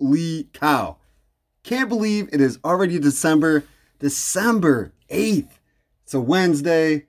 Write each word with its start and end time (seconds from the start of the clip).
Holy 0.00 0.44
cow. 0.52 0.96
Can't 1.62 1.88
believe 1.88 2.28
it 2.32 2.40
is 2.40 2.58
already 2.64 2.98
December, 2.98 3.64
December 3.98 4.92
8th. 5.10 5.50
It's 6.04 6.14
a 6.14 6.20
Wednesday. 6.20 7.06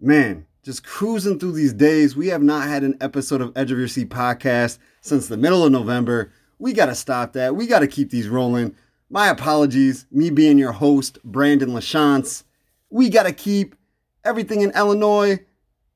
Man, 0.00 0.46
just 0.62 0.84
cruising 0.84 1.38
through 1.38 1.52
these 1.52 1.72
days. 1.72 2.16
We 2.16 2.28
have 2.28 2.42
not 2.42 2.68
had 2.68 2.84
an 2.84 2.96
episode 3.00 3.40
of 3.40 3.52
Edge 3.56 3.72
of 3.72 3.78
Your 3.78 3.88
Seat 3.88 4.10
podcast 4.10 4.78
since 5.00 5.26
the 5.26 5.36
middle 5.36 5.64
of 5.64 5.72
November. 5.72 6.32
We 6.58 6.72
got 6.72 6.86
to 6.86 6.94
stop 6.94 7.32
that. 7.32 7.56
We 7.56 7.66
got 7.66 7.80
to 7.80 7.88
keep 7.88 8.10
these 8.10 8.28
rolling. 8.28 8.76
My 9.10 9.28
apologies, 9.28 10.06
me 10.12 10.30
being 10.30 10.58
your 10.58 10.72
host, 10.72 11.18
Brandon 11.24 11.70
LaChance. 11.70 12.44
We 12.90 13.08
got 13.08 13.24
to 13.24 13.32
keep 13.32 13.74
everything 14.24 14.60
in 14.60 14.70
Illinois, 14.70 15.40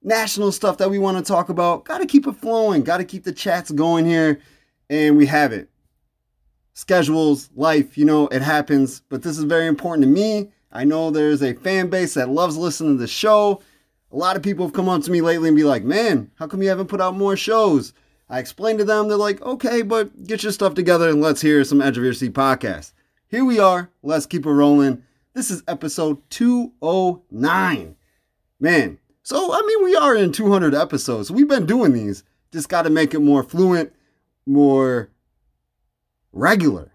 national 0.03 0.51
stuff 0.51 0.79
that 0.79 0.91
we 0.91 0.99
want 0.99 1.19
to 1.19 1.33
talk 1.33 1.49
about. 1.49 1.85
Got 1.85 1.99
to 1.99 2.07
keep 2.07 2.27
it 2.27 2.37
flowing. 2.37 2.83
Got 2.83 2.99
to 2.99 3.05
keep 3.05 3.23
the 3.25 3.33
chats 3.33 3.71
going 3.71 4.05
here. 4.05 4.41
And 4.91 5.17
we 5.17 5.27
have 5.27 5.53
it. 5.53 5.69
Schedules, 6.75 7.51
life, 7.55 7.99
you 7.99 8.05
know, 8.05 8.29
it 8.29 8.43
happens. 8.43 9.03
But 9.09 9.23
this 9.23 9.39
is 9.39 9.45
very 9.45 9.67
important 9.67 10.05
to 10.05 10.11
me. 10.11 10.51
I 10.73 10.85
know 10.85 11.11
there's 11.11 11.43
a 11.43 11.55
fan 11.55 11.89
base 11.89 12.15
that 12.15 12.31
loves 12.31 12.57
listening 12.57 12.97
to 12.97 13.01
the 13.01 13.09
show. 13.09 13.61
A 14.11 14.17
lot 14.17 14.37
of 14.37 14.43
people 14.43 14.67
have 14.67 14.75
come 14.75 14.89
up 14.89 15.03
to 15.03 15.11
me 15.11 15.21
lately 15.21 15.49
and 15.49 15.57
be 15.57 15.65
like, 15.65 15.85
man, 15.85 16.31
how 16.37 16.47
come 16.47 16.63
you 16.63 16.69
haven't 16.69 16.89
put 16.89 17.01
out 17.01 17.17
more 17.17 17.37
shows? 17.37 17.93
I 18.29 18.39
explained 18.39 18.79
to 18.79 18.85
them, 18.85 19.09
they're 19.09 19.19
like, 19.19 19.43
okay, 19.43 19.83
but 19.83 20.25
get 20.27 20.43
your 20.43 20.53
stuff 20.53 20.75
together 20.75 21.11
and 21.11 21.21
let's 21.21 21.43
hear 21.43 21.63
some 21.65 21.83
Edge 21.83 21.99
of 21.99 22.05
Your 22.05 22.15
Seat 22.15 22.33
podcast. 22.33 22.93
Here 23.29 23.45
we 23.45 23.59
are. 23.59 23.91
Let's 24.03 24.27
keep 24.27 24.47
it 24.47 24.51
rolling. 24.51 25.03
This 25.35 25.51
is 25.51 25.63
episode 25.69 26.19
209. 26.31 27.97
Man, 28.61 28.99
so 29.23 29.53
I 29.53 29.63
mean, 29.67 29.85
we 29.85 29.97
are 29.97 30.17
in 30.17 30.33
200 30.33 30.75
episodes. 30.75 31.31
We've 31.31 31.49
been 31.49 31.67
doing 31.67 31.93
these. 31.93 32.25
Just 32.53 32.69
got 32.69 32.83
to 32.83 32.91
make 32.91 33.15
it 33.15 33.21
more 33.21 33.43
fluent, 33.43 33.93
more 34.47 35.11
regular. 36.33 36.93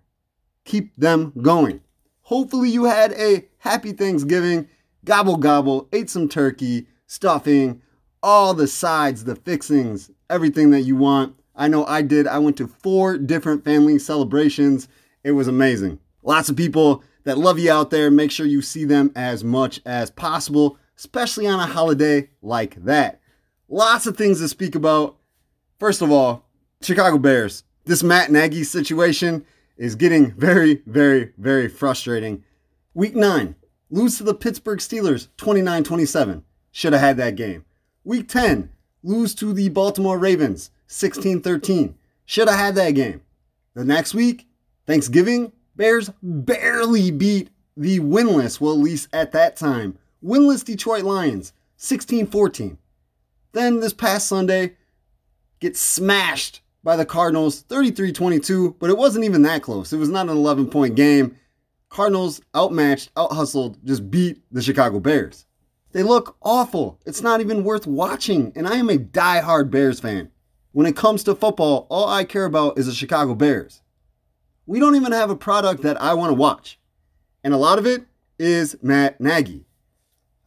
Keep 0.66 0.96
them 0.98 1.34
going. 1.42 1.82
Hopefully, 2.22 2.70
you 2.70 2.86
had 2.86 3.14
a 3.14 3.48
happy 3.60 3.94
Thanksgiving, 3.94 4.68
gobble 5.06 5.38
gobble, 5.38 5.88
ate 5.94 6.10
some 6.10 6.28
turkey, 6.28 6.88
stuffing, 7.06 7.82
all 8.22 8.54
the 8.54 8.68
sides, 8.68 9.24
the 9.24 9.36
fixings, 9.36 10.12
everything 10.30 10.72
that 10.72 10.82
you 10.82 10.96
want. 10.96 11.36
I 11.56 11.68
know 11.68 11.86
I 11.86 12.02
did. 12.02 12.28
I 12.28 12.40
went 12.40 12.58
to 12.58 12.68
four 12.68 13.18
different 13.18 13.64
family 13.64 13.98
celebrations. 14.00 14.88
It 15.24 15.32
was 15.32 15.48
amazing. 15.48 16.00
Lots 16.22 16.50
of 16.50 16.56
people 16.56 17.04
that 17.24 17.38
love 17.38 17.60
you 17.60 17.72
out 17.72 17.90
there. 17.90 18.12
Make 18.12 18.32
sure 18.32 18.46
you 18.46 18.62
see 18.62 18.86
them 18.86 19.12
as 19.16 19.44
much 19.44 19.80
as 19.86 20.12
possible, 20.12 20.78
especially 20.98 21.48
on 21.48 21.60
a 21.60 21.66
holiday 21.66 22.30
like 22.42 22.76
that. 22.84 23.22
Lots 23.70 24.06
of 24.08 24.18
things 24.18 24.40
to 24.40 24.48
speak 24.48 24.76
about. 24.76 25.18
First 25.80 26.02
of 26.02 26.12
all, 26.12 26.46
Chicago 26.82 27.18
Bears. 27.18 27.64
This 27.88 28.04
Matt 28.04 28.30
Nagy 28.30 28.66
situation 28.66 29.46
is 29.78 29.96
getting 29.96 30.32
very, 30.32 30.82
very, 30.86 31.32
very 31.38 31.70
frustrating. 31.70 32.44
Week 32.94 33.16
nine, 33.16 33.56
lose 33.90 34.18
to 34.18 34.26
the 34.26 34.34
Pittsburgh 34.34 34.80
Steelers 34.80 35.30
29 35.38 35.86
27. 35.86 36.44
Should 36.70 36.92
have 36.92 37.02
had 37.02 37.16
that 37.16 37.38
game. 37.38 37.64
Week 38.04 38.28
10, 38.28 38.72
lose 39.04 39.34
to 39.36 39.54
the 39.54 39.70
Baltimore 39.70 40.20
Ravens 40.20 40.70
16 40.88 41.42
13. 41.42 41.96
Should 42.26 42.50
have 42.50 42.60
had 42.60 42.76
that 42.76 42.92
game. 42.92 43.22
The 43.74 43.86
next 43.86 44.14
week, 44.14 44.50
Thanksgiving, 44.86 45.54
Bears 45.78 46.12
barely 46.22 47.10
beat 47.10 47.52
the 47.78 48.02
winless, 48.02 48.60
well, 48.60 48.74
at 48.74 48.80
least 48.80 49.08
at 49.14 49.32
that 49.32 49.56
time, 49.56 49.98
winless 50.22 50.66
Detroit 50.66 51.06
Lions 51.06 51.54
16 51.78 52.28
14. 52.28 52.78
Then 53.54 53.80
this 53.80 53.94
past 53.94 54.28
Sunday, 54.28 54.76
get 55.62 55.78
smashed 55.78 56.60
by 56.88 56.96
the 56.96 57.06
Cardinals 57.06 57.64
33 57.64 58.14
22, 58.14 58.78
but 58.80 58.90
it 58.90 58.98
wasn't 58.98 59.26
even 59.26 59.42
that 59.42 59.62
close. 59.62 59.92
It 59.92 59.98
was 59.98 60.08
not 60.08 60.30
an 60.30 60.38
11 60.38 60.70
point 60.70 60.96
game. 60.96 61.36
Cardinals 61.90 62.40
outmatched, 62.56 63.12
out 63.18 63.34
hustled, 63.34 63.78
just 63.84 64.10
beat 64.10 64.42
the 64.54 64.62
Chicago 64.62 65.02
Bears. 65.02 65.46
They 65.92 66.02
look 66.02 66.38
awful. 66.42 66.98
It's 67.06 67.22
not 67.22 67.42
even 67.42 67.66
worth 67.66 67.88
watching, 67.88 68.54
and 68.56 68.66
I 68.66 68.78
am 68.78 68.90
a 68.90 68.98
die-hard 68.98 69.70
Bears 69.70 70.00
fan. 70.00 70.32
When 70.72 70.88
it 70.88 70.96
comes 70.96 71.26
to 71.26 71.36
football, 71.36 71.88
all 71.90 72.08
I 72.08 72.24
care 72.24 72.46
about 72.46 72.80
is 72.80 72.86
the 72.86 72.94
Chicago 72.94 73.36
Bears. 73.36 73.82
We 74.66 74.80
don't 74.80 74.96
even 74.96 75.12
have 75.12 75.30
a 75.30 75.36
product 75.36 75.84
that 75.84 76.02
I 76.02 76.14
want 76.14 76.30
to 76.30 76.36
watch. 76.36 76.80
And 77.44 77.54
a 77.54 77.58
lot 77.58 77.80
of 77.80 77.86
it 77.86 78.06
is 78.40 78.78
Matt 78.82 79.20
Nagy. 79.20 79.66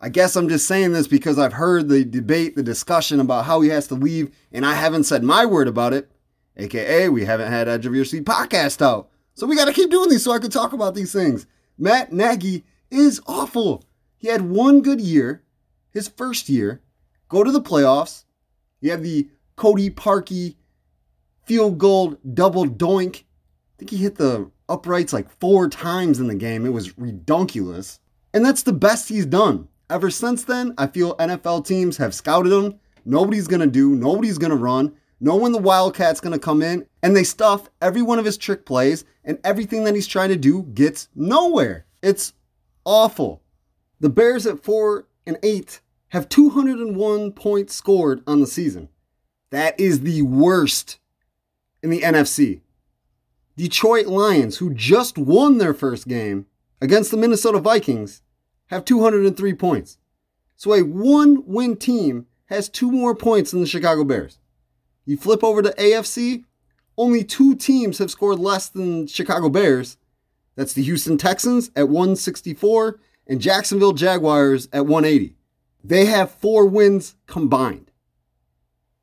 I 0.01 0.09
guess 0.09 0.37
I'm 0.37 0.49
just 0.49 0.67
saying 0.67 0.95
this 0.95 1.07
because 1.07 1.39
I've 1.39 1.53
heard 1.53 1.91
the 1.91 2.03
debate, 2.03 2.57
the 2.57 2.63
discussion 2.63 3.21
about 3.21 3.45
how 3.45 3.61
he 3.61 3.69
has 3.69 3.89
to 3.89 3.95
leave, 3.95 4.35
and 4.51 4.65
I 4.65 4.73
haven't 4.73 5.05
said 5.05 5.23
my 5.23 5.45
word 5.45 5.69
about 5.69 5.93
it. 5.93 6.11
AKA, 6.57 7.09
we 7.09 7.25
haven't 7.25 7.51
had 7.51 7.69
Edge 7.69 7.87
of 7.87 7.95
Your 7.95 8.05
Seat 8.05 8.25
podcast 8.25 8.83
out. 8.83 9.09
So 9.35 9.47
we 9.47 9.57
got 9.57 9.67
to 9.67 9.73
keep 9.73 9.91
doing 9.91 10.11
these 10.11 10.25
so 10.25 10.33
I 10.33 10.39
can 10.39 10.51
talk 10.51 10.73
about 10.73 10.95
these 10.95 11.13
things. 11.13 11.47
Matt 11.79 12.13
Nagy 12.13 12.65
is 12.91 13.21
awful. 13.27 13.85
He 14.19 14.29
had 14.29 14.43
one 14.43 14.83
good 14.83 15.01
year, 15.01 15.43
his 15.91 16.09
first 16.09 16.49
year, 16.49 16.83
go 17.29 17.43
to 17.43 17.51
the 17.51 17.63
playoffs. 17.63 18.25
You 18.81 18.91
have 18.91 19.03
the 19.03 19.29
Cody 19.57 19.91
Parkey 19.91 20.57
field 21.45 21.79
goal 21.79 22.17
double 22.35 22.67
doink. 22.67 23.17
I 23.17 23.25
think 23.79 23.91
he 23.91 23.97
hit 23.99 24.17
the 24.17 24.51
uprights 24.69 25.13
like 25.13 25.31
four 25.41 25.69
times 25.69 26.21
in 26.21 26.27
the 26.27 26.35
game. 26.35 26.67
It 26.67 26.73
was 26.73 26.93
redonkulous. 26.95 27.99
And 28.33 28.45
that's 28.45 28.63
the 28.63 28.73
best 28.73 29.09
he's 29.09 29.27
done. 29.27 29.69
Ever 29.89 30.11
since 30.11 30.45
then, 30.45 30.75
I 30.79 30.87
feel 30.87 31.17
NFL 31.17 31.67
teams 31.67 31.97
have 31.97 32.15
scouted 32.15 32.53
him. 32.53 32.79
Nobody's 33.05 33.49
going 33.49 33.61
to 33.61 33.67
do, 33.67 33.97
nobody's 33.97 34.39
going 34.39 34.51
to 34.51 34.57
run. 34.57 34.95
Know 35.21 35.37
when 35.37 35.53
the 35.53 35.59
Wildcat's 35.59 36.21
going 36.21 36.33
to 36.33 36.39
come 36.39 36.63
in, 36.63 36.87
and 37.03 37.15
they 37.15 37.25
stuff 37.25 37.69
every 37.83 38.01
one 38.01 38.19
of 38.19 38.25
his 38.25 38.39
trick 38.39 38.65
plays, 38.65 39.05
and 39.23 39.39
everything 39.45 39.85
that 39.85 39.95
he's 39.95 40.07
trying 40.07 40.31
to 40.31 40.37
do 40.37 40.63
gets 40.63 41.09
nowhere. 41.15 41.85
It's 42.03 42.33
awful. 42.85 43.43
The 44.01 44.09
Bears 44.09 44.47
at 44.47 44.65
4 44.65 45.07
and 45.27 45.39
8 45.43 45.81
have 46.09 46.29
201 46.31 47.33
points 47.33 47.75
scored 47.75 48.23
on 48.27 48.41
the 48.41 48.47
season. 48.47 48.89
That 49.51 49.79
is 49.79 50.01
the 50.01 50.23
worst 50.23 50.99
in 51.83 51.91
the 51.91 52.01
NFC. 52.01 52.63
Detroit 53.57 54.07
Lions, 54.07 54.57
who 54.57 54.73
just 54.73 55.19
won 55.19 55.59
their 55.59 55.75
first 55.75 56.09
game 56.09 56.47
against 56.81 57.11
the 57.11 57.19
Minnesota 57.19 57.59
Vikings, 57.59 58.23
have 58.69 58.87
203 58.87 59.53
points. 59.55 59.99
So 60.57 60.73
a 60.73 60.83
one 60.83 61.45
win 61.47 61.77
team 61.77 62.27
has 62.47 62.69
two 62.69 62.91
more 62.91 63.15
points 63.15 63.51
than 63.51 63.61
the 63.61 63.67
Chicago 63.67 64.05
Bears. 64.05 64.39
You 65.11 65.17
flip 65.17 65.43
over 65.43 65.61
to 65.61 65.71
AFC, 65.71 66.45
only 66.97 67.25
two 67.25 67.57
teams 67.57 67.99
have 67.99 68.13
scored 68.13 68.39
less 68.39 68.69
than 68.69 69.09
Chicago 69.09 69.49
Bears. 69.49 69.97
That's 70.55 70.73
the 70.73 70.85
Houston 70.85 71.19
Texans 71.19 71.69
at 71.75 71.89
164 71.89 73.01
and 73.27 73.41
Jacksonville 73.41 73.93
Jaguars 73.93 74.69
at 74.73 74.87
180. 74.87 75.35
They 75.83 76.05
have 76.05 76.31
four 76.31 76.65
wins 76.65 77.17
combined. 77.27 77.91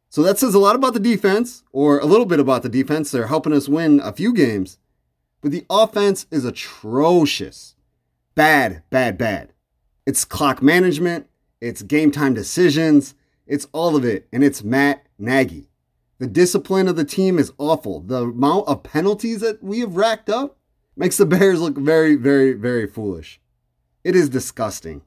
So 0.08 0.24
that 0.24 0.40
says 0.40 0.54
a 0.54 0.60
lot 0.60 0.78
about 0.78 0.94
the 0.94 1.02
defense, 1.02 1.66
or 1.74 2.00
a 2.00 2.06
little 2.06 2.26
bit 2.26 2.40
about 2.40 2.64
the 2.64 2.70
defense. 2.70 3.12
They're 3.12 3.28
helping 3.28 3.52
us 3.52 3.68
win 3.68 4.00
a 4.00 4.14
few 4.14 4.34
games. 4.34 4.78
But 5.42 5.52
the 5.52 5.66
offense 5.70 6.26
is 6.32 6.46
atrocious. 6.46 7.76
Bad, 8.34 8.82
bad, 8.90 9.18
bad. 9.18 9.52
It's 10.06 10.24
clock 10.24 10.62
management, 10.62 11.28
it's 11.60 11.82
game 11.82 12.12
time 12.12 12.34
decisions, 12.34 13.14
it's 13.46 13.68
all 13.74 13.98
of 13.98 14.06
it. 14.06 14.26
And 14.32 14.42
it's 14.42 14.64
Matt 14.64 15.06
Nagy. 15.20 15.68
The 16.20 16.28
discipline 16.28 16.88
of 16.88 16.96
the 16.96 17.06
team 17.06 17.38
is 17.38 17.54
awful. 17.58 18.02
The 18.02 18.24
amount 18.24 18.68
of 18.68 18.84
penalties 18.84 19.42
that 19.42 19.62
we 19.62 19.82
have 19.82 19.96
racked 19.96 20.30
up 20.30 20.58
makes 20.96 21.18
the 21.18 21.26
Bears 21.26 21.62
look 21.62 21.78
very, 21.78 22.16
very, 22.16 22.54
very 22.54 22.88
foolish. 22.88 23.40
It 24.04 24.16
is 24.16 24.30
disgusting. 24.30 25.04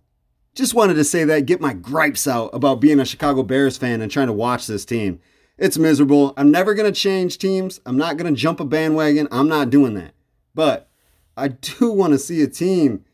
Just 0.55 0.75
wanted 0.75 0.95
to 0.95 1.05
say 1.05 1.25
that, 1.25 1.47
get 1.47 1.61
my 1.61 1.73
gripes 1.73 2.29
out 2.29 2.51
about 2.53 2.81
being 2.81 3.01
a 3.01 3.05
Chicago 3.05 3.43
Bears 3.43 3.77
fan 3.77 4.01
and 4.01 4.11
trying 4.11 4.29
to 4.29 4.33
watch 4.33 4.67
this 4.67 4.85
team. 4.85 5.21
It's 5.59 5.79
miserable. 5.79 6.33
I'm 6.37 6.51
never 6.51 6.75
going 6.75 6.93
to 6.93 7.01
change 7.01 7.39
teams. 7.39 7.81
I'm 7.85 7.97
not 7.97 8.17
going 8.17 8.33
to 8.33 8.41
jump 8.41 8.61
a 8.61 8.65
bandwagon. 8.65 9.29
I'm 9.31 9.49
not 9.49 9.71
doing 9.71 9.95
that. 9.95 10.13
But 10.55 10.89
I 11.37 11.49
do 11.49 11.91
want 11.93 12.13
to 12.13 12.19
see 12.19 12.43
a 12.43 12.47
team 12.47 13.05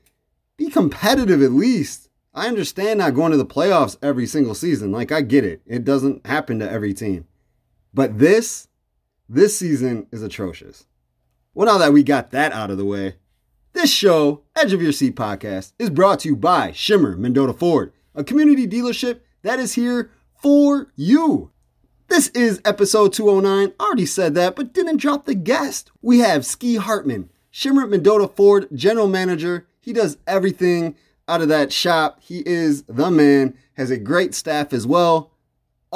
be 0.56 0.69
competitive 0.69 1.42
at 1.42 1.52
least. 1.52 2.08
I 2.34 2.49
understand 2.49 2.99
not 2.99 3.14
going 3.14 3.32
to 3.32 3.38
the 3.38 3.46
playoffs 3.46 3.96
every 4.02 4.26
single 4.26 4.54
season. 4.54 4.92
Like, 4.92 5.10
I 5.10 5.22
get 5.22 5.44
it. 5.44 5.62
It 5.66 5.84
doesn't 5.84 6.26
happen 6.26 6.58
to 6.58 6.70
every 6.70 6.92
team. 6.92 7.26
But 7.96 8.19
this, 8.19 8.69
this 9.26 9.58
season 9.58 10.06
is 10.12 10.22
atrocious. 10.22 10.84
Well, 11.54 11.66
now 11.66 11.78
that 11.78 11.94
we 11.94 12.02
got 12.02 12.31
that 12.31 12.52
out 12.52 12.70
of 12.70 12.76
the 12.76 12.84
way, 12.84 13.14
this 13.72 13.90
show, 13.90 14.43
Edge 14.54 14.75
of 14.75 14.82
Your 14.82 14.93
Seat 14.93 15.16
podcast, 15.16 15.72
is 15.78 15.88
brought 15.88 16.20
to 16.20 16.28
you 16.28 16.37
by 16.37 16.72
Shimmer 16.72 17.16
Mendota 17.16 17.54
Ford, 17.54 17.94
a 18.14 18.22
community 18.22 18.66
dealership 18.66 19.20
that 19.40 19.58
is 19.58 19.72
here 19.72 20.10
for 20.43 20.93
you. 20.94 21.52
This 22.08 22.28
is 22.34 22.60
episode 22.66 23.14
209. 23.14 23.72
Already 23.81 24.04
said 24.04 24.34
that, 24.34 24.56
but 24.56 24.75
didn't 24.75 24.99
drop 24.99 25.25
the 25.25 25.34
guest. 25.34 25.90
We 26.02 26.19
have 26.19 26.44
Ski 26.44 26.76
Hartman, 26.76 27.31
Shimmer 27.50 27.87
Mendota 27.87 28.28
Ford 28.28 28.69
general 28.75 29.08
manager. 29.08 29.69
He 29.81 29.94
does 29.94 30.19
everything 30.26 30.96
out 31.26 31.40
of 31.40 31.49
that 31.49 31.72
shop. 31.72 32.20
He 32.20 32.42
is 32.44 32.82
the 32.82 33.10
man, 33.10 33.56
has 33.78 33.90
a 33.90 33.96
great 33.96 34.34
staff 34.34 34.75
as 34.75 34.87
well. 34.87 35.32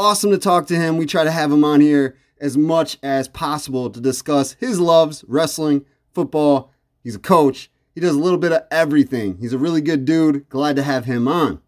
Awesome 0.00 0.30
to 0.30 0.38
talk 0.38 0.66
to 0.68 0.76
him. 0.76 0.96
We 0.96 1.04
try 1.04 1.24
to 1.24 1.30
have 1.30 1.52
him 1.52 1.62
on 1.62 1.82
here 1.82 2.16
as 2.40 2.56
much 2.56 2.96
as 3.02 3.28
possible 3.28 3.90
to 3.90 4.00
discuss 4.00 4.54
his 4.54 4.80
loves 4.80 5.26
wrestling, 5.28 5.84
football. 6.14 6.72
He's 7.04 7.16
a 7.16 7.18
coach. 7.18 7.70
He 7.94 8.00
does 8.00 8.16
a 8.16 8.18
little 8.18 8.38
bit 8.38 8.52
of 8.52 8.62
everything. 8.70 9.36
He's 9.36 9.52
a 9.52 9.58
really 9.58 9.82
good 9.82 10.06
dude. 10.06 10.48
Glad 10.48 10.76
to 10.76 10.82
have 10.82 11.04
him 11.04 11.28
on. 11.28 11.60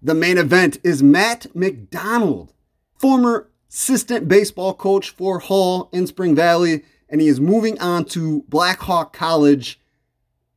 The 0.00 0.14
main 0.14 0.38
event 0.38 0.78
is 0.82 1.02
Matt 1.02 1.54
McDonald, 1.54 2.54
former 2.98 3.50
assistant 3.68 4.26
baseball 4.26 4.72
coach 4.72 5.10
for 5.10 5.40
Hall 5.40 5.90
in 5.92 6.06
Spring 6.06 6.34
Valley, 6.34 6.82
and 7.10 7.20
he 7.20 7.28
is 7.28 7.40
moving 7.40 7.78
on 7.78 8.06
to 8.06 8.42
Blackhawk 8.48 9.12
College 9.12 9.78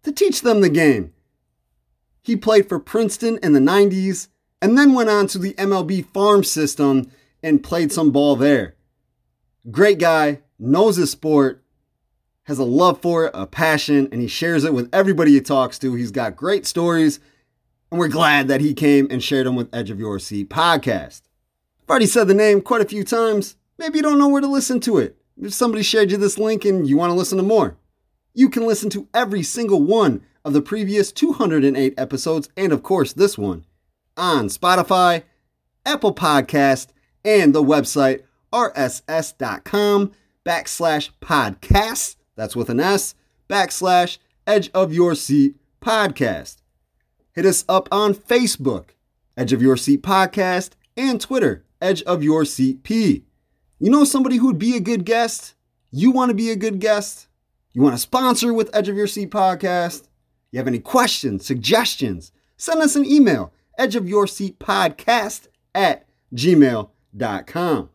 to 0.04 0.14
teach 0.14 0.42
them 0.42 0.62
the 0.62 0.70
game. 0.70 1.14
He 2.22 2.38
played 2.38 2.70
for 2.70 2.80
Princeton 2.80 3.40
in 3.44 3.52
the 3.52 3.60
90s 3.60 4.30
and 4.62 4.78
then 4.78 4.94
went 4.94 5.10
on 5.10 5.28
to 5.28 5.38
the 5.38 5.54
MLB 5.54 6.06
farm 6.08 6.44
system 6.44 7.12
and 7.42 7.64
played 7.64 7.92
some 7.92 8.12
ball 8.12 8.36
there. 8.36 8.76
Great 9.72 10.00
guy, 10.00 10.42
knows 10.58 10.98
his 10.98 11.12
sport, 11.12 11.64
has 12.44 12.60
a 12.60 12.64
love 12.64 13.02
for 13.02 13.26
it, 13.26 13.32
a 13.34 13.46
passion, 13.46 14.10
and 14.12 14.22
he 14.22 14.28
shares 14.28 14.64
it 14.64 14.74
with 14.74 14.90
everybody 14.92 15.32
he 15.32 15.42
talks 15.42 15.78
to. 15.80 15.94
He's 15.94 16.12
got 16.12 16.36
great 16.36 16.66
stories, 16.66 17.20
and 17.92 18.00
we're 18.00 18.08
glad 18.08 18.48
that 18.48 18.62
he 18.62 18.74
came 18.74 19.08
and 19.10 19.24
shared 19.24 19.46
them 19.46 19.56
with 19.56 19.74
Edge 19.74 19.90
of 19.90 20.00
Your 20.00 20.20
Seat 20.20 20.50
podcast. 20.50 21.22
I've 21.84 21.90
already 21.90 22.08
said 22.08 22.28
the 22.28 22.34
name 22.34 22.62
quite 22.62 22.82
a 22.82 22.88
few 22.88 23.04
times. 23.04 23.56
Maybe 23.78 24.00
you 24.00 24.04
don't 24.04 24.20
know 24.20 24.28
where 24.28 24.42
to 24.42 24.48
listen 24.48 24.80
to 24.82 24.98
it. 24.98 25.16
If 25.42 25.54
somebody 25.54 25.84
shared 25.84 26.12
you 26.12 26.18
this 26.18 26.38
link 26.38 26.66
and 26.66 26.88
you 26.88 26.98
want 26.98 27.12
to 27.12 27.16
listen 27.16 27.38
to 27.38 27.44
more, 27.44 27.78
you 28.34 28.50
can 28.50 28.66
listen 28.66 28.90
to 28.92 29.08
every 29.14 29.44
single 29.44 29.82
one 29.82 30.22
of 30.44 30.54
the 30.54 30.62
previous 30.62 31.12
208 31.12 31.94
episodes, 31.98 32.50
and 32.58 32.74
of 32.74 32.84
course, 32.84 33.14
this 33.14 33.38
one 33.38 33.64
on 34.20 34.48
Spotify, 34.50 35.24
Apple 35.86 36.14
Podcast, 36.14 36.88
and 37.26 37.56
the 37.56 37.64
website 37.64 38.22
rss.com 38.54 40.12
backslash 40.46 41.10
podcast. 41.22 42.16
That's 42.36 42.56
with 42.56 42.70
an 42.70 42.80
S 42.80 43.16
backslash 43.50 44.18
edge 44.46 44.70
of 44.74 44.94
your 44.94 45.16
seat 45.16 45.56
podcast. 45.82 46.58
Hit 47.34 47.46
us 47.46 47.64
up 47.70 47.88
on 47.92 48.14
Facebook, 48.14 48.90
Edge 49.38 49.54
of 49.54 49.62
Your 49.62 49.78
Seat 49.78 50.02
Podcast, 50.02 50.72
and 50.98 51.22
Twitter, 51.22 51.64
Edge 51.82 52.02
of 52.04 52.24
Your 52.24 52.44
Seat 52.44 52.84
P. 52.84 53.24
You 53.80 53.90
know 53.90 54.04
somebody 54.04 54.38
who'd 54.38 54.60
be 54.60 54.76
a 54.76 54.82
good 54.82 55.06
guest? 55.06 55.54
You 55.92 56.12
want 56.12 56.30
to 56.30 56.36
be 56.36 56.50
a 56.50 56.56
good 56.56 56.80
guest? 56.80 57.28
You 57.72 57.82
want 57.82 57.94
to 57.94 58.00
sponsor 58.00 58.54
with 58.54 58.70
Edge 58.74 58.90
of 58.90 58.98
Your 58.98 59.08
Seat 59.08 59.32
Podcast? 59.32 60.08
You 60.52 60.58
have 60.58 60.68
any 60.68 60.80
questions, 60.80 61.46
suggestions? 61.46 62.32
Send 62.58 62.82
us 62.82 62.96
an 62.96 63.06
email, 63.06 63.54
Edge 63.80 63.96
of 63.96 64.10
Your 64.10 64.28
Seat 64.28 64.60
Podcast 64.60 65.48
at 65.74 66.06
gmail.com. 66.36 67.90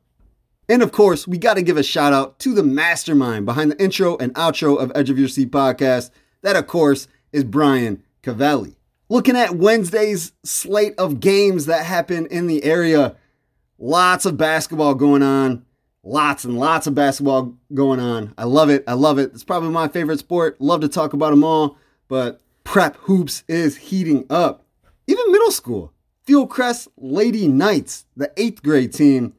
And 0.66 0.82
of 0.82 0.92
course, 0.92 1.28
we 1.28 1.36
got 1.36 1.54
to 1.54 1.62
give 1.62 1.76
a 1.76 1.82
shout 1.82 2.14
out 2.14 2.38
to 2.40 2.54
the 2.54 2.62
mastermind 2.62 3.44
behind 3.44 3.70
the 3.70 3.82
intro 3.82 4.16
and 4.16 4.32
outro 4.34 4.78
of 4.78 4.90
Edge 4.94 5.10
of 5.10 5.18
Your 5.18 5.28
Seat 5.28 5.50
podcast. 5.50 6.10
That, 6.40 6.56
of 6.56 6.66
course, 6.66 7.06
is 7.32 7.44
Brian 7.44 8.02
Cavelli. 8.22 8.76
Looking 9.10 9.36
at 9.36 9.56
Wednesday's 9.56 10.32
slate 10.42 10.94
of 10.96 11.20
games 11.20 11.66
that 11.66 11.84
happen 11.84 12.26
in 12.26 12.46
the 12.46 12.64
area, 12.64 13.16
lots 13.78 14.24
of 14.24 14.38
basketball 14.38 14.94
going 14.94 15.22
on. 15.22 15.66
Lots 16.02 16.44
and 16.44 16.58
lots 16.58 16.86
of 16.86 16.94
basketball 16.94 17.54
going 17.72 18.00
on. 18.00 18.34
I 18.36 18.44
love 18.44 18.68
it. 18.68 18.84
I 18.86 18.92
love 18.92 19.18
it. 19.18 19.32
It's 19.32 19.44
probably 19.44 19.70
my 19.70 19.88
favorite 19.88 20.18
sport. 20.18 20.60
Love 20.60 20.82
to 20.82 20.88
talk 20.88 21.14
about 21.14 21.30
them 21.30 21.44
all, 21.44 21.78
but 22.08 22.40
prep 22.62 22.96
hoops 22.96 23.42
is 23.48 23.76
heating 23.76 24.26
up. 24.28 24.63
Middle 25.44 25.52
school. 25.52 25.92
Fieldcrest 26.26 26.88
Lady 26.96 27.48
Knights, 27.48 28.06
the 28.16 28.32
eighth 28.38 28.62
grade 28.62 28.94
team, 28.94 29.34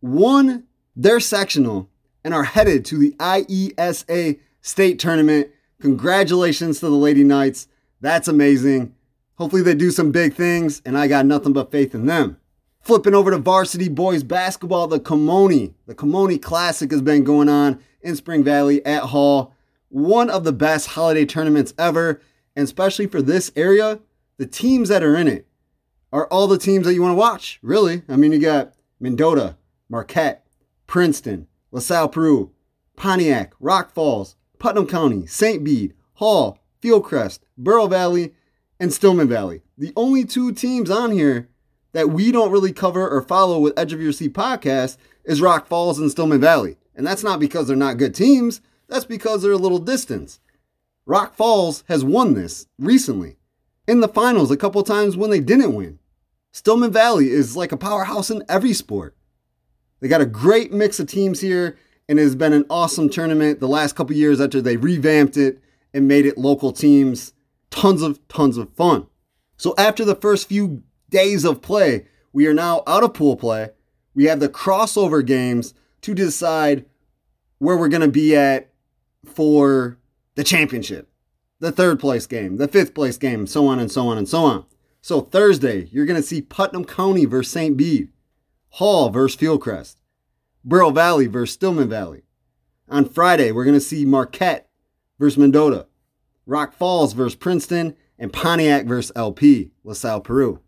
won 0.00 0.64
their 0.96 1.20
sectional 1.20 1.90
and 2.24 2.32
are 2.32 2.44
headed 2.44 2.86
to 2.86 2.96
the 2.96 3.14
IESA 3.18 4.40
state 4.62 4.98
tournament. 4.98 5.48
Congratulations 5.78 6.80
to 6.80 6.88
the 6.88 6.96
Lady 6.96 7.22
Knights. 7.22 7.68
That's 8.00 8.28
amazing. 8.28 8.94
Hopefully, 9.34 9.60
they 9.60 9.74
do 9.74 9.90
some 9.90 10.10
big 10.10 10.32
things, 10.32 10.80
and 10.86 10.96
I 10.96 11.06
got 11.06 11.26
nothing 11.26 11.52
but 11.52 11.70
faith 11.70 11.94
in 11.94 12.06
them. 12.06 12.38
Flipping 12.80 13.14
over 13.14 13.30
to 13.30 13.36
varsity 13.36 13.90
boys 13.90 14.22
basketball, 14.22 14.86
the 14.86 14.98
Colmone. 14.98 15.74
The 15.86 15.94
Colmone 15.94 16.40
Classic 16.40 16.90
has 16.90 17.02
been 17.02 17.24
going 17.24 17.50
on 17.50 17.78
in 18.00 18.16
Spring 18.16 18.42
Valley 18.42 18.82
at 18.86 19.02
Hall. 19.02 19.52
One 19.90 20.30
of 20.30 20.44
the 20.44 20.52
best 20.54 20.86
holiday 20.86 21.26
tournaments 21.26 21.74
ever, 21.78 22.22
and 22.56 22.64
especially 22.64 23.06
for 23.06 23.20
this 23.20 23.52
area, 23.54 24.00
the 24.38 24.46
teams 24.46 24.88
that 24.88 25.02
are 25.02 25.16
in 25.16 25.28
it 25.28 25.46
are 26.12 26.26
all 26.28 26.46
the 26.46 26.58
teams 26.58 26.86
that 26.86 26.94
you 26.94 27.02
want 27.02 27.12
to 27.12 27.18
watch, 27.18 27.58
really. 27.62 28.02
I 28.08 28.16
mean, 28.16 28.32
you 28.32 28.38
got 28.38 28.74
Mendota, 29.00 29.56
Marquette, 29.88 30.46
Princeton, 30.86 31.46
LaSalle 31.72 32.08
Peru, 32.08 32.52
Pontiac, 32.96 33.54
Rock 33.60 33.92
Falls, 33.92 34.36
Putnam 34.58 34.86
County, 34.86 35.26
St. 35.26 35.62
Bede, 35.62 35.94
Hall, 36.14 36.58
Fieldcrest, 36.82 37.40
Bureau 37.60 37.86
Valley, 37.86 38.34
and 38.78 38.92
Stillman 38.92 39.28
Valley. 39.28 39.62
The 39.76 39.92
only 39.96 40.24
two 40.24 40.52
teams 40.52 40.90
on 40.90 41.10
here 41.10 41.48
that 41.92 42.10
we 42.10 42.30
don't 42.30 42.50
really 42.50 42.72
cover 42.72 43.08
or 43.08 43.22
follow 43.22 43.58
with 43.58 43.78
Edge 43.78 43.92
of 43.92 44.00
Your 44.00 44.12
Seat 44.12 44.34
podcast 44.34 44.96
is 45.24 45.40
Rock 45.40 45.66
Falls 45.66 45.98
and 45.98 46.10
Stillman 46.10 46.40
Valley. 46.40 46.76
And 46.94 47.06
that's 47.06 47.22
not 47.24 47.40
because 47.40 47.66
they're 47.66 47.76
not 47.76 47.98
good 47.98 48.14
teams, 48.14 48.60
that's 48.88 49.04
because 49.04 49.42
they're 49.42 49.52
a 49.52 49.56
little 49.56 49.78
distance. 49.78 50.40
Rock 51.04 51.34
Falls 51.34 51.84
has 51.88 52.04
won 52.04 52.34
this 52.34 52.66
recently 52.78 53.36
in 53.86 54.00
the 54.00 54.08
finals 54.08 54.50
a 54.50 54.56
couple 54.56 54.82
times 54.82 55.16
when 55.16 55.30
they 55.30 55.40
didn't 55.40 55.74
win. 55.74 55.98
Stillman 56.52 56.92
Valley 56.92 57.30
is 57.30 57.56
like 57.56 57.72
a 57.72 57.76
powerhouse 57.76 58.30
in 58.30 58.42
every 58.48 58.72
sport. 58.72 59.16
They 60.00 60.08
got 60.08 60.20
a 60.20 60.26
great 60.26 60.72
mix 60.72 60.98
of 61.00 61.06
teams 61.06 61.40
here, 61.40 61.76
and 62.08 62.18
it 62.18 62.22
has 62.22 62.34
been 62.34 62.52
an 62.52 62.64
awesome 62.70 63.08
tournament 63.08 63.60
the 63.60 63.68
last 63.68 63.96
couple 63.96 64.16
years 64.16 64.40
after 64.40 64.60
they 64.60 64.76
revamped 64.76 65.36
it 65.36 65.60
and 65.92 66.08
made 66.08 66.26
it 66.26 66.38
local 66.38 66.72
teams. 66.72 67.32
Tons 67.70 68.02
of, 68.02 68.26
tons 68.28 68.56
of 68.56 68.72
fun. 68.74 69.06
So 69.56 69.74
after 69.76 70.04
the 70.04 70.14
first 70.14 70.48
few 70.48 70.82
days 71.10 71.44
of 71.44 71.62
play, 71.62 72.06
we 72.32 72.46
are 72.46 72.54
now 72.54 72.82
out 72.86 73.02
of 73.02 73.14
pool 73.14 73.36
play. 73.36 73.70
We 74.14 74.24
have 74.24 74.40
the 74.40 74.48
crossover 74.48 75.24
games 75.24 75.74
to 76.02 76.14
decide 76.14 76.84
where 77.58 77.76
we're 77.76 77.88
going 77.88 78.02
to 78.02 78.08
be 78.08 78.36
at 78.36 78.70
for 79.26 79.98
the 80.34 80.44
championship, 80.44 81.08
the 81.60 81.72
third 81.72 82.00
place 82.00 82.26
game, 82.26 82.56
the 82.56 82.68
fifth 82.68 82.94
place 82.94 83.16
game, 83.16 83.46
so 83.46 83.66
on 83.66 83.78
and 83.78 83.90
so 83.90 84.08
on 84.08 84.18
and 84.18 84.28
so 84.28 84.44
on. 84.44 84.64
So 85.00 85.20
Thursday, 85.20 85.88
you're 85.92 86.06
going 86.06 86.20
to 86.20 86.26
see 86.26 86.42
Putnam 86.42 86.84
County 86.84 87.24
versus 87.24 87.52
St. 87.52 87.76
Bede. 87.76 88.10
Hall 88.76 89.08
versus 89.08 89.40
Fieldcrest, 89.40 89.96
Bureau 90.66 90.90
Valley 90.90 91.26
versus 91.26 91.54
Stillman 91.54 91.88
Valley. 91.88 92.24
On 92.90 93.08
Friday, 93.08 93.50
we're 93.50 93.64
going 93.64 93.72
to 93.72 93.80
see 93.80 94.04
Marquette 94.04 94.68
versus 95.18 95.38
Mendota, 95.38 95.86
Rock 96.44 96.74
Falls 96.74 97.14
versus 97.14 97.36
Princeton, 97.36 97.96
and 98.18 98.32
Pontiac 98.32 98.84
versus 98.84 99.12
LP, 99.16 99.70
LaSalle, 99.82 100.20
Peru. 100.20 100.60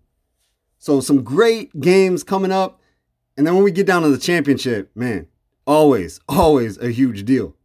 So 0.79 1.01
some 1.01 1.23
great 1.23 1.79
games 1.81 2.23
coming 2.23 2.51
up. 2.51 2.81
And 3.37 3.47
then 3.47 3.55
when 3.55 3.65
we 3.65 3.71
get 3.71 3.87
down 3.87 4.03
to 4.03 4.09
the 4.09 4.17
championship, 4.17 4.91
man, 4.95 5.27
always, 5.67 6.19
always 6.29 6.79
a 6.79 6.91
huge 6.91 7.27
deal. 7.27 7.57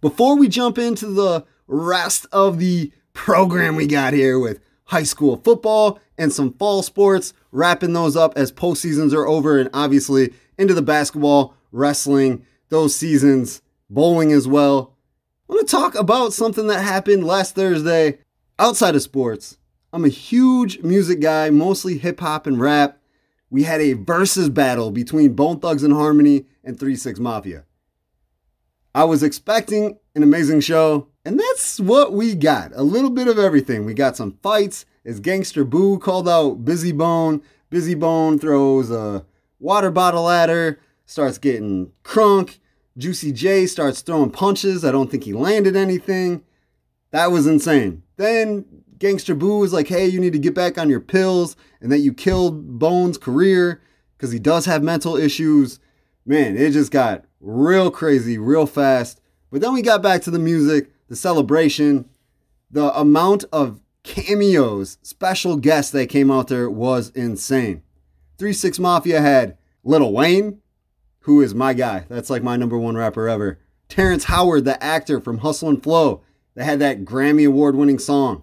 Before 0.00 0.36
we 0.36 0.48
jump 0.48 0.78
into 0.78 1.08
the 1.08 1.44
rest 1.66 2.26
of 2.32 2.58
the 2.58 2.92
program 3.12 3.76
we 3.76 3.86
got 3.86 4.12
here 4.12 4.38
with 4.38 4.60
high 4.86 5.02
school 5.02 5.36
football 5.36 5.98
and 6.18 6.32
some 6.32 6.52
fall 6.54 6.82
sports, 6.82 7.32
wrapping 7.50 7.92
those 7.92 8.16
up 8.16 8.32
as 8.36 8.52
postseasons 8.52 9.12
are 9.12 9.26
over, 9.26 9.58
and 9.58 9.70
obviously 9.72 10.32
into 10.58 10.74
the 10.74 10.82
basketball, 10.82 11.54
wrestling, 11.72 12.44
those 12.68 12.94
seasons, 12.94 13.62
bowling 13.90 14.32
as 14.32 14.46
well. 14.46 14.94
I 15.48 15.54
want 15.54 15.68
to 15.68 15.76
talk 15.76 15.94
about 15.94 16.32
something 16.32 16.66
that 16.68 16.82
happened 16.82 17.24
last 17.24 17.54
Thursday 17.54 18.18
outside 18.58 18.94
of 18.94 19.02
sports. 19.02 19.58
I'm 19.92 20.04
a 20.04 20.08
huge 20.08 20.80
music 20.80 21.20
guy, 21.20 21.50
mostly 21.50 21.98
hip 21.98 22.20
hop 22.20 22.46
and 22.46 22.60
rap. 22.60 22.98
We 23.50 23.62
had 23.62 23.80
a 23.80 23.92
versus 23.92 24.48
battle 24.48 24.90
between 24.90 25.34
Bone 25.34 25.60
Thugs 25.60 25.84
and 25.84 25.92
Harmony 25.92 26.46
and 26.64 26.78
3 26.78 26.96
6 26.96 27.20
Mafia. 27.20 27.64
I 28.94 29.04
was 29.04 29.22
expecting 29.22 29.98
an 30.14 30.22
amazing 30.22 30.60
show, 30.60 31.08
and 31.24 31.38
that's 31.38 31.80
what 31.80 32.12
we 32.12 32.34
got. 32.34 32.72
A 32.74 32.82
little 32.82 33.10
bit 33.10 33.28
of 33.28 33.38
everything. 33.38 33.84
We 33.84 33.94
got 33.94 34.16
some 34.16 34.38
fights, 34.42 34.86
as 35.04 35.20
Gangsta 35.20 35.68
Boo 35.68 35.98
called 35.98 36.28
out 36.28 36.64
Bizzy 36.64 36.96
Bone. 36.96 37.42
Bizzy 37.70 37.98
Bone 37.98 38.38
throws 38.38 38.90
a 38.90 39.24
water 39.58 39.90
bottle 39.90 40.28
at 40.28 40.48
her, 40.48 40.78
starts 41.06 41.38
getting 41.38 41.90
crunk. 42.04 42.58
Juicy 42.96 43.32
J 43.32 43.66
starts 43.66 44.02
throwing 44.02 44.30
punches. 44.30 44.84
I 44.84 44.92
don't 44.92 45.10
think 45.10 45.24
he 45.24 45.32
landed 45.32 45.74
anything. 45.74 46.44
That 47.10 47.32
was 47.32 47.46
insane. 47.46 48.02
Then 48.16 48.64
Gangsta 48.98 49.36
Boo 49.36 49.58
was 49.58 49.72
like, 49.72 49.88
hey, 49.88 50.06
you 50.06 50.20
need 50.20 50.32
to 50.32 50.38
get 50.38 50.54
back 50.54 50.78
on 50.78 50.88
your 50.88 51.00
pills 51.00 51.56
and 51.80 51.90
that 51.90 51.98
you 51.98 52.14
killed 52.14 52.78
Bone's 52.78 53.18
career 53.18 53.82
because 54.16 54.30
he 54.30 54.38
does 54.38 54.66
have 54.66 54.82
mental 54.82 55.16
issues. 55.16 55.80
Man, 56.24 56.56
it 56.56 56.70
just 56.70 56.92
got 56.92 57.24
real 57.40 57.90
crazy 57.90 58.38
real 58.38 58.66
fast. 58.66 59.20
But 59.54 59.60
then 59.60 59.72
we 59.72 59.82
got 59.82 60.02
back 60.02 60.20
to 60.22 60.32
the 60.32 60.40
music, 60.40 60.90
the 61.06 61.14
celebration, 61.14 62.08
the 62.72 62.92
amount 62.98 63.44
of 63.52 63.78
cameos, 64.02 64.98
special 65.02 65.58
guests 65.58 65.92
that 65.92 66.08
came 66.08 66.28
out 66.28 66.48
there 66.48 66.68
was 66.68 67.10
insane. 67.10 67.84
3 68.38 68.52
6 68.52 68.80
Mafia 68.80 69.20
had 69.20 69.56
Lil 69.84 70.12
Wayne, 70.12 70.60
who 71.20 71.40
is 71.40 71.54
my 71.54 71.72
guy. 71.72 72.04
That's 72.08 72.30
like 72.30 72.42
my 72.42 72.56
number 72.56 72.76
one 72.76 72.96
rapper 72.96 73.28
ever. 73.28 73.60
Terrence 73.88 74.24
Howard, 74.24 74.64
the 74.64 74.82
actor 74.82 75.20
from 75.20 75.38
Hustle 75.38 75.68
and 75.68 75.80
Flow, 75.80 76.22
that 76.56 76.64
had 76.64 76.80
that 76.80 77.04
Grammy 77.04 77.46
Award 77.46 77.76
winning 77.76 78.00
song. 78.00 78.42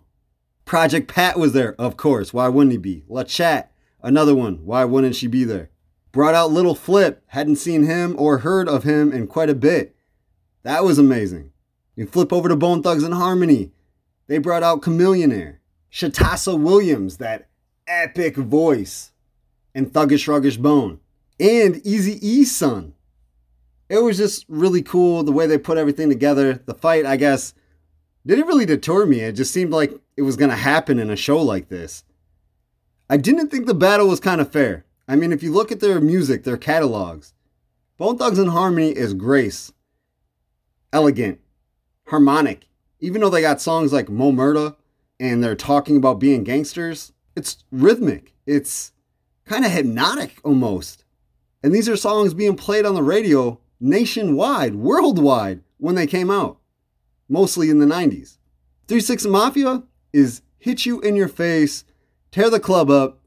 Project 0.63 1.09
Pat 1.09 1.37
was 1.37 1.51
there, 1.51 1.75
of 1.75 1.97
course. 1.97 2.33
Why 2.33 2.47
wouldn't 2.47 2.71
he 2.71 2.77
be? 2.77 3.03
La 3.09 3.25
Chat, 3.25 3.73
another 4.01 4.33
one. 4.33 4.65
Why 4.65 4.85
wouldn't 4.85 5.17
she 5.17 5.27
be 5.27 5.43
there? 5.43 5.71
Brought 6.13 6.35
out 6.35 6.53
Lil 6.53 6.73
Flip. 6.73 7.21
Hadn't 7.27 7.57
seen 7.57 7.83
him 7.83 8.15
or 8.17 8.37
heard 8.37 8.69
of 8.69 8.85
him 8.85 9.11
in 9.11 9.27
quite 9.27 9.49
a 9.49 9.53
bit. 9.53 9.93
That 10.63 10.83
was 10.83 10.97
amazing. 10.99 11.51
You 11.95 12.05
flip 12.05 12.31
over 12.31 12.49
to 12.49 12.55
Bone 12.55 12.83
Thugs 12.83 13.03
and 13.03 13.13
Harmony. 13.13 13.71
They 14.27 14.37
brought 14.37 14.63
out 14.63 14.81
Chamillionaire. 14.81 15.57
Shatasha 15.91 16.59
Williams, 16.59 17.17
that 17.17 17.49
epic 17.87 18.37
voice. 18.37 19.11
And 19.73 19.91
Thuggish 19.91 20.27
Ruggish 20.27 20.59
Bone. 20.59 20.99
And 21.39 21.75
Eazy 21.75 22.19
E 22.21 22.43
son. 22.43 22.93
It 23.89 23.99
was 23.99 24.17
just 24.17 24.45
really 24.47 24.81
cool 24.81 25.23
the 25.23 25.31
way 25.31 25.47
they 25.47 25.57
put 25.57 25.77
everything 25.77 26.09
together. 26.09 26.61
The 26.65 26.73
fight, 26.73 27.05
I 27.05 27.17
guess, 27.17 27.53
didn't 28.25 28.47
really 28.47 28.65
deter 28.65 29.05
me. 29.05 29.19
It 29.19 29.33
just 29.33 29.53
seemed 29.53 29.71
like 29.71 29.93
it 30.15 30.21
was 30.21 30.37
going 30.37 30.51
to 30.51 30.55
happen 30.55 30.99
in 30.99 31.09
a 31.09 31.15
show 31.15 31.41
like 31.41 31.67
this. 31.69 32.03
I 33.09 33.17
didn't 33.17 33.49
think 33.49 33.65
the 33.65 33.73
battle 33.73 34.07
was 34.07 34.21
kind 34.21 34.39
of 34.39 34.51
fair. 34.51 34.85
I 35.07 35.17
mean, 35.17 35.33
if 35.33 35.43
you 35.43 35.51
look 35.51 35.71
at 35.71 35.81
their 35.81 35.99
music, 35.99 36.43
their 36.43 36.57
catalogs, 36.57 37.33
Bone 37.97 38.17
Thugs 38.17 38.39
and 38.39 38.49
Harmony 38.49 38.91
is 38.91 39.13
grace, 39.13 39.73
elegant, 40.93 41.39
harmonic. 42.07 42.67
Even 42.99 43.21
though 43.21 43.29
they 43.29 43.41
got 43.41 43.61
songs 43.61 43.91
like 43.91 44.09
Mo 44.09 44.31
Murda 44.31 44.75
and 45.19 45.43
they're 45.43 45.55
talking 45.55 45.97
about 45.97 46.19
being 46.19 46.43
gangsters, 46.43 47.13
it's 47.35 47.63
rhythmic. 47.71 48.33
It's 48.45 48.91
kind 49.45 49.65
of 49.65 49.71
hypnotic 49.71 50.39
almost. 50.43 51.03
And 51.63 51.73
these 51.73 51.89
are 51.89 51.95
songs 51.95 52.33
being 52.33 52.55
played 52.55 52.85
on 52.85 52.95
the 52.95 53.03
radio 53.03 53.59
nationwide, 53.79 54.75
worldwide 54.75 55.61
when 55.77 55.95
they 55.95 56.07
came 56.07 56.29
out, 56.29 56.59
mostly 57.27 57.69
in 57.69 57.79
the 57.79 57.85
90s. 57.85 58.37
3 58.87 58.99
6 58.99 59.25
Mafia 59.25 59.83
is 60.13 60.41
hit 60.57 60.85
you 60.85 60.99
in 61.01 61.15
your 61.15 61.27
face, 61.27 61.83
tear 62.31 62.49
the 62.49 62.59
club 62.59 62.89
up, 62.89 63.19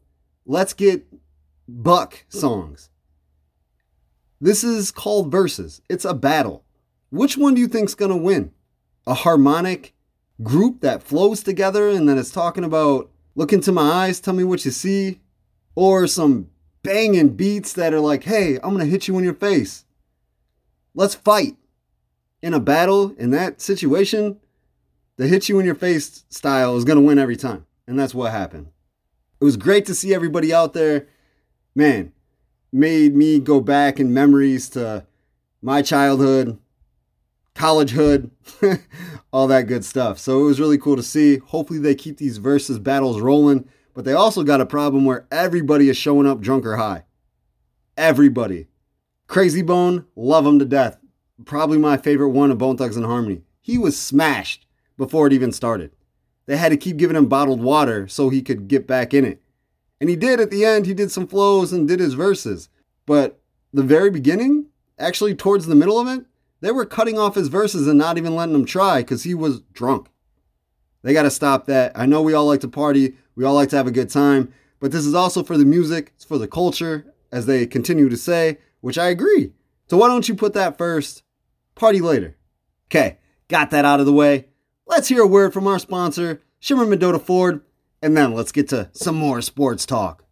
let's 0.47 0.73
get 0.73 1.07
buck 1.67 2.25
songs. 2.29 2.91
This 4.41 4.63
is 4.63 4.91
called 4.91 5.33
verses. 5.33 5.81
It's 5.89 6.05
a 6.05 6.15
battle. 6.15 6.64
Which 7.15 7.39
one 7.39 7.55
do 7.55 7.61
you 7.61 7.69
think's 7.69 7.95
going 7.95 8.11
to 8.11 8.17
win? 8.17 8.51
A 9.07 9.15
harmonic 9.15 9.95
group 10.43 10.81
that 10.81 11.01
flows 11.01 11.45
together 11.45 11.89
and 11.89 12.09
then 12.09 12.19
it's 12.19 12.33
talking 12.33 12.65
about 12.65 13.09
look 13.37 13.53
into 13.53 13.71
my 13.71 14.07
eyes, 14.07 14.19
tell 14.19 14.35
me 14.35 14.43
what 14.43 14.65
you 14.65 14.73
see, 14.73 15.21
or 15.77 16.09
some 16.09 16.51
banging 16.83 17.29
beats 17.29 17.73
that 17.75 17.95
are 17.95 18.01
like, 18.01 18.25
"Hey, 18.25 18.57
I'm 18.57 18.71
going 18.75 18.81
to 18.81 18.91
hit 18.91 19.07
you 19.07 19.17
in 19.17 19.23
your 19.23 19.35
face." 19.35 19.85
Let's 20.93 21.15
fight. 21.15 21.57
In 22.43 22.53
a 22.53 22.59
battle 22.59 23.15
in 23.17 23.31
that 23.31 23.61
situation, 23.61 24.41
the 25.17 25.29
hit 25.29 25.49
you 25.49 25.61
in 25.61 25.67
your 25.67 25.77
face 25.77 26.25
style 26.31 26.77
is 26.77 26.85
going 26.85 26.99
to 26.99 27.05
win 27.07 27.21
every 27.21 27.37
time. 27.37 27.65
And 27.87 27.97
that's 27.97 28.13
what 28.13 28.33
happened. 28.33 28.67
It 29.41 29.45
was 29.45 29.57
great 29.57 29.87
to 29.87 29.95
see 29.95 30.13
everybody 30.13 30.53
out 30.53 30.73
there. 30.73 31.07
Man, 31.77 32.13
made 32.73 33.15
me 33.15 33.39
go 33.39 33.61
back 33.61 34.01
in 34.01 34.13
memories 34.13 34.69
to 34.71 35.07
my 35.63 35.81
childhood, 35.81 36.59
collegehood, 37.55 38.31
all 39.33 39.47
that 39.47 39.67
good 39.67 39.85
stuff. 39.85 40.19
So 40.19 40.41
it 40.41 40.45
was 40.45 40.61
really 40.61 40.79
cool 40.79 40.97
to 40.97 41.03
see. 41.03 41.39
Hopefully 41.39 41.79
they 41.79 41.95
keep 41.95 42.19
these 42.19 42.39
versus 42.39 42.79
battles 42.79 43.21
rolling, 43.21 43.69
but 43.95 44.05
they 44.05 44.13
also 44.13 44.43
got 44.43 44.61
a 44.61 44.67
problem 44.67 45.05
where 45.05 45.27
everybody 45.31 45.89
is 45.89 45.97
showing 45.97 46.27
up 46.27 46.41
drunk 46.41 46.67
or 46.67 46.77
high. 46.77 47.05
Everybody. 47.97 48.67
Krayzie 49.29 49.65
Bone, 49.65 50.07
love 50.17 50.47
him 50.47 50.59
to 50.59 50.65
death. 50.65 50.99
Probably 51.45 51.79
my 51.79 51.97
favorite 51.97 52.31
one 52.31 52.51
of 52.51 52.59
Bone 52.59 52.77
Thugs 52.77 52.97
and 52.97 53.07
Harmony. 53.07 53.43
He 53.61 53.79
was 53.79 53.99
smashed 53.99 54.67
before 54.97 55.27
it 55.27 55.33
even 55.33 55.53
started. 55.53 55.93
They 56.47 56.57
had 56.57 56.71
to 56.71 56.77
keep 56.77 56.97
giving 56.97 57.17
him 57.17 57.27
bottled 57.27 57.63
water 57.63 58.07
so 58.07 58.29
he 58.29 58.43
could 58.43 58.69
get 58.69 58.87
back 58.87 59.15
in 59.15 59.25
it. 59.25 59.41
And 60.01 60.11
he 60.11 60.17
did 60.17 60.41
at 60.41 60.51
the 60.51 60.65
end, 60.65 60.87
he 60.87 60.95
did 60.95 61.11
some 61.11 61.27
flows 61.27 61.73
and 61.73 61.89
did 61.89 62.01
his 62.01 62.15
verses. 62.15 62.69
But 63.07 63.41
the 63.73 63.83
very 63.83 64.11
beginning, 64.11 64.67
actually 64.99 65.35
towards 65.35 65.67
the 65.67 65.75
middle 65.75 65.99
of 65.99 66.07
it, 66.09 66.27
they 66.65 66.73
were 66.73 66.87
cutting 66.87 67.19
off 67.19 67.35
his 67.35 67.49
verses 67.49 67.87
and 67.87 67.99
not 67.99 68.17
even 68.17 68.35
letting 68.35 68.55
him 68.55 68.65
try 68.65 69.01
because 69.01 69.25
he 69.25 69.35
was 69.35 69.61
drunk. 69.73 70.09
They 71.03 71.13
got 71.13 71.25
to 71.25 71.31
stop 71.31 71.67
that. 71.67 71.93
I 71.95 72.07
know 72.07 72.23
we 72.23 72.33
all 72.33 72.47
like 72.47 72.61
to 72.61 72.69
party, 72.69 73.17
we 73.37 73.45
all 73.45 73.55
like 73.55 73.69
to 73.69 73.77
have 73.77 73.87
a 73.87 73.93
good 73.93 74.09
time, 74.09 74.51
but 74.81 74.91
this 74.91 75.05
is 75.05 75.15
also 75.15 75.43
for 75.43 75.59
the 75.59 75.67
music, 75.67 76.13
it's 76.15 76.25
for 76.25 76.39
the 76.39 76.49
culture, 76.49 77.13
as 77.31 77.45
they 77.45 77.67
continue 77.67 78.09
to 78.09 78.17
say, 78.17 78.59
which 78.81 78.97
I 78.97 79.09
agree. 79.09 79.53
So 79.89 79.99
why 79.99 80.09
don't 80.09 80.27
you 80.27 80.35
put 80.35 80.55
that 80.55 80.79
first? 80.79 81.23
Party 81.75 82.01
later. 82.01 82.37
Okay, 82.87 83.19
got 83.49 83.71
that 83.71 83.85
out 83.85 84.01
of 84.01 84.07
the 84.07 84.13
way. 84.13 84.47
Let's 84.87 85.09
hear 85.09 85.23
a 85.23 85.27
word 85.27 85.53
from 85.53 85.67
our 85.67 85.79
sponsor, 85.79 86.41
Shimmer 86.61 86.87
Mendota 86.87 87.19
Ford, 87.19 87.61
and 88.01 88.17
then 88.17 88.33
let's 88.33 88.53
get 88.53 88.71
to 88.71 88.89
some 88.93 89.17
more 89.17 89.43
sports 89.43 89.85
talk. 89.85 90.25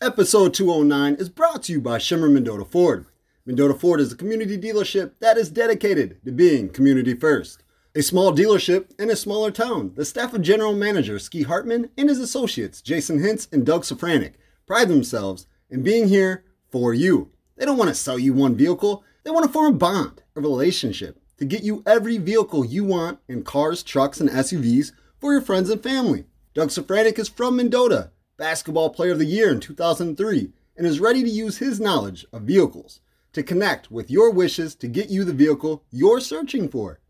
Episode 0.00 0.54
209 0.54 1.16
is 1.16 1.28
brought 1.28 1.64
to 1.64 1.72
you 1.72 1.80
by 1.82 1.98
Shimmer 1.98 2.30
Mendota 2.30 2.64
Ford. 2.64 3.04
Mendota 3.48 3.72
Ford 3.72 3.98
is 3.98 4.12
a 4.12 4.16
community 4.16 4.58
dealership 4.58 5.12
that 5.20 5.38
is 5.38 5.48
dedicated 5.48 6.22
to 6.22 6.30
being 6.30 6.68
community 6.68 7.14
first. 7.14 7.64
A 7.94 8.02
small 8.02 8.30
dealership 8.30 8.90
in 9.00 9.08
a 9.08 9.16
smaller 9.16 9.50
town, 9.50 9.92
the 9.94 10.04
staff 10.04 10.34
of 10.34 10.42
General 10.42 10.76
Manager 10.76 11.18
Ski 11.18 11.44
Hartman 11.44 11.88
and 11.96 12.10
his 12.10 12.18
associates, 12.18 12.82
Jason 12.82 13.20
Hintz 13.20 13.50
and 13.50 13.64
Doug 13.64 13.84
Sofranik, 13.84 14.34
pride 14.66 14.88
themselves 14.88 15.46
in 15.70 15.82
being 15.82 16.08
here 16.08 16.44
for 16.70 16.92
you. 16.92 17.30
They 17.56 17.64
don't 17.64 17.78
want 17.78 17.88
to 17.88 17.94
sell 17.94 18.18
you 18.18 18.34
one 18.34 18.54
vehicle, 18.54 19.02
they 19.24 19.30
want 19.30 19.46
to 19.46 19.50
form 19.50 19.76
a 19.76 19.78
bond, 19.78 20.20
a 20.36 20.42
relationship 20.42 21.18
to 21.38 21.46
get 21.46 21.62
you 21.62 21.82
every 21.86 22.18
vehicle 22.18 22.66
you 22.66 22.84
want 22.84 23.18
in 23.28 23.44
cars, 23.44 23.82
trucks, 23.82 24.20
and 24.20 24.28
SUVs 24.28 24.92
for 25.18 25.32
your 25.32 25.40
friends 25.40 25.70
and 25.70 25.82
family. 25.82 26.26
Doug 26.52 26.68
Sofranik 26.68 27.18
is 27.18 27.30
from 27.30 27.56
Mendota, 27.56 28.10
Basketball 28.36 28.90
Player 28.90 29.12
of 29.12 29.18
the 29.18 29.24
Year 29.24 29.50
in 29.50 29.58
2003, 29.58 30.52
and 30.76 30.86
is 30.86 31.00
ready 31.00 31.22
to 31.22 31.30
use 31.30 31.56
his 31.56 31.80
knowledge 31.80 32.26
of 32.30 32.42
vehicles 32.42 33.00
to 33.32 33.42
connect 33.42 33.90
with 33.90 34.10
your 34.10 34.30
wishes 34.30 34.74
to 34.76 34.88
get 34.88 35.10
you 35.10 35.24
the 35.24 35.32
vehicle 35.32 35.84
you're 35.90 36.20
searching 36.20 36.68
for. 36.68 37.00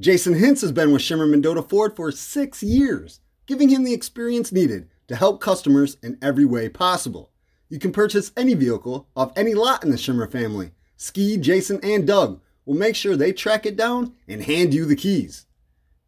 Jason 0.00 0.34
Hintz 0.34 0.60
has 0.62 0.72
been 0.72 0.92
with 0.92 1.02
Shimmer 1.02 1.26
Mendota 1.26 1.62
Ford 1.62 1.94
for 1.94 2.10
six 2.10 2.62
years, 2.62 3.20
giving 3.46 3.68
him 3.68 3.84
the 3.84 3.94
experience 3.94 4.52
needed 4.52 4.88
to 5.08 5.16
help 5.16 5.40
customers 5.40 5.96
in 6.02 6.18
every 6.20 6.44
way 6.44 6.68
possible. 6.68 7.30
You 7.68 7.78
can 7.78 7.92
purchase 7.92 8.32
any 8.36 8.54
vehicle 8.54 9.08
off 9.16 9.32
any 9.36 9.54
lot 9.54 9.84
in 9.84 9.90
the 9.90 9.96
Shimmer 9.96 10.26
family. 10.26 10.72
Ski, 10.96 11.36
Jason, 11.36 11.80
and 11.82 12.06
Doug 12.06 12.40
will 12.64 12.74
make 12.74 12.96
sure 12.96 13.16
they 13.16 13.32
track 13.32 13.66
it 13.66 13.76
down 13.76 14.14
and 14.28 14.42
hand 14.42 14.74
you 14.74 14.84
the 14.84 14.96
keys. 14.96 15.46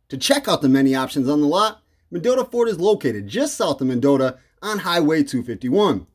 To 0.08 0.18
check 0.18 0.46
out 0.46 0.62
the 0.62 0.68
many 0.68 0.94
options 0.94 1.28
on 1.28 1.40
the 1.40 1.46
lot, 1.46 1.82
Mendota 2.10 2.44
Ford 2.44 2.68
is 2.68 2.78
located 2.78 3.26
just 3.26 3.56
south 3.56 3.80
of 3.80 3.86
Mendota 3.86 4.38
on 4.62 4.80
Highway 4.80 5.22
251. 5.22 6.06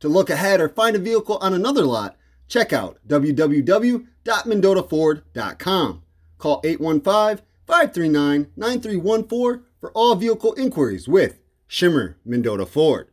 To 0.00 0.08
look 0.08 0.30
ahead 0.30 0.60
or 0.60 0.68
find 0.68 0.96
a 0.96 0.98
vehicle 0.98 1.38
on 1.38 1.54
another 1.54 1.84
lot, 1.84 2.16
check 2.52 2.72
out 2.72 2.98
www.mendotaford.com. 3.08 6.02
Call 6.38 6.60
815 6.64 7.44
539 7.66 8.46
9314 8.56 9.64
for 9.80 9.90
all 9.92 10.14
vehicle 10.14 10.52
inquiries 10.54 11.06
with 11.08 11.40
Shimmer 11.66 12.18
Mendota 12.26 12.66
Ford. 12.66 13.08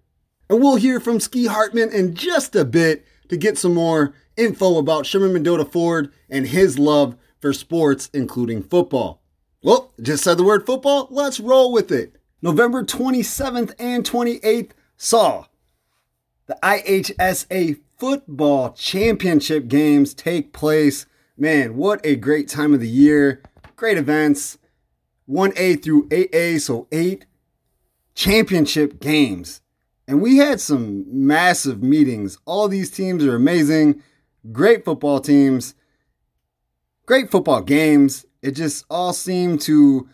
And 0.49 0.59
we'll 0.59 0.75
hear 0.75 0.99
from 0.99 1.21
Ski 1.21 1.45
Hartman 1.45 1.93
in 1.93 2.15
just 2.15 2.53
a 2.55 2.65
bit 2.65 3.05
to 3.29 3.37
get 3.37 3.57
some 3.57 3.75
more 3.75 4.13
info 4.35 4.77
about 4.77 5.05
Shimmer 5.05 5.29
Mendota 5.29 5.63
Ford 5.63 6.11
and 6.29 6.47
his 6.47 6.77
love 6.77 7.15
for 7.39 7.53
sports, 7.53 8.09
including 8.13 8.61
football. 8.61 9.21
Well, 9.63 9.93
just 10.01 10.21
said 10.23 10.37
the 10.37 10.43
word 10.43 10.65
football, 10.65 11.07
let's 11.11 11.39
roll 11.39 11.71
with 11.71 11.93
it. 11.93 12.17
November 12.41 12.83
27th 12.83 13.73
and 13.79 14.03
28th 14.03 14.71
saw 14.97 15.45
the 16.47 16.57
IHSA 16.61 17.79
football 17.99 18.71
championship 18.71 19.67
games 19.67 20.13
take 20.13 20.53
place. 20.53 21.05
Man, 21.37 21.75
what 21.75 21.99
a 22.05 22.15
great 22.15 22.47
time 22.47 22.73
of 22.73 22.79
the 22.79 22.87
year. 22.87 23.43
Great 23.75 23.97
events. 23.97 24.57
1A 25.29 25.83
through 25.83 26.07
8A, 26.07 26.59
so 26.61 26.87
eight 26.91 27.25
championship 28.15 28.99
games. 28.99 29.61
And 30.07 30.21
we 30.21 30.37
had 30.37 30.59
some 30.59 31.05
massive 31.07 31.83
meetings. 31.83 32.37
All 32.45 32.67
these 32.67 32.89
teams 32.89 33.23
are 33.25 33.35
amazing. 33.35 34.01
Great 34.51 34.85
football 34.85 35.19
teams. 35.19 35.75
Great 37.05 37.29
football 37.29 37.61
games. 37.61 38.25
It 38.41 38.51
just 38.51 38.85
all 38.89 39.13
seemed 39.13 39.61
to 39.61 40.07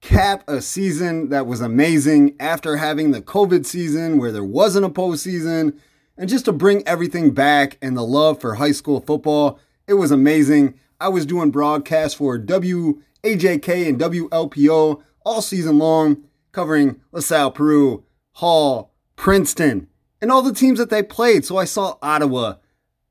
cap 0.00 0.44
a 0.48 0.60
season 0.60 1.30
that 1.30 1.46
was 1.46 1.60
amazing 1.60 2.36
after 2.38 2.76
having 2.76 3.10
the 3.10 3.22
COVID 3.22 3.66
season 3.66 4.18
where 4.18 4.30
there 4.30 4.44
wasn't 4.44 4.84
a 4.86 4.90
postseason. 4.90 5.76
And 6.18 6.28
just 6.28 6.46
to 6.46 6.52
bring 6.52 6.86
everything 6.86 7.32
back 7.32 7.78
and 7.82 7.96
the 7.96 8.02
love 8.02 8.40
for 8.40 8.54
high 8.54 8.72
school 8.72 9.00
football, 9.00 9.58
it 9.86 9.94
was 9.94 10.10
amazing. 10.10 10.74
I 10.98 11.08
was 11.08 11.26
doing 11.26 11.50
broadcasts 11.50 12.16
for 12.16 12.38
WAJK 12.38 13.88
and 13.88 14.00
WLPO 14.00 15.02
all 15.24 15.42
season 15.42 15.78
long, 15.78 16.24
covering 16.52 17.00
LaSalle, 17.12 17.50
Peru, 17.50 18.04
Hall, 18.32 18.94
Princeton, 19.14 19.88
and 20.20 20.32
all 20.32 20.42
the 20.42 20.54
teams 20.54 20.78
that 20.78 20.90
they 20.90 21.02
played. 21.02 21.44
So 21.44 21.58
I 21.58 21.64
saw 21.64 21.96
Ottawa, 22.00 22.54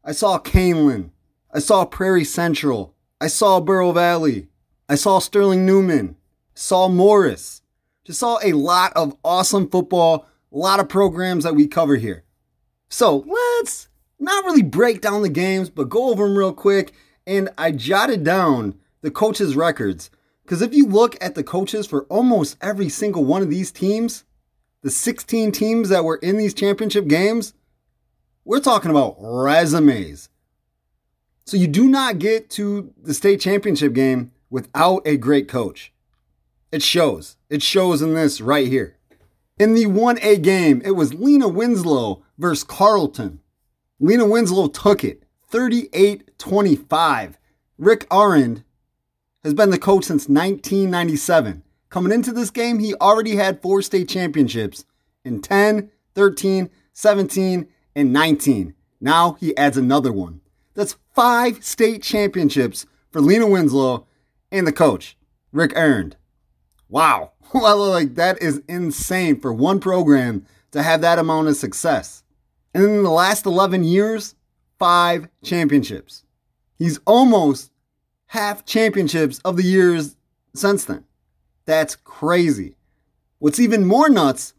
I 0.04 0.12
saw 0.12 0.40
Kaneland. 0.40 1.12
I 1.56 1.60
saw 1.60 1.86
Prairie 1.86 2.26
Central. 2.26 2.94
I 3.22 3.28
saw 3.28 3.62
Bureau 3.62 3.94
Valley. 3.94 4.50
I 4.90 4.96
saw 4.96 5.20
Sterling 5.20 5.66
Newman. 5.66 6.18
Saw 6.54 6.90
Morris. 6.90 7.62
Just 8.04 8.20
saw 8.20 8.38
a 8.44 8.52
lot 8.52 8.92
of 8.94 9.16
awesome 9.24 9.70
football, 9.70 10.28
a 10.52 10.58
lot 10.58 10.82
of 10.82 10.90
programs 10.90 11.46
that 11.46 11.56
we 11.56 11.66
cover 11.66 11.96
here. 11.96 12.25
So 12.96 13.26
let's 13.28 13.90
not 14.22 14.46
really 14.46 14.62
break 14.62 15.02
down 15.02 15.22
the 15.22 15.28
games, 15.28 15.70
but 15.70 15.90
go 15.90 16.12
over 16.12 16.26
them 16.26 16.38
real 16.38 16.54
quick. 16.54 16.94
And 17.28 17.50
I 17.58 17.72
jotted 17.72 18.24
down 18.24 18.76
the 19.02 19.12
coaches' 19.12 19.54
records. 19.54 20.10
Because 20.44 20.62
if 20.62 20.74
you 20.74 20.86
look 20.86 21.22
at 21.22 21.36
the 21.36 21.44
coaches 21.44 21.86
for 21.86 22.04
almost 22.04 22.56
every 22.62 22.88
single 22.88 23.26
one 23.26 23.42
of 23.42 23.50
these 23.50 23.70
teams, 23.70 24.24
the 24.82 24.90
16 24.90 25.52
teams 25.52 25.90
that 25.90 26.06
were 26.06 26.16
in 26.16 26.38
these 26.38 26.54
championship 26.54 27.10
games, 27.10 27.54
we're 28.46 28.62
talking 28.62 28.92
about 28.92 29.18
resumes. 29.20 30.30
So 31.44 31.58
you 31.58 31.68
do 31.68 31.90
not 31.90 32.18
get 32.18 32.50
to 32.52 32.94
the 33.04 33.14
state 33.14 33.42
championship 33.42 33.92
game 33.92 34.32
without 34.50 35.06
a 35.06 35.18
great 35.18 35.50
coach. 35.50 35.92
It 36.72 36.82
shows. 36.82 37.36
It 37.50 37.62
shows 37.62 38.02
in 38.02 38.14
this 38.14 38.40
right 38.40 38.70
here. 38.70 38.96
In 39.58 39.74
the 39.74 39.86
1A 39.86 40.42
game, 40.42 40.82
it 40.84 40.92
was 40.92 41.14
Lena 41.14 41.48
Winslow 41.48 42.26
versus 42.38 42.66
Carleton. 42.66 43.40
Lena 44.02 44.26
Winslow 44.26 44.68
took 44.68 45.02
it 45.02 45.24
38 45.48 46.38
25. 46.38 47.40
Rick 47.78 48.06
Arend 48.12 48.66
has 49.46 49.54
been 49.54 49.70
the 49.70 49.80
coach 49.80 50.04
since 50.04 50.28
1997. 50.28 51.64
Coming 51.90 52.12
into 52.12 52.34
this 52.34 52.50
game, 52.50 52.80
he 52.80 52.96
already 52.96 53.38
had 53.38 53.62
four 53.62 53.82
state 53.82 54.10
championships 54.10 54.84
in 55.24 55.42
10, 55.42 55.90
13, 56.16 56.70
17, 56.92 57.68
and 57.96 58.12
19. 58.12 58.74
Now 59.00 59.38
he 59.40 59.56
adds 59.56 59.78
another 59.78 60.12
one. 60.12 60.42
That's 60.74 60.98
five 61.14 61.64
state 61.64 62.04
championships 62.04 62.86
for 63.10 63.22
Lena 63.22 63.48
Winslow 63.48 64.06
and 64.52 64.68
the 64.68 64.74
coach, 64.74 65.16
Rick 65.54 65.72
Arend. 65.78 66.18
Wow. 66.90 67.32
Well, 67.54 67.90
like 67.90 68.16
that 68.16 68.42
is 68.42 68.62
insane 68.68 69.40
for 69.40 69.54
one 69.54 69.80
program 69.80 70.46
to 70.72 70.84
have 70.84 71.02
that 71.02 71.20
amount 71.20 71.48
of 71.48 71.56
success. 71.56 72.24
And 72.74 72.84
in 72.84 73.04
the 73.04 73.10
last 73.10 73.46
11 73.46 73.86
years, 73.86 74.36
five 74.78 75.30
championships. 75.44 76.24
He's 76.78 77.00
almost 77.06 77.72
half 78.28 78.66
championships 78.66 79.40
of 79.46 79.56
the 79.56 79.64
years 79.64 80.18
since 80.54 80.84
then. 80.84 81.06
That's 81.66 81.96
crazy. 81.96 82.76
What's 83.40 83.60
even 83.60 83.86
more 83.86 84.10
nuts 84.10 84.54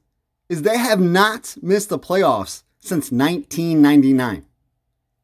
is 0.49 0.62
they 0.62 0.78
have 0.78 1.00
not 1.00 1.57
missed 1.61 1.90
the 1.90 1.99
playoffs 1.99 2.62
since 2.78 3.11
1999. 3.12 4.47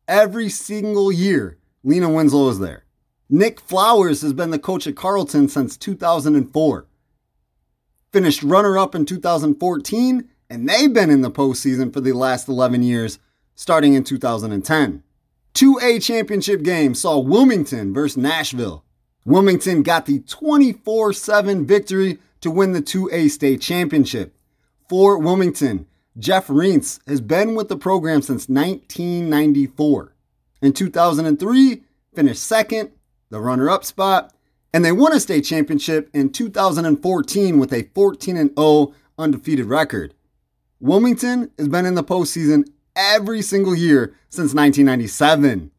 Every 0.09 0.49
single 0.49 1.11
year, 1.13 1.59
Lena 1.85 2.11
Winslow 2.11 2.49
is 2.49 2.59
there. 2.59 2.85
Nick 3.31 3.61
Flowers 3.61 4.21
has 4.21 4.33
been 4.33 4.51
the 4.51 4.59
coach 4.59 4.87
at 4.87 4.97
Carleton 4.97 5.49
since 5.49 5.77
2004. 5.77 6.87
Finished 8.13 8.43
runner 8.43 8.77
up 8.77 8.95
in 8.95 9.07
2014, 9.07 10.29
and 10.51 10.69
they've 10.69 10.93
been 10.93 11.09
in 11.09 11.23
the 11.23 11.31
postseason 11.31 11.91
for 11.91 12.03
the 12.03 12.13
last 12.13 12.47
11 12.47 12.83
years, 12.83 13.19
starting 13.55 13.95
in 13.95 14.05
2010. 14.05 15.03
2A 15.55 16.03
championship 16.03 16.63
game 16.63 16.95
saw 16.95 17.19
Wilmington 17.19 17.95
versus 17.95 18.19
Nashville. 18.19 18.85
Wilmington 19.25 19.83
got 19.83 20.05
the 20.05 20.19
24 20.21 21.15
7 21.15 21.65
victory 21.67 22.19
to 22.43 22.51
win 22.51 22.73
the 22.73 22.83
2A 22.83 23.31
state 23.31 23.63
championship. 23.63 24.35
For 24.91 25.17
Wilmington, 25.17 25.87
Jeff 26.19 26.49
Reentz 26.49 27.01
has 27.07 27.23
been 27.23 27.55
with 27.55 27.71
the 27.71 27.79
program 27.79 28.21
since 28.21 28.47
1994. 28.47 30.15
In 30.61 30.75
2003, 30.75 31.83
finished 32.15 32.43
second, 32.43 32.91
the 33.31 33.41
runner 33.41 33.71
up 33.71 33.87
spot, 33.87 34.35
and 34.73 34.85
they 34.85 34.93
won 34.93 35.13
a 35.13 35.21
state 35.21 35.45
championship 35.45 36.09
in 36.15 36.31
2014 36.31 37.59
with 37.59 37.73
a 37.73 37.89
14 37.95 38.55
0 38.55 38.95
undefeated 39.19 39.67
record. 39.67 40.15
Wilmington 40.81 41.51
has 41.59 41.69
been 41.69 41.87
in 41.87 41.95
the 41.95 42.05
postseason 42.05 42.69
every 42.97 43.43
single 43.43 43.75
year 43.75 44.15
since 44.29 44.55
1997. 44.55 45.71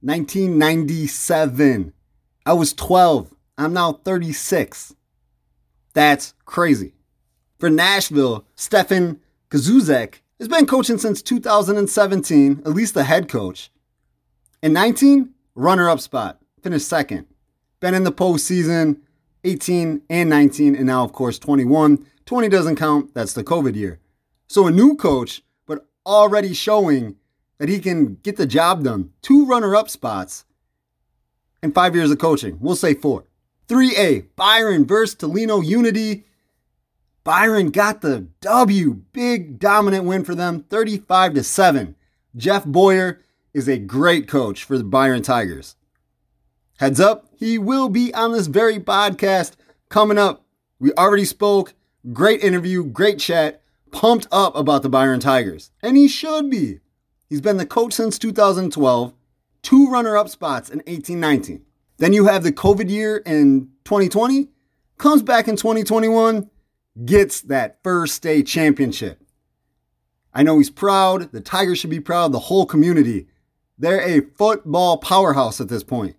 1997. 0.00 1.92
I 2.44 2.52
was 2.52 2.72
12. 2.72 3.34
I'm 3.56 3.72
now 3.72 3.92
36. 3.92 4.94
That's 5.94 6.34
crazy. 6.44 6.94
For 7.58 7.70
Nashville, 7.70 8.44
Stefan 8.56 9.20
Kazuzek 9.50 10.20
has 10.38 10.48
been 10.48 10.66
coaching 10.66 10.98
since 10.98 11.22
2017, 11.22 12.62
at 12.64 12.72
least 12.72 12.94
the 12.94 13.04
head 13.04 13.28
coach. 13.28 13.70
In 14.62 14.72
19, 14.72 15.30
runner 15.54 15.88
up 15.88 16.00
spot, 16.00 16.40
finished 16.62 16.88
second. 16.88 17.26
Been 17.82 17.94
in 17.94 18.04
the 18.04 18.12
postseason 18.12 19.00
18 19.42 20.02
and 20.08 20.30
19, 20.30 20.76
and 20.76 20.86
now, 20.86 21.02
of 21.02 21.12
course, 21.12 21.36
21. 21.40 22.06
20 22.26 22.48
doesn't 22.48 22.76
count, 22.76 23.12
that's 23.12 23.32
the 23.32 23.42
COVID 23.42 23.74
year. 23.74 23.98
So 24.46 24.68
a 24.68 24.70
new 24.70 24.94
coach, 24.94 25.42
but 25.66 25.88
already 26.06 26.54
showing 26.54 27.16
that 27.58 27.68
he 27.68 27.80
can 27.80 28.18
get 28.22 28.36
the 28.36 28.46
job 28.46 28.84
done. 28.84 29.10
Two 29.20 29.46
runner 29.46 29.74
up 29.74 29.90
spots 29.90 30.44
in 31.60 31.72
five 31.72 31.96
years 31.96 32.12
of 32.12 32.20
coaching. 32.20 32.56
We'll 32.60 32.76
say 32.76 32.94
four. 32.94 33.24
3A, 33.66 34.28
Byron 34.36 34.86
versus 34.86 35.16
Tolono 35.16 35.66
Unity. 35.66 36.24
Byron 37.24 37.72
got 37.72 38.00
the 38.00 38.28
W. 38.42 39.02
Big 39.12 39.58
dominant 39.58 40.04
win 40.04 40.24
for 40.24 40.36
them, 40.36 40.62
35 40.70 41.34
to 41.34 41.42
7. 41.42 41.96
Jeff 42.36 42.64
Boyer 42.64 43.22
is 43.52 43.68
a 43.68 43.76
great 43.76 44.28
coach 44.28 44.62
for 44.62 44.78
the 44.78 44.84
Byron 44.84 45.22
Tigers. 45.22 45.74
Heads 46.78 47.00
up, 47.00 47.31
he 47.42 47.58
will 47.58 47.88
be 47.88 48.14
on 48.14 48.30
this 48.30 48.46
very 48.46 48.78
podcast 48.78 49.56
coming 49.88 50.16
up. 50.16 50.44
We 50.78 50.92
already 50.92 51.24
spoke. 51.24 51.74
Great 52.12 52.40
interview, 52.40 52.84
great 52.84 53.18
chat. 53.18 53.62
Pumped 53.90 54.28
up 54.30 54.54
about 54.54 54.82
the 54.82 54.88
Byron 54.88 55.18
Tigers. 55.18 55.72
And 55.82 55.96
he 55.96 56.06
should 56.06 56.48
be. 56.48 56.78
He's 57.28 57.40
been 57.40 57.56
the 57.56 57.66
coach 57.66 57.94
since 57.94 58.16
2012, 58.16 59.12
two 59.60 59.90
runner 59.90 60.16
up 60.16 60.28
spots 60.28 60.70
in 60.70 60.78
1819. 60.78 61.62
Then 61.98 62.12
you 62.12 62.26
have 62.26 62.44
the 62.44 62.52
COVID 62.52 62.88
year 62.88 63.16
in 63.26 63.70
2020, 63.86 64.48
comes 64.98 65.22
back 65.22 65.48
in 65.48 65.56
2021, 65.56 66.48
gets 67.04 67.40
that 67.40 67.78
first 67.82 68.14
state 68.14 68.46
championship. 68.46 69.20
I 70.32 70.44
know 70.44 70.58
he's 70.58 70.70
proud. 70.70 71.32
The 71.32 71.40
Tigers 71.40 71.80
should 71.80 71.90
be 71.90 71.98
proud. 71.98 72.30
The 72.30 72.38
whole 72.38 72.66
community. 72.66 73.26
They're 73.76 74.00
a 74.00 74.20
football 74.36 74.98
powerhouse 74.98 75.60
at 75.60 75.68
this 75.68 75.82
point. 75.82 76.14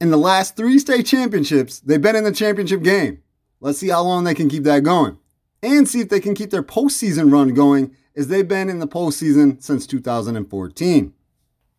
In 0.00 0.10
the 0.10 0.16
last 0.16 0.56
three 0.56 0.78
state 0.78 1.06
championships, 1.06 1.80
they've 1.80 2.00
been 2.00 2.14
in 2.14 2.22
the 2.22 2.30
championship 2.30 2.82
game. 2.82 3.22
Let's 3.60 3.78
see 3.78 3.88
how 3.88 4.02
long 4.02 4.22
they 4.22 4.34
can 4.34 4.48
keep 4.48 4.62
that 4.62 4.84
going. 4.84 5.18
And 5.60 5.88
see 5.88 6.00
if 6.00 6.08
they 6.08 6.20
can 6.20 6.36
keep 6.36 6.50
their 6.50 6.62
postseason 6.62 7.32
run 7.32 7.52
going 7.52 7.96
as 8.14 8.28
they've 8.28 8.46
been 8.46 8.68
in 8.68 8.78
the 8.78 8.86
postseason 8.86 9.60
since 9.60 9.88
2014. 9.88 11.12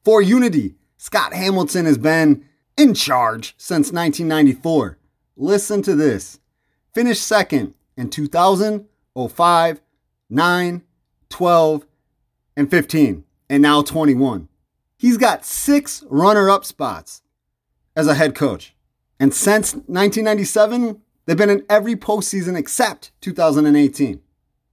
For 0.03 0.21
Unity, 0.21 0.75
Scott 0.97 1.33
Hamilton 1.33 1.85
has 1.85 1.97
been 1.97 2.43
in 2.77 2.93
charge 2.93 3.55
since 3.57 3.93
1994. 3.93 4.97
Listen 5.37 5.81
to 5.83 5.95
this. 5.95 6.39
Finished 6.93 7.25
second 7.25 7.73
in 7.95 8.09
2000, 8.09 8.85
05, 9.29 9.81
9, 10.29 10.81
12, 11.29 11.85
and 12.57 12.69
15, 12.69 13.23
and 13.49 13.61
now 13.61 13.81
21. 13.81 14.49
He's 14.97 15.17
got 15.17 15.45
six 15.45 16.03
runner 16.09 16.49
up 16.49 16.65
spots 16.65 17.21
as 17.99 18.07
a 18.07 18.15
head 18.15 18.33
coach. 18.33 18.73
And 19.19 19.33
since 19.33 19.73
1997, 19.73 21.01
they've 21.25 21.37
been 21.37 21.49
in 21.49 21.65
every 21.69 21.95
postseason 21.95 22.57
except 22.57 23.11
2018. 23.21 24.21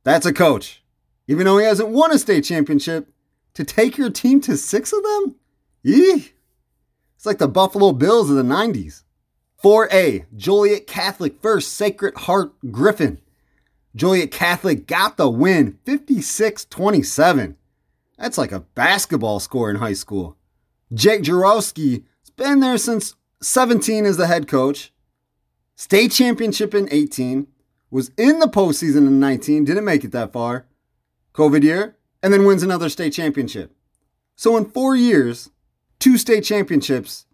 That's 0.04 0.24
a 0.24 0.32
coach. 0.32 0.82
Even 1.26 1.44
though 1.44 1.58
he 1.58 1.64
hasn't 1.64 1.88
won 1.88 2.12
a 2.12 2.18
state 2.18 2.44
championship, 2.44 3.08
to 3.54 3.64
take 3.64 3.98
your 3.98 4.10
team 4.10 4.40
to 4.42 4.56
six 4.56 4.92
of 4.92 5.02
them? 5.02 5.34
Yee! 5.82 6.32
It's 7.16 7.26
like 7.26 7.38
the 7.38 7.48
Buffalo 7.48 7.92
Bills 7.92 8.30
of 8.30 8.36
the 8.36 8.42
90s. 8.42 9.02
4A, 9.64 10.26
Joliet 10.36 10.86
Catholic 10.86 11.40
first, 11.40 11.72
Sacred 11.72 12.14
Heart 12.14 12.52
Griffin. 12.70 13.18
Joliet 13.96 14.30
Catholic 14.30 14.86
got 14.86 15.16
the 15.16 15.28
win 15.28 15.78
56 15.84 16.66
27. 16.66 17.56
That's 18.18 18.38
like 18.38 18.52
a 18.52 18.60
basketball 18.60 19.40
score 19.40 19.70
in 19.70 19.76
high 19.76 19.94
school. 19.94 20.36
Jake 20.92 21.22
Jaworski 21.22 22.04
been 22.36 22.60
there 22.60 22.78
since 22.78 23.14
17 23.42 24.04
as 24.06 24.16
the 24.16 24.26
head 24.26 24.46
coach. 24.48 24.92
State 25.74 26.12
championship 26.12 26.74
in 26.74 26.88
18. 26.90 27.48
Was 27.90 28.10
in 28.16 28.40
the 28.40 28.46
postseason 28.46 29.06
in 29.06 29.20
19. 29.20 29.64
Didn't 29.64 29.84
make 29.84 30.04
it 30.04 30.12
that 30.12 30.32
far. 30.32 30.66
COVID 31.34 31.62
year. 31.62 31.96
And 32.22 32.32
then 32.32 32.44
wins 32.44 32.62
another 32.62 32.88
state 32.88 33.12
championship. 33.12 33.74
So 34.34 34.56
in 34.56 34.66
four 34.66 34.96
years, 34.96 35.50
two 35.98 36.18
state 36.18 36.44
championships 36.44 37.26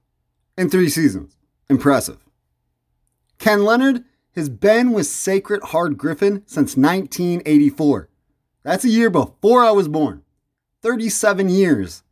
in 0.57 0.69
three 0.69 0.89
seasons. 0.89 1.37
Impressive. 1.69 2.19
Ken 3.39 3.65
Leonard 3.65 4.05
has 4.37 4.49
been 4.49 4.93
with 4.93 5.07
Sacred 5.07 5.63
Heart 5.65 5.99
Griffin 5.99 6.43
since 6.47 6.77
1984. 6.77 8.09
That's 8.63 8.85
a 8.85 8.89
year 8.89 9.11
before 9.11 9.65
I 9.65 9.71
was 9.71 9.89
born. 9.89 10.23
37 10.83 11.49
years 11.49 12.03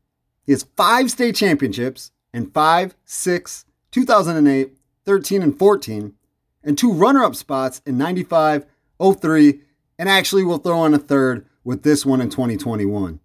He 0.45 0.53
has 0.53 0.67
five 0.77 1.11
state 1.11 1.35
championships 1.35 2.13
in 2.33 2.51
5, 2.51 2.95
6, 3.05 3.65
2008, 3.91 4.77
13, 5.05 5.43
and 5.43 5.59
14, 5.59 6.15
and 6.63 6.79
two 6.79 6.93
runner 6.93 7.25
up 7.25 7.35
spots 7.35 7.81
in 7.87 7.99
95, 7.99 8.67
03, 9.01 9.61
and 9.99 10.09
actually 10.09 10.45
we'll 10.45 10.59
throw 10.59 10.79
on 10.79 10.95
a 10.95 10.99
third 10.99 11.47
with 11.65 11.83
this 11.83 12.07
one 12.07 12.21
in 12.21 12.31
2021. 12.31 13.21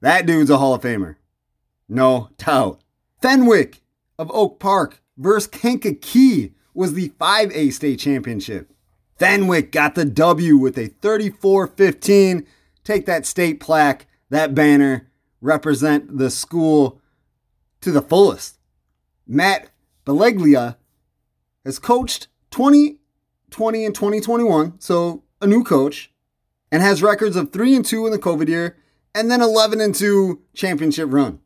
That 0.00 0.26
dude's 0.26 0.50
a 0.50 0.58
Hall 0.58 0.74
of 0.74 0.82
Famer. 0.82 1.16
No 1.88 2.30
doubt. 2.38 2.80
Fenwick 3.20 3.80
of 4.18 4.30
Oak 4.32 4.58
Park 4.58 5.00
versus 5.16 5.48
Kankakee 5.48 6.52
was 6.74 6.94
the 6.94 7.10
5A 7.10 7.72
state 7.72 7.98
championship. 7.98 8.72
Fenwick 9.18 9.72
got 9.72 9.94
the 9.94 10.04
W 10.04 10.56
with 10.56 10.76
a 10.76 10.88
34 10.88 11.68
15. 11.68 12.46
Take 12.84 13.06
that 13.06 13.26
state 13.26 13.60
plaque, 13.60 14.06
that 14.30 14.54
banner, 14.54 15.10
represent 15.40 16.18
the 16.18 16.30
school 16.30 17.00
to 17.86 17.92
the 17.92 18.02
fullest. 18.02 18.58
Matt 19.28 19.70
Battaglia 20.04 20.76
has 21.64 21.78
coached 21.78 22.26
2020 22.50 23.84
and 23.84 23.94
2021, 23.94 24.80
so 24.80 25.22
a 25.40 25.46
new 25.46 25.62
coach, 25.62 26.12
and 26.72 26.82
has 26.82 27.00
records 27.00 27.36
of 27.36 27.52
3 27.52 27.76
and 27.76 27.84
2 27.84 28.06
in 28.06 28.10
the 28.10 28.18
COVID 28.18 28.48
year 28.48 28.76
and 29.14 29.30
then 29.30 29.40
11 29.40 29.80
and 29.80 29.94
2 29.94 30.42
championship 30.52 31.08
run. 31.12 31.38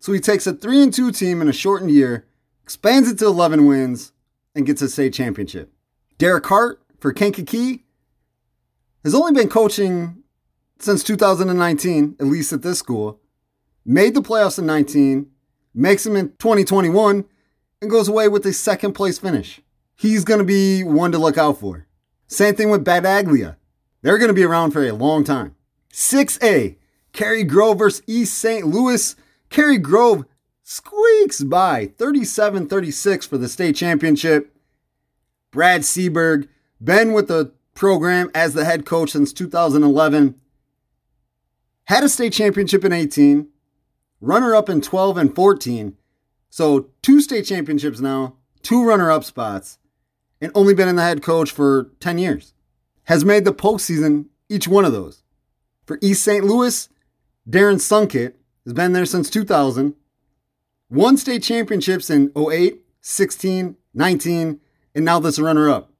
So 0.00 0.12
he 0.12 0.18
takes 0.18 0.48
a 0.48 0.52
3 0.52 0.82
and 0.82 0.92
2 0.92 1.12
team 1.12 1.40
in 1.40 1.48
a 1.48 1.52
shortened 1.52 1.92
year, 1.92 2.26
expands 2.64 3.08
it 3.08 3.20
to 3.20 3.26
11 3.26 3.64
wins, 3.64 4.12
and 4.56 4.66
gets 4.66 4.82
a 4.82 4.88
state 4.88 5.14
championship. 5.14 5.72
Derek 6.18 6.44
Hart 6.46 6.82
for 6.98 7.12
Kankakee 7.12 7.84
has 9.04 9.14
only 9.14 9.32
been 9.32 9.48
coaching 9.48 10.24
since 10.80 11.04
2019, 11.04 12.16
at 12.18 12.26
least 12.26 12.52
at 12.52 12.62
this 12.62 12.80
school. 12.80 13.20
Made 13.84 14.14
the 14.14 14.22
playoffs 14.22 14.58
in 14.58 14.66
19, 14.66 15.28
makes 15.74 16.06
him 16.06 16.16
in 16.16 16.28
2021, 16.38 17.24
and 17.80 17.90
goes 17.90 18.08
away 18.08 18.28
with 18.28 18.46
a 18.46 18.52
second 18.52 18.92
place 18.92 19.18
finish. 19.18 19.60
He's 19.96 20.24
going 20.24 20.38
to 20.38 20.44
be 20.44 20.82
one 20.84 21.12
to 21.12 21.18
look 21.18 21.38
out 21.38 21.58
for. 21.58 21.86
Same 22.26 22.54
thing 22.54 22.70
with 22.70 22.84
Battaglia. 22.84 23.56
They're 24.02 24.18
going 24.18 24.28
to 24.28 24.34
be 24.34 24.44
around 24.44 24.72
for 24.72 24.84
a 24.84 24.92
long 24.92 25.24
time. 25.24 25.54
6A, 25.92 26.76
Cary 27.12 27.44
Grove 27.44 27.78
versus 27.78 28.02
East 28.06 28.34
St. 28.38 28.66
Louis. 28.66 29.14
Cary 29.50 29.78
Grove 29.78 30.24
squeaks 30.62 31.42
by 31.42 31.92
37 31.98 32.68
36 32.68 33.26
for 33.26 33.38
the 33.38 33.48
state 33.48 33.76
championship. 33.76 34.56
Brad 35.50 35.82
Seaburg 35.82 36.48
been 36.82 37.12
with 37.12 37.28
the 37.28 37.52
program 37.74 38.30
as 38.34 38.54
the 38.54 38.64
head 38.64 38.86
coach 38.86 39.10
since 39.10 39.32
2011. 39.32 40.34
Had 41.84 42.04
a 42.04 42.08
state 42.08 42.32
championship 42.32 42.84
in 42.84 42.92
18, 42.92 43.48
runner 44.22 44.54
up 44.54 44.70
in 44.70 44.80
12 44.80 45.18
and 45.18 45.34
14. 45.34 45.96
So, 46.48 46.88
two 47.02 47.20
state 47.20 47.44
championships 47.44 48.00
now, 48.00 48.36
two 48.62 48.84
runner 48.84 49.10
up 49.10 49.24
spots, 49.24 49.78
and 50.40 50.50
only 50.54 50.72
been 50.72 50.88
in 50.88 50.96
the 50.96 51.02
head 51.02 51.22
coach 51.22 51.50
for 51.50 51.90
10 52.00 52.16
years. 52.18 52.54
Has 53.04 53.24
made 53.24 53.44
the 53.44 53.52
postseason 53.52 54.26
each 54.48 54.68
one 54.68 54.84
of 54.84 54.92
those. 54.92 55.22
For 55.84 55.98
East 56.00 56.22
St. 56.22 56.44
Louis, 56.44 56.88
Darren 57.48 57.76
Sunkett 57.76 58.34
has 58.64 58.72
been 58.72 58.92
there 58.92 59.04
since 59.04 59.28
2000, 59.28 59.94
won 60.88 61.16
state 61.16 61.42
championships 61.42 62.08
in 62.08 62.30
08, 62.36 62.80
16, 63.00 63.76
19, 63.94 64.60
and 64.94 65.04
now 65.04 65.18
this 65.18 65.40
runner 65.40 65.68
up. 65.68 65.90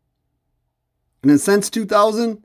And 1.23 1.31
then 1.31 1.39
since 1.39 1.69
2000, 1.71 2.45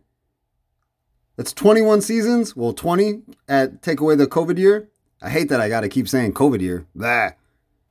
that's 1.36 1.54
21 1.54 2.02
seasons. 2.02 2.56
Well, 2.56 2.74
20 2.74 3.22
at 3.48 3.84
take 3.84 4.00
away 4.00 4.16
the 4.16 4.26
COVID 4.26 4.58
year. 4.58 4.90
I 5.22 5.30
hate 5.30 5.50
that 5.50 5.62
I 5.62 5.70
got 5.70 5.82
to 5.82 5.90
keep 5.90 6.08
saying 6.08 6.34
COVID 6.34 6.62
year. 6.62 6.86
Blah. 6.96 7.32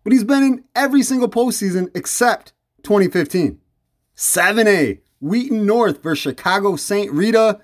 But 0.05 0.13
he's 0.13 0.25
been 0.25 0.43
in 0.43 0.65
every 0.75 1.03
single 1.03 1.29
postseason 1.29 1.91
except 1.95 2.53
2015. 2.85 3.61
7A, 4.17 5.01
Wheaton 5.21 5.67
North 5.67 6.03
versus 6.03 6.23
Chicago 6.23 6.77
St. 6.77 7.13
Rita. 7.13 7.61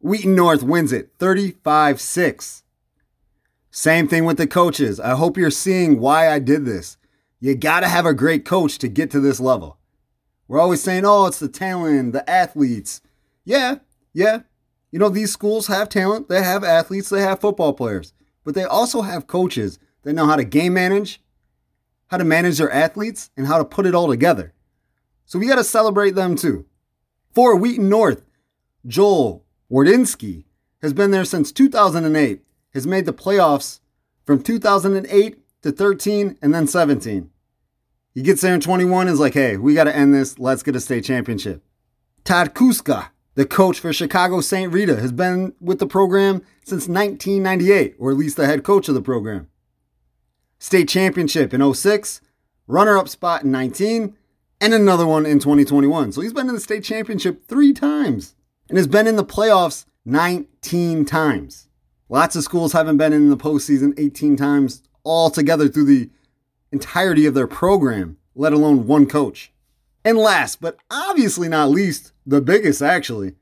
Wheaton 0.00 0.34
North 0.34 0.62
wins 0.62 0.92
it 0.92 1.10
35 1.18 2.00
6. 2.00 2.62
Same 3.70 4.08
thing 4.08 4.24
with 4.24 4.38
the 4.38 4.46
coaches. 4.46 4.98
I 4.98 5.14
hope 5.14 5.36
you're 5.36 5.50
seeing 5.50 6.00
why 6.00 6.30
I 6.30 6.38
did 6.38 6.64
this. 6.64 6.96
You 7.40 7.54
got 7.54 7.80
to 7.80 7.88
have 7.88 8.06
a 8.06 8.14
great 8.14 8.44
coach 8.44 8.78
to 8.78 8.88
get 8.88 9.10
to 9.10 9.20
this 9.20 9.40
level. 9.40 9.78
We're 10.48 10.60
always 10.60 10.82
saying, 10.82 11.04
oh, 11.04 11.26
it's 11.26 11.38
the 11.38 11.48
talent, 11.48 12.12
the 12.12 12.28
athletes. 12.28 13.02
Yeah, 13.44 13.76
yeah. 14.12 14.40
You 14.90 14.98
know, 14.98 15.10
these 15.10 15.32
schools 15.32 15.66
have 15.66 15.90
talent, 15.90 16.28
they 16.28 16.42
have 16.42 16.64
athletes, 16.64 17.10
they 17.10 17.20
have 17.20 17.40
football 17.40 17.74
players, 17.74 18.14
but 18.48 18.54
they 18.54 18.64
also 18.64 19.02
have 19.02 19.26
coaches 19.26 19.78
that 20.04 20.14
know 20.14 20.24
how 20.24 20.34
to 20.34 20.42
game 20.42 20.72
manage, 20.72 21.20
how 22.06 22.16
to 22.16 22.24
manage 22.24 22.56
their 22.56 22.72
athletes, 22.72 23.28
and 23.36 23.46
how 23.46 23.58
to 23.58 23.64
put 23.66 23.84
it 23.84 23.94
all 23.94 24.08
together. 24.08 24.54
So 25.26 25.38
we 25.38 25.46
got 25.46 25.56
to 25.56 25.64
celebrate 25.64 26.14
them 26.14 26.34
too. 26.34 26.64
For 27.34 27.54
Wheaton 27.54 27.90
North, 27.90 28.24
Joel 28.86 29.44
Wardinsky 29.70 30.44
has 30.80 30.94
been 30.94 31.10
there 31.10 31.26
since 31.26 31.52
2008, 31.52 32.40
has 32.72 32.86
made 32.86 33.04
the 33.04 33.12
playoffs 33.12 33.80
from 34.24 34.42
2008 34.42 35.38
to 35.60 35.70
13 35.70 36.38
and 36.40 36.54
then 36.54 36.66
17. 36.66 37.28
He 38.14 38.22
gets 38.22 38.40
there 38.40 38.54
in 38.54 38.62
21 38.62 39.08
and 39.08 39.12
is 39.12 39.20
like, 39.20 39.34
hey, 39.34 39.58
we 39.58 39.74
got 39.74 39.84
to 39.84 39.94
end 39.94 40.14
this. 40.14 40.38
Let's 40.38 40.62
get 40.62 40.74
a 40.74 40.80
state 40.80 41.04
championship. 41.04 41.62
Todd 42.24 42.54
Kuska, 42.54 43.08
the 43.38 43.46
coach 43.46 43.78
for 43.78 43.92
Chicago 43.92 44.40
St. 44.40 44.72
Rita, 44.72 44.96
has 44.96 45.12
been 45.12 45.54
with 45.60 45.78
the 45.78 45.86
program 45.86 46.42
since 46.64 46.88
1998, 46.88 47.94
or 47.96 48.10
at 48.10 48.16
least 48.16 48.36
the 48.36 48.46
head 48.46 48.64
coach 48.64 48.88
of 48.88 48.96
the 48.96 49.00
program. 49.00 49.48
State 50.58 50.88
championship 50.88 51.54
in 51.54 51.72
06, 51.72 52.20
runner 52.66 52.98
up 52.98 53.08
spot 53.08 53.44
in 53.44 53.52
19, 53.52 54.16
and 54.60 54.74
another 54.74 55.06
one 55.06 55.24
in 55.24 55.38
2021. 55.38 56.10
So 56.10 56.20
he's 56.20 56.32
been 56.32 56.48
in 56.48 56.56
the 56.56 56.60
state 56.60 56.82
championship 56.82 57.46
three 57.46 57.72
times 57.72 58.34
and 58.68 58.76
has 58.76 58.88
been 58.88 59.06
in 59.06 59.14
the 59.14 59.24
playoffs 59.24 59.84
19 60.04 61.04
times. 61.04 61.68
Lots 62.08 62.34
of 62.34 62.42
schools 62.42 62.72
haven't 62.72 62.96
been 62.96 63.12
in 63.12 63.30
the 63.30 63.36
postseason 63.36 63.94
18 63.96 64.34
times 64.34 64.82
altogether 65.04 65.68
through 65.68 65.84
the 65.84 66.10
entirety 66.72 67.24
of 67.24 67.34
their 67.34 67.46
program, 67.46 68.16
let 68.34 68.52
alone 68.52 68.88
one 68.88 69.06
coach. 69.06 69.52
And 70.04 70.18
last, 70.18 70.60
but 70.60 70.78
obviously 70.90 71.48
not 71.48 71.70
least, 71.70 72.12
the 72.28 72.42
biggest 72.42 72.82
actually, 72.82 73.34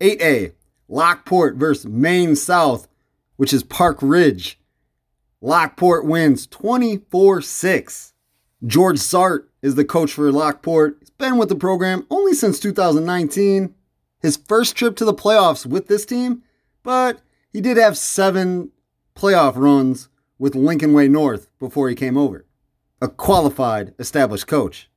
8A, 0.00 0.54
Lockport 0.88 1.56
versus 1.56 1.86
Maine 1.86 2.34
South, 2.34 2.88
which 3.36 3.52
is 3.52 3.62
Park 3.62 3.98
Ridge. 4.00 4.58
Lockport 5.42 6.06
wins 6.06 6.46
24 6.46 7.42
6. 7.42 8.14
George 8.66 8.98
Czart 8.98 9.44
is 9.62 9.74
the 9.74 9.84
coach 9.84 10.12
for 10.12 10.32
Lockport. 10.32 10.96
He's 11.00 11.10
been 11.10 11.36
with 11.36 11.50
the 11.50 11.54
program 11.54 12.06
only 12.10 12.32
since 12.32 12.58
2019. 12.58 13.74
His 14.20 14.36
first 14.36 14.74
trip 14.74 14.96
to 14.96 15.04
the 15.04 15.14
playoffs 15.14 15.64
with 15.64 15.86
this 15.88 16.04
team, 16.04 16.42
but 16.82 17.20
he 17.52 17.60
did 17.60 17.76
have 17.76 17.96
seven 17.96 18.70
playoff 19.14 19.54
runs 19.56 20.08
with 20.38 20.54
Lincoln 20.54 20.92
Way 20.92 21.08
North 21.08 21.48
before 21.58 21.88
he 21.88 21.94
came 21.94 22.16
over 22.16 22.46
a 23.02 23.08
qualified, 23.08 23.94
established 23.98 24.46
coach. 24.46 24.90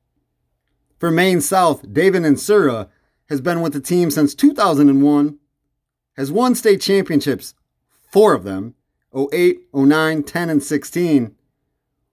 For 0.98 1.10
Maine 1.10 1.40
South, 1.40 1.90
David 1.90 2.22
Inserra 2.22 2.88
has 3.28 3.40
been 3.40 3.60
with 3.60 3.72
the 3.72 3.80
team 3.80 4.10
since 4.10 4.34
2001, 4.34 5.38
has 6.16 6.30
won 6.30 6.54
state 6.54 6.80
championships, 6.80 7.54
four 8.10 8.34
of 8.34 8.44
them 8.44 8.74
08, 9.16 9.60
09, 9.72 10.22
10, 10.22 10.50
and 10.50 10.62
16, 10.62 11.34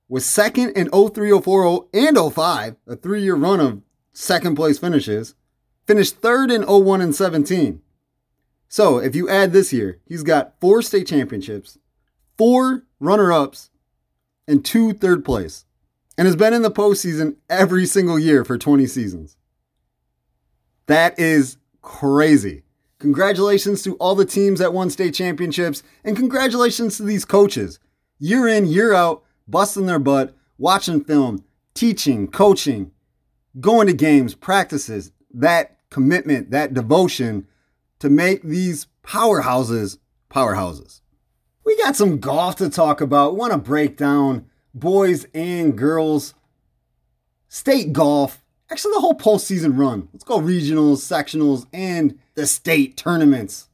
was 0.08 0.26
second 0.26 0.70
in 0.72 0.90
03, 0.90 1.40
04, 1.40 1.88
and 1.94 2.18
05, 2.34 2.76
a 2.88 2.96
three 2.96 3.24
year 3.24 3.36
run 3.36 3.60
of 3.60 3.82
second 4.14 4.56
place 4.56 4.78
finishes, 4.78 5.36
finished 5.86 6.18
third 6.18 6.52
in 6.52 6.64
01 6.64 7.02
and 7.02 7.16
17. 7.16 7.82
So 8.68 9.00
if 9.00 9.16
you 9.16 9.30
add 9.30 9.52
this 9.52 9.74
year, 9.74 10.00
he's 10.06 10.24
got 10.24 10.60
four 10.60 10.82
state 10.82 11.08
championships, 11.08 11.78
four 12.38 12.84
runner 13.00 13.32
ups, 13.32 13.70
and 14.48 14.64
two 14.64 14.94
third 14.94 15.26
place 15.26 15.66
and 16.18 16.28
has 16.28 16.36
been 16.36 16.54
in 16.54 16.62
the 16.62 16.72
postseason 16.72 17.36
every 17.50 17.86
single 17.86 18.20
year 18.20 18.44
for 18.44 18.58
20 18.58 18.86
seasons. 18.86 19.38
That 20.92 21.18
is 21.18 21.56
crazy. 21.82 22.64
Congratulations 23.00 23.82
to 23.84 23.96
all 23.96 24.14
the 24.14 24.26
teams 24.26 24.60
that 24.60 24.74
won 24.74 24.90
state 24.90 25.14
championships, 25.14 25.84
and 26.04 26.18
congratulations 26.18 26.98
to 26.98 27.04
these 27.04 27.24
coaches. 27.24 27.80
Year 28.20 28.46
in, 28.46 28.66
year 28.66 28.94
out, 28.94 29.24
busting 29.48 29.86
their 29.86 30.00
butt, 30.00 30.36
watching 30.58 31.02
film, 31.02 31.46
teaching, 31.74 32.28
coaching, 32.28 32.92
going 33.58 33.88
to 33.88 33.94
games, 33.94 34.36
practices, 34.36 35.14
that 35.34 35.78
commitment, 35.90 36.52
that 36.52 36.74
devotion 36.74 37.48
to 38.00 38.10
make 38.10 38.44
these 38.44 38.88
powerhouses 39.02 39.98
powerhouses. 40.30 41.00
We 41.66 41.78
got 41.78 41.96
some 41.96 42.20
golf 42.20 42.58
to 42.58 42.70
talk 42.70 43.00
about. 43.00 43.32
We 43.32 43.40
want 43.40 43.54
to 43.54 43.60
break 43.60 43.96
down 43.96 44.50
boys 44.74 45.26
and 45.34 45.78
girls, 45.78 46.34
state 47.48 47.94
golf, 47.94 48.41
actually 48.72 48.94
the 48.94 49.02
whole 49.02 49.14
postseason 49.14 49.78
run. 49.78 50.08
Let's 50.14 50.24
go 50.24 50.40
regionals, 50.40 50.98
sectionals, 50.98 51.66
and 51.74 52.18
the 52.36 52.48
state 52.48 52.96
tournaments. 52.96 53.68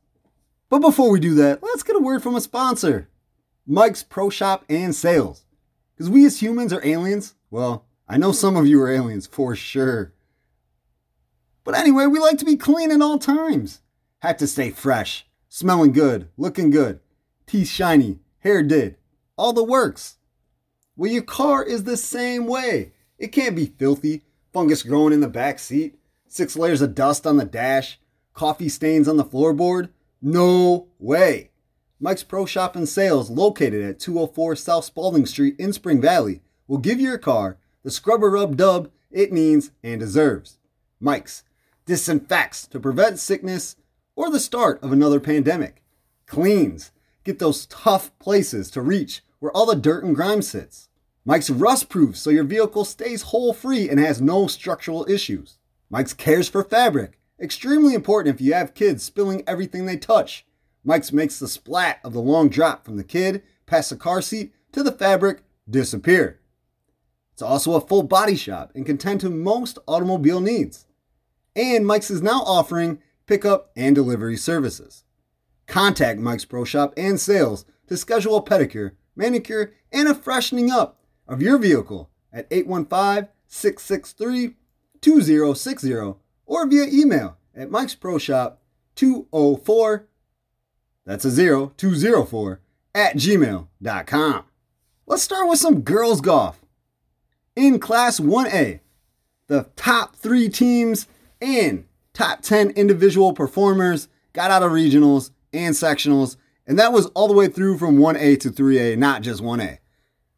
But 0.69 0.79
before 0.79 1.11
we 1.11 1.19
do 1.19 1.35
that, 1.35 1.61
let's 1.61 1.83
get 1.83 1.95
a 1.95 1.99
word 1.99 2.23
from 2.23 2.35
a 2.35 2.41
sponsor. 2.41 3.07
Mike's 3.65 4.03
Pro 4.03 4.29
Shop 4.29 4.65
and 4.67 4.95
Sales. 4.95 5.43
Because 5.93 6.09
we 6.09 6.25
as 6.25 6.41
humans 6.41 6.73
are 6.73 6.85
aliens. 6.85 7.35
Well, 7.49 7.85
I 8.07 8.17
know 8.17 8.31
some 8.31 8.55
of 8.55 8.67
you 8.67 8.81
are 8.81 8.91
aliens 8.91 9.27
for 9.27 9.55
sure. 9.55 10.13
But 11.63 11.75
anyway, 11.75 12.05
we 12.05 12.19
like 12.19 12.37
to 12.39 12.45
be 12.45 12.55
clean 12.55 12.91
at 12.91 13.01
all 13.01 13.19
times. 13.19 13.81
Had 14.19 14.39
to 14.39 14.47
stay 14.47 14.71
fresh, 14.71 15.27
smelling 15.47 15.91
good, 15.91 16.29
looking 16.37 16.69
good, 16.69 16.99
teeth 17.45 17.67
shiny, 17.67 18.19
hair 18.39 18.63
did, 18.63 18.97
all 19.37 19.53
the 19.53 19.63
works. 19.63 20.15
Well, 20.95 21.11
your 21.11 21.23
car 21.23 21.63
is 21.63 21.83
the 21.83 21.97
same 21.97 22.47
way. 22.47 22.93
It 23.17 23.27
can't 23.27 23.55
be 23.55 23.65
filthy, 23.65 24.23
fungus 24.57 24.81
growing 24.81 25.13
in 25.13 25.19
the 25.19 25.27
back 25.27 25.59
seat, 25.59 25.99
six 26.27 26.55
layers 26.57 26.81
of 26.81 26.95
dust 26.95 27.27
on 27.27 27.37
the 27.37 27.45
dash, 27.45 27.99
coffee 28.33 28.69
stains 28.69 29.07
on 29.07 29.15
the 29.15 29.23
floorboard. 29.23 29.89
No 30.19 30.87
way. 30.97 31.51
Mike's 31.99 32.23
Pro 32.23 32.47
Shop 32.47 32.75
and 32.75 32.89
Sales, 32.89 33.29
located 33.29 33.83
at 33.83 33.99
204 33.99 34.55
South 34.55 34.83
Spaulding 34.83 35.27
Street 35.27 35.55
in 35.59 35.73
Spring 35.73 36.01
Valley, 36.01 36.41
will 36.67 36.79
give 36.79 36.99
your 36.99 37.19
car 37.19 37.59
the 37.83 37.91
scrubber 37.91 38.31
rub 38.31 38.57
dub 38.57 38.89
it 39.11 39.31
needs 39.31 39.69
and 39.83 39.99
deserves. 39.99 40.57
Mike's 40.99 41.43
disinfects 41.85 42.65
to 42.65 42.79
prevent 42.79 43.19
sickness 43.19 43.75
or 44.15 44.31
the 44.31 44.39
start 44.39 44.81
of 44.81 44.91
another 44.91 45.19
pandemic. 45.19 45.83
Cleans, 46.25 46.89
get 47.23 47.37
those 47.37 47.67
tough 47.67 48.09
places 48.17 48.71
to 48.71 48.81
reach 48.81 49.21
where 49.37 49.51
all 49.51 49.67
the 49.67 49.75
dirt 49.75 50.03
and 50.03 50.15
grime 50.15 50.41
sits. 50.41 50.86
Mike's 51.27 51.49
rust 51.49 51.89
proof 51.89 52.15
so 52.15 52.29
your 52.29 52.45
vehicle 52.45 52.85
stays 52.85 53.23
hole 53.23 53.51
free 53.51 53.89
and 53.89 53.99
has 53.99 54.21
no 54.21 54.47
structural 54.47 55.05
issues. 55.09 55.57
Mike's 55.89 56.13
cares 56.13 56.47
for 56.47 56.63
fabric, 56.63 57.19
extremely 57.37 57.93
important 57.93 58.33
if 58.33 58.39
you 58.39 58.53
have 58.53 58.73
kids 58.73 59.03
spilling 59.03 59.43
everything 59.45 59.85
they 59.85 59.97
touch. 59.97 60.45
Mike's 60.85 61.11
makes 61.11 61.37
the 61.37 61.49
splat 61.49 61.99
of 62.01 62.13
the 62.13 62.21
long 62.21 62.47
drop 62.47 62.85
from 62.85 62.95
the 62.95 63.03
kid 63.03 63.43
past 63.65 63.89
the 63.89 63.97
car 63.97 64.21
seat 64.21 64.53
to 64.71 64.81
the 64.81 64.91
fabric 64.93 65.43
disappear. 65.69 66.39
It's 67.33 67.41
also 67.41 67.73
a 67.73 67.81
full 67.81 68.03
body 68.03 68.37
shop 68.37 68.71
and 68.73 68.85
can 68.85 68.97
tend 68.97 69.19
to 69.19 69.29
most 69.29 69.79
automobile 69.85 70.39
needs. 70.39 70.85
And 71.57 71.85
Mike's 71.85 72.09
is 72.09 72.21
now 72.21 72.39
offering 72.43 73.01
pickup 73.25 73.71
and 73.75 73.93
delivery 73.93 74.37
services. 74.37 75.03
Contact 75.65 76.21
Mike's 76.21 76.45
Pro 76.45 76.63
Shop 76.63 76.93
and 76.95 77.19
Sales 77.19 77.65
to 77.87 77.97
schedule 77.97 78.37
a 78.37 78.41
pedicure, 78.41 78.91
manicure, 79.13 79.73
and 79.91 80.07
a 80.07 80.15
freshening 80.15 80.71
up 80.71 80.96
of 81.27 81.41
your 81.41 81.57
vehicle 81.57 82.09
at 82.31 82.47
815 82.51 83.29
663 83.47 84.55
2060 85.01 85.93
or 86.45 86.67
via 86.67 86.85
email 86.91 87.37
at 87.55 87.71
Mike's 87.71 87.95
Pro 87.95 88.17
Shop 88.17 88.61
204 88.95 90.07
that's 91.07 91.23
a 91.23 91.31
zero, 91.31 91.71
204 91.77 92.59
at 92.93 93.15
gmail.com. 93.15 94.43
Let's 95.05 95.23
start 95.23 95.47
with 95.47 95.57
some 95.57 95.79
girls 95.81 96.19
golf. 96.19 96.59
In 97.55 97.79
Class 97.79 98.19
1A, 98.19 98.81
the 99.47 99.69
top 99.77 100.17
three 100.17 100.49
teams 100.49 101.07
and 101.41 101.85
top 102.13 102.41
10 102.41 102.71
individual 102.71 103.31
performers 103.31 104.09
got 104.33 104.51
out 104.51 104.63
of 104.63 104.73
regionals 104.73 105.31
and 105.53 105.73
sectionals, 105.73 106.35
and 106.67 106.77
that 106.77 106.91
was 106.91 107.05
all 107.07 107.29
the 107.29 107.33
way 107.33 107.47
through 107.47 107.77
from 107.77 107.97
1A 107.97 108.37
to 108.41 108.51
3A, 108.51 108.97
not 108.97 109.21
just 109.21 109.41
1A. 109.41 109.77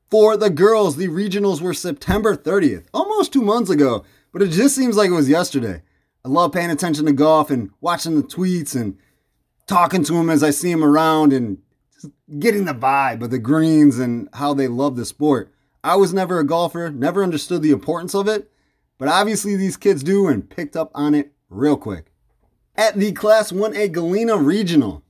For 0.10 0.38
the 0.38 0.50
girls, 0.50 0.96
the 0.96 1.08
regionals 1.08 1.62
were 1.62 1.74
September 1.74 2.36
30th, 2.36 2.86
almost 2.94 3.32
two 3.32 3.44
months 3.44 3.70
ago, 3.70 4.04
but 4.32 4.42
it 4.42 4.50
just 4.50 4.76
seems 4.76 4.98
like 4.98 5.10
it 5.10 5.14
was 5.14 5.30
yesterday. 5.30 5.84
I 6.26 6.30
love 6.30 6.52
paying 6.52 6.72
attention 6.72 7.06
to 7.06 7.14
golf 7.14 7.52
and 7.52 7.70
watching 7.80 8.16
the 8.16 8.28
tweets 8.28 8.76
and 8.76 8.98
talking 9.68 10.04
to 10.06 10.16
him 10.16 10.30
as 10.30 10.44
I 10.44 10.50
see 10.50 10.72
him 10.72 10.84
around 10.84 11.32
and 11.32 11.60
getting 12.40 12.66
the 12.66 12.74
vibe 12.74 13.22
of 13.22 13.30
the 13.30 13.40
greens 13.40 14.00
and 14.00 14.30
how 14.34 14.54
they 14.54 14.68
love 14.68 14.96
the 14.96 15.06
sport. 15.06 15.54
I 15.84 15.96
was 15.96 16.14
never 16.14 16.40
a 16.40 16.44
golfer, 16.46 16.90
never 16.90 17.24
understood 17.24 17.62
the 17.62 17.72
importance 17.72 18.16
of 18.16 18.28
it, 18.28 18.52
but 18.98 19.08
obviously 19.08 19.56
these 19.56 19.78
kids 19.78 20.02
do 20.04 20.28
and 20.28 20.50
picked 20.50 20.76
up 20.76 20.92
on 20.96 21.14
it 21.14 21.34
real 21.50 21.78
quick. 21.78 22.12
At 22.76 22.96
the 22.96 23.12
Class 23.12 23.52
1A 23.52 23.92
Galena 23.92 24.38
Regional, 24.38 25.04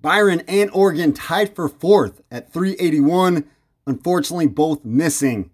Byron 0.00 0.42
and 0.48 0.70
Oregon 0.72 1.12
tied 1.12 1.54
for 1.54 1.68
fourth 1.68 2.22
at 2.30 2.52
381, 2.52 3.44
unfortunately, 3.86 4.46
both 4.46 4.84
missing 4.84 5.50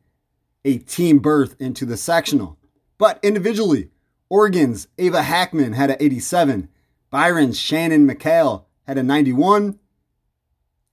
a 0.64 0.78
team 0.78 1.18
berth 1.18 1.54
into 1.60 1.84
the 1.84 1.96
sectional. 1.96 2.58
But 2.98 3.18
individually, 3.22 3.90
Oregon's 4.28 4.88
Ava 4.98 5.22
Hackman 5.22 5.74
had 5.74 5.90
an 5.90 5.96
87, 6.00 6.68
Byron's 7.10 7.58
Shannon 7.58 8.08
McHale 8.08 8.64
had 8.86 8.96
a 8.96 9.02
91, 9.02 9.78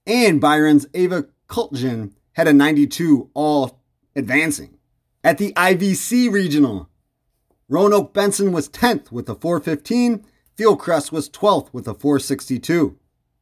and 0.06 0.40
Byron's 0.40 0.86
Ava 0.92 1.26
Kultgen 1.48 2.12
had 2.32 2.46
a 2.46 2.52
92, 2.52 3.30
all 3.34 3.80
advancing. 4.14 4.76
At 5.24 5.38
the 5.38 5.52
IVC 5.54 6.30
Regional, 6.30 6.88
Roanoke 7.68 8.12
Benson 8.12 8.52
was 8.52 8.68
10th 8.68 9.12
with 9.12 9.28
a 9.28 9.34
415, 9.34 10.24
Fieldcrest 10.56 11.12
was 11.12 11.30
12th 11.30 11.72
with 11.72 11.88
a 11.88 11.94
462. 11.94 12.98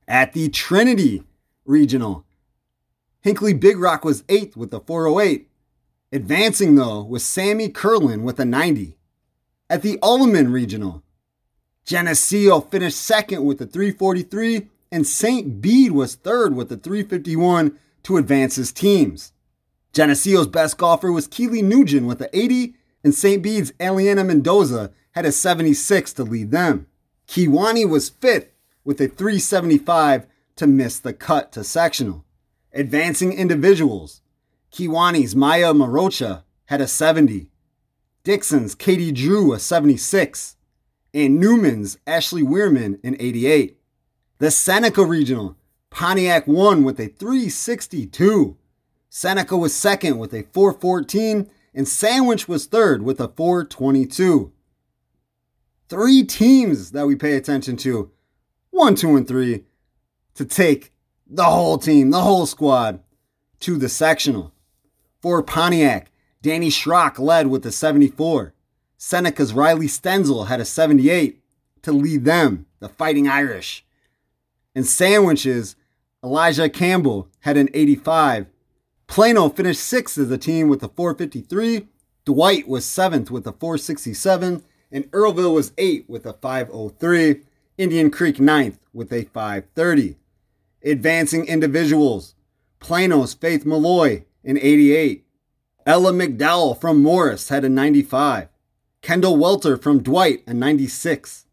At 0.06 0.32
the 0.32 0.48
Trinity 0.48 1.24
Regional, 1.64 2.24
Hinckley 3.20 3.52
Big 3.52 3.78
Rock 3.78 4.04
was 4.04 4.22
8th 4.22 4.56
with 4.56 4.72
a 4.72 4.80
408. 4.80 5.48
Advancing 6.12 6.74
though 6.76 7.02
was 7.02 7.24
Sammy 7.24 7.68
Curlin 7.68 8.22
with 8.22 8.38
a 8.38 8.44
90. 8.44 8.96
At 9.68 9.82
the 9.82 9.98
Ulliman 9.98 10.52
Regional, 10.52 11.02
Geneseo 11.84 12.60
finished 12.60 12.96
second 12.96 13.44
with 13.44 13.60
a 13.60 13.66
343, 13.66 14.68
and 14.90 15.06
St. 15.06 15.60
Bede 15.60 15.92
was 15.92 16.14
third 16.14 16.54
with 16.54 16.70
a 16.72 16.76
351 16.76 17.78
to 18.04 18.16
advance 18.16 18.56
his 18.56 18.72
teams. 18.72 19.32
Geneseo's 19.92 20.46
best 20.46 20.78
golfer 20.78 21.10
was 21.10 21.26
Keely 21.26 21.60
Nugent 21.60 22.06
with 22.06 22.20
a 22.20 22.38
80, 22.38 22.74
and 23.02 23.14
St. 23.14 23.42
Bede's 23.42 23.72
Eliana 23.72 24.24
Mendoza 24.24 24.92
had 25.12 25.26
a 25.26 25.32
76 25.32 26.12
to 26.14 26.22
lead 26.24 26.50
them. 26.50 26.86
Kewanee 27.26 27.88
was 27.88 28.08
fifth 28.08 28.52
with 28.84 29.00
a 29.00 29.08
375 29.08 30.26
to 30.56 30.66
miss 30.66 30.98
the 30.98 31.12
cut 31.12 31.52
to 31.52 31.64
sectional. 31.64 32.24
Advancing 32.72 33.32
individuals, 33.32 34.20
Kewanee's 34.72 35.34
Maya 35.34 35.72
Marocha 35.72 36.42
had 36.66 36.80
a 36.80 36.86
70. 36.86 37.50
Dixon's 38.24 38.74
Katie 38.74 39.12
Drew 39.12 39.54
a 39.54 39.58
76 39.58 40.56
and 41.14 41.40
Newman's 41.40 41.98
Ashley 42.06 42.42
Weirman 42.42 43.00
in 43.02 43.16
88. 43.18 43.78
The 44.38 44.50
Seneca 44.50 45.04
Regional, 45.04 45.56
Pontiac 45.90 46.46
won 46.46 46.84
with 46.84 47.00
a 47.00 47.08
362. 47.08 48.56
Seneca 49.08 49.56
was 49.56 49.74
second 49.74 50.18
with 50.18 50.34
a 50.34 50.42
414, 50.52 51.50
and 51.74 51.88
Sandwich 51.88 52.46
was 52.46 52.66
third 52.66 53.02
with 53.02 53.20
a 53.20 53.28
422. 53.28 54.52
Three 55.88 56.22
teams 56.22 56.92
that 56.92 57.06
we 57.06 57.16
pay 57.16 57.34
attention 57.34 57.78
to 57.78 58.10
one, 58.70 58.94
two, 58.94 59.16
and 59.16 59.26
three 59.26 59.64
to 60.34 60.44
take 60.44 60.92
the 61.28 61.44
whole 61.44 61.78
team, 61.78 62.10
the 62.10 62.22
whole 62.22 62.46
squad 62.46 63.00
to 63.60 63.76
the 63.76 63.88
sectional. 63.88 64.52
For 65.20 65.42
Pontiac, 65.42 66.10
Danny 66.42 66.68
Schrock 66.68 67.18
led 67.18 67.48
with 67.48 67.66
a 67.66 67.72
74. 67.72 68.54
Seneca's 68.96 69.52
Riley 69.52 69.86
Stenzel 69.86 70.46
had 70.46 70.60
a 70.60 70.64
78 70.64 71.40
to 71.82 71.92
lead 71.92 72.24
them, 72.24 72.66
the 72.80 72.88
Fighting 72.88 73.28
Irish. 73.28 73.84
And 74.74 74.86
Sandwiches, 74.86 75.76
Elijah 76.22 76.68
Campbell 76.68 77.28
had 77.40 77.56
an 77.56 77.68
85. 77.74 78.46
Plano 79.06 79.48
finished 79.48 79.80
sixth 79.80 80.18
as 80.18 80.30
a 80.30 80.38
team 80.38 80.68
with 80.68 80.82
a 80.82 80.88
453. 80.88 81.88
Dwight 82.24 82.68
was 82.68 82.84
seventh 82.84 83.30
with 83.30 83.46
a 83.46 83.52
467. 83.52 84.62
And 84.90 85.10
Earlville 85.10 85.54
was 85.54 85.72
eighth 85.78 86.08
with 86.08 86.26
a 86.26 86.32
503. 86.32 87.42
Indian 87.76 88.10
Creek 88.10 88.40
ninth 88.40 88.78
with 88.92 89.12
a 89.12 89.24
530. 89.24 90.16
Advancing 90.88 91.44
individuals, 91.46 92.34
Plano's 92.80 93.34
Faith 93.34 93.66
Malloy 93.66 94.24
in 94.42 94.56
88. 94.56 95.26
Ella 95.84 96.12
McDowell 96.12 96.80
from 96.80 97.02
Morris 97.02 97.50
had 97.50 97.64
a 97.64 97.68
95. 97.68 98.48
Kendall 99.02 99.36
Welter 99.36 99.76
from 99.76 100.02
Dwight, 100.02 100.42
a 100.46 100.54
96. 100.54 101.44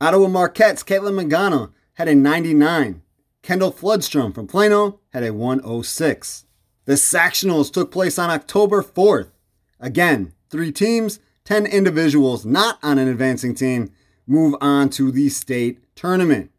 Ottawa 0.00 0.28
Marquette's 0.28 0.82
Caitlin 0.82 1.22
Magano 1.22 1.72
had 1.94 2.08
a 2.08 2.14
99. 2.14 3.02
Kendall 3.42 3.72
Floodstrom 3.72 4.34
from 4.34 4.46
Plano 4.46 5.00
had 5.10 5.22
a 5.22 5.34
106. 5.34 6.46
The 6.86 6.94
sectionals 6.94 7.70
took 7.70 7.90
place 7.90 8.18
on 8.18 8.30
October 8.30 8.82
4th. 8.82 9.32
Again, 9.80 10.32
three 10.48 10.72
teams, 10.72 11.20
10 11.44 11.66
individuals 11.66 12.46
not 12.46 12.78
on 12.82 12.98
an 12.98 13.08
advancing 13.08 13.54
team 13.54 13.90
move 14.26 14.54
on 14.60 14.88
to 14.90 15.10
the 15.10 15.28
state 15.28 15.82
tournament. 15.94 16.50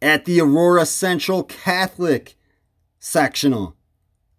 At 0.00 0.24
the 0.24 0.40
Aurora 0.40 0.86
Central 0.86 1.42
Catholic 1.42 2.36
sectional, 3.00 3.76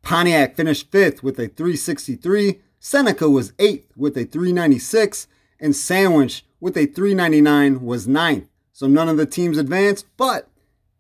Pontiac 0.02 0.56
finished 0.56 0.92
fifth 0.92 1.22
with 1.22 1.38
a 1.38 1.48
363. 1.48 2.62
Seneca 2.80 3.30
was 3.30 3.52
8th 3.54 3.84
with 3.98 4.18
a 4.18 4.24
396, 4.24 5.28
and 5.60 5.76
Sandwich 5.76 6.46
with 6.62 6.78
a 6.78 6.86
399 6.86 7.82
was 7.82 8.08
ninth. 8.08 8.48
So 8.72 8.88
none 8.88 9.10
of 9.10 9.18
the 9.18 9.26
teams 9.26 9.58
advanced, 9.58 10.06
but 10.16 10.50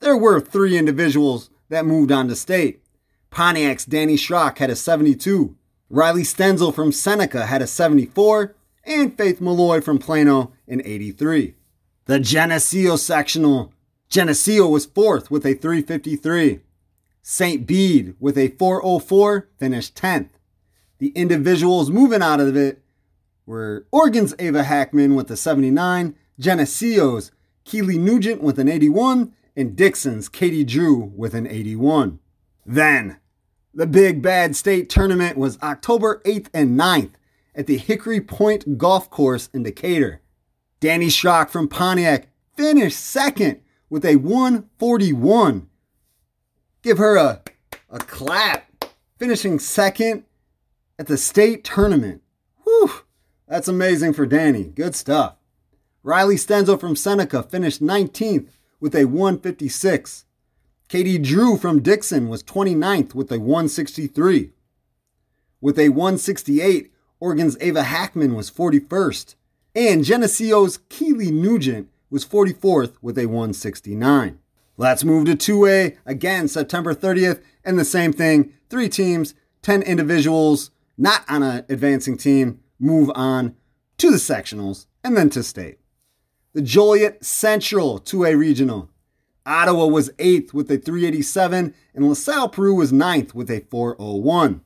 there 0.01 0.17
were 0.17 0.41
three 0.41 0.77
individuals 0.77 1.49
that 1.69 1.85
moved 1.85 2.11
on 2.11 2.27
to 2.27 2.35
state. 2.35 2.83
Pontiac's 3.29 3.85
Danny 3.85 4.15
Schrock 4.15 4.57
had 4.57 4.69
a 4.69 4.75
72. 4.75 5.55
Riley 5.89 6.23
Stenzel 6.23 6.73
from 6.73 6.91
Seneca 6.91 7.45
had 7.45 7.61
a 7.61 7.67
74. 7.67 8.55
And 8.83 9.15
Faith 9.17 9.39
Malloy 9.39 9.81
from 9.81 9.99
Plano 9.99 10.51
an 10.67 10.81
83. 10.83 11.55
The 12.05 12.19
Geneseo 12.19 12.95
sectional. 12.95 13.71
Geneseo 14.09 14.67
was 14.67 14.87
fourth 14.87 15.29
with 15.29 15.45
a 15.45 15.53
353. 15.53 16.61
St. 17.21 17.67
Bede 17.67 18.15
with 18.19 18.37
a 18.37 18.49
404 18.49 19.49
finished 19.57 19.95
10th. 19.95 20.29
The 20.97 21.09
individuals 21.09 21.91
moving 21.91 22.23
out 22.23 22.39
of 22.39 22.57
it 22.57 22.81
were 23.45 23.85
Oregon's 23.91 24.33
Ava 24.39 24.63
Hackman 24.63 25.15
with 25.15 25.29
a 25.29 25.37
79, 25.37 26.15
Geneseo's 26.39 27.31
Keely 27.65 27.99
Nugent 27.99 28.41
with 28.41 28.57
an 28.57 28.67
81, 28.67 29.31
and 29.55 29.75
Dixon's 29.75 30.27
Katie 30.27 30.63
Drew 30.63 31.11
with 31.15 31.35
an 31.35 31.45
81. 31.45 32.19
Then, 32.65 33.17
the 33.73 33.85
big 33.85 34.21
bad 34.23 34.55
state 34.55 34.89
tournament 34.89 35.37
was 35.37 35.59
October 35.61 36.21
8th 36.25 36.47
and 36.53 36.79
9th 36.79 37.11
at 37.53 37.67
the 37.67 37.77
Hickory 37.77 38.21
Point 38.21 38.77
Golf 38.77 39.09
Course 39.11 39.49
in 39.53 39.63
Decatur. 39.63 40.21
Danny 40.79 41.07
Schrock 41.07 41.49
from 41.49 41.67
Pontiac 41.67 42.29
finished 42.55 42.99
second 42.99 43.61
with 43.89 44.05
a 44.05 44.17
141. 44.17 45.67
Give 46.81 46.97
her 46.97 47.17
a, 47.17 47.41
a 47.89 47.99
clap. 47.99 48.65
Finishing 49.17 49.59
second 49.59 50.23
at 50.97 51.07
the 51.07 51.17
state 51.17 51.63
tournament. 51.63 52.21
Whew, 52.63 52.91
that's 53.47 53.67
amazing 53.67 54.13
for 54.13 54.25
Danny. 54.25 54.63
Good 54.63 54.95
stuff. 54.95 55.35
Riley 56.03 56.35
Stenzel 56.35 56.79
from 56.79 56.95
Seneca 56.95 57.43
finished 57.43 57.81
19th 57.81 58.47
with 58.79 58.95
a 58.95 59.05
156. 59.05 60.25
Katie 60.87 61.17
Drew 61.17 61.57
from 61.57 61.81
Dixon 61.81 62.29
was 62.29 62.43
29th 62.43 63.13
with 63.13 63.31
a 63.31 63.39
163. 63.39 64.51
With 65.61 65.77
a 65.77 65.89
168, 65.89 66.91
Oregon's 67.19 67.57
Ava 67.59 67.83
Hackman 67.83 68.33
was 68.33 68.49
41st. 68.49 69.35
And 69.75 70.03
Geneseo's 70.05 70.79
Keely 70.89 71.29
Nugent 71.29 71.89
was 72.09 72.25
44th 72.25 72.93
with 73.01 73.17
a 73.17 73.25
169. 73.25 74.39
Let's 74.77 75.03
move 75.03 75.25
to 75.25 75.35
2A 75.35 75.97
again, 76.05 76.47
September 76.47 76.93
30th, 76.93 77.41
and 77.63 77.77
the 77.77 77.85
same 77.85 78.13
thing 78.13 78.53
three 78.69 78.89
teams, 78.89 79.33
10 79.61 79.81
individuals, 79.81 80.71
not 80.97 81.23
on 81.27 81.43
an 81.43 81.65
advancing 81.69 82.17
team, 82.17 82.59
move 82.79 83.11
on 83.13 83.55
to 83.97 84.11
the 84.11 84.17
sectionals 84.17 84.85
and 85.03 85.15
then 85.17 85.29
to 85.31 85.43
state. 85.43 85.79
The 86.53 86.61
Joliet 86.61 87.23
Central 87.23 87.99
2A 87.99 88.37
Regional. 88.37 88.89
Ottawa 89.45 89.85
was 89.85 90.09
8th 90.11 90.53
with 90.53 90.69
a 90.71 90.77
387, 90.77 91.73
and 91.93 92.09
LaSalle 92.09 92.49
Peru 92.49 92.75
was 92.75 92.91
9th 92.91 93.33
with 93.33 93.49
a 93.49 93.61
401. 93.69 94.61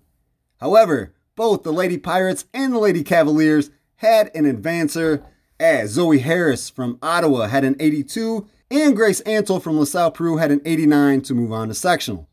However, 0.60 1.14
both 1.36 1.64
the 1.64 1.74
Lady 1.74 1.98
Pirates 1.98 2.46
and 2.54 2.74
the 2.74 2.80
Lady 2.80 3.04
Cavaliers 3.04 3.70
had 3.98 4.30
an 4.36 4.46
advancer, 4.46 5.24
as 5.60 5.92
Zoe 5.92 6.20
Harris 6.20 6.70
from 6.70 6.98
Ottawa 7.02 7.48
had 7.48 7.64
an 7.64 7.76
82, 7.80 8.48
and 8.72 8.96
Grace 8.96 9.22
Antle 9.22 9.62
from 9.62 9.80
LaSalle 9.80 10.12
Peru 10.12 10.38
had 10.38 10.52
an 10.52 10.62
89 10.66 11.22
to 11.22 11.34
move 11.34 11.52
on 11.52 11.68
to 11.68 11.74
sectional. 11.74 12.28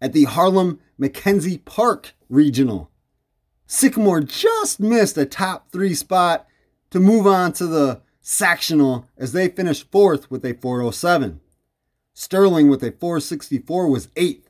At 0.00 0.12
the 0.12 0.24
Harlem 0.24 0.80
Machesney 0.98 1.64
Park 1.64 2.14
Regional, 2.28 2.90
Sycamore 3.66 4.20
just 4.20 4.78
missed 4.78 5.16
a 5.16 5.26
top 5.26 5.70
three 5.72 5.94
spot 5.94 6.46
to 6.90 7.00
move 7.00 7.26
on 7.26 7.52
to 7.54 7.66
the 7.66 8.02
sectional 8.20 9.08
as 9.16 9.32
they 9.32 9.48
finished 9.48 9.90
fourth 9.90 10.30
with 10.30 10.44
a 10.44 10.54
407. 10.54 11.40
Sterling 12.12 12.68
with 12.68 12.82
a 12.82 12.92
464 12.92 13.88
was 13.88 14.08
eighth. 14.16 14.48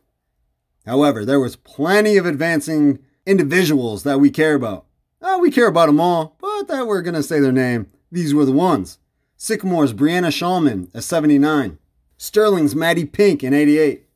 However, 0.85 1.25
there 1.25 1.41
was 1.41 1.57
plenty 1.57 2.17
of 2.17 2.27
advancing 2.27 2.99
individuals 3.27 4.03
that 4.03 4.21
we 4.21 4.31
care 4.31 4.55
about. 4.55 4.84
Uh, 5.25 5.39
we 5.41 5.51
care 5.51 5.69
about 5.69 5.87
them 5.87 6.01
all, 6.01 6.37
but 6.39 6.69
that 6.69 6.87
we're 6.87 7.01
going 7.01 7.15
to 7.15 7.23
say 7.23 7.41
their 7.41 7.51
name. 7.51 7.87
These 8.13 8.35
were 8.35 8.45
the 8.45 8.53
ones. 8.53 8.99
Sycamore's 9.39 9.95
Brianna 9.95 10.29
Shulman, 10.29 10.95
a 10.95 11.01
79. 11.01 11.79
Sterling's 12.19 12.77
Maddie 12.77 13.07
Pink, 13.07 13.43
an 13.43 13.55
88. 13.55 14.07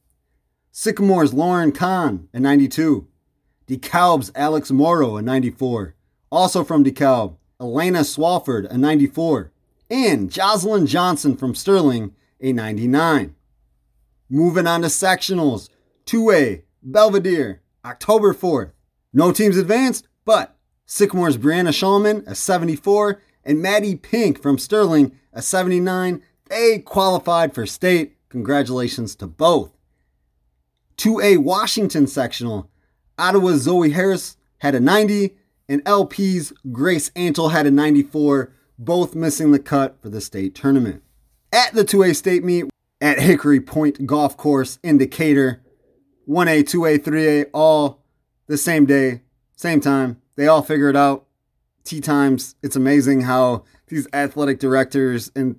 Sycamore's 0.70 1.32
Lauren 1.32 1.72
Kahn, 1.72 2.28
a 2.34 2.40
92. 2.40 3.08
DeKalb's 3.66 4.30
Alex 4.34 4.70
Morrow, 4.70 5.16
a 5.16 5.22
94. 5.22 5.94
Also 6.30 6.62
from 6.62 6.84
DeKalb, 6.84 7.36
Elena 7.58 8.00
Swafford, 8.00 8.70
a 8.70 8.76
94. 8.76 9.50
And 9.88 10.30
Jocelyn 10.30 10.86
Johnson 10.86 11.38
from 11.38 11.54
Sterling, 11.54 12.14
a 12.38 12.52
99. 12.52 13.34
Moving 14.28 14.66
on 14.66 14.82
to 14.82 14.88
sectionals. 14.88 15.70
2A, 16.04 16.64
Belvidere, 16.82 17.60
October 17.82 18.34
4th. 18.34 18.72
No 19.14 19.32
teams 19.32 19.56
advanced, 19.56 20.06
but 20.26 20.57
Sycamore's 20.90 21.36
Brianna 21.36 21.68
Shulman, 21.68 22.26
a 22.26 22.34
74, 22.34 23.20
and 23.44 23.60
Maddie 23.60 23.94
Pink 23.94 24.40
from 24.40 24.58
Sterling, 24.58 25.12
a 25.34 25.42
79. 25.42 26.22
They 26.46 26.78
qualified 26.78 27.54
for 27.54 27.66
state. 27.66 28.16
Congratulations 28.30 29.14
to 29.16 29.26
both. 29.26 29.70
2A 30.96 31.38
Washington 31.38 32.06
sectional. 32.06 32.70
Ottawa's 33.18 33.62
Zoe 33.62 33.90
Harris 33.90 34.38
had 34.58 34.74
a 34.74 34.80
90, 34.80 35.36
and 35.68 35.82
LP's 35.86 36.54
Grace 36.72 37.10
Antle 37.10 37.52
had 37.52 37.66
a 37.66 37.70
94, 37.70 38.50
both 38.78 39.14
missing 39.14 39.52
the 39.52 39.58
cut 39.58 40.00
for 40.00 40.08
the 40.08 40.22
state 40.22 40.54
tournament. 40.54 41.02
At 41.52 41.74
the 41.74 41.84
2A 41.84 42.16
state 42.16 42.42
meet 42.42 42.64
at 43.02 43.20
Hickory 43.20 43.60
Point 43.60 44.06
Golf 44.06 44.38
Course 44.38 44.78
in 44.82 44.96
Decatur, 44.96 45.60
1A, 46.26 46.62
2A, 46.62 46.98
3A, 46.98 47.50
all 47.52 48.02
the 48.46 48.56
same 48.56 48.86
day, 48.86 49.20
same 49.54 49.82
time. 49.82 50.22
They 50.38 50.46
all 50.46 50.62
figure 50.62 50.88
it 50.88 50.94
out. 50.94 51.26
Tee 51.82 52.00
times. 52.00 52.54
It's 52.62 52.76
amazing 52.76 53.22
how 53.22 53.64
these 53.88 54.06
athletic 54.12 54.60
directors 54.60 55.32
and 55.34 55.58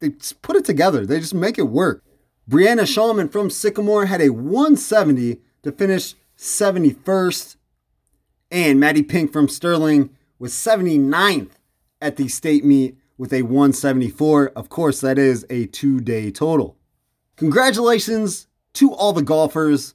they 0.00 0.10
put 0.42 0.56
it 0.56 0.64
together. 0.64 1.06
They 1.06 1.20
just 1.20 1.32
make 1.32 1.58
it 1.58 1.68
work. 1.68 2.02
Brianna 2.50 2.82
Shulman 2.82 3.30
from 3.30 3.50
Sycamore 3.50 4.06
had 4.06 4.20
a 4.20 4.30
170 4.30 5.38
to 5.62 5.70
finish 5.70 6.14
71st. 6.36 7.54
And 8.50 8.80
Maddie 8.80 9.04
Pink 9.04 9.32
from 9.32 9.48
Sterling 9.48 10.10
was 10.40 10.52
79th 10.52 11.52
at 12.02 12.16
the 12.16 12.26
state 12.26 12.64
meet 12.64 12.98
with 13.16 13.32
a 13.32 13.42
174. 13.42 14.48
Of 14.56 14.68
course, 14.68 15.00
that 15.02 15.20
is 15.20 15.46
a 15.48 15.66
two 15.66 16.00
day 16.00 16.32
total. 16.32 16.76
Congratulations 17.36 18.48
to 18.74 18.92
all 18.92 19.12
the 19.12 19.22
golfers. 19.22 19.94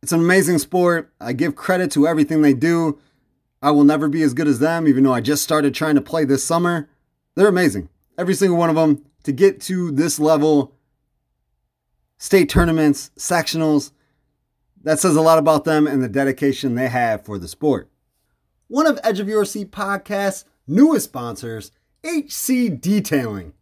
It's 0.00 0.12
an 0.12 0.20
amazing 0.20 0.58
sport. 0.58 1.12
I 1.20 1.32
give 1.32 1.56
credit 1.56 1.90
to 1.92 2.06
everything 2.06 2.42
they 2.42 2.54
do. 2.54 3.00
I 3.62 3.70
will 3.70 3.84
never 3.84 4.08
be 4.08 4.22
as 4.22 4.34
good 4.34 4.48
as 4.48 4.58
them, 4.58 4.86
even 4.86 5.04
though 5.04 5.14
I 5.14 5.20
just 5.20 5.42
started 5.42 5.74
trying 5.74 5.94
to 5.94 6.00
play 6.00 6.24
this 6.24 6.44
summer. 6.44 6.88
They're 7.34 7.48
amazing. 7.48 7.88
Every 8.18 8.34
single 8.34 8.58
one 8.58 8.70
of 8.70 8.76
them. 8.76 9.04
To 9.24 9.32
get 9.32 9.60
to 9.62 9.90
this 9.90 10.20
level, 10.20 10.76
state 12.16 12.48
tournaments, 12.48 13.10
sectionals, 13.18 13.90
that 14.84 15.00
says 15.00 15.16
a 15.16 15.20
lot 15.20 15.38
about 15.38 15.64
them 15.64 15.86
and 15.88 16.00
the 16.00 16.08
dedication 16.08 16.74
they 16.74 16.88
have 16.88 17.24
for 17.24 17.38
the 17.38 17.48
sport. 17.48 17.90
One 18.68 18.86
of 18.86 19.00
Edge 19.02 19.18
of 19.18 19.28
Your 19.28 19.44
Seat 19.44 19.72
podcast's 19.72 20.44
newest 20.66 21.06
sponsors, 21.06 21.72
HC 22.04 22.80
Detailing. 22.80 23.52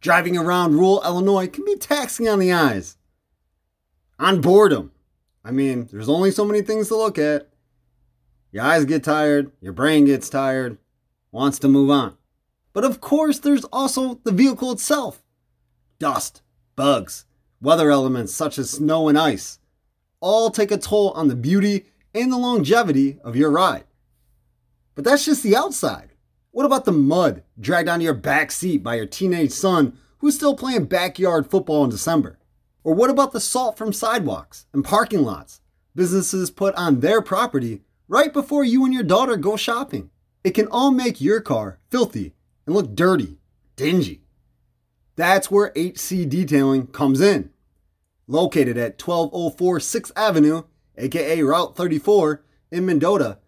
Driving 0.00 0.36
around 0.36 0.74
rural 0.74 1.02
Illinois 1.04 1.48
can 1.48 1.64
be 1.64 1.76
taxing 1.76 2.28
on 2.28 2.38
the 2.38 2.52
eyes, 2.52 2.96
on 4.18 4.40
boredom. 4.40 4.92
I 5.44 5.50
mean, 5.50 5.88
there's 5.90 6.08
only 6.08 6.30
so 6.30 6.44
many 6.44 6.62
things 6.62 6.88
to 6.88 6.96
look 6.96 7.18
at. 7.18 7.47
Your 8.50 8.64
eyes 8.64 8.84
get 8.84 9.04
tired, 9.04 9.52
your 9.60 9.72
brain 9.72 10.06
gets 10.06 10.28
tired, 10.28 10.78
wants 11.30 11.58
to 11.60 11.68
move 11.68 11.90
on. 11.90 12.16
But 12.72 12.84
of 12.84 13.00
course, 13.00 13.38
there's 13.38 13.64
also 13.64 14.20
the 14.24 14.32
vehicle 14.32 14.72
itself 14.72 15.22
dust, 15.98 16.42
bugs, 16.76 17.26
weather 17.60 17.90
elements 17.90 18.32
such 18.32 18.58
as 18.58 18.70
snow 18.70 19.08
and 19.08 19.18
ice 19.18 19.58
all 20.20 20.50
take 20.50 20.70
a 20.70 20.78
toll 20.78 21.10
on 21.10 21.28
the 21.28 21.36
beauty 21.36 21.86
and 22.14 22.32
the 22.32 22.38
longevity 22.38 23.18
of 23.22 23.36
your 23.36 23.50
ride. 23.50 23.84
But 24.94 25.04
that's 25.04 25.24
just 25.24 25.42
the 25.42 25.56
outside. 25.56 26.10
What 26.50 26.66
about 26.66 26.84
the 26.84 26.92
mud 26.92 27.42
dragged 27.60 27.88
onto 27.88 28.04
your 28.04 28.14
back 28.14 28.50
seat 28.50 28.82
by 28.82 28.96
your 28.96 29.06
teenage 29.06 29.52
son 29.52 29.96
who's 30.18 30.34
still 30.34 30.56
playing 30.56 30.86
backyard 30.86 31.48
football 31.48 31.84
in 31.84 31.90
December? 31.90 32.38
Or 32.82 32.94
what 32.94 33.10
about 33.10 33.32
the 33.32 33.40
salt 33.40 33.76
from 33.76 33.92
sidewalks 33.92 34.66
and 34.72 34.84
parking 34.84 35.22
lots 35.22 35.60
businesses 35.94 36.50
put 36.50 36.74
on 36.76 37.00
their 37.00 37.20
property 37.20 37.82
right 38.08 38.32
before 38.32 38.64
you 38.64 38.84
and 38.84 38.92
your 38.92 39.02
daughter 39.02 39.36
go 39.36 39.56
shopping? 39.56 40.10
It 40.42 40.52
can 40.52 40.66
all 40.68 40.90
make 40.90 41.20
your 41.20 41.40
car 41.40 41.78
filthy 41.90 42.34
and 42.66 42.74
look 42.74 42.94
dirty, 42.94 43.38
dingy. 43.76 44.22
That's 45.16 45.50
where 45.50 45.72
HC 45.76 46.28
Detailing 46.28 46.88
comes 46.88 47.20
in 47.20 47.50
located 48.28 48.76
at 48.76 49.00
1204 49.02 49.78
6th 49.78 50.12
Avenue, 50.14 50.62
aka 50.96 51.42
Route 51.42 51.76
34 51.76 52.44
in 52.70 52.86
Mendota, 52.86 53.38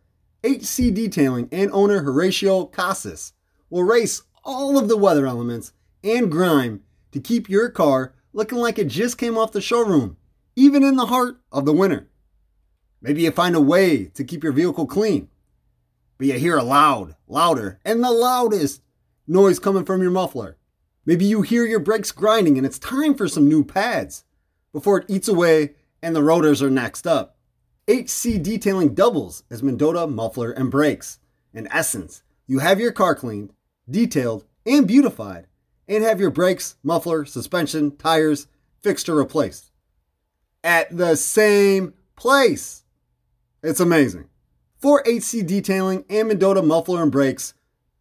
HC 0.43 0.93
Detailing 0.93 1.49
and 1.53 1.71
owner 1.73 2.03
Horatio 2.03 2.65
Casas 2.65 3.35
will 3.69 3.85
race 3.85 4.23
all 4.43 4.79
of 4.79 4.89
the 4.89 4.97
weather 4.97 5.27
elements 5.27 5.73
and 6.03 6.31
grime 6.31 6.83
to 7.13 7.21
keep 7.21 7.49
your 7.49 7.69
car 7.69 8.15
looking 8.33 8.59
like 8.59 8.79
it 8.79 8.89
just 8.89 9.19
came 9.19 9.37
off 9.37 9.53
the 9.53 9.61
showroom, 9.61 10.17
even 10.57 10.83
in 10.83 10.97
the 10.97 11.07
heart 11.07 11.41
of 11.53 11.67
the 11.67 11.73
winter. 11.73 12.09
Maybe 13.03 13.23
you 13.23 13.31
find 13.31 13.55
a 13.55 13.61
way 13.61 14.07
to 14.07 14.25
keep 14.25 14.43
your 14.43 14.53
vehicle 14.53 14.87
clean, 14.87 15.29
but 16.19 16.27
you 16.27 16.35
hear 16.35 16.59
a 16.59 16.63
loud, 16.63 17.17
louder, 17.27 17.79
and 17.85 18.03
the 18.03 18.11
loudest 18.11 18.83
noise 19.27 19.59
coming 19.59 19.85
from 19.85 20.03
your 20.03 20.11
muffler. 20.11 20.57
Maybe 21.07 21.25
you 21.25 21.43
hear 21.43 21.65
your 21.65 21.81
brakes 21.81 22.13
grinding 22.13 22.59
and 22.59 22.67
it's 22.67 22.79
time 22.79 23.15
for 23.15 23.27
some 23.27 23.49
new 23.49 23.65
pads 23.65 24.25
before 24.73 24.99
it 24.99 25.07
eats 25.09 25.29
away 25.29 25.75
and 26.03 26.15
the 26.15 26.23
rotors 26.23 26.63
are 26.63 26.71
next 26.71 27.07
up. 27.07 27.37
HC 27.89 28.41
Detailing 28.43 28.95
doubles 28.95 29.43
as 29.51 29.63
Mendota 29.63 30.07
Muffler 30.07 30.53
and 30.53 30.71
Brakes. 30.71 31.19
In 31.53 31.69
essence, 31.73 32.23
you 32.47 32.59
have 32.59 32.79
your 32.79 32.93
car 32.93 33.15
cleaned, 33.15 33.53
detailed, 33.91 34.45
and 34.67 34.87
beautified, 34.87 35.47
and 35.89 36.05
have 36.05 36.21
your 36.21 36.31
brakes, 36.31 36.77
muffler, 36.83 37.25
suspension, 37.25 37.97
tires 37.97 38.47
fixed 38.83 39.09
or 39.09 39.17
replaced 39.17 39.71
at 40.63 40.95
the 40.97 41.17
same 41.17 41.95
place. 42.17 42.80
It's 43.63 43.81
amazing. 43.81 44.29
For 44.79 45.03
HC 45.07 45.47
Detailing 45.47 46.07
and 46.09 46.29
Mendota 46.29 46.63
Muffler 46.63 47.03
and 47.03 47.13
Brakes, 47.13 47.53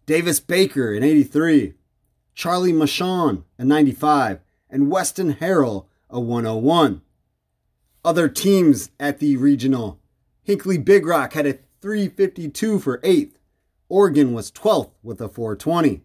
Davis 0.05 0.41
Baker, 0.41 0.93
an 0.93 1.05
83, 1.05 1.75
Charlie 2.35 2.73
Machon, 2.73 3.45
a 3.59 3.65
95, 3.65 4.41
and 4.73 4.91
Weston 4.91 5.35
Harrell, 5.35 5.87
a 6.11 6.19
101. 6.19 7.03
Other 8.05 8.29
teams 8.29 8.91
at 8.99 9.19
the 9.19 9.37
regional 9.37 10.01
Hinckley 10.43 10.79
Big 10.79 11.07
Rock 11.07 11.35
had 11.35 11.47
a 11.47 11.59
352 11.81 12.81
for 12.81 12.99
8th. 12.99 13.35
Oregon 13.89 14.33
was 14.33 14.51
12th 14.51 14.91
with 15.03 15.21
a 15.21 15.29
420. 15.29 16.03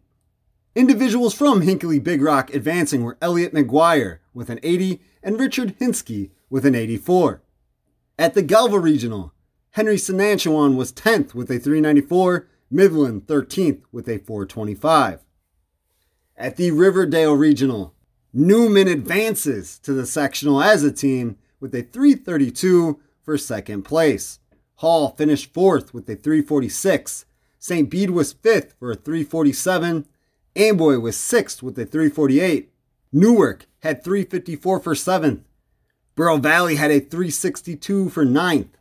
Individuals 0.76 1.34
from 1.34 1.62
Hinckley 1.62 1.98
Big 1.98 2.22
Rock 2.22 2.54
advancing 2.54 3.04
were 3.04 3.18
Elliot 3.20 3.54
McGuire 3.54 4.20
with 4.34 4.52
an 4.52 4.60
80 4.62 5.02
and 5.24 5.40
Richard 5.40 5.80
Hinsky 5.80 6.30
with 6.52 6.66
an 6.66 6.76
84. 6.76 7.42
At 8.20 8.36
the 8.36 8.44
Galva 8.44 8.78
Regional, 8.78 9.34
Henry 9.72 9.96
Senachwine 9.96 10.76
was 10.76 10.92
10th 10.92 11.34
with 11.34 11.50
a 11.50 11.58
394, 11.60 12.48
Midland 12.70 13.26
13th 13.26 13.82
with 13.92 14.08
a 14.08 14.20
425. 14.20 15.22
At 16.36 16.58
the 16.58 16.70
Riverdale 16.72 17.36
Regional, 17.36 17.96
Newman 18.34 18.88
advances 18.88 19.80
to 19.80 19.94
the 19.94 20.06
sectional 20.06 20.62
as 20.62 20.84
a 20.84 20.92
team 20.92 21.38
with 21.60 21.74
a 21.74 21.82
332 21.82 23.00
for 23.24 23.38
second 23.38 23.84
place. 23.84 24.40
Hall 24.76 25.10
finished 25.10 25.54
fourth 25.54 25.94
with 25.94 26.10
a 26.10 26.16
346. 26.16 27.26
St. 27.58 27.90
Bede 27.90 28.12
was 28.12 28.34
fifth 28.34 28.76
for 28.80 28.92
a 28.92 28.96
347. 28.96 30.06
Amboy 30.56 31.00
was 31.00 31.18
sixth 31.18 31.64
with 31.64 31.80
a 31.80 31.86
348. 31.86 32.70
Newark 33.12 33.66
had 33.80 34.04
354 34.04 34.80
for 34.80 34.96
seventh. 34.96 35.48
Bureau 36.16 36.38
Valley 36.38 36.76
had 36.76 36.92
a 36.92 37.00
362 37.00 38.10
for 38.10 38.26
ninth. 38.26 38.78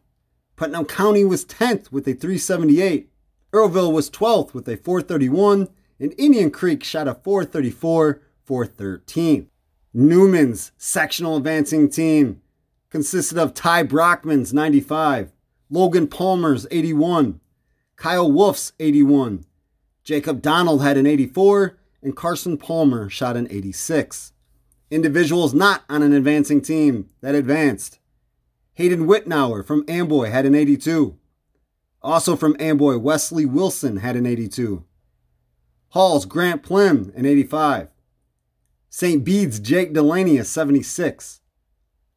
Putnam 0.56 0.86
County 0.86 1.24
was 1.24 1.44
10th 1.44 1.92
with 1.92 2.08
a 2.08 2.14
378. 2.14 3.10
Earlville 3.52 3.92
was 3.92 4.10
12th 4.10 4.54
with 4.54 4.68
a 4.68 4.76
431. 4.76 5.68
And 5.98 6.14
Indian 6.18 6.50
Creek 6.50 6.82
shot 6.82 7.08
a 7.08 7.14
434 7.14 8.20
for 8.46 8.64
13th. 8.64 9.48
Newman's 9.92 10.72
sectional 10.78 11.36
advancing 11.36 11.88
team 11.88 12.40
consisted 12.90 13.36
of 13.36 13.52
Ty 13.52 13.82
Brockman's 13.84 14.54
95, 14.54 15.32
Logan 15.68 16.06
Palmer's 16.06 16.66
81, 16.70 17.40
Kyle 17.96 18.30
Wolf's 18.30 18.72
81, 18.78 19.44
Jacob 20.04 20.40
Donald 20.40 20.82
had 20.82 20.96
an 20.96 21.06
84, 21.06 21.76
and 22.02 22.16
Carson 22.16 22.56
Palmer 22.56 23.10
shot 23.10 23.36
an 23.36 23.48
86. 23.50 24.32
Individuals 24.90 25.52
not 25.52 25.82
on 25.88 26.02
an 26.02 26.12
advancing 26.12 26.60
team 26.60 27.10
that 27.20 27.34
advanced. 27.34 27.98
Hayden 28.74 29.06
Whitnauer 29.06 29.66
from 29.66 29.84
Amboy 29.88 30.30
had 30.30 30.46
an 30.46 30.54
82. 30.54 31.18
Also 32.02 32.36
from 32.36 32.54
Amboy, 32.60 32.98
Wesley 32.98 33.44
Wilson 33.44 33.96
had 33.96 34.14
an 34.14 34.26
82. 34.26 34.84
Hall's 35.88 36.24
Grant 36.24 36.62
Plim, 36.62 37.12
an 37.16 37.26
85. 37.26 37.88
St. 38.98 39.22
Bede's 39.22 39.60
Jake 39.60 39.92
Delaney, 39.92 40.38
a 40.38 40.44
76. 40.46 41.42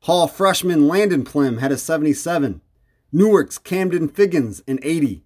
Hall 0.03 0.29
freshman 0.29 0.87
Landon 0.87 1.25
Plim 1.25 1.59
had 1.59 1.73
a 1.73 1.77
77. 1.77 2.61
Newark's 3.11 3.57
Camden 3.57 4.07
Figgins, 4.07 4.63
an 4.65 4.79
80. 4.81 5.25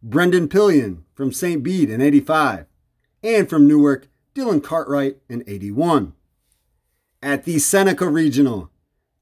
Brendan 0.00 0.46
Pillion 0.46 1.04
from 1.12 1.32
St. 1.32 1.60
Bede, 1.60 1.90
an 1.90 2.00
85. 2.00 2.66
And 3.20 3.50
from 3.50 3.66
Newark, 3.66 4.06
Dylan 4.32 4.62
Cartwright, 4.62 5.16
an 5.28 5.42
81. 5.48 6.12
At 7.20 7.42
the 7.42 7.58
Seneca 7.58 8.08
Regional, 8.08 8.70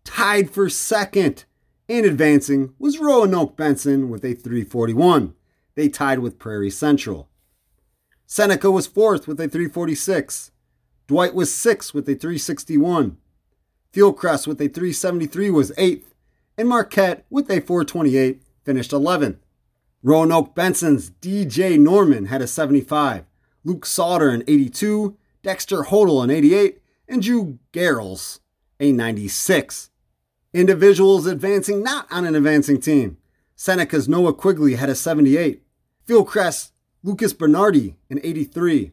tied 0.05 0.51
for 0.51 0.69
second 0.69 1.47
and 1.89 2.05
advancing 2.05 2.75
was 2.79 2.99
Roanoke 2.99 3.57
Benson 3.57 4.11
with 4.11 4.23
a 4.23 4.35
341. 4.35 5.33
They 5.77 5.89
tied 5.89 6.19
with 6.19 6.39
Prairie 6.39 6.69
Central. 6.69 7.31
Seneca 8.27 8.71
was 8.71 8.87
fourth 8.87 9.27
with 9.27 9.41
a 9.41 9.49
346. 9.49 10.51
Dwight 11.09 11.35
was 11.35 11.53
sixth 11.53 11.95
with 11.95 12.05
a 12.05 12.15
361. 12.15 13.17
Fieldcrest 13.95 14.47
with 14.47 14.61
a 14.61 14.69
373 14.69 15.51
was 15.51 15.73
eighth. 15.79 16.15
And 16.59 16.69
Marquette 16.69 17.25
with 17.31 17.51
a 17.51 17.61
428 17.61 18.43
finished 18.63 18.91
11th. 18.91 19.39
Roanoke 20.03 20.55
Benson's 20.55 21.11
DJ 21.11 21.79
Norman 21.79 22.27
had 22.27 22.43
a 22.43 22.47
75. 22.47 23.25
Luke 23.65 23.87
Sauter 23.87 24.29
an 24.29 24.45
82. 24.47 25.17
Dexter 25.43 25.85
Hodel 25.85 26.23
an 26.23 26.31
88. 26.31 26.83
And 27.09 27.23
Drew 27.23 27.59
Garrels 27.73 28.41
a 28.79 28.93
96. 28.93 29.89
Individuals 30.53 31.25
advancing 31.25 31.83
not 31.83 32.07
on 32.11 32.27
an 32.27 32.35
advancing 32.35 32.81
team. 32.81 33.17
Seneca's 33.57 34.11
Noah 34.11 34.35
Quigley 34.35 34.75
had 34.75 34.91
a 34.91 34.95
78. 34.95 35.63
Fieldcrest 36.07 36.73
Lucas 37.03 37.33
Bernardi 37.33 37.97
an 38.11 38.21
83. 38.23 38.93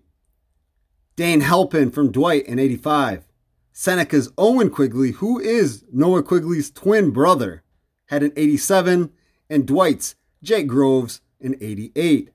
Dane 1.16 1.42
Helpin 1.42 1.92
from 1.92 2.12
Dwight 2.12 2.46
in 2.46 2.60
85. 2.60 3.26
Seneca's 3.72 4.32
Owen 4.38 4.70
Quigley, 4.70 5.12
who 5.12 5.40
is 5.40 5.86
Noah 5.92 6.24
Quigley's 6.24 6.72
twin 6.72 7.12
brother, 7.12 7.64
had 8.08 8.24
an 8.24 8.34
87, 8.36 9.12
and 9.50 9.66
Dwight's 9.66 10.16
Jake 10.44 10.68
Groves 10.68 11.22
in 11.40 11.58
88. 11.62 12.32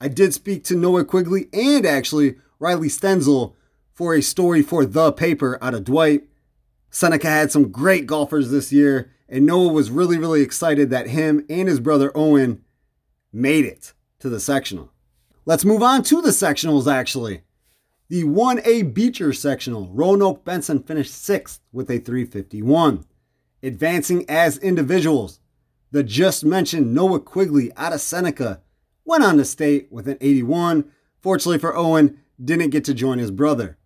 I 0.00 0.08
did 0.08 0.34
speak 0.34 0.64
to 0.64 0.76
Noah 0.76 1.04
Quigley 1.04 1.48
and 1.52 1.86
actually 1.86 2.36
Riley 2.58 2.88
Stenzel 2.88 3.54
for 3.94 4.14
a 4.14 4.22
story 4.22 4.62
for 4.62 4.84
the 4.84 5.12
paper 5.12 5.58
out 5.62 5.74
of 5.74 5.84
Dwight. 5.84 6.24
Seneca 6.90 7.28
had 7.28 7.50
some 7.50 7.70
great 7.70 8.06
golfers 8.06 8.50
this 8.50 8.72
year, 8.72 9.10
and 9.28 9.46
Noah 9.46 9.72
was 9.72 9.90
really, 9.90 10.18
really 10.18 10.42
excited 10.42 10.90
that 10.90 11.08
him 11.08 11.46
and 11.48 11.68
his 11.68 11.80
brother 11.80 12.12
Owen 12.14 12.62
made 13.32 13.64
it 13.64 13.94
to 14.18 14.28
the 14.28 14.40
sectional. 14.40 14.92
Let's 15.46 15.64
move 15.64 15.82
on 15.82 16.02
to 16.04 16.20
the 16.20 16.30
sectionals 16.30 16.90
actually. 16.90 17.42
The 18.12 18.24
1A 18.24 18.92
Beecher 18.92 19.32
sectional, 19.32 19.88
Roanoke 19.90 20.44
Benson 20.44 20.82
finished 20.82 21.14
sixth 21.14 21.62
with 21.72 21.90
a 21.90 21.96
351. 21.96 23.06
Advancing 23.62 24.28
as 24.28 24.58
individuals, 24.58 25.40
the 25.92 26.02
just 26.02 26.44
mentioned 26.44 26.92
Noah 26.92 27.20
Quigley 27.20 27.72
out 27.74 27.94
of 27.94 28.02
Seneca 28.02 28.60
went 29.06 29.24
on 29.24 29.38
to 29.38 29.46
state 29.46 29.90
with 29.90 30.06
an 30.08 30.18
81. 30.20 30.92
Fortunately 31.22 31.58
for 31.58 31.74
Owen, 31.74 32.20
didn't 32.38 32.68
get 32.68 32.84
to 32.84 32.92
join 32.92 33.18
his 33.18 33.30
brother. 33.30 33.78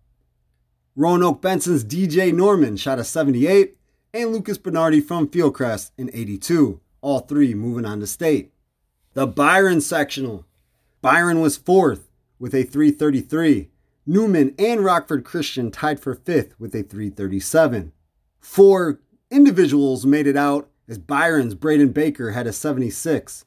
Roanoke 0.93 1.41
Benson's 1.41 1.85
DJ 1.85 2.33
Norman 2.33 2.75
shot 2.75 2.99
a 2.99 3.05
78, 3.05 3.77
and 4.13 4.33
Lucas 4.33 4.57
Bernardi 4.57 4.99
from 4.99 5.29
Fieldcrest 5.29 5.91
an 5.97 6.09
82. 6.11 6.81
All 6.99 7.19
three 7.21 7.53
moving 7.53 7.85
on 7.85 8.01
to 8.01 8.07
state. 8.07 8.51
The 9.13 9.25
Byron 9.25 9.79
sectional. 9.79 10.45
Byron 11.01 11.39
was 11.39 11.55
fourth 11.55 12.09
with 12.39 12.53
a 12.53 12.63
333. 12.63 13.69
Newman 14.09 14.55
and 14.57 14.85
Rockford 14.85 15.25
Christian 15.25 15.69
tied 15.69 15.99
for 15.99 16.15
fifth 16.15 16.57
with 16.57 16.73
a 16.73 16.81
337. 16.81 17.91
Four 18.39 19.01
individuals 19.29 20.05
made 20.05 20.27
it 20.27 20.37
out 20.37 20.69
as 20.87 20.97
Byron's 20.97 21.55
Braden 21.55 21.91
Baker 21.91 22.31
had 22.31 22.47
a 22.47 22.53
76. 22.53 23.43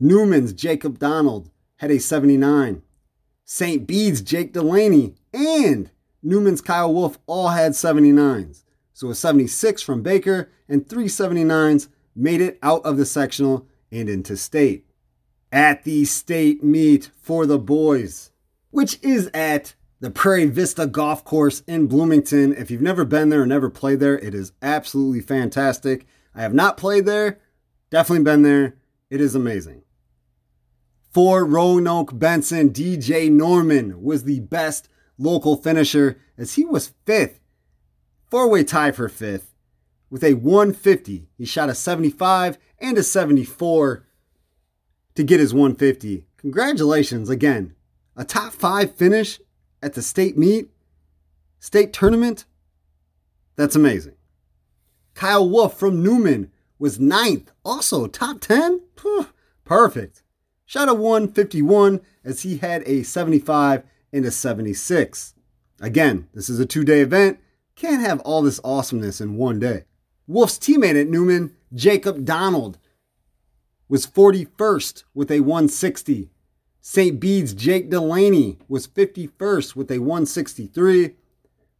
Newman's 0.00 0.54
Jacob 0.54 0.98
Donald 0.98 1.50
had 1.76 1.90
a 1.90 2.00
79. 2.00 2.80
St. 3.44 3.86
Bede's 3.86 4.22
Jake 4.22 4.54
Delaney 4.54 5.14
and 5.34 5.90
Newman's 6.22 6.62
Kyle 6.62 6.94
Wolf 6.94 7.18
all 7.26 7.48
had 7.48 7.72
79s. 7.72 8.64
So 8.94 9.10
a 9.10 9.14
76 9.14 9.82
from 9.82 10.02
Baker 10.02 10.50
and 10.70 10.88
three 10.88 11.06
79s 11.06 11.88
made 12.16 12.40
it 12.40 12.58
out 12.62 12.82
of 12.86 12.96
the 12.96 13.04
sectional 13.04 13.68
and 13.90 14.08
into 14.08 14.38
state. 14.38 14.86
At 15.52 15.84
the 15.84 16.06
state 16.06 16.64
meet 16.64 17.10
for 17.20 17.44
the 17.44 17.58
boys, 17.58 18.30
which 18.70 18.98
is 19.02 19.30
at 19.34 19.74
the 20.02 20.10
Prairie 20.10 20.46
Vista 20.46 20.84
Golf 20.88 21.24
Course 21.24 21.62
in 21.68 21.86
Bloomington. 21.86 22.52
If 22.52 22.72
you've 22.72 22.82
never 22.82 23.04
been 23.04 23.28
there 23.28 23.42
or 23.42 23.46
never 23.46 23.70
played 23.70 24.00
there, 24.00 24.18
it 24.18 24.34
is 24.34 24.52
absolutely 24.60 25.20
fantastic. 25.20 26.06
I 26.34 26.42
have 26.42 26.52
not 26.52 26.76
played 26.76 27.06
there, 27.06 27.38
definitely 27.88 28.24
been 28.24 28.42
there. 28.42 28.74
It 29.10 29.20
is 29.20 29.36
amazing. 29.36 29.84
For 31.12 31.44
Roanoke 31.44 32.18
Benson, 32.18 32.70
DJ 32.70 33.30
Norman 33.30 34.02
was 34.02 34.24
the 34.24 34.40
best 34.40 34.88
local 35.18 35.54
finisher 35.54 36.18
as 36.36 36.54
he 36.54 36.64
was 36.64 36.94
fifth, 37.06 37.38
four 38.28 38.48
way 38.50 38.64
tie 38.64 38.90
for 38.90 39.08
fifth 39.08 39.54
with 40.10 40.24
a 40.24 40.34
150. 40.34 41.28
He 41.38 41.44
shot 41.44 41.70
a 41.70 41.76
75 41.76 42.58
and 42.80 42.98
a 42.98 43.04
74 43.04 44.04
to 45.14 45.22
get 45.22 45.38
his 45.38 45.54
150. 45.54 46.26
Congratulations 46.38 47.30
again. 47.30 47.76
A 48.16 48.24
top 48.24 48.52
five 48.52 48.96
finish 48.96 49.38
at 49.82 49.94
the 49.94 50.02
state 50.02 50.38
meet, 50.38 50.70
state 51.58 51.92
tournament. 51.92 52.44
That's 53.56 53.76
amazing. 53.76 54.14
Kyle 55.14 55.48
Wolf 55.48 55.78
from 55.78 56.02
Newman 56.02 56.50
was 56.78 56.98
ninth, 56.98 57.52
also 57.64 58.06
top 58.06 58.40
10. 58.40 58.80
Perfect. 59.64 60.22
Shot 60.64 60.88
a 60.88 60.94
151 60.94 62.00
as 62.24 62.42
he 62.42 62.58
had 62.58 62.82
a 62.86 63.02
75 63.02 63.84
and 64.12 64.24
a 64.24 64.30
76. 64.30 65.34
Again, 65.80 66.28
this 66.32 66.48
is 66.48 66.58
a 66.60 66.66
two 66.66 66.84
day 66.84 67.00
event. 67.00 67.38
Can't 67.74 68.02
have 68.02 68.20
all 68.20 68.42
this 68.42 68.60
awesomeness 68.64 69.20
in 69.20 69.36
one 69.36 69.58
day. 69.58 69.84
Wolf's 70.26 70.58
teammate 70.58 71.00
at 71.00 71.08
Newman, 71.08 71.54
Jacob 71.74 72.24
Donald, 72.24 72.78
was 73.88 74.06
41st 74.06 75.04
with 75.14 75.30
a 75.30 75.40
160. 75.40 76.30
St. 76.84 77.20
Bede's 77.20 77.54
Jake 77.54 77.90
Delaney 77.90 78.58
was 78.66 78.88
51st 78.88 79.76
with 79.76 79.88
a 79.92 80.00
163. 80.00 81.14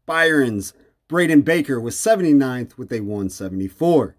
Byron's 0.06 0.74
Braden 1.08 1.42
Baker 1.42 1.80
was 1.80 1.96
79th 1.96 2.78
with 2.78 2.92
a 2.92 3.00
174. 3.00 4.16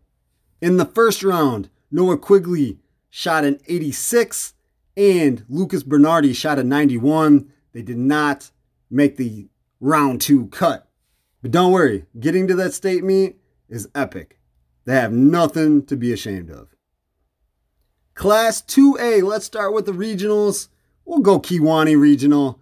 In 0.62 0.76
the 0.76 0.86
first 0.86 1.24
round, 1.24 1.70
Noah 1.90 2.18
Quigley 2.18 2.80
shot 3.10 3.46
an 3.46 3.62
86 3.66 4.56
and 4.98 5.46
Lucas 5.48 5.84
Bernardi 5.84 6.34
shot 6.34 6.60
a 6.60 6.66
91. 6.66 7.50
They 7.72 7.82
did 7.82 7.98
not 7.98 8.52
make 8.92 9.16
the 9.16 9.48
round 9.80 10.20
two 10.20 10.48
cut. 10.48 10.90
But 11.42 11.52
don't 11.52 11.72
worry, 11.72 12.08
getting 12.20 12.46
to 12.50 12.56
that 12.56 12.74
state 12.74 13.06
meet 13.06 13.38
is 13.70 13.88
epic. 13.96 14.38
They 14.84 14.96
have 14.96 15.14
nothing 15.14 15.86
to 15.86 15.96
be 15.96 16.12
ashamed 16.12 16.52
of. 16.52 16.76
Class 18.16 18.62
2A, 18.62 19.24
let's 19.24 19.46
start 19.46 19.74
with 19.74 19.86
the 19.86 19.94
regionals. 19.94 20.68
We'll 21.06 21.20
go 21.20 21.40
Kewanee 21.40 22.00
Regional. 22.00 22.60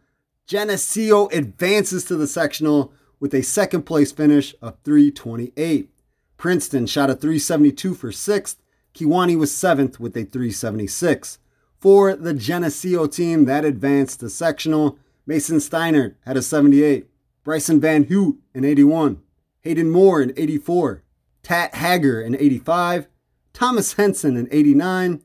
Geneseo 0.47 1.27
advances 1.29 2.03
to 2.05 2.15
the 2.15 2.27
sectional 2.27 2.91
with 3.19 3.33
a 3.33 3.43
second 3.43 3.83
place 3.83 4.11
finish 4.11 4.55
of 4.61 4.77
328. 4.83 5.89
Princeton 6.37 6.87
shot 6.87 7.09
a 7.09 7.15
372 7.15 7.93
for 7.93 8.11
sixth. 8.11 8.57
Kewanee 8.95 9.37
was 9.37 9.55
seventh 9.55 9.99
with 9.99 10.17
a 10.17 10.25
376. 10.25 11.37
For 11.79 12.15
the 12.15 12.33
Geneseo 12.33 13.07
team 13.07 13.45
that 13.45 13.63
advanced 13.63 14.19
to 14.19 14.29
sectional, 14.29 14.97
Mason 15.25 15.59
Steiner 15.59 16.17
had 16.25 16.35
a 16.35 16.41
78. 16.41 17.07
Bryson 17.43 17.79
Van 17.79 18.03
Hoot 18.05 18.37
an 18.53 18.65
81. 18.65 19.21
Hayden 19.61 19.89
Moore 19.89 20.21
an 20.21 20.33
84. 20.35 21.03
Tat 21.43 21.75
Hager 21.75 22.21
an 22.21 22.35
85. 22.35 23.07
Thomas 23.53 23.93
Henson 23.93 24.35
an 24.35 24.47
89. 24.51 25.21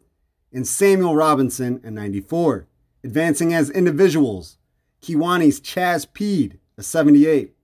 And 0.53 0.67
Samuel 0.67 1.17
Robinson 1.17 1.81
an 1.83 1.95
94. 1.95 2.67
Advancing 3.07 3.55
as 3.55 3.71
individuals, 3.71 4.59
Kewanee's 5.01 5.61
Chaz 5.61 6.09
Peed 6.09 6.59
a 6.77 6.83
78. 6.83 7.55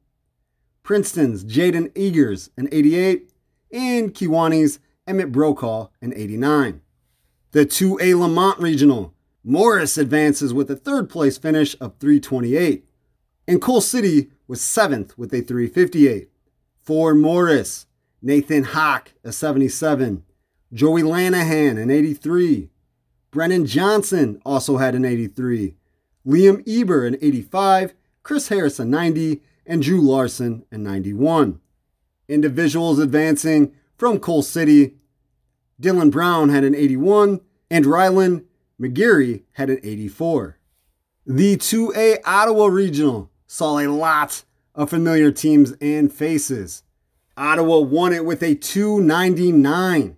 Princeton's 0.84 1.42
Jaden 1.42 1.92
Eagers 1.94 2.50
an 2.56 2.68
88. 2.70 3.28
And 3.72 4.14
Kewanee's 4.14 4.78
Emmett 5.04 5.32
Brokaw 5.32 5.88
an 6.00 6.14
89. 6.14 6.80
The 7.50 7.66
2A 7.66 8.20
Lemont 8.20 8.60
Regional, 8.60 9.14
Morris 9.42 9.98
advances 9.98 10.54
with 10.54 10.70
a 10.70 10.76
third 10.76 11.10
place 11.10 11.38
finish 11.38 11.74
of 11.80 11.96
328. 11.98 12.84
And 13.48 13.60
Coal 13.60 13.80
City 13.80 14.30
was 14.46 14.60
seventh 14.60 15.18
with 15.18 15.34
a 15.34 15.40
358. 15.40 16.28
For 16.84 17.16
Morris, 17.16 17.86
Nathan 18.22 18.62
Hock, 18.62 19.14
a 19.24 19.32
77. 19.32 20.22
Joey 20.72 21.02
Lanahan, 21.02 21.82
an 21.82 21.90
83. 21.90 22.68
Brennan 23.32 23.66
Johnson 23.66 24.40
also 24.44 24.76
had 24.76 24.94
an 24.94 25.04
83. 25.04 25.74
Liam 26.26 26.62
Eber, 26.68 27.06
an 27.06 27.16
85. 27.20 27.94
Chris 28.22 28.48
Harris, 28.48 28.78
a 28.78 28.84
90. 28.84 29.40
And 29.66 29.82
Drew 29.82 30.00
Larson, 30.00 30.64
a 30.70 30.78
91. 30.78 31.60
Individuals 32.28 32.98
advancing 32.98 33.72
from 33.96 34.18
Coal 34.18 34.42
City, 34.42 34.96
Dylan 35.80 36.10
Brown 36.10 36.48
had 36.48 36.64
an 36.64 36.74
81, 36.74 37.40
and 37.70 37.84
Rylan 37.84 38.44
McGarry 38.80 39.42
had 39.52 39.70
an 39.70 39.78
84. 39.82 40.58
The 41.24 41.56
2A 41.56 42.18
Ottawa 42.24 42.66
Regional 42.66 43.30
saw 43.46 43.78
a 43.78 43.86
lot 43.86 44.44
of 44.74 44.90
familiar 44.90 45.30
teams 45.30 45.72
and 45.80 46.12
faces. 46.12 46.82
Ottawa 47.36 47.78
won 47.78 48.12
it 48.12 48.24
with 48.24 48.42
a 48.42 48.54
299. 48.54 50.16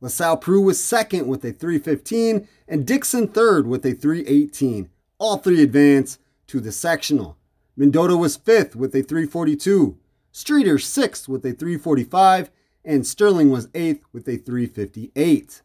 LaSalle 0.00 0.38
Peru 0.38 0.62
was 0.62 0.82
second 0.82 1.26
with 1.26 1.44
a 1.44 1.52
315, 1.52 2.48
and 2.66 2.86
Dixon 2.86 3.28
third 3.28 3.66
with 3.66 3.84
a 3.84 3.92
318. 3.92 4.88
All 5.18 5.36
three 5.36 5.62
advance 5.62 6.18
to 6.46 6.60
the 6.60 6.72
sectional. 6.72 7.36
Mendota 7.76 8.16
was 8.16 8.36
fifth 8.36 8.74
with 8.74 8.94
a 8.94 9.02
342. 9.02 9.98
Streator 10.32 10.80
sixth 10.80 11.28
with 11.28 11.44
a 11.44 11.52
345, 11.52 12.50
and 12.84 13.06
Sterling 13.06 13.50
was 13.50 13.68
eighth 13.74 14.04
with 14.12 14.28
a 14.28 14.36
358. 14.36 15.62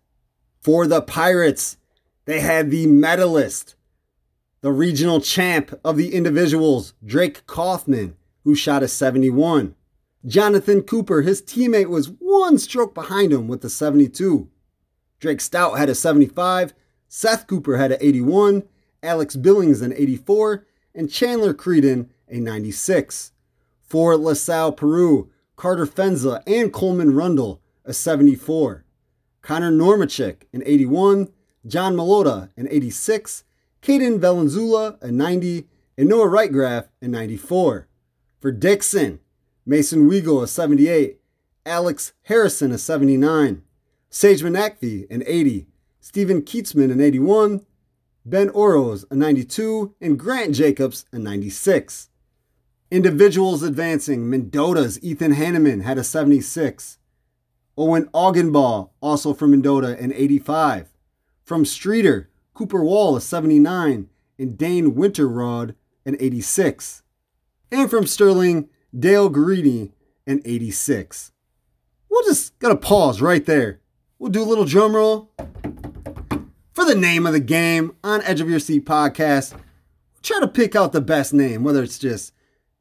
For 0.61 0.88
the 0.88 1.01
Pirates, 1.01 1.77
they 2.25 2.41
had 2.41 2.71
the 2.71 2.88
medalist, 2.88 3.75
the 4.61 4.71
regional 4.71 5.21
champ 5.21 5.79
of 5.86 5.95
the 5.95 6.13
individuals, 6.13 6.93
Drake 7.05 7.45
Kaufman, 7.45 8.17
who 8.43 8.55
shot 8.55 8.83
a 8.83 8.88
71. 8.88 9.75
Jonathan 10.26 10.82
Cooper, 10.82 11.21
his 11.21 11.41
teammate, 11.41 11.89
was 11.89 12.07
one 12.19 12.57
stroke 12.57 12.95
behind 12.95 13.32
him 13.32 13.47
with 13.47 13.63
a 13.63 13.69
72. 13.69 14.49
Drake 15.19 15.41
Stout 15.41 15.78
had 15.78 15.89
a 15.89 15.95
75. 15.95 16.73
Seth 17.07 17.47
Cooper 17.47 17.78
had 17.78 17.91
an 17.91 17.99
81. 18.01 18.63
Alex 19.03 19.36
Billings 19.36 19.82
an 19.82 19.93
84. 19.93 20.65
And 20.95 21.11
Chandler 21.11 21.53
Creedon 21.53 22.09
a 22.28 22.39
96. 22.39 23.34
For 23.82 24.17
LaSalle 24.17 24.71
Peru, 24.71 25.30
Carter 25.55 25.86
Fenza, 25.86 26.41
and 26.47 26.73
Coleman 26.73 27.13
Rundle, 27.13 27.61
a 27.84 27.93
74. 27.93 28.84
Connor 29.41 29.71
Normachik, 29.71 30.43
an 30.53 30.63
81. 30.65 31.30
John 31.67 31.95
Malota, 31.95 32.49
an 32.57 32.67
86. 32.69 33.43
Caden 33.82 34.19
Valenzuela, 34.19 34.97
a 35.01 35.11
90. 35.11 35.67
And 35.97 36.09
Noah 36.09 36.28
Wrightgraf, 36.28 36.88
a 37.01 37.07
94. 37.07 37.88
For 38.39 38.51
Dixon, 38.51 39.19
Mason 39.66 40.09
Weigel, 40.09 40.43
a 40.43 40.47
78. 40.47 41.20
Alex 41.66 42.13
Harrison, 42.24 42.72
a 42.72 42.78
79. 42.78 43.63
Sage 44.09 44.41
McAfee, 44.43 45.09
an 45.09 45.24
80. 45.26 45.68
Stephen 45.99 46.43
Keatsman, 46.43 46.91
an 46.91 47.01
81. 47.01 47.66
Ben 48.26 48.49
Oros, 48.49 49.05
a 49.09 49.16
92. 49.16 49.95
And 49.99 50.20
Grant 50.20 50.53
Jacobs, 50.53 51.05
a 51.11 51.18
96. 51.18 52.09
Individuals 52.91 53.63
advancing, 53.63 54.30
Mendota's 54.30 55.01
Ethan 55.03 55.34
Hanneman 55.34 55.82
had 55.82 55.97
a 55.97 56.03
76. 56.03 56.99
Owen 57.78 58.05
Augenball, 58.13 58.91
also 59.01 59.34
from 59.34 59.51
Mendota, 59.51 59.97
an 59.97 60.13
85. 60.13 60.89
From 61.43 61.63
Streator, 61.63 62.28
Cooper 62.53 62.84
Wall, 62.84 63.16
a 63.16 63.22
79. 63.22 64.09
And 64.38 64.57
Dane 64.57 64.93
Winterrod, 64.93 65.74
an 66.05 66.16
86. 66.20 67.01
And 67.72 67.89
from 67.89 68.05
Sterling, 68.05 68.70
Dale 68.97 69.29
Guarini, 69.29 69.91
an 70.25 70.41
86. 70.45 71.31
We'll 72.09 72.23
just 72.23 72.57
gotta 72.59 72.77
pause 72.77 73.21
right 73.21 73.45
there. 73.45 73.81
We'll 74.19 74.31
do 74.31 74.41
a 74.41 74.45
little 74.45 74.65
drum 74.65 74.95
roll. 74.95 75.31
For 76.73 76.85
the 76.85 76.95
name 76.95 77.25
of 77.25 77.33
the 77.33 77.39
game 77.39 77.95
on 78.03 78.21
Edge 78.23 78.41
of 78.41 78.49
Your 78.49 78.59
Seat 78.59 78.85
podcast, 78.85 79.59
try 80.21 80.39
to 80.39 80.47
pick 80.47 80.75
out 80.75 80.93
the 80.93 81.01
best 81.01 81.33
name, 81.33 81.63
whether 81.63 81.83
it's 81.83 81.99
just 81.99 82.33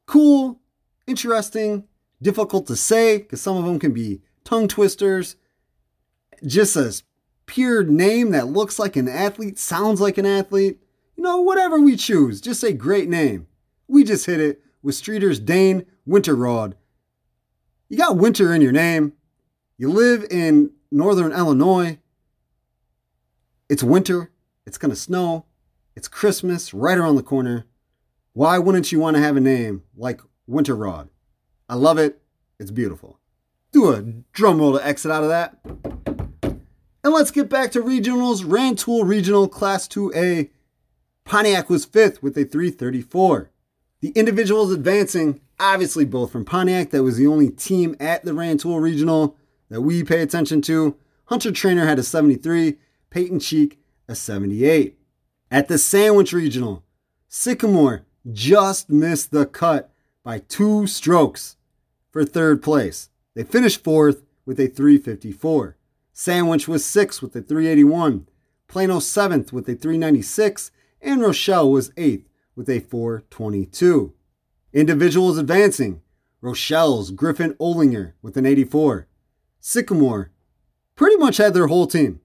cool, 0.06 0.60
interesting, 1.06 1.84
difficult 2.22 2.66
to 2.68 2.76
say, 2.76 3.18
because 3.18 3.40
some 3.40 3.56
of 3.56 3.64
them 3.64 3.78
can 3.78 3.92
be 3.92 4.20
tongue 4.44 4.68
twisters, 4.68 5.36
just 6.46 6.76
a 6.76 7.02
pure 7.46 7.82
name 7.82 8.30
that 8.30 8.48
looks 8.48 8.78
like 8.78 8.96
an 8.96 9.08
athlete, 9.08 9.58
sounds 9.58 10.00
like 10.00 10.18
an 10.18 10.26
athlete. 10.26 10.78
You 11.16 11.22
know, 11.24 11.40
whatever 11.40 11.80
we 11.80 11.96
choose, 11.96 12.40
just 12.40 12.62
a 12.62 12.72
great 12.72 13.08
name. 13.08 13.46
We 13.88 14.04
just 14.04 14.26
hit 14.26 14.40
it 14.40 14.60
with 14.82 14.94
Streator's 14.94 15.40
Dane 15.40 15.86
Winterrod. 16.08 16.74
You 17.88 17.98
got 17.98 18.16
winter 18.16 18.54
in 18.54 18.60
your 18.60 18.72
name. 18.72 19.14
You 19.78 19.90
live 19.90 20.24
in 20.30 20.72
northern 20.90 21.32
Illinois. 21.32 21.98
It's 23.68 23.82
winter. 23.82 24.30
It's 24.66 24.78
going 24.78 24.90
to 24.90 24.96
snow. 24.96 25.46
It's 25.96 26.08
Christmas 26.08 26.74
right 26.74 26.98
around 26.98 27.16
the 27.16 27.22
corner. 27.22 27.66
Why 28.32 28.58
wouldn't 28.58 28.92
you 28.92 28.98
want 28.98 29.16
to 29.16 29.22
have 29.22 29.36
a 29.36 29.40
name 29.40 29.82
like 29.96 30.20
Winterrod? 30.48 31.08
I 31.68 31.74
love 31.74 31.98
it. 31.98 32.20
It's 32.58 32.70
beautiful. 32.70 33.18
Do 33.72 33.92
a 33.92 34.02
drum 34.32 34.58
roll 34.58 34.78
to 34.78 34.86
exit 34.86 35.10
out 35.10 35.22
of 35.22 35.28
that. 35.28 35.58
And 37.04 37.12
let's 37.12 37.30
get 37.30 37.48
back 37.48 37.70
to 37.72 37.80
regionals. 37.80 38.44
Rantoul 38.44 39.04
Regional 39.04 39.48
Class 39.48 39.86
2A. 39.88 40.50
Pontiac 41.24 41.68
was 41.68 41.84
fifth 41.84 42.22
with 42.22 42.36
a 42.36 42.44
334. 42.44 43.50
The 44.00 44.10
individuals 44.10 44.72
advancing, 44.72 45.40
obviously 45.58 46.04
both 46.04 46.32
from 46.32 46.44
Pontiac, 46.44 46.90
that 46.90 47.02
was 47.02 47.16
the 47.16 47.26
only 47.26 47.50
team 47.50 47.96
at 48.00 48.24
the 48.24 48.34
Rantoul 48.34 48.80
Regional 48.80 49.36
that 49.68 49.82
we 49.82 50.04
pay 50.04 50.20
attention 50.20 50.62
to. 50.62 50.96
Hunter 51.26 51.52
Trainer 51.52 51.86
had 51.86 51.98
a 51.98 52.02
73, 52.02 52.76
Peyton 53.10 53.40
Cheek 53.40 53.78
a 54.08 54.14
78. 54.14 54.98
At 55.50 55.68
the 55.68 55.78
Sandwich 55.78 56.32
Regional, 56.32 56.84
Sycamore 57.28 58.04
just 58.30 58.90
missed 58.90 59.30
the 59.30 59.46
cut 59.46 59.92
by 60.22 60.38
two 60.38 60.86
strokes 60.86 61.56
for 62.10 62.24
third 62.24 62.62
place. 62.62 63.10
They 63.34 63.44
finished 63.44 63.84
fourth 63.84 64.22
with 64.46 64.58
a 64.60 64.68
354. 64.68 65.76
Sandwich 66.12 66.68
was 66.68 66.84
sixth 66.84 67.22
with 67.22 67.34
a 67.36 67.42
381. 67.42 68.28
Plano 68.68 68.98
seventh 68.98 69.52
with 69.52 69.68
a 69.68 69.74
396. 69.74 70.70
And 71.00 71.20
Rochelle 71.20 71.70
was 71.70 71.92
eighth 71.96 72.28
with 72.54 72.68
a 72.68 72.80
422. 72.80 74.12
Individuals 74.74 75.38
advancing 75.38 76.02
Rochelle's 76.40 77.12
Griffin 77.12 77.54
Olinger 77.60 78.14
with 78.22 78.36
an 78.36 78.44
84. 78.44 79.06
Sycamore 79.60 80.32
pretty 80.96 81.16
much 81.16 81.36
had 81.36 81.54
their 81.54 81.68
whole 81.68 81.86
team. 81.86 82.20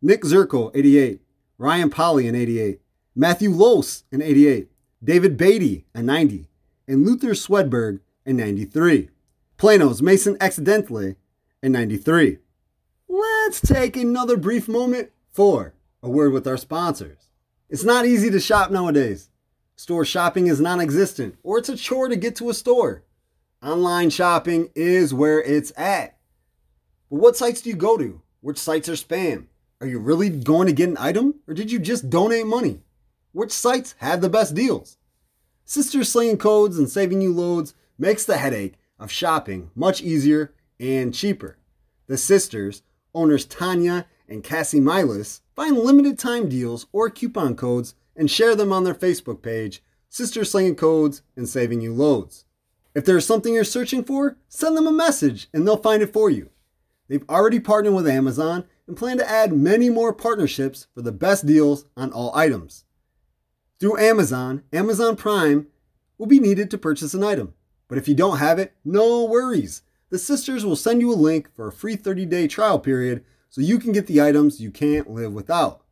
Nick 0.00 0.22
Zirko, 0.22 0.70
88. 0.74 1.20
Ryan 1.58 1.90
Polly, 1.90 2.26
an 2.26 2.34
88. 2.34 2.80
Matthew 3.14 3.50
Los, 3.50 4.04
an 4.10 4.22
88. 4.22 4.70
David 5.04 5.36
Beatty, 5.36 5.84
a 5.94 6.02
90. 6.02 6.48
And 6.88 7.04
Luther 7.04 7.34
Swedberg, 7.34 8.00
a 8.24 8.32
93. 8.32 9.10
Plano's 9.58 10.00
Mason 10.00 10.38
Accidentally, 10.40 11.16
a 11.62 11.68
93. 11.68 12.38
Let's 13.06 13.60
take 13.60 13.98
another 13.98 14.38
brief 14.38 14.66
moment 14.66 15.10
for 15.30 15.74
a 16.02 16.08
word 16.08 16.32
with 16.32 16.46
our 16.46 16.56
sponsors. 16.56 17.28
It's 17.68 17.84
not 17.84 18.06
easy 18.06 18.30
to 18.30 18.40
shop 18.40 18.70
nowadays. 18.70 19.28
Store 19.82 20.04
shopping 20.04 20.46
is 20.46 20.60
non 20.60 20.80
existent, 20.80 21.34
or 21.42 21.58
it's 21.58 21.68
a 21.68 21.76
chore 21.76 22.08
to 22.08 22.14
get 22.14 22.36
to 22.36 22.48
a 22.48 22.54
store. 22.54 23.02
Online 23.60 24.10
shopping 24.10 24.70
is 24.76 25.12
where 25.12 25.42
it's 25.42 25.72
at. 25.76 26.18
But 27.10 27.16
what 27.16 27.36
sites 27.36 27.62
do 27.62 27.70
you 27.70 27.74
go 27.74 27.98
to? 27.98 28.22
Which 28.42 28.58
sites 28.58 28.88
are 28.88 28.92
spam? 28.92 29.46
Are 29.80 29.88
you 29.88 29.98
really 29.98 30.30
going 30.30 30.68
to 30.68 30.72
get 30.72 30.88
an 30.88 30.98
item 31.00 31.40
or 31.48 31.54
did 31.54 31.72
you 31.72 31.80
just 31.80 32.08
donate 32.08 32.46
money? 32.46 32.82
Which 33.32 33.50
sites 33.50 33.96
have 33.98 34.20
the 34.20 34.30
best 34.30 34.54
deals? 34.54 34.98
Sisters 35.64 36.08
slinging 36.08 36.38
codes 36.38 36.78
and 36.78 36.88
saving 36.88 37.20
you 37.20 37.32
loads 37.32 37.74
makes 37.98 38.24
the 38.24 38.36
headache 38.36 38.74
of 39.00 39.10
shopping 39.10 39.72
much 39.74 40.00
easier 40.00 40.54
and 40.78 41.12
cheaper. 41.12 41.58
The 42.06 42.18
sisters, 42.18 42.84
owners 43.16 43.46
Tanya 43.46 44.06
and 44.28 44.44
Cassie 44.44 44.78
Milas, 44.78 45.40
find 45.56 45.76
limited 45.76 46.20
time 46.20 46.48
deals 46.48 46.86
or 46.92 47.10
coupon 47.10 47.56
codes 47.56 47.96
and 48.16 48.30
share 48.30 48.54
them 48.54 48.72
on 48.72 48.84
their 48.84 48.94
Facebook 48.94 49.42
page, 49.42 49.82
Sister 50.08 50.44
Slinging 50.44 50.76
Codes 50.76 51.22
and 51.36 51.48
Saving 51.48 51.80
You 51.80 51.94
Loads. 51.94 52.44
If 52.94 53.04
there 53.04 53.16
is 53.16 53.26
something 53.26 53.54
you're 53.54 53.64
searching 53.64 54.04
for, 54.04 54.36
send 54.48 54.76
them 54.76 54.86
a 54.86 54.92
message 54.92 55.48
and 55.52 55.66
they'll 55.66 55.76
find 55.76 56.02
it 56.02 56.12
for 56.12 56.28
you. 56.28 56.50
They've 57.08 57.28
already 57.28 57.60
partnered 57.60 57.94
with 57.94 58.08
Amazon 58.08 58.64
and 58.86 58.96
plan 58.96 59.18
to 59.18 59.28
add 59.28 59.52
many 59.52 59.88
more 59.88 60.12
partnerships 60.12 60.86
for 60.94 61.02
the 61.02 61.12
best 61.12 61.46
deals 61.46 61.86
on 61.96 62.12
all 62.12 62.34
items. 62.34 62.84
Through 63.80 63.98
Amazon, 63.98 64.62
Amazon 64.72 65.16
Prime 65.16 65.66
will 66.18 66.26
be 66.26 66.40
needed 66.40 66.70
to 66.70 66.78
purchase 66.78 67.14
an 67.14 67.24
item. 67.24 67.54
But 67.88 67.98
if 67.98 68.08
you 68.08 68.14
don't 68.14 68.38
have 68.38 68.58
it, 68.58 68.74
no 68.84 69.24
worries. 69.24 69.82
The 70.10 70.18
sisters 70.18 70.64
will 70.64 70.76
send 70.76 71.00
you 71.00 71.12
a 71.12 71.14
link 71.14 71.54
for 71.54 71.66
a 71.66 71.72
free 71.72 71.96
30 71.96 72.26
day 72.26 72.46
trial 72.46 72.78
period 72.78 73.24
so 73.50 73.60
you 73.60 73.78
can 73.78 73.92
get 73.92 74.06
the 74.06 74.22
items 74.22 74.60
you 74.60 74.70
can't 74.70 75.10
live 75.10 75.32
without. 75.32 75.84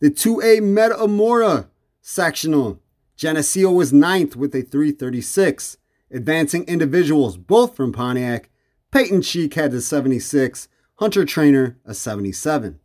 The 0.01 0.11
2A 0.11 0.63
Metamora 0.63 1.69
sectional. 2.01 2.81
Geneseo 3.17 3.71
was 3.73 3.93
9th 3.93 4.37
with 4.37 4.55
a 4.55 4.63
336. 4.63 5.77
Advancing 6.11 6.65
individuals, 6.65 7.37
both 7.37 7.77
from 7.77 7.93
Pontiac, 7.93 8.49
Peyton 8.91 9.21
Cheek 9.21 9.55
had 9.55 9.75
a 9.75 9.81
76, 9.81 10.69
Hunter 10.97 11.25
Trainer 11.25 11.77
a 11.85 11.93
77. 11.93 12.81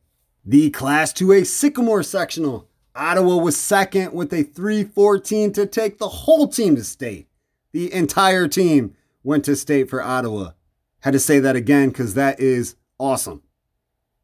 The 0.46 0.70
Class 0.72 1.14
2A 1.14 1.46
Sycamore 1.46 2.04
sectional, 2.04 2.68
Ottawa 2.96 3.38
was 3.38 3.58
second 3.58 4.14
with 4.14 4.34
a 4.34 4.44
314 4.44 5.54
to 5.54 5.66
take 5.66 5.98
the 5.98 6.10
whole 6.10 6.48
team 6.48 6.76
to 6.76 6.84
state. 6.84 7.28
The 7.72 7.92
entire 7.94 8.48
team 8.48 8.96
went 9.24 9.46
to 9.46 9.56
state 9.56 9.90
for 9.90 10.04
Ottawa. 10.04 10.52
Had 11.00 11.14
to 11.14 11.20
say 11.20 11.40
that 11.40 11.56
again 11.56 11.90
because 11.90 12.14
that 12.14 12.40
is 12.40 12.76
awesome. 13.00 13.42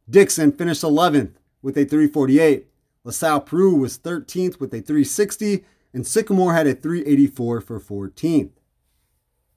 Dixon 0.10 0.52
finished 0.52 0.82
11th 0.82 1.34
with 1.62 1.78
a 1.78 1.86
348. 1.86 2.68
LaSalle 3.04 3.42
Peru 3.42 3.76
was 3.76 4.00
13th 4.00 4.60
with 4.60 4.74
a 4.74 4.82
360, 4.82 5.64
and 5.94 6.06
Sycamore 6.06 6.54
had 6.54 6.68
a 6.68 6.74
384 6.74 7.62
for 7.62 7.80
14th. 7.80 8.52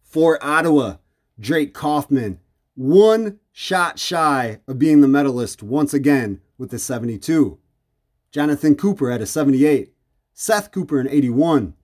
For 0.03 0.39
Ottawa, 0.45 0.97
Drake 1.41 1.73
Kaufman, 1.73 2.39
one 2.75 3.39
shot 3.51 3.99
shy 3.99 4.61
of 4.69 4.79
being 4.79 5.01
the 5.01 5.09
medalist 5.09 5.63
once 5.63 5.95
again 5.95 6.41
with 6.59 6.73
a 6.73 6.79
72. 6.79 7.59
Jonathan 8.31 8.75
Cooper 8.75 9.11
at 9.11 9.21
a 9.21 9.27
78, 9.27 9.93
Seth 10.33 10.71
Cooper 10.71 11.01
an 11.01 11.09
81, 11.09 11.75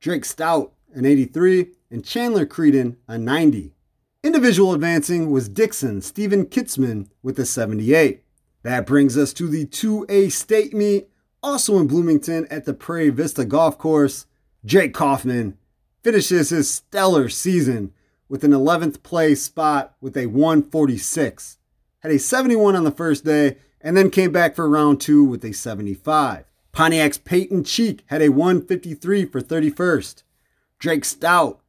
Drake 0.00 0.24
Stout 0.24 0.72
an 0.94 1.04
83, 1.04 1.68
and 1.90 2.04
Chandler 2.04 2.46
Creedon 2.46 2.96
a 3.06 3.18
90. 3.18 3.74
Individual 4.22 4.74
advancing 4.74 5.30
was 5.30 5.48
Dixon 5.48 6.02
Stephen 6.02 6.44
Kitzman 6.44 7.08
with 7.22 7.38
a 7.38 7.46
78. 7.46 8.22
That 8.62 8.84
brings 8.84 9.16
us 9.16 9.32
to 9.32 9.48
the 9.48 9.64
2A 9.64 10.30
state 10.30 10.74
meet, 10.74 11.08
also 11.42 11.78
in 11.78 11.86
Bloomington 11.86 12.46
at 12.50 12.66
the 12.66 12.74
Prairie 12.74 13.08
Vista 13.08 13.46
Golf 13.46 13.78
Course. 13.78 14.26
Jake 14.62 14.92
Kaufman 14.92 15.56
finishes 16.02 16.50
his 16.50 16.70
stellar 16.70 17.30
season 17.30 17.94
with 18.28 18.44
an 18.44 18.50
11th 18.50 19.02
place 19.02 19.42
spot 19.42 19.94
with 20.02 20.18
a 20.18 20.26
146. 20.26 21.56
Had 22.00 22.12
a 22.12 22.18
71 22.18 22.76
on 22.76 22.84
the 22.84 22.90
first 22.90 23.24
day 23.24 23.56
and 23.80 23.96
then 23.96 24.10
came 24.10 24.32
back 24.32 24.54
for 24.54 24.68
round 24.68 25.00
two 25.00 25.24
with 25.24 25.42
a 25.46 25.54
75. 25.54 26.44
Pontiac's 26.72 27.16
Peyton 27.16 27.64
Cheek 27.64 28.02
had 28.08 28.20
a 28.20 28.28
153 28.28 29.24
for 29.24 29.40
31st. 29.40 30.24
Drake 30.78 31.06
Stout 31.06 31.59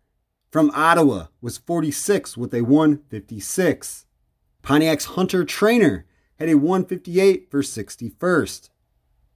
from 0.51 0.69
Ottawa 0.75 1.27
was 1.41 1.57
46 1.57 2.35
with 2.35 2.53
a 2.53 2.61
156. 2.61 4.05
Pontiac's 4.61 5.05
Hunter 5.05 5.45
Trainer 5.45 6.05
had 6.37 6.49
a 6.49 6.57
158 6.57 7.49
for 7.49 7.61
61st. 7.61 8.69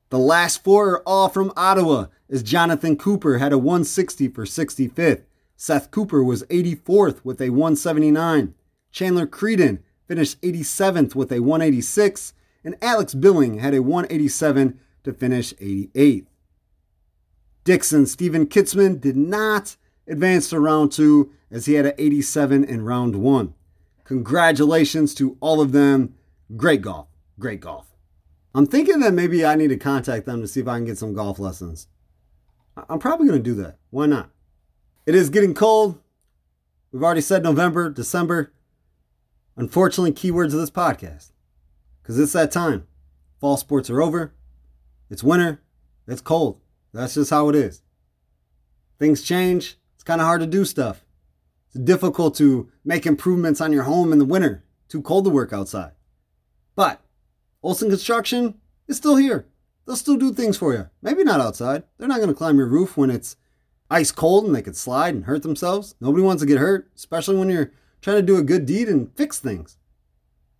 The 0.10 0.20
last 0.20 0.64
four 0.64 0.90
are 0.92 1.04
all 1.08 1.30
from 1.30 1.54
Ottawa, 1.56 2.08
as 2.30 2.44
Jonathan 2.44 2.98
Cooper 2.98 3.38
had 3.38 3.54
a 3.54 3.58
160 3.58 4.28
for 4.30 4.46
65th. 4.46 5.24
Seth 5.56 5.90
Cooper 5.90 6.24
was 6.24 6.44
84th 6.44 7.24
with 7.24 7.42
a 7.42 7.50
179. 7.50 8.54
Chandler 8.92 9.26
Creedon 9.26 9.80
finished 10.08 10.40
87th 10.42 11.16
with 11.16 11.32
a 11.32 11.40
186. 11.40 12.34
And 12.64 12.76
Alex 12.82 13.14
Billing 13.14 13.60
had 13.60 13.74
a 13.74 13.82
187 13.82 14.80
to 15.04 15.14
finish 15.14 15.54
88th. 15.56 16.28
Dixon 17.64 18.06
Stephen 18.06 18.46
Kitzman 18.46 19.00
did 19.00 19.16
not 19.16 19.76
advance 20.08 20.50
to 20.50 20.60
round 20.60 20.92
two 20.92 21.32
as 21.52 21.66
he 21.66 21.74
had 21.74 21.86
an 21.86 21.94
87 21.98 22.64
in 22.64 22.84
round 22.84 23.16
one. 23.16 23.54
Congratulations 24.04 25.16
to 25.16 25.38
all 25.40 25.62
of 25.62 25.72
them. 25.72 26.16
Great 26.56 26.82
golf. 26.82 27.08
Great 27.40 27.60
golf. 27.60 27.88
I'm 28.54 28.68
thinking 28.68 29.00
that 29.00 29.14
maybe 29.14 29.46
I 29.46 29.56
need 29.56 29.70
to 29.70 29.78
contact 29.78 30.26
them 30.26 30.42
to 30.42 30.48
see 30.48 30.62
if 30.62 30.68
I 30.68 30.78
can 30.78 30.86
get 30.86 30.98
some 30.98 31.14
golf 31.14 31.40
lessons. 31.40 31.88
I'm 32.90 33.00
probably 33.00 33.28
going 33.28 33.42
to 33.42 33.50
do 33.50 33.56
that. 33.62 33.78
Why 33.90 34.06
not? 34.06 34.30
It 35.06 35.16
is 35.16 35.30
getting 35.30 35.54
cold. 35.54 36.00
We've 36.92 37.04
already 37.04 37.22
said 37.22 37.44
November, 37.44 37.90
December. 37.90 38.54
Unfortunately, 39.58 40.12
keywords 40.12 40.54
of 40.54 40.60
this 40.60 40.72
podcast. 40.72 41.32
Because 42.02 42.20
it's 42.20 42.34
that 42.34 42.52
time. 42.52 42.88
Fall 43.40 43.58
sports 43.58 43.90
are 43.90 44.02
over. 44.02 44.34
It's 45.10 45.24
winter. 45.24 45.62
It's 46.08 46.22
cold. 46.22 46.62
That's 46.94 47.16
just 47.16 47.32
how 47.32 47.50
it 47.50 47.56
is. 47.56 47.82
Things 49.00 49.22
change. 49.22 49.78
Kind 50.06 50.22
of 50.22 50.28
hard 50.28 50.42
to 50.42 50.48
do 50.48 50.66
stuff. 50.66 51.04
It's 51.68 51.84
difficult 51.84 52.36
to 52.36 52.72
make 52.86 53.06
improvements 53.06 53.60
on 53.60 53.74
your 53.74 53.84
home 53.84 54.14
in 54.14 54.20
the 54.20 54.26
winter. 54.26 54.64
Too 54.88 55.02
cold 55.02 55.26
to 55.26 55.32
work 55.32 55.52
outside. 55.52 55.92
But 56.76 57.02
Olson 57.64 57.90
Construction 57.90 58.56
is 58.88 58.98
still 58.98 59.16
here. 59.16 59.48
They'll 59.86 59.96
still 59.96 60.18
do 60.18 60.34
things 60.34 60.58
for 60.58 60.74
you. 60.74 60.90
Maybe 61.02 61.24
not 61.24 61.42
outside. 61.42 61.84
They're 61.98 62.08
not 62.08 62.18
going 62.18 62.30
to 62.30 62.36
climb 62.36 62.58
your 62.58 62.68
roof 62.68 62.96
when 62.96 63.10
it's 63.10 63.36
ice 63.90 64.12
cold 64.12 64.46
and 64.46 64.56
they 64.56 64.62
could 64.62 64.76
slide 64.76 65.16
and 65.16 65.26
hurt 65.26 65.44
themselves. 65.44 65.96
Nobody 66.00 66.24
wants 66.24 66.42
to 66.42 66.48
get 66.48 66.60
hurt, 66.60 66.90
especially 66.96 67.38
when 67.38 67.50
you're 67.50 67.72
trying 68.02 68.18
to 68.18 68.22
do 68.22 68.38
a 68.38 68.44
good 68.44 68.66
deed 68.66 68.88
and 68.88 69.12
fix 69.16 69.40
things. 69.40 69.78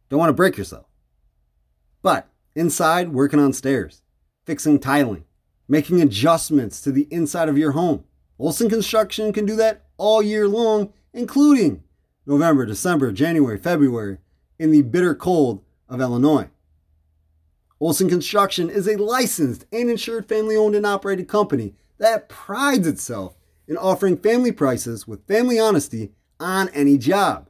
Don't 0.10 0.20
want 0.20 0.30
to 0.30 0.34
break 0.34 0.58
yourself. 0.58 0.86
But 2.02 2.28
inside, 2.56 3.14
working 3.14 3.40
on 3.40 3.54
stairs, 3.54 4.02
fixing 4.46 4.80
tiling, 4.80 5.26
making 5.68 6.02
adjustments 6.02 6.82
to 6.82 6.92
the 6.92 7.08
inside 7.12 7.50
of 7.50 7.58
your 7.58 7.72
home. 7.72 8.04
Olson 8.38 8.70
Construction 8.70 9.32
can 9.32 9.46
do 9.46 9.56
that 9.56 9.86
all 9.98 10.22
year 10.22 10.48
long, 10.48 10.92
including 11.14 11.84
November, 12.26 12.66
December, 12.66 13.12
January, 13.12 13.58
February, 13.58 14.18
in 14.60 14.72
the 14.72 14.82
bitter 14.82 15.16
cold 15.16 15.64
of 15.88 16.02
Illinois. 16.02 16.50
Olson 17.80 18.10
Construction 18.10 18.70
is 18.70 18.88
a 18.88 18.96
licensed 18.96 19.66
and 19.72 19.90
insured 19.90 20.28
family 20.28 20.56
owned 20.56 20.76
and 20.76 20.86
operated 20.86 21.28
company 21.28 21.76
that 21.98 22.30
prides 22.30 22.88
itself 22.88 23.36
in 23.68 23.78
offering 23.78 24.18
family 24.18 24.52
prices 24.52 25.08
with 25.08 25.28
family 25.28 25.60
honesty 25.60 26.12
on 26.40 26.70
any 26.70 26.98
job. 26.98 27.50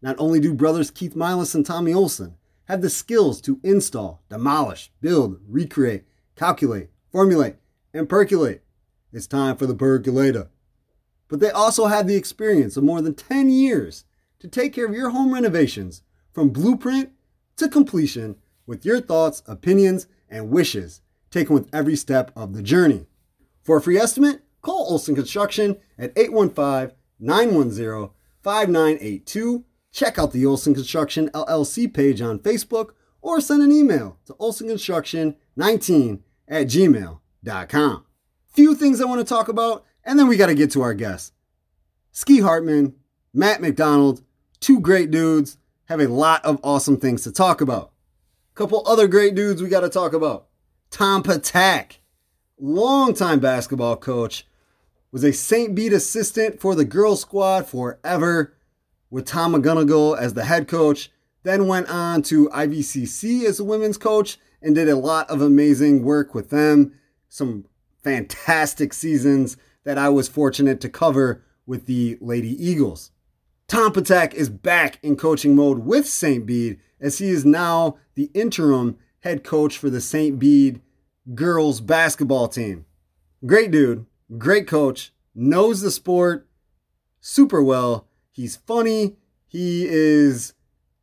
Not 0.00 0.16
only 0.18 0.40
do 0.40 0.54
brothers 0.54 0.90
Keith 0.90 1.14
Milas 1.14 1.54
and 1.54 1.64
Tommy 1.64 1.92
Olson 1.92 2.36
have 2.64 2.82
the 2.82 2.90
skills 2.90 3.40
to 3.42 3.60
install, 3.62 4.22
demolish, 4.28 4.92
build, 5.00 5.40
recreate, 5.48 6.04
calculate, 6.36 6.90
formulate, 7.10 7.56
and 7.94 8.08
percolate. 8.08 8.62
It's 9.12 9.26
time 9.26 9.56
for 9.56 9.66
the 9.66 9.74
percolator. 9.74 10.48
But 11.28 11.40
they 11.40 11.50
also 11.50 11.86
have 11.86 12.06
the 12.06 12.16
experience 12.16 12.76
of 12.76 12.84
more 12.84 13.02
than 13.02 13.14
10 13.14 13.50
years 13.50 14.04
to 14.40 14.48
take 14.48 14.72
care 14.72 14.86
of 14.86 14.94
your 14.94 15.10
home 15.10 15.34
renovations 15.34 16.02
from 16.32 16.50
blueprint 16.50 17.10
to 17.56 17.68
completion 17.68 18.36
with 18.66 18.84
your 18.84 19.00
thoughts, 19.00 19.42
opinions, 19.46 20.06
and 20.28 20.50
wishes 20.50 21.00
taken 21.30 21.54
with 21.54 21.68
every 21.72 21.96
step 21.96 22.30
of 22.36 22.54
the 22.54 22.62
journey. 22.62 23.06
For 23.62 23.78
a 23.78 23.82
free 23.82 23.98
estimate, 23.98 24.42
call 24.62 24.90
Olson 24.90 25.14
Construction 25.14 25.76
at 25.98 26.12
815 26.16 26.96
910 27.18 28.10
5982. 28.42 29.64
Check 29.92 30.18
out 30.18 30.32
the 30.32 30.46
Olson 30.46 30.74
Construction 30.74 31.28
LLC 31.30 31.92
page 31.92 32.20
on 32.20 32.38
Facebook 32.38 32.90
or 33.20 33.40
send 33.40 33.62
an 33.62 33.72
email 33.72 34.18
to 34.26 34.34
olsonconstruction19 34.34 36.20
at 36.46 36.66
gmail.com. 36.66 38.04
Few 38.50 38.74
things 38.74 39.00
I 39.00 39.04
want 39.04 39.20
to 39.20 39.24
talk 39.24 39.48
about, 39.48 39.84
and 40.04 40.18
then 40.18 40.28
we 40.28 40.36
got 40.36 40.46
to 40.46 40.54
get 40.54 40.70
to 40.72 40.82
our 40.82 40.94
guests. 40.94 41.32
Ski 42.12 42.40
Hartman, 42.40 42.94
Matt 43.32 43.60
McDonald, 43.60 44.22
two 44.60 44.80
great 44.80 45.10
dudes, 45.10 45.58
have 45.86 46.00
a 46.00 46.08
lot 46.08 46.44
of 46.44 46.60
awesome 46.62 46.98
things 46.98 47.22
to 47.24 47.32
talk 47.32 47.60
about. 47.60 47.92
Couple 48.54 48.82
other 48.86 49.06
great 49.06 49.34
dudes 49.34 49.62
we 49.62 49.68
got 49.68 49.80
to 49.80 49.88
talk 49.88 50.12
about. 50.12 50.48
Tom 50.90 51.22
Patak, 51.22 51.98
longtime 52.58 53.38
basketball 53.38 53.96
coach, 53.96 54.46
was 55.12 55.22
a 55.22 55.32
St. 55.32 55.74
Bede 55.74 55.92
assistant 55.92 56.60
for 56.60 56.74
the 56.74 56.84
girls 56.84 57.20
squad 57.20 57.66
forever 57.66 58.54
with 59.10 59.26
Tom 59.26 59.54
McGonigal 59.54 60.18
as 60.18 60.34
the 60.34 60.44
head 60.44 60.68
coach, 60.68 61.10
then 61.44 61.66
went 61.66 61.88
on 61.88 62.22
to 62.22 62.48
IVCC 62.48 63.44
as 63.44 63.60
a 63.60 63.64
women's 63.64 63.96
coach 63.96 64.38
and 64.60 64.74
did 64.74 64.88
a 64.88 64.96
lot 64.96 65.30
of 65.30 65.40
amazing 65.40 66.02
work 66.02 66.34
with 66.34 66.50
them. 66.50 66.92
Some 67.28 67.66
fantastic 68.02 68.92
seasons 68.92 69.56
that 69.84 69.98
I 69.98 70.08
was 70.08 70.28
fortunate 70.28 70.80
to 70.82 70.88
cover 70.88 71.44
with 71.66 71.86
the 71.86 72.18
Lady 72.20 72.50
Eagles. 72.64 73.10
Tom 73.66 73.92
Patak 73.92 74.32
is 74.34 74.48
back 74.48 74.98
in 75.02 75.16
coaching 75.16 75.54
mode 75.54 75.80
with 75.80 76.06
St. 76.08 76.46
Bede 76.46 76.80
as 77.00 77.18
he 77.18 77.28
is 77.28 77.44
now 77.44 77.98
the 78.14 78.30
interim 78.34 78.98
head 79.20 79.44
coach 79.44 79.76
for 79.76 79.90
the 79.90 80.00
St. 80.00 80.38
Bede 80.38 80.80
girls 81.34 81.80
basketball 81.80 82.48
team. 82.48 82.86
Great 83.44 83.70
dude, 83.70 84.06
great 84.38 84.66
coach, 84.66 85.12
knows 85.34 85.80
the 85.80 85.90
sport 85.90 86.48
super 87.20 87.62
well. 87.62 88.06
He's 88.30 88.56
funny. 88.56 89.16
He 89.46 89.86
is 89.86 90.54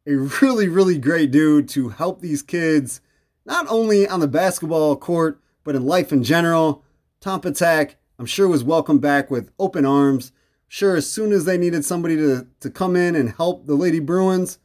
a 0.08 0.16
really, 0.16 0.68
really 0.68 0.98
great 0.98 1.32
dude 1.32 1.68
to 1.70 1.90
help 1.90 2.22
these 2.22 2.42
kids 2.42 3.02
not 3.46 3.68
only 3.70 4.08
on 4.08 4.20
the 4.20 4.28
basketball 4.28 4.96
court, 4.96 5.40
but 5.64 5.76
in 5.76 5.86
life 5.86 6.12
in 6.12 6.24
general. 6.24 6.84
Tom 7.26 7.42
Patak, 7.42 7.96
I'm 8.20 8.28
sure, 8.28 8.48
was 8.48 8.64
welcomed 8.64 9.02
back 9.02 9.32
with 9.32 9.50
open 9.58 9.84
arms. 9.84 10.32
Sure, 10.68 10.96
as 10.96 11.10
soon 11.10 11.32
as 11.32 11.46
they 11.46 11.58
needed 11.58 11.84
somebody 11.84 12.16
to, 12.18 12.46
to 12.60 12.70
come 12.70 12.96
in 12.96 13.16
and 13.16 13.32
help 13.32 13.66
the 13.66 13.74
Lady 13.74 14.00
Bruins, 14.00 14.60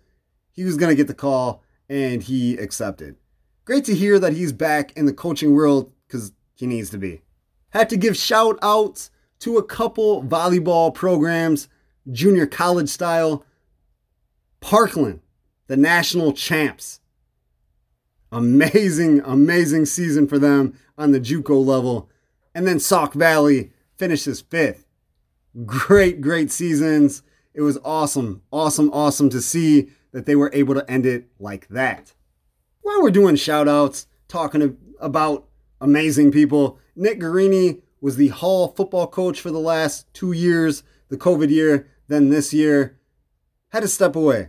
he 0.52 0.64
was 0.64 0.76
going 0.76 0.90
to 0.90 0.94
get 0.94 1.06
the 1.06 1.14
call 1.14 1.62
and 1.88 2.22
he 2.22 2.58
accepted. 2.58 3.16
Great 3.64 3.86
to 3.86 3.94
hear 3.94 4.18
that 4.18 4.34
he's 4.34 4.52
back 4.52 4.92
in 4.94 5.06
the 5.06 5.14
coaching 5.14 5.54
world 5.54 5.90
because 6.06 6.32
he 6.54 6.66
needs 6.66 6.90
to 6.90 6.98
be. 6.98 7.22
Had 7.70 7.88
to 7.88 7.96
give 7.96 8.14
shout 8.14 8.58
outs 8.61 9.11
to 9.38 9.56
a 9.56 9.64
couple 9.64 10.22
volleyball 10.22 10.92
programs, 10.92 11.66
junior 12.12 12.46
college 12.46 12.90
style. 12.90 13.42
Parkland, 14.61 15.20
the 15.66 15.78
national 15.78 16.34
champs. 16.34 17.00
Amazing, 18.30 19.22
amazing 19.24 19.86
season 19.86 20.28
for 20.28 20.38
them 20.38 20.78
on 20.98 21.12
the 21.12 21.20
JUCO 21.20 21.64
level. 21.64 22.09
And 22.55 22.66
then 22.66 22.80
Sauk 22.80 23.14
Valley 23.14 23.72
finishes 23.96 24.40
fifth. 24.40 24.86
Great, 25.66 26.20
great 26.20 26.51
seasons. 26.51 27.22
It 27.55 27.62
was 27.62 27.78
awesome, 27.84 28.42
awesome, 28.53 28.90
awesome 28.92 29.30
to 29.30 29.40
see 29.40 29.90
that 30.12 30.26
they 30.26 30.36
were 30.36 30.51
able 30.53 30.74
to 30.74 30.90
end 30.90 31.07
it 31.07 31.28
like 31.38 31.68
that. 31.68 32.14
While 32.82 33.03
we're 33.03 33.11
doing 33.11 33.36
shout 33.36 33.68
outs, 33.68 34.07
talking 34.28 34.76
about 35.01 35.46
amazing 35.80 36.32
people, 36.32 36.78
Nick 36.96 37.20
Guarini 37.20 37.82
was 38.01 38.16
the 38.16 38.28
Hall 38.28 38.68
football 38.68 39.07
coach 39.07 39.40
for 39.40 39.51
the 39.51 39.59
last 39.59 40.12
two 40.14 40.32
years, 40.32 40.82
the 41.09 41.16
COVID 41.16 41.51
year, 41.51 41.88
then 42.09 42.30
this 42.30 42.53
year. 42.53 42.98
Had 43.68 43.80
to 43.82 43.88
step 43.88 44.16
away. 44.16 44.48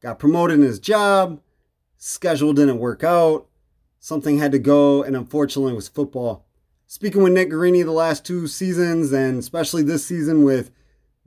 Got 0.00 0.18
promoted 0.18 0.58
in 0.58 0.64
his 0.64 0.78
job, 0.78 1.40
schedule 1.98 2.54
didn't 2.54 2.78
work 2.78 3.04
out, 3.04 3.46
something 3.98 4.38
had 4.38 4.52
to 4.52 4.58
go, 4.58 5.02
and 5.02 5.14
unfortunately, 5.14 5.72
it 5.72 5.76
was 5.76 5.88
football. 5.88 6.46
Speaking 6.92 7.22
with 7.22 7.34
Nick 7.34 7.50
Guarini 7.50 7.84
the 7.84 7.92
last 7.92 8.24
two 8.24 8.48
seasons, 8.48 9.12
and 9.12 9.38
especially 9.38 9.84
this 9.84 10.04
season 10.04 10.42
with 10.42 10.72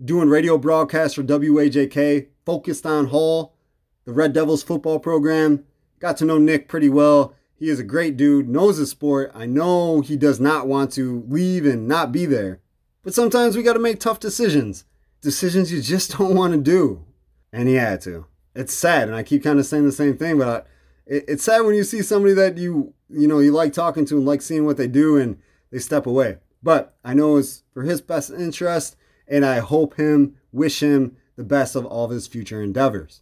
doing 0.04 0.28
radio 0.28 0.58
broadcasts 0.58 1.16
for 1.16 1.24
WAJK, 1.24 2.28
focused 2.46 2.86
on 2.86 3.08
Hall, 3.08 3.56
the 4.04 4.12
Red 4.12 4.34
Devils 4.34 4.62
football 4.62 5.00
program. 5.00 5.64
Got 6.00 6.18
to 6.18 6.26
know 6.26 6.38
Nick 6.38 6.68
pretty 6.68 6.90
well. 6.90 7.34
He 7.56 7.70
is 7.70 7.80
a 7.80 7.84
great 7.86 8.18
dude, 8.18 8.50
knows 8.50 8.78
the 8.78 8.86
sport. 8.86 9.32
I 9.34 9.46
know 9.46 10.02
he 10.02 10.18
does 10.18 10.38
not 10.38 10.68
want 10.68 10.92
to 10.96 11.24
leave 11.30 11.66
and 11.66 11.88
not 11.88 12.12
be 12.12 12.26
there. 12.26 12.60
But 13.02 13.14
sometimes 13.14 13.56
we 13.56 13.64
got 13.64 13.74
to 13.74 13.80
make 13.80 14.02
tough 14.02 14.20
decisions. 14.20 14.84
Decisions 15.22 15.72
you 15.72 15.82
just 15.82 16.12
don't 16.18 16.36
want 16.36 16.52
to 16.52 16.60
do. 16.60 17.06
And 17.54 17.70
he 17.70 17.76
had 17.76 18.02
to 18.02 18.26
it's 18.54 18.74
sad, 18.74 19.08
and 19.08 19.16
I 19.16 19.24
keep 19.24 19.44
kind 19.44 19.60
of 19.60 19.66
saying 19.66 19.86
the 19.86 19.94
same 19.94 20.18
thing, 20.18 20.38
but 20.38 20.48
I, 20.48 21.14
it, 21.16 21.26
it's 21.30 21.44
sad 21.44 21.62
when 21.62 21.76
you 21.76 21.86
see 21.86 22.02
somebody 22.02 22.34
that 22.34 22.58
you 22.58 22.94
you 23.10 23.28
know 23.28 23.40
you 23.40 23.54
like 23.54 23.72
talking 23.72 24.06
to 24.06 24.18
and 24.18 24.26
like 24.26 24.42
seeing 24.42 24.66
what 24.66 24.76
they 24.76 24.88
do, 24.88 25.18
and 25.18 25.38
they 25.74 25.80
step 25.80 26.06
away. 26.06 26.38
But 26.62 26.96
I 27.04 27.14
know 27.14 27.38
it's 27.38 27.64
for 27.74 27.82
his 27.82 28.00
best 28.00 28.30
interest, 28.30 28.96
and 29.28 29.46
I 29.46 29.60
hope 29.60 29.96
him, 29.96 30.36
wish 30.52 30.82
him 30.82 31.18
the 31.36 31.44
best 31.44 31.76
of 31.76 31.86
all 31.86 32.06
of 32.06 32.12
his 32.12 32.28
future 32.28 32.62
endeavors. 32.62 33.22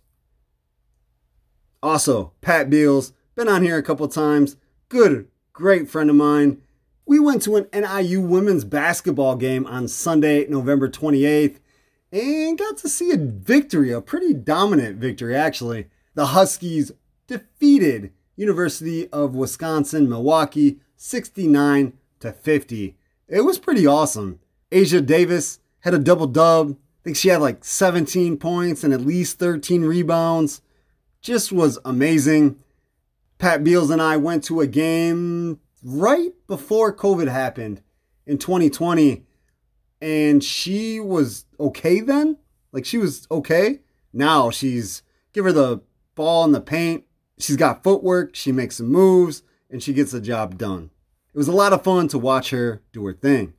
Also, 1.82 2.34
Pat 2.41 2.70
Beals, 2.70 3.14
been 3.34 3.47
on 3.47 3.64
here 3.64 3.78
a 3.78 3.84
couple 3.84 4.08
times. 4.10 4.58
Good, 4.89 5.30
great 5.54 5.89
friend 5.89 6.10
of 6.10 6.16
mine. 6.18 6.62
We 7.06 7.20
went 7.20 7.41
to 7.43 7.56
an 7.56 7.68
NIU 7.74 8.22
women's 8.22 8.66
basketball 8.66 9.38
game 9.38 9.66
on 9.66 9.88
Sunday, 9.88 10.45
November 10.47 10.89
28th 10.89 11.58
and 12.12 12.58
got 12.58 12.78
to 12.78 12.89
see 12.89 13.12
a 13.12 13.18
victory, 13.18 13.91
a 13.91 14.02
pretty 14.02 14.34
dominant 14.34 14.97
victory, 14.97 15.36
actually. 15.36 15.88
The 16.14 16.28
Huskies 16.28 16.91
defeated 17.28 18.12
University 18.36 19.08
of 19.10 19.36
Wisconsin 19.36 20.10
Milwaukee 20.10 20.80
69 20.97 21.93
to 22.22 22.32
50. 22.32 22.95
It 23.28 23.41
was 23.41 23.59
pretty 23.59 23.86
awesome. 23.86 24.39
Asia 24.72 25.01
Davis 25.01 25.59
had 25.82 25.93
a 25.93 25.99
double 25.99 26.28
dub. 26.28 26.72
I 26.72 27.03
think 27.03 27.17
she 27.17 27.30
had 27.30 27.41
like 27.41 27.63
17 27.63 28.38
points 28.38 28.84
and 28.84 28.93
at 28.93 29.01
least 29.01 29.39
13 29.39 29.84
rebounds. 29.84 30.61
Just 31.22 31.51
was 31.51 31.78
amazing. 31.86 32.57
Pat 33.38 33.63
Beals 33.63 33.89
and 33.89 34.01
I 34.01 34.17
went 34.17 34.43
to 34.45 34.61
a 34.61 34.67
game 34.67 35.59
right 35.84 36.32
before 36.47 36.95
COVID 36.95 37.28
happened 37.28 37.82
in 38.26 38.38
2020, 38.38 39.26
and 39.99 40.43
she 40.43 40.99
was 40.99 41.45
okay 41.59 42.01
then. 42.01 42.38
Like 42.72 42.86
she 42.86 42.97
was 42.97 43.28
okay. 43.32 43.80
Now 44.13 44.51
she's 44.51 45.01
give 45.34 45.45
her 45.45 45.51
the 45.51 45.82
ball 46.15 46.45
in 46.45 46.51
the 46.51 46.61
paint. 46.61 47.05
She's 47.39 47.57
got 47.57 47.84
footwork. 47.84 48.36
She 48.36 48.51
makes 48.51 48.76
some 48.76 48.91
moves, 48.91 49.41
and 49.69 49.82
she 49.82 49.93
gets 49.93 50.11
the 50.11 50.22
job 50.22 50.57
done. 50.57 50.91
It 51.34 51.38
was 51.38 51.47
a 51.47 51.53
lot 51.53 51.71
of 51.71 51.84
fun 51.84 52.09
to 52.09 52.17
watch 52.17 52.49
her 52.49 52.82
do 52.91 53.05
her 53.05 53.13
thing. 53.13 53.53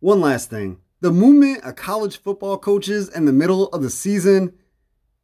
One 0.00 0.20
last 0.20 0.48
thing 0.48 0.78
the 1.00 1.12
movement 1.12 1.62
of 1.62 1.76
college 1.76 2.16
football 2.16 2.56
coaches 2.58 3.08
in 3.08 3.26
the 3.26 3.32
middle 3.32 3.68
of 3.68 3.82
the 3.82 3.90
season 3.90 4.54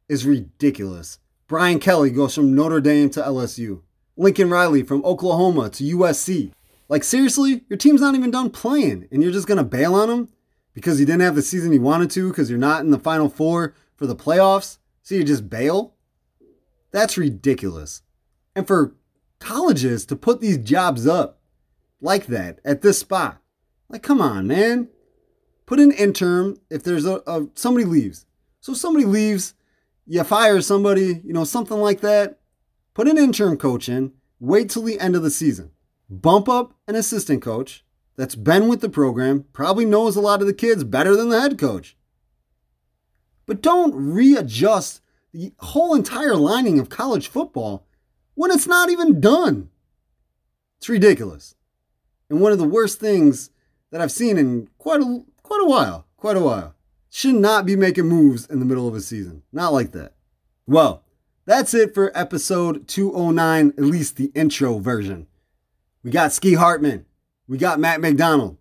is 0.07 0.25
ridiculous. 0.25 1.19
Brian 1.47 1.79
Kelly 1.79 2.11
goes 2.11 2.35
from 2.35 2.55
Notre 2.55 2.79
Dame 2.79 3.09
to 3.11 3.21
LSU. 3.21 3.81
Lincoln 4.15 4.49
Riley 4.49 4.83
from 4.83 5.03
Oklahoma 5.03 5.69
to 5.71 5.83
USC. 5.83 6.51
Like, 6.87 7.03
seriously, 7.03 7.65
your 7.69 7.77
team's 7.77 8.01
not 8.01 8.15
even 8.15 8.31
done 8.31 8.51
playing, 8.51 9.07
and 9.11 9.21
you're 9.21 9.31
just 9.31 9.47
going 9.47 9.57
to 9.57 9.63
bail 9.63 9.95
on 9.95 10.07
them 10.07 10.29
because 10.73 10.99
you 10.99 11.05
didn't 11.05 11.21
have 11.21 11.35
the 11.35 11.41
season 11.41 11.73
you 11.73 11.81
wanted 11.81 12.11
to 12.11 12.29
because 12.29 12.49
you're 12.49 12.59
not 12.59 12.81
in 12.81 12.91
the 12.91 12.99
Final 12.99 13.29
Four 13.29 13.73
for 13.95 14.05
the 14.05 14.15
playoffs? 14.15 14.77
So 15.01 15.15
you 15.15 15.23
just 15.23 15.49
bail? 15.49 15.95
That's 16.91 17.17
ridiculous. 17.17 18.03
And 18.55 18.65
for 18.65 18.95
colleges 19.39 20.05
to 20.05 20.15
put 20.15 20.39
these 20.39 20.57
jobs 20.57 21.05
up 21.05 21.39
like 22.01 22.27
that 22.27 22.59
at 22.65 22.81
this 22.81 22.99
spot, 22.99 23.41
like, 23.89 24.03
come 24.03 24.21
on, 24.21 24.47
man. 24.47 24.89
Put 25.65 25.79
an 25.79 25.91
interim 25.91 26.57
if 26.69 26.83
there's 26.83 27.05
a, 27.05 27.21
a 27.25 27.47
somebody 27.55 27.85
leaves. 27.85 28.25
So 28.59 28.73
somebody 28.73 29.05
leaves, 29.05 29.53
you 30.05 30.23
fire 30.23 30.61
somebody, 30.61 31.21
you 31.23 31.33
know, 31.33 31.43
something 31.43 31.77
like 31.77 32.01
that. 32.01 32.39
Put 32.93 33.07
an 33.07 33.17
interim 33.17 33.57
coach 33.57 33.89
in, 33.89 34.13
wait 34.39 34.69
till 34.69 34.83
the 34.83 34.99
end 34.99 35.15
of 35.15 35.23
the 35.23 35.31
season. 35.31 35.71
Bump 36.09 36.47
up 36.47 36.75
an 36.87 36.95
assistant 36.95 37.41
coach 37.41 37.83
that's 38.15 38.35
been 38.35 38.67
with 38.67 38.81
the 38.81 38.89
program, 38.89 39.45
probably 39.53 39.85
knows 39.85 40.15
a 40.15 40.21
lot 40.21 40.41
of 40.41 40.47
the 40.47 40.53
kids 40.53 40.83
better 40.83 41.15
than 41.15 41.29
the 41.29 41.41
head 41.41 41.57
coach. 41.57 41.97
But 43.45 43.61
don't 43.61 43.93
readjust 43.93 45.01
the 45.33 45.53
whole 45.59 45.93
entire 45.93 46.35
lining 46.35 46.79
of 46.79 46.89
college 46.89 47.27
football 47.27 47.85
when 48.35 48.51
it's 48.51 48.67
not 48.67 48.89
even 48.89 49.19
done. 49.19 49.69
It's 50.77 50.89
ridiculous. 50.89 51.54
And 52.29 52.41
one 52.41 52.51
of 52.51 52.57
the 52.57 52.67
worst 52.67 52.99
things 52.99 53.49
that 53.91 54.01
I've 54.01 54.11
seen 54.11 54.37
in 54.37 54.69
quite 54.77 55.01
a 55.01 55.23
quite 55.43 55.61
a 55.61 55.67
while, 55.67 56.05
quite 56.17 56.37
a 56.37 56.41
while. 56.41 56.75
Should 57.09 57.35
not 57.35 57.65
be 57.65 57.75
making 57.75 58.07
moves 58.07 58.45
in 58.45 58.59
the 58.59 58.65
middle 58.65 58.87
of 58.87 58.95
a 58.95 58.99
season. 58.99 59.43
Not 59.53 59.71
like 59.71 59.91
that. 59.93 60.13
Well, 60.67 61.03
that's 61.45 61.73
it 61.73 61.93
for 61.93 62.11
episode 62.17 62.87
209, 62.87 63.73
at 63.77 63.83
least 63.83 64.17
the 64.17 64.31
intro 64.35 64.79
version. 64.79 65.27
We 66.03 66.11
got 66.11 66.33
Ski 66.33 66.55
Hartman. 66.55 67.05
We 67.47 67.57
got 67.57 67.79
Matt 67.79 68.01
McDonald. 68.01 68.57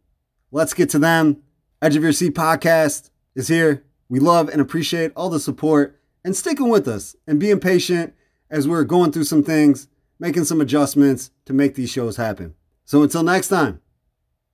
Let's 0.52 0.74
get 0.74 0.90
to 0.90 0.98
them. 0.98 1.42
Edge 1.82 1.96
of 1.96 2.02
Your 2.02 2.12
Seat 2.12 2.34
podcast 2.34 3.10
is 3.34 3.48
here. 3.48 3.84
We 4.08 4.20
love 4.20 4.48
and 4.48 4.60
appreciate 4.60 5.12
all 5.16 5.30
the 5.30 5.40
support 5.40 5.98
and 6.24 6.36
sticking 6.36 6.68
with 6.68 6.86
us 6.86 7.16
and 7.26 7.40
being 7.40 7.58
patient 7.58 8.14
as 8.50 8.68
we're 8.68 8.84
going 8.84 9.10
through 9.10 9.24
some 9.24 9.42
things, 9.42 9.88
making 10.18 10.44
some 10.44 10.60
adjustments 10.60 11.30
to 11.46 11.52
make 11.52 11.74
these 11.74 11.90
shows 11.90 12.16
happen. 12.16 12.54
So 12.84 13.00
until 13.00 13.24
next 13.24 13.48
time, 13.48 13.80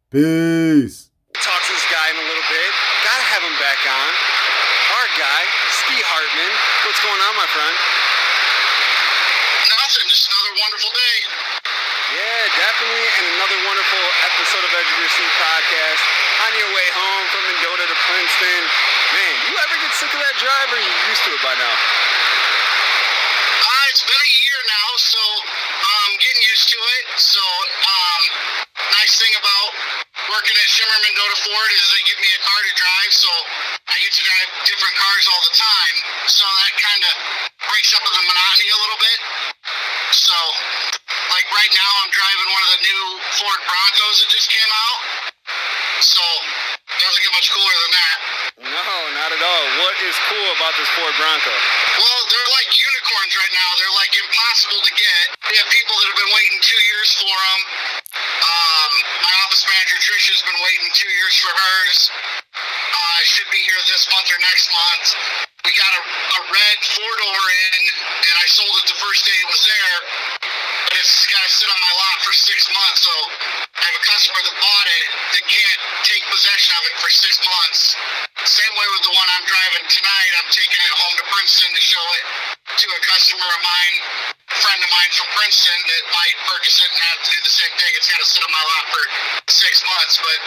peace. 0.07 1.11
Talk 1.35 1.61
to 1.67 1.73
this 1.75 1.89
guy 1.91 2.07
in 2.15 2.17
a 2.23 2.27
little 2.31 2.47
bit. 2.47 2.71
Gotta 3.03 3.27
have 3.27 3.43
him 3.43 3.57
back 3.59 3.83
on. 3.91 4.11
Our 5.03 5.09
guy, 5.19 5.43
Ski 5.83 5.99
Hartman. 5.99 6.53
What's 6.87 7.03
going 7.03 7.19
on, 7.27 7.35
my 7.35 7.49
friend? 7.51 7.75
Nothing, 9.67 10.07
just 10.15 10.31
another 10.31 10.55
wonderful 10.63 10.93
day. 10.95 11.17
Yeah, 12.11 12.43
definitely. 12.55 13.07
And 13.19 13.25
another 13.35 13.59
wonderful 13.67 14.05
episode 14.31 14.63
of 14.63 14.71
Edge 14.79 14.91
of 14.95 14.99
Your 15.03 15.11
Seat 15.11 15.33
podcast. 15.39 16.03
On 16.47 16.51
your 16.55 16.71
way 16.71 16.89
home 16.95 17.25
from 17.35 17.43
Mendota 17.51 17.83
to 17.87 17.99
Princeton. 18.07 18.63
Man, 19.11 19.35
you 19.51 19.55
ever 19.59 19.77
get 19.83 19.91
sick 19.99 20.11
of 20.15 20.23
that 20.23 20.37
drive 20.39 20.71
or 20.71 20.79
are 20.79 20.87
you 20.87 20.95
used 21.11 21.23
to 21.27 21.31
it 21.35 21.43
by 21.43 21.55
now? 21.59 21.75
Uh, 23.63 23.85
it's 23.91 24.03
been 24.07 24.23
a 24.23 24.33
year 24.43 24.59
now, 24.71 24.89
so 24.99 25.23
I'm 25.79 26.15
getting 26.19 26.43
used 26.51 26.67
to 26.75 26.79
it. 26.79 27.05
So, 27.15 27.43
um, 27.43 28.10
nice 29.01 29.17
thing 29.17 29.33
about 29.41 29.69
working 30.29 30.53
at 30.53 30.69
Shimmer 30.69 30.99
Mendota 31.01 31.37
Ford 31.41 31.71
is 31.73 31.85
they 31.89 32.05
give 32.05 32.21
me 32.21 32.31
a 32.37 32.41
car 32.45 32.61
to 32.69 32.73
drive, 32.77 33.13
so 33.17 33.33
I 33.89 33.97
get 33.97 34.13
to 34.13 34.23
drive 34.29 34.49
different 34.69 34.93
cars 34.93 35.25
all 35.25 35.43
the 35.49 35.57
time. 35.57 35.97
So 36.29 36.45
that 36.45 36.75
kind 36.77 37.03
of 37.09 37.13
breaks 37.65 37.97
up 37.97 38.05
the 38.05 38.23
monotony 38.29 38.69
a 38.69 38.77
little 38.77 39.01
bit. 39.01 39.19
So, 40.13 40.37
like 41.33 41.49
right 41.49 41.73
now, 41.73 41.91
I'm 42.05 42.13
driving 42.13 42.49
one 42.53 42.63
of 42.69 42.71
the 42.77 42.81
new 42.85 43.03
Ford 43.41 43.61
Broncos 43.65 44.17
that 44.21 44.29
just 44.37 44.53
came 44.53 44.69
out. 44.69 44.99
So, 46.05 46.21
doesn't 47.01 47.23
get 47.25 47.33
much 47.33 47.49
cooler 47.57 47.77
than 47.81 47.93
that. 47.97 48.17
No, 48.69 48.85
not 49.17 49.31
at 49.33 49.41
all. 49.41 49.65
What 49.81 49.97
is 50.05 50.17
cool 50.29 50.49
about 50.61 50.77
this 50.77 50.91
Ford 50.93 51.17
Bronco? 51.17 51.55
Well, 51.97 52.21
they're 52.29 52.53
like 52.53 52.69
unicorns 52.69 52.90
right 53.51 53.59
now. 53.59 53.71
They're 53.83 53.99
like 53.99 54.15
impossible 54.15 54.79
to 54.79 54.93
get. 54.95 55.25
We 55.51 55.55
have 55.59 55.67
people 55.75 55.95
that 55.99 56.07
have 56.15 56.21
been 56.23 56.35
waiting 56.35 56.59
two 56.63 56.83
years 56.95 57.11
for 57.19 57.35
them. 57.35 57.61
Um, 58.15 58.93
my 59.27 59.35
office 59.47 59.67
manager 59.67 59.99
Trisha's 59.99 60.43
been 60.47 60.61
waiting 60.63 60.91
two 60.95 61.11
years 61.11 61.35
for 61.43 61.51
hers. 61.51 61.99
Uh, 62.55 63.19
should 63.27 63.51
be 63.51 63.59
here 63.59 63.81
this 63.91 64.07
month 64.07 64.29
or 64.31 64.39
next 64.39 64.67
month. 64.71 65.50
We 65.65 65.77
got 65.77 65.93
a, 65.93 66.03
a 66.09 66.41
red 66.49 66.77
four 66.89 67.13
door 67.21 67.43
in, 67.45 67.81
and 68.01 68.35
I 68.41 68.47
sold 68.49 68.75
it 68.81 68.87
the 68.89 68.97
first 68.97 69.29
day 69.29 69.37
it 69.45 69.49
was 69.53 69.63
there. 69.69 69.97
But 70.89 70.95
it's 70.97 71.29
got 71.29 71.43
to 71.45 71.53
sit 71.53 71.69
on 71.69 71.81
my 71.85 71.93
lot 72.01 72.17
for 72.25 72.33
six 72.33 72.65
months. 72.73 73.05
So 73.05 73.15
I 73.77 73.85
have 73.85 73.97
a 74.01 74.05
customer 74.09 74.41
that 74.41 74.57
bought 74.57 74.89
it 74.89 75.07
that 75.37 75.45
can't 75.45 75.81
take 76.09 76.25
possession 76.33 76.73
of 76.81 76.83
it 76.89 76.95
for 77.05 77.11
six 77.13 77.37
months. 77.45 77.81
Same 78.49 78.75
way 78.75 78.89
with 78.97 79.05
the 79.05 79.15
one 79.15 79.29
I'm 79.37 79.45
driving 79.45 79.85
tonight. 79.85 80.31
I'm 80.41 80.51
taking 80.51 80.81
it 80.81 80.95
home 80.97 81.15
to 81.21 81.25
Princeton 81.29 81.71
to 81.77 81.83
show 81.85 82.07
it 82.17 82.25
to 82.81 82.87
a 82.97 83.01
customer 83.05 83.45
of 83.45 83.61
mine, 83.61 83.97
a 84.49 84.57
friend 84.65 84.81
of 84.81 84.91
mine 84.91 85.13
from 85.13 85.29
Princeton 85.37 85.77
that 85.77 86.03
might 86.09 86.37
purchase 86.49 86.81
it 86.81 86.89
and 86.89 87.01
have 87.05 87.19
to 87.21 87.29
do 87.37 87.39
the 87.45 87.53
same 87.53 87.75
thing. 87.77 87.93
It's 88.01 88.09
got 88.09 88.21
to 88.25 88.29
sit 88.29 88.41
on 88.41 88.51
my 88.51 88.65
lot 88.65 88.85
for 88.97 89.05
six 89.53 89.85
months, 89.85 90.17
but 90.17 90.39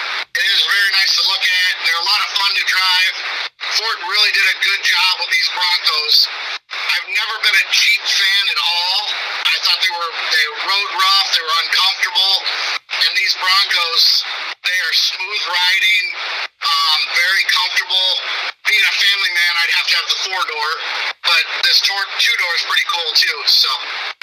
it 0.41 0.47
is 0.57 0.61
very 0.65 0.91
nice 0.97 1.13
to 1.21 1.23
look 1.29 1.45
at. 1.45 1.71
They're 1.85 2.01
a 2.01 2.09
lot 2.09 2.21
of 2.25 2.29
fun 2.33 2.51
to 2.57 2.65
drive. 2.65 3.13
Ford 3.77 3.99
really 4.09 4.31
did 4.33 4.47
a 4.49 4.57
good 4.65 4.81
job 4.83 5.02
with 5.19 5.31
these 5.31 5.49
Broncos. 5.51 6.15
I've 6.71 7.09
never 7.11 7.35
been 7.43 7.57
a 7.59 7.67
Jeep 7.69 8.01
fan 8.03 8.43
at 8.49 8.59
all. 8.59 8.99
I 9.43 9.55
thought 9.67 9.79
they 9.83 9.93
were 9.93 10.11
they 10.31 10.45
rode 10.63 10.93
rough, 10.95 11.27
they 11.35 11.43
were 11.43 11.57
uncomfortable, 11.67 12.33
and 13.03 13.11
these 13.19 13.33
Broncos, 13.37 14.03
they 14.63 14.77
are 14.79 14.95
smooth 14.95 15.43
riding, 15.49 16.05
um, 16.63 16.99
very 17.13 17.43
comfortable. 17.51 18.09
Being 18.63 18.85
a 18.87 18.95
family 18.95 19.31
man, 19.35 19.51
I'd 19.59 19.73
have 19.75 19.87
to 19.91 19.95
have 19.99 20.07
the 20.07 20.19
four 20.23 20.41
door, 20.47 20.69
but 21.27 21.43
this 21.67 21.83
two 21.83 22.35
door 22.39 22.53
is 22.55 22.63
pretty 22.63 22.87
cool 22.87 23.11
too. 23.19 23.39
So 23.45 23.71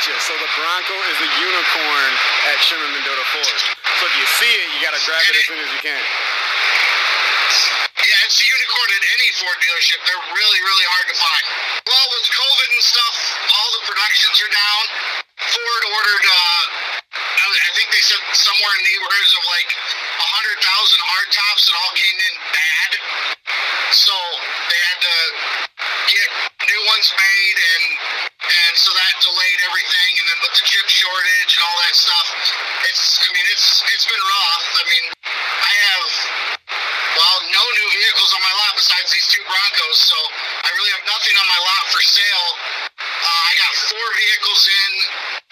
so 0.00 0.32
the 0.40 0.50
Bronco 0.56 0.96
is 1.12 1.18
a 1.20 1.30
unicorn 1.44 2.12
at 2.50 2.58
Shimmer 2.64 2.88
Mendota 2.88 3.26
Ford. 3.36 3.58
So 4.00 4.02
if 4.08 4.14
you 4.16 4.26
see 4.40 4.48
it, 4.48 4.66
you 4.74 4.78
gotta 4.80 5.02
grab 5.04 5.24
it 5.28 5.36
as 5.36 5.44
soon 5.44 5.60
as 5.60 5.70
you 5.70 5.80
can. 5.84 6.02
At 8.80 9.04
any 9.12 9.28
Ford 9.36 9.60
dealership. 9.60 10.00
They're 10.08 10.26
really, 10.32 10.60
really 10.64 10.86
hard 10.88 11.06
to 11.12 11.16
find. 11.20 11.44
Well, 11.84 12.06
with 12.16 12.26
COVID 12.32 12.68
and 12.72 12.80
stuff, 12.80 13.14
all 13.44 13.68
the 13.76 13.82
productions 13.92 14.36
are 14.40 14.52
down. 14.56 14.84
Ford 15.36 15.82
ordered, 15.84 16.24
uh, 16.24 16.64
I 17.12 17.70
think 17.76 17.92
they 17.92 18.00
said 18.00 18.24
somewhere 18.32 18.72
in 18.80 18.82
neighborhoods 18.88 19.32
of 19.36 19.44
like 19.52 19.68
100,000 19.68 20.64
hard 20.64 21.28
tops 21.28 21.62
that 21.68 21.76
all 21.76 21.92
came 21.92 22.18
in 22.24 22.34
bad. 22.56 22.90
So 23.92 24.16
they 24.72 24.80
had 24.80 24.98
to 25.04 25.16
get 26.08 26.28
new 26.72 26.82
ones 26.88 27.12
made, 27.12 27.56
and 27.60 27.84
and 28.40 28.72
so 28.80 28.90
that 28.96 29.14
delayed 29.20 29.60
everything. 29.68 30.10
And 30.24 30.26
then 30.30 30.38
with 30.40 30.54
the 30.56 30.64
chip 30.64 30.88
shortage 30.88 31.52
and 31.58 31.62
all 31.68 31.78
that 31.84 31.94
stuff, 32.00 32.26
it's 32.88 33.04
I 33.18 33.28
mean 33.34 33.46
it's 33.52 33.84
it's 33.92 34.06
been 34.08 34.24
rough. 34.24 34.66
I 34.72 34.84
mean 34.88 35.04
I 35.28 35.74
have 35.90 36.06
no 37.60 37.68
new 37.76 37.88
vehicles 37.92 38.32
on 38.32 38.40
my 38.40 38.54
lot 38.56 38.72
besides 38.72 39.12
these 39.12 39.28
two 39.28 39.44
Broncos, 39.44 39.98
so 40.00 40.16
I 40.16 40.68
really 40.80 40.92
have 40.96 41.04
nothing 41.04 41.36
on 41.36 41.46
my 41.52 41.60
lot 41.60 41.84
for 41.92 42.00
sale. 42.00 42.48
Uh, 43.04 43.42
I 43.48 43.52
got 43.60 43.72
four 43.84 44.06
vehicles 44.16 44.62
in 44.64 44.90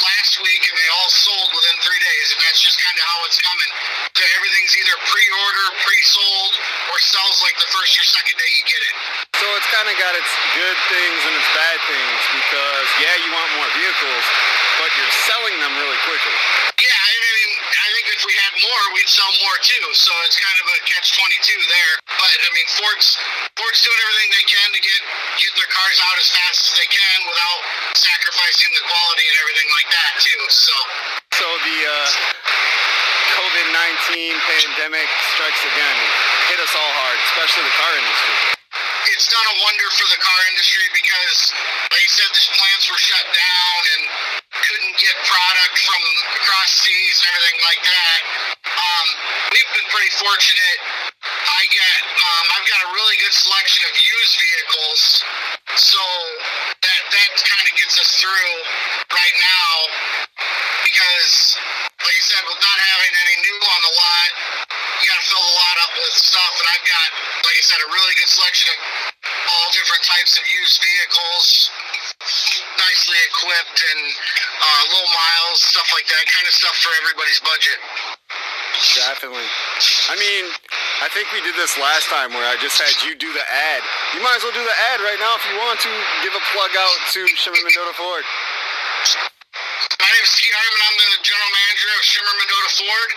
last 0.01 0.41
week, 0.41 0.63
and 0.65 0.73
they 0.73 0.89
all 0.97 1.11
sold 1.13 1.53
within 1.53 1.77
three 1.85 2.01
days, 2.01 2.27
and 2.33 2.41
that's 2.49 2.65
just 2.65 2.81
kind 2.81 2.97
of 2.97 3.05
how 3.05 3.19
it's 3.29 3.41
coming. 3.45 3.71
The- 4.17 4.31
Everything's 4.41 4.73
either 4.79 4.97
pre-order, 5.05 5.67
pre-sold, 5.85 6.53
or 6.95 6.97
sells 7.03 7.37
like 7.45 7.59
the 7.61 7.69
first 7.75 7.93
or 8.01 8.07
second 8.09 8.37
day 8.41 8.51
you 8.57 8.65
get 8.65 8.83
it. 8.89 8.95
So 9.37 9.47
it's 9.59 9.69
kind 9.69 9.89
of 9.91 9.97
got 10.01 10.15
its 10.17 10.33
good 10.57 10.79
things 10.89 11.21
and 11.29 11.35
its 11.37 11.51
bad 11.53 11.79
things 11.91 12.21
because, 12.41 12.87
yeah, 13.05 13.15
you 13.21 13.29
want 13.35 13.51
more 13.59 13.69
vehicles, 13.77 14.25
but 14.81 14.89
you're 14.97 15.15
selling 15.29 15.57
them 15.61 15.77
really 15.77 16.01
quickly. 16.09 16.37
Yeah, 16.79 16.99
I 17.05 17.13
mean, 17.19 17.51
I 17.69 17.87
think 17.93 18.07
if 18.17 18.23
we 18.25 18.35
had 18.39 18.53
more, 18.69 18.83
we'd 18.93 19.09
sell 19.09 19.33
more 19.41 19.57
too. 19.65 19.85
So 19.97 20.13
it's 20.29 20.37
kind 20.37 20.59
of 20.61 20.67
a 20.69 20.77
catch 20.85 21.17
twenty 21.17 21.39
two 21.41 21.57
there. 21.57 21.95
But 22.05 22.37
I 22.37 22.51
mean, 22.53 22.69
Ford's 22.77 23.17
Ford's 23.57 23.81
doing 23.81 24.01
everything 24.05 24.29
they 24.37 24.47
can 24.49 24.69
to 24.77 24.81
get 24.85 25.01
get 25.41 25.53
their 25.57 25.71
cars 25.73 25.99
out 26.05 26.17
as 26.21 26.29
fast 26.29 26.61
as 26.69 26.73
they 26.77 26.89
can 26.93 27.17
without 27.25 27.61
sacrificing 27.97 28.71
the 28.77 28.85
quality 28.85 29.25
and 29.25 29.37
everything 29.41 29.69
like 29.73 29.89
that 29.89 30.13
too. 30.21 30.41
So 30.53 30.77
So 31.41 31.49
the 31.65 31.79
uh, 31.89 32.09
COVID 33.41 33.67
19 33.73 34.35
pandemic 34.37 35.09
strikes 35.33 35.63
again. 35.65 35.99
Hit 36.53 36.61
us 36.61 36.73
all 36.77 36.93
hard, 37.01 37.19
especially 37.33 37.65
the 37.65 37.77
car 37.77 37.93
industry. 37.97 38.58
It's 39.15 39.27
done 39.31 39.47
a 39.47 39.57
wonder 39.63 39.89
for 39.95 40.07
the 40.11 40.19
car 40.19 40.41
industry 40.51 40.87
because, 40.91 41.39
like 41.91 42.03
you 42.03 42.13
said, 42.13 42.31
these 42.35 42.51
plants 42.59 42.85
were 42.91 42.99
shut 42.99 43.27
down 43.31 43.81
and 43.95 44.03
couldn't 44.51 44.95
get 44.99 45.15
product 45.27 45.75
from 45.87 46.03
across 46.43 46.71
seas 46.83 47.17
and 47.23 47.31
everything 47.31 47.61
like 47.63 47.83
that. 47.87 48.21
Um, 48.69 49.07
we've 49.55 49.71
been 49.79 49.89
pretty 49.95 50.13
fortunate. 50.19 50.79
I 51.23 51.63
get, 51.71 52.01
um, 52.15 52.45
I've 52.59 52.69
got 52.69 52.81
a 52.87 52.91
really 52.95 53.17
good 53.23 53.35
selection 53.35 53.83
of 53.87 53.95
used 53.95 54.35
vehicles, 54.39 55.01
so 55.79 56.03
that 56.83 57.03
that 57.11 57.31
kind 57.43 57.67
of 57.71 57.75
gets 57.79 57.97
us 57.99 58.11
through 58.19 58.55
right 59.11 59.37
now 59.39 59.71
because, 60.87 61.59
like 62.01 62.17
you 62.17 62.27
said, 62.27 62.43
with 62.47 62.61
not 62.63 62.79
having 62.79 63.13
any 63.13 63.37
new 63.45 63.59
on 63.59 63.81
the 63.83 63.93
lot, 63.99 64.31
you 65.03 65.05
got 65.11 65.19
to 65.21 65.27
fill 65.29 65.45
the 65.45 65.55
lot 65.59 65.77
up 65.85 65.93
with 65.95 66.15
stuff. 66.17 66.53
And 66.59 66.67
I've 66.71 66.87
got, 66.87 67.09
I 67.59 67.67
said, 67.67 67.83
a 67.83 67.91
really 67.91 68.15
good 68.23 68.31
selection 68.31 68.71
of 68.71 69.51
all 69.51 69.69
different 69.75 70.07
types 70.07 70.39
of 70.39 70.47
used 70.47 70.79
vehicles, 70.79 71.75
nicely 72.79 73.19
equipped 73.35 73.83
and 73.83 74.01
uh, 74.63 74.83
low 74.95 75.07
miles, 75.11 75.59
stuff 75.67 75.91
like 75.91 76.07
that, 76.07 76.23
kind 76.31 76.47
of 76.47 76.55
stuff 76.55 76.79
for 76.79 76.95
everybody's 77.03 77.43
budget. 77.43 77.79
Definitely. 78.95 79.51
I 80.07 80.15
mean, 80.23 80.47
I 81.03 81.11
think 81.11 81.35
we 81.35 81.43
did 81.43 81.59
this 81.59 81.75
last 81.83 82.07
time 82.07 82.31
where 82.31 82.47
I 82.47 82.55
just 82.63 82.79
had 82.79 82.95
you 83.03 83.19
do 83.19 83.27
the 83.35 83.43
ad. 83.43 83.83
You 84.15 84.23
might 84.23 84.39
as 84.39 84.47
well 84.47 84.55
do 84.55 84.63
the 84.63 84.79
ad 84.95 85.03
right 85.03 85.19
now 85.19 85.35
if 85.35 85.43
you 85.51 85.59
want 85.59 85.83
to. 85.83 85.91
Give 86.23 86.39
a 86.39 86.45
plug 86.55 86.71
out 86.79 86.97
to 87.19 87.27
Shimmer 87.35 87.59
Mendota 87.59 87.91
Ford. 87.99 88.23
My 90.09 90.17
name 90.17 90.25
is 90.25 90.33
Steve 90.41 90.57
Harmon. 90.57 90.81
I'm 90.89 90.97
the 91.05 91.21
general 91.21 91.53
manager 91.53 91.91
of 91.93 92.01
Shimmer 92.01 92.35
Mendota 92.41 92.71
Ford. 92.81 93.11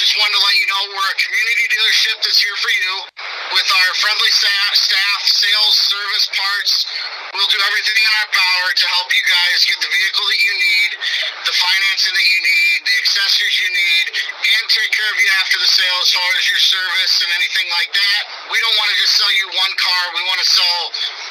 Just 0.00 0.16
wanted 0.16 0.32
to 0.32 0.40
let 0.40 0.56
you 0.56 0.64
know 0.64 0.80
we're 0.96 1.12
a 1.12 1.18
community 1.20 1.64
dealership 1.76 2.16
that's 2.24 2.40
here 2.40 2.56
for 2.56 2.72
you 2.72 2.92
with 3.52 3.68
our 3.68 3.90
friendly 4.00 4.32
staff, 4.32 4.72
staff 4.72 5.20
sales, 5.28 5.76
service, 5.92 6.26
parts. 6.32 6.72
We'll 7.36 7.52
do 7.52 7.60
everything 7.60 8.00
in 8.00 8.12
our 8.16 8.30
power 8.32 8.66
to 8.72 8.84
help 8.96 9.12
you 9.12 9.20
guys 9.28 9.68
get 9.68 9.76
the 9.84 9.92
vehicle 9.92 10.24
that 10.24 10.40
you 10.40 10.54
need, 10.56 10.90
the 11.44 11.52
financing 11.52 12.16
that 12.16 12.28
you 12.32 12.40
need, 12.40 12.76
the 12.88 12.96
accessories 12.96 13.56
you 13.60 13.68
need, 13.68 14.06
and 14.24 14.62
take 14.72 14.88
care 14.88 15.10
of 15.12 15.18
you 15.20 15.28
after 15.36 15.60
the 15.60 15.68
sale 15.68 16.00
as 16.00 16.16
far 16.16 16.30
as 16.40 16.48
your 16.48 16.62
service 16.64 17.14
and 17.28 17.30
anything 17.36 17.68
like 17.76 17.92
that. 17.92 18.20
We 18.48 18.56
don't 18.56 18.76
want 18.80 18.88
to 18.88 18.96
just 18.96 19.20
sell 19.20 19.32
you 19.36 19.52
one 19.52 19.74
car. 19.76 20.02
We 20.16 20.24
want 20.32 20.40
to 20.40 20.48
sell 20.48 20.80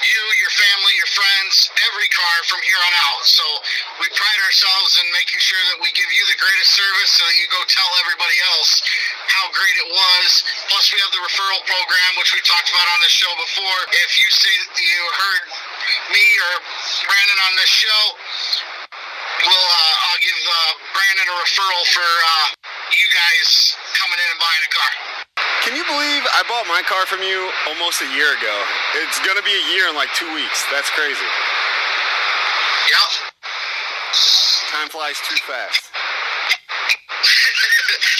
you, 0.06 0.22
your 0.46 0.54
family, 0.58 0.94
your 0.98 1.12
friends, 1.14 1.70
every 1.90 2.10
car 2.14 2.38
from 2.50 2.62
here 2.66 2.82
on 2.82 2.94
out. 3.10 3.22
So 3.26 3.46
we 4.02 4.10
pride 4.14 4.42
ourselves 4.46 4.91
in 5.00 5.08
making 5.16 5.40
sure 5.40 5.62
that 5.72 5.80
we 5.80 5.88
give 5.96 6.10
you 6.12 6.24
the 6.28 6.36
greatest 6.36 6.76
service 6.76 7.12
so 7.16 7.24
that 7.24 7.38
you 7.40 7.48
go 7.48 7.62
tell 7.72 7.88
everybody 8.04 8.36
else 8.56 8.84
how 9.32 9.48
great 9.56 9.76
it 9.80 9.90
was. 9.92 10.30
Plus, 10.68 10.86
we 10.92 11.00
have 11.00 11.12
the 11.16 11.24
referral 11.24 11.62
program, 11.64 12.10
which 12.20 12.36
we 12.36 12.44
talked 12.44 12.68
about 12.68 12.88
on 12.92 13.00
this 13.00 13.14
show 13.16 13.32
before. 13.40 13.80
If 14.04 14.12
you 14.20 14.28
say 14.28 14.52
that 14.52 14.76
you 14.76 15.00
heard 15.16 15.44
me 16.12 16.26
or 16.44 16.54
Brandon 17.08 17.40
on 17.48 17.54
this 17.56 17.72
show, 17.72 18.02
we'll 19.48 19.68
uh, 19.72 20.06
I'll 20.12 20.22
give 20.24 20.40
uh, 20.44 20.72
Brandon 20.92 21.28
a 21.32 21.36
referral 21.40 21.84
for 21.88 22.10
uh, 22.10 22.46
you 22.92 23.08
guys 23.16 23.48
coming 23.96 24.20
in 24.20 24.28
and 24.28 24.40
buying 24.44 24.64
a 24.68 24.72
car. 24.76 24.92
Can 25.64 25.74
you 25.78 25.86
believe 25.88 26.24
I 26.36 26.42
bought 26.50 26.68
my 26.68 26.82
car 26.84 27.08
from 27.08 27.24
you 27.24 27.48
almost 27.70 28.04
a 28.04 28.10
year 28.12 28.34
ago? 28.36 28.56
It's 29.06 29.22
gonna 29.24 29.46
be 29.46 29.56
a 29.56 29.66
year 29.72 29.88
in 29.88 29.96
like 29.96 30.12
two 30.18 30.28
weeks. 30.36 30.66
That's 30.74 30.90
crazy. 30.92 31.30
Yep. 32.92 33.32
Time 34.72 34.88
flies 34.88 35.20
too 35.28 35.36
fast. 35.44 35.84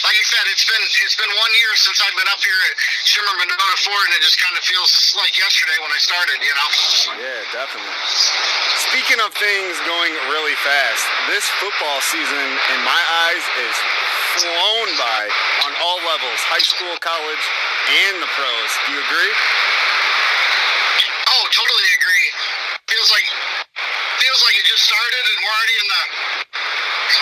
like 0.04 0.18
I 0.20 0.26
said, 0.28 0.44
it's 0.52 0.68
been 0.68 0.84
it's 1.08 1.16
been 1.16 1.32
one 1.32 1.54
year 1.64 1.72
since 1.80 2.04
I've 2.04 2.12
been 2.12 2.28
up 2.28 2.44
here 2.44 2.60
at 2.68 2.76
Shimmer 3.08 3.32
Mendota 3.40 3.80
Ford, 3.88 4.12
and 4.12 4.20
it 4.20 4.24
just 4.28 4.36
kind 4.36 4.52
of 4.60 4.64
feels 4.68 4.92
like 5.16 5.32
yesterday 5.40 5.80
when 5.80 5.96
I 5.96 6.00
started. 6.04 6.44
You 6.44 6.52
know. 6.52 6.68
Yeah, 7.24 7.40
definitely. 7.56 7.96
Speaking 8.84 9.24
of 9.24 9.32
things 9.40 9.80
going 9.88 10.12
really 10.28 10.60
fast, 10.60 11.08
this 11.32 11.48
football 11.64 12.04
season, 12.04 12.48
in 12.76 12.84
my 12.84 13.00
eyes, 13.32 13.48
is 13.72 13.78
flown 14.44 14.92
by 15.00 15.32
on 15.64 15.72
all 15.80 16.04
levels 16.04 16.44
high 16.52 16.68
school, 16.68 17.00
college, 17.00 17.46
and 18.12 18.20
the 18.20 18.28
pros. 18.36 18.70
Do 18.92 19.00
you 19.00 19.02
agree? 19.08 19.32
Oh, 21.32 21.48
totally 21.48 21.88
agree. 21.96 22.28
Feels 22.92 23.08
like 23.08 23.24
feels 24.20 24.44
like 24.44 24.60
it 24.60 24.68
started, 24.82 25.24
and 25.30 25.38
we're 25.46 25.54
already 25.54 25.78
in 25.78 25.88
the 25.94 26.04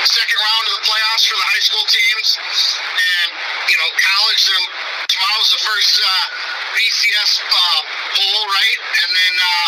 second 0.07 0.39
round 0.39 0.63
of 0.71 0.73
the 0.79 0.83
playoffs 0.87 1.25
for 1.27 1.35
the 1.35 1.47
high 1.51 1.63
school 1.63 1.85
teams. 1.91 2.27
And 2.39 3.29
you 3.67 3.77
know, 3.77 3.89
college. 3.99 4.41
Tomorrow's 5.11 5.51
the 5.51 5.61
first 5.65 5.93
uh, 5.99 6.25
BCS 6.79 7.31
uh, 7.43 7.79
bowl, 8.15 8.41
right? 8.47 8.79
And 8.79 9.09
then 9.11 9.33
uh, 9.35 9.67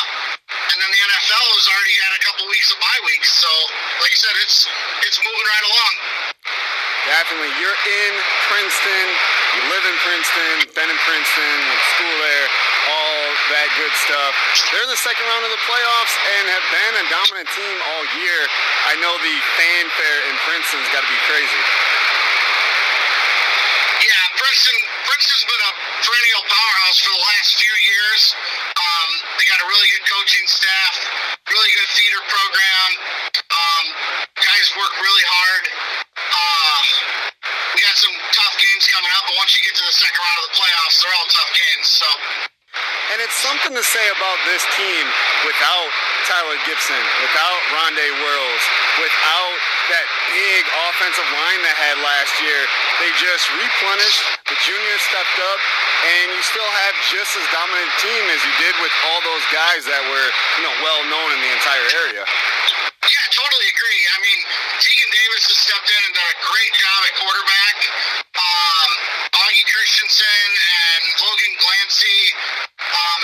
and 0.71 0.77
then 0.79 0.89
the 0.93 1.01
NFL 1.03 1.45
has 1.59 1.67
already 1.67 1.95
had 1.99 2.11
a 2.15 2.21
couple 2.23 2.43
weeks 2.47 2.71
of 2.71 2.77
bye 2.79 3.01
weeks. 3.11 3.27
So, 3.27 3.51
like 3.99 4.13
I 4.15 4.19
said, 4.23 4.35
it's 4.47 4.57
it's 5.03 5.19
moving 5.19 5.47
right 5.51 5.65
along. 5.67 5.93
Definitely. 7.11 7.51
You're 7.59 7.75
in 7.75 8.13
Princeton. 8.47 9.07
You 9.57 9.61
live 9.67 9.83
in 9.83 9.97
Princeton, 10.05 10.55
been 10.77 10.87
in 10.87 10.99
Princeton, 11.03 11.55
went 11.67 11.81
to 11.81 11.89
school 11.97 12.15
there, 12.23 12.47
that 13.51 13.69
good 13.75 13.91
stuff. 14.07 14.31
They're 14.71 14.83
in 14.87 14.91
the 14.91 15.03
second 15.03 15.27
round 15.27 15.43
of 15.43 15.51
the 15.51 15.63
playoffs 15.67 16.15
and 16.39 16.43
have 16.47 16.67
been 16.71 16.93
a 17.03 17.05
dominant 17.11 17.47
team 17.51 17.75
all 17.83 18.03
year. 18.15 18.39
I 18.87 18.95
know 19.03 19.11
the 19.19 19.35
fanfare 19.59 20.19
in 20.31 20.35
Princeton's 20.47 20.87
got 20.95 21.03
to 21.03 21.11
be 21.11 21.19
crazy. 21.27 21.63
Yeah, 24.01 24.23
Princeton. 24.39 24.77
Princeton's 25.03 25.45
been 25.51 25.63
a 25.67 25.73
perennial 25.99 26.43
powerhouse 26.47 26.97
for 27.03 27.11
the 27.11 27.23
last 27.27 27.49
few 27.59 27.75
years. 27.91 28.21
Um, 28.71 29.09
they 29.35 29.45
got 29.51 29.59
a 29.59 29.67
really 29.67 29.87
good 29.99 30.05
coaching 30.07 30.47
staff, 30.47 30.93
really 31.51 31.71
good 31.75 31.89
theater 31.91 32.21
program. 32.31 32.89
Um, 33.35 33.83
guys 34.39 34.65
work 34.79 34.93
really 34.95 35.25
hard. 35.27 35.63
Uh, 36.15 36.81
we 37.75 37.83
got 37.83 37.99
some 37.99 38.15
tough 38.31 38.55
games 38.57 38.87
coming 38.89 39.11
up, 39.19 39.27
but 39.27 39.35
once 39.37 39.53
you 39.59 39.61
get 39.67 39.75
to 39.75 39.85
the 39.85 39.95
second 39.99 40.23
round 40.23 40.37
of 40.39 40.45
the 40.49 40.55
playoffs, 40.55 40.95
they're 41.03 41.15
all 41.19 41.29
tough 41.29 41.51
games. 41.51 41.87
So. 41.91 42.07
And 43.11 43.19
it's 43.19 43.36
something 43.43 43.76
to 43.76 43.84
say 43.84 44.05
about 44.15 44.39
this 44.47 44.63
team 44.80 45.03
without 45.43 45.89
Tyler 46.32 46.55
Gibson, 46.63 47.03
without 47.19 47.59
Rondé 47.76 48.07
Worlds, 48.24 48.65
without 49.03 49.55
that 49.91 50.07
big 50.32 50.63
offensive 50.88 51.28
line 51.36 51.59
they 51.59 51.76
had 51.76 51.99
last 51.99 52.32
year. 52.39 52.61
They 53.03 53.11
just 53.19 53.51
replenished. 53.51 54.24
The 54.47 54.55
juniors 54.63 55.03
stepped 55.03 55.39
up, 55.43 55.59
and 56.07 56.32
you 56.32 56.41
still 56.45 56.72
have 56.88 56.95
just 57.11 57.36
as 57.36 57.43
dominant 57.51 57.84
a 57.84 57.97
team 57.99 58.24
as 58.32 58.39
you 58.47 58.53
did 58.63 58.76
with 58.80 58.93
all 59.11 59.19
those 59.28 59.45
guys 59.51 59.84
that 59.91 60.03
were, 60.07 60.30
you 60.59 60.63
know, 60.63 60.76
well 60.80 61.01
known 61.11 61.36
in 61.36 61.39
the 61.43 61.51
entire 61.51 61.88
area. 62.07 62.24
Yeah, 62.24 63.26
totally 63.34 63.67
agree. 63.76 64.01
I 64.07 64.17
mean, 64.24 64.39
Tegan 64.80 65.09
Davis 65.11 65.43
has 65.51 65.57
stepped 65.59 65.89
in 65.89 66.01
and 66.07 66.13
done 66.15 66.30
a 66.32 66.39
great 66.47 66.74
job 66.80 66.99
at 67.11 67.13
quarterback. 67.19 67.76
Augie 68.32 68.50
Christensen 69.66 70.49
and 70.57 71.03
Logan 71.22 71.53
Glancy 71.62 72.70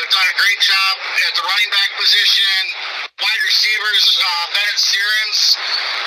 have 0.08 0.16
done 0.16 0.32
a 0.32 0.39
great 0.39 0.62
job 0.64 0.93
at 1.03 1.34
the 1.36 1.43
running 1.43 1.68
back 1.68 1.91
position. 1.99 2.62
Wide 3.20 3.43
receivers, 3.43 4.03
uh, 4.16 4.45
Bennett 4.55 4.80
Searens, 4.80 5.39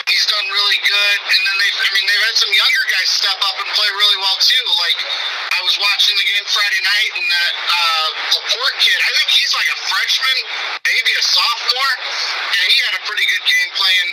he's 0.08 0.24
done 0.24 0.46
really 0.48 0.80
good. 0.80 1.16
And 1.20 1.40
then 1.44 1.56
they've, 1.60 1.78
I 1.84 1.90
mean, 1.92 2.06
they've 2.08 2.24
had 2.24 2.36
some 2.40 2.48
younger 2.48 2.84
guys 2.96 3.08
step 3.12 3.36
up 3.44 3.56
and 3.60 3.68
play 3.76 3.90
really 3.92 4.18
well 4.24 4.38
too. 4.40 4.64
Like 4.80 4.98
I 5.52 5.60
was 5.68 5.76
watching 5.76 6.16
the 6.16 6.24
game 6.24 6.46
Friday 6.48 6.80
night, 6.80 7.12
and 7.12 7.26
that 7.28 7.52
uh, 7.60 8.06
Laporte 8.40 8.78
kid, 8.80 8.96
I 9.04 9.10
think 9.20 9.28
he's 9.36 9.52
like 9.52 9.68
a 9.68 9.78
freshman, 9.84 10.38
maybe 10.80 11.12
a 11.20 11.24
sophomore, 11.24 11.94
and 12.56 12.64
he 12.72 12.76
had 12.88 12.94
a 12.96 13.02
pretty 13.04 13.26
good 13.28 13.44
game 13.44 13.68
playing 13.76 14.08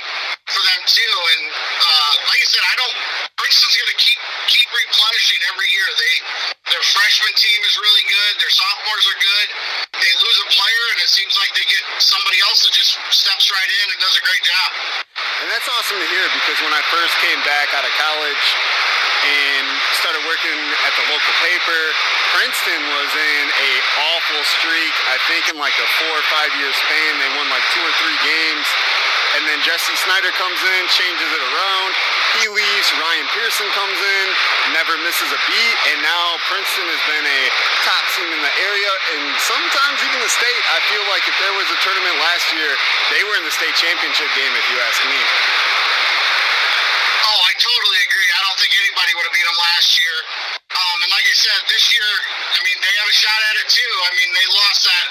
for 0.52 0.62
them 0.68 0.82
too. 0.84 1.16
And 1.32 1.44
uh, 1.48 2.12
like 2.28 2.42
I 2.44 2.48
said, 2.52 2.66
I 2.66 2.76
don't. 2.76 2.96
Princeton's 3.40 3.78
going 3.78 3.94
to 3.96 4.00
keep 4.04 4.20
keep 4.52 4.68
replenishing 4.68 5.42
every 5.54 5.70
year. 5.72 5.88
They 5.96 6.14
their 6.76 6.84
freshman 6.84 7.32
team 7.40 7.60
is 7.64 7.80
really 7.80 8.04
good. 8.04 8.32
Their 8.44 8.52
sophomores 8.52 9.06
are 9.08 9.20
good. 9.24 9.48
They 9.98 10.14
lose 10.22 10.40
a 10.46 10.50
player, 10.54 10.86
and 10.94 11.00
it 11.02 11.10
seems 11.10 11.34
like 11.38 11.52
they 11.58 11.66
get 11.66 11.84
somebody 12.02 12.38
else 12.46 12.66
that 12.66 12.74
just 12.74 12.98
steps 13.10 13.50
right 13.50 13.72
in 13.82 13.86
and 13.94 13.98
does 14.02 14.16
a 14.18 14.24
great 14.24 14.44
job. 14.46 14.70
And 15.42 15.48
that's 15.54 15.70
awesome 15.70 15.98
to 16.02 16.08
hear 16.10 16.26
because 16.34 16.58
when 16.66 16.74
I 16.74 16.82
first 16.90 17.14
came 17.22 17.38
back 17.46 17.70
out 17.78 17.86
of 17.86 17.94
college 17.98 18.46
and 19.26 19.66
started 19.98 20.22
working 20.26 20.58
at 20.86 20.94
the 20.98 21.06
local 21.10 21.34
paper, 21.46 21.82
Princeton 22.34 22.82
was 22.94 23.10
in 23.14 23.44
a 23.50 23.72
awful 24.14 24.42
streak. 24.62 24.94
I 25.10 25.18
think 25.30 25.50
in 25.50 25.58
like 25.62 25.78
a 25.78 25.88
four 26.02 26.14
or 26.14 26.26
five 26.30 26.52
year 26.58 26.70
span, 26.74 27.12
they 27.22 27.30
won 27.38 27.50
like 27.50 27.66
two 27.74 27.82
or 27.82 27.94
three 28.02 28.18
games. 28.26 28.68
And 29.38 29.46
then 29.46 29.60
Jesse 29.62 29.98
Snyder 30.08 30.32
comes 30.40 30.58
in, 30.58 30.82
changes 30.90 31.30
it 31.30 31.44
around. 31.54 31.94
He 32.38 32.46
leaves. 32.54 32.88
Ryan 32.94 33.28
Pearson 33.34 33.66
comes 33.74 33.98
in, 33.98 34.26
never 34.78 34.94
misses 35.02 35.34
a 35.34 35.42
beat. 35.50 35.78
And 35.90 36.06
now 36.06 36.38
Princeton 36.46 36.86
has 36.86 37.02
been 37.10 37.26
a 37.26 37.42
top 37.82 38.04
team 38.14 38.30
in 38.30 38.42
the 38.46 38.54
area 38.62 38.92
and 39.18 39.34
sometimes 39.42 39.98
even 40.06 40.22
the 40.22 40.30
state. 40.30 40.64
I 40.70 40.78
feel 40.86 41.02
like 41.10 41.26
if 41.26 41.34
there 41.42 41.56
was 41.58 41.66
a 41.74 41.78
tournament 41.82 42.14
last 42.22 42.54
year, 42.54 42.70
they 43.10 43.26
were 43.26 43.42
in 43.42 43.46
the 43.48 43.54
state 43.54 43.74
championship 43.74 44.30
game, 44.38 44.54
if 44.54 44.66
you 44.70 44.78
ask 44.86 45.02
me. 45.10 45.18
Oh, 47.26 47.40
I 47.42 47.54
totally 47.58 48.00
agree. 48.06 48.30
I 48.30 48.40
don't 48.46 48.58
think 48.62 48.74
anybody 48.98 49.14
would 49.14 49.30
have 49.30 49.36
beat 49.38 49.46
them 49.46 49.62
last 49.62 49.90
year. 49.94 50.18
Um, 50.74 50.98
and 51.06 51.10
like 51.14 51.28
I 51.30 51.36
said, 51.38 51.60
this 51.70 51.86
year, 51.94 52.10
I 52.50 52.60
mean, 52.66 52.78
they 52.82 52.94
have 52.98 53.10
a 53.14 53.14
shot 53.14 53.40
at 53.54 53.56
it 53.62 53.68
too. 53.70 53.94
I 54.10 54.12
mean, 54.18 54.30
they 54.34 54.48
lost 54.58 54.82
that 54.90 55.06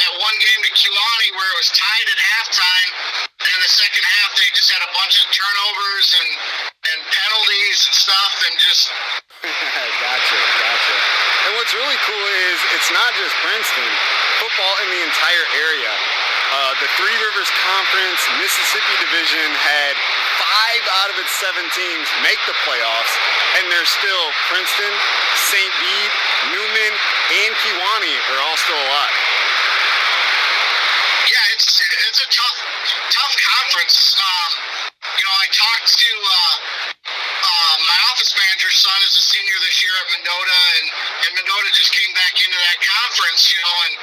that 0.00 0.12
one 0.16 0.36
game 0.40 0.60
to 0.64 0.72
Kewanee 0.72 1.32
where 1.36 1.48
it 1.52 1.58
was 1.60 1.70
tied 1.76 2.08
at 2.08 2.18
halftime, 2.24 2.90
and 3.36 3.48
in 3.52 3.60
the 3.60 3.68
second 3.68 4.00
half 4.00 4.30
they 4.32 4.48
just 4.56 4.72
had 4.72 4.80
a 4.80 4.90
bunch 4.96 5.20
of 5.20 5.24
turnovers 5.28 6.08
and 6.16 6.30
and 6.88 6.98
penalties 7.04 7.78
and 7.84 7.94
stuff, 8.00 8.32
and 8.48 8.54
just 8.56 8.82
gotcha, 10.08 10.38
gotcha. 10.64 10.96
And 11.48 11.52
what's 11.60 11.74
really 11.76 12.00
cool 12.08 12.26
is 12.48 12.56
it's 12.80 12.90
not 12.96 13.12
just 13.20 13.36
Princeton. 13.44 13.92
Football 14.40 14.74
in 14.86 14.88
the 14.88 15.02
entire 15.04 15.46
area. 15.52 15.92
Uh, 16.48 16.72
the 16.80 16.88
Three 16.96 17.12
Rivers 17.12 17.50
Conference 17.60 18.22
Mississippi 18.40 18.94
Division 19.04 19.52
had 19.52 19.92
five 20.68 20.84
out 21.00 21.10
of 21.10 21.16
its 21.16 21.32
seven 21.40 21.64
teams 21.72 22.06
make 22.20 22.36
the 22.44 22.52
playoffs, 22.68 23.14
and 23.56 23.72
there's 23.72 23.88
still 23.88 24.24
Princeton, 24.52 24.92
St. 25.48 25.72
Bede, 25.80 26.14
Newman, 26.52 26.92
and 26.92 27.52
Kewanee 27.56 28.18
are 28.32 28.40
all 28.44 28.56
still 28.60 28.76
alive. 28.76 29.16
yeah, 31.32 31.54
it's 31.56 31.80
it's 31.80 32.20
a 32.20 32.28
tough 32.28 32.58
tough 33.08 33.34
conference. 33.48 33.96
Um, 34.20 34.52
you 35.16 35.24
know, 35.24 35.36
I 35.40 35.46
talked 35.56 35.88
to 35.88 36.10
uh, 36.36 36.54
uh, 37.16 37.74
my 37.88 37.98
office 38.12 38.32
manager's 38.36 38.76
son 38.76 38.98
is 39.08 39.16
a 39.16 39.24
senior 39.24 39.56
this 39.64 39.80
year 39.80 39.94
at 40.04 40.06
Mendota, 40.20 40.60
and 40.84 40.86
and 41.24 41.30
Mendota 41.32 41.68
just 41.72 41.96
came 41.96 42.12
back 42.12 42.36
into 42.44 42.58
that 42.60 42.78
conference. 42.84 43.48
You 43.48 43.60
know, 43.64 43.76
and 43.88 43.94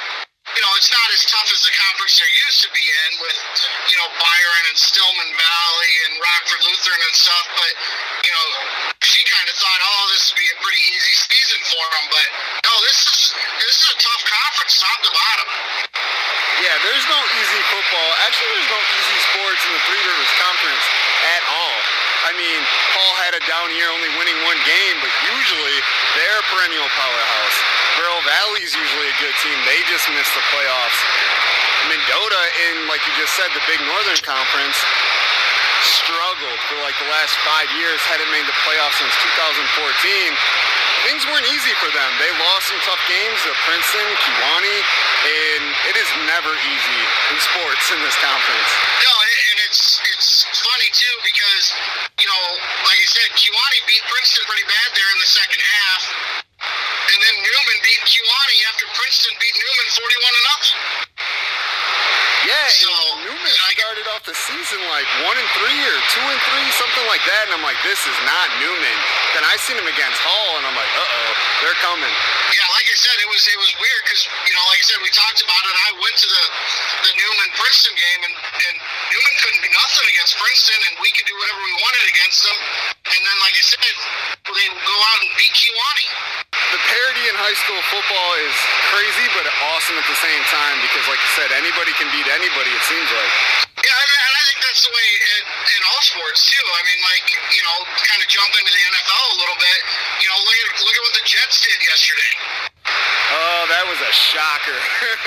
it's 0.86 0.94
not 0.94 1.10
as 1.18 1.26
tough 1.26 1.50
as 1.50 1.66
the 1.66 1.74
conference 1.74 2.14
they're 2.22 2.38
used 2.46 2.62
to 2.62 2.70
be 2.70 2.86
in 2.86 3.12
with 3.18 3.40
you 3.90 3.98
know 3.98 4.06
Byron 4.22 4.66
and 4.70 4.78
Stillman 4.78 5.34
Valley 5.34 5.94
and 6.06 6.14
Rockford 6.22 6.62
Lutheran 6.62 7.02
and 7.10 7.16
stuff. 7.18 7.46
But 7.58 7.74
you 8.22 8.30
know, 8.30 8.48
she 9.02 9.18
kind 9.26 9.50
of 9.50 9.58
thought, 9.58 9.82
oh, 9.82 10.04
this 10.14 10.30
would 10.30 10.38
be 10.38 10.46
a 10.46 10.58
pretty 10.62 10.78
easy 10.94 11.16
season 11.26 11.60
for 11.74 11.86
them. 11.90 12.06
But 12.14 12.28
no, 12.70 12.74
this 12.86 13.02
is 13.02 13.18
this 13.34 13.76
is 13.82 13.88
a 13.90 13.98
tough 13.98 14.24
conference, 14.30 14.78
top 14.78 15.00
to 15.02 15.10
bottom. 15.10 15.48
Yeah, 16.62 16.78
there's 16.86 17.08
no 17.10 17.18
easy 17.34 17.62
football. 17.74 18.10
Actually, 18.30 18.54
there's 18.54 18.74
no 18.78 18.84
easy 18.86 19.18
sports 19.34 19.62
in 19.66 19.72
the 19.74 19.82
Three 19.90 20.04
Rivers 20.06 20.34
Conference 20.38 20.86
at 21.34 21.42
all. 21.50 21.78
I 22.30 22.32
mean, 22.38 22.62
Hall 22.94 23.14
had 23.26 23.34
a 23.34 23.42
down 23.50 23.74
year 23.74 23.90
only 23.90 24.14
winning 24.22 24.38
one 24.46 24.62
game, 24.70 25.02
but 25.02 25.10
usually 25.34 25.78
they're 26.14 26.38
a 26.38 26.46
perennial 26.54 26.86
powerhouse. 26.94 27.85
Bureau 27.96 28.20
Valley's 28.28 28.76
usually 28.76 29.08
a 29.08 29.18
good 29.24 29.36
team. 29.40 29.58
They 29.64 29.80
just 29.88 30.08
missed 30.12 30.36
the 30.36 30.44
playoffs. 30.52 31.00
Mendota 31.88 32.42
in, 32.70 32.90
like 32.92 33.00
you 33.08 33.14
just 33.16 33.34
said, 33.40 33.48
the 33.56 33.64
Big 33.70 33.80
Northern 33.88 34.20
Conference 34.26 34.78
struggled 35.86 36.60
for 36.68 36.76
like 36.82 36.98
the 36.98 37.10
last 37.14 37.38
five 37.46 37.70
years, 37.78 38.02
hadn't 38.10 38.30
made 38.34 38.46
the 38.50 38.58
playoffs 38.66 38.98
since 38.98 39.14
2014. 39.38 39.64
Things 41.06 41.22
weren't 41.30 41.46
easy 41.54 41.74
for 41.78 41.86
them. 41.94 42.10
They 42.18 42.32
lost 42.42 42.74
some 42.74 42.82
tough 42.82 43.04
games 43.06 43.38
to 43.46 43.54
Princeton, 43.70 44.08
Kewanee, 44.26 44.82
and 44.82 45.64
it 45.94 45.96
is 46.02 46.10
never 46.26 46.50
easy 46.50 47.02
in 47.30 47.38
sports 47.38 47.94
in 47.94 48.02
this 48.02 48.18
conference. 48.18 48.70
No, 49.06 49.14
and 49.14 49.58
it's 49.70 50.02
it's 50.10 50.50
funny 50.66 50.90
too 50.90 51.16
because 51.22 51.66
you 52.18 52.26
know, 52.26 52.44
like 52.90 52.98
I 52.98 53.06
said, 53.06 53.30
Kewanee 53.38 53.84
beat 53.86 54.02
Princeton 54.10 54.44
pretty 54.50 54.66
bad 54.66 54.90
there 54.98 55.10
in 55.14 55.20
the 55.22 55.30
second 55.30 55.62
half, 55.62 56.02
and 57.06 57.20
then 57.22 57.36
Newman 57.46 57.78
beat 57.86 58.02
Kewanee 58.06 58.62
after 58.70 58.86
Princeton 58.98 59.34
beat 59.40 59.56
Newman 59.56 59.88
forty-one 59.94 60.36
and 60.36 60.48
up. 60.56 60.64
Yeah, 62.46 62.70
So, 62.70 62.94
Newman 63.26 63.50
I- 63.58 63.74
started 63.74 64.06
off 64.14 64.22
the 64.22 64.38
season 64.38 64.78
like 64.94 65.08
one 65.26 65.34
and 65.34 65.50
three 65.58 65.82
or 65.82 65.98
two 66.14 66.22
and 66.22 66.40
three, 66.46 66.68
something 66.78 67.06
like 67.10 67.26
that, 67.26 67.50
and 67.50 67.58
I'm 67.58 67.66
like, 67.66 67.78
this 67.82 67.98
is 68.06 68.18
not 68.22 68.48
Newman. 68.62 68.98
Then 69.34 69.42
I 69.42 69.58
seen 69.66 69.78
him 69.82 69.90
against 69.90 70.22
Hall, 70.22 70.62
and 70.62 70.66
I'm 70.70 70.78
like, 70.78 70.92
uh 70.94 71.02
oh, 71.02 71.30
they're 71.66 71.80
coming. 71.82 72.14
Yeah, 72.54 72.70
I 72.96 72.98
said, 73.04 73.20
it 73.20 73.28
was 73.28 73.44
it 73.44 73.60
was 73.60 73.76
weird 73.76 74.02
because 74.08 74.24
you 74.24 74.56
know, 74.56 74.64
like 74.72 74.80
I 74.80 74.88
said, 74.88 75.04
we 75.04 75.12
talked 75.12 75.44
about 75.44 75.64
it. 75.68 75.76
I 75.76 76.00
went 76.00 76.16
to 76.16 76.28
the 76.32 76.44
the 77.04 77.12
Newman 77.20 77.50
Princeton 77.60 77.92
game, 77.92 78.22
and 78.24 78.36
and 78.40 78.76
Newman 79.12 79.36
couldn't 79.44 79.68
do 79.68 79.72
nothing 79.76 80.06
against 80.16 80.40
Princeton, 80.40 80.80
and 80.80 80.94
we 81.04 81.12
could 81.12 81.28
do 81.28 81.36
whatever 81.36 81.60
we 81.60 81.76
wanted 81.76 82.04
against 82.08 82.40
them. 82.48 82.56
And 82.56 83.20
then, 83.20 83.38
like 83.44 83.52
I 83.52 83.64
said, 83.68 83.84
they 84.48 84.68
go 84.72 84.96
out 85.12 85.20
and 85.28 85.32
beat 85.36 85.52
Kewanee. 85.52 86.12
The 86.56 86.82
parity 86.88 87.24
in 87.28 87.36
high 87.36 87.58
school 87.68 87.84
football 87.92 88.32
is 88.48 88.56
crazy, 88.96 89.28
but 89.36 89.44
awesome 89.76 90.00
at 90.00 90.08
the 90.08 90.20
same 90.24 90.44
time 90.48 90.80
because, 90.80 91.04
like 91.12 91.20
you 91.20 91.32
said, 91.36 91.52
anybody 91.52 91.92
can 92.00 92.08
beat 92.16 92.32
anybody. 92.32 92.72
It 92.72 92.84
seems 92.88 93.12
like. 93.12 93.32
Yeah, 93.76 93.92
and, 93.92 94.12
and 94.24 94.34
I 94.40 94.42
think 94.48 94.60
that's 94.76 94.92
the 94.92 94.92
way 94.92 95.10
in, 95.40 95.44
in 95.72 95.82
all 95.88 96.04
sports 96.04 96.52
too. 96.52 96.60
I 96.60 96.84
mean, 96.84 97.00
like 97.08 97.24
you 97.32 97.64
know, 97.64 97.88
kind 97.96 98.20
of 98.20 98.28
jump 98.28 98.52
into 98.60 98.76
the 98.76 98.84
NFL 98.92 99.24
a 99.32 99.38
little 99.40 99.56
bit. 99.56 99.80
You 100.20 100.28
know, 100.28 100.36
look 100.44 100.58
at 100.60 100.68
look 100.84 100.96
at 101.00 101.04
what 101.08 101.16
the 101.16 101.24
Jets 101.24 101.64
did 101.64 101.80
yesterday. 101.80 102.34
Oh, 102.84 103.64
that 103.72 103.88
was 103.88 103.96
a 104.04 104.12
shocker. 104.12 104.76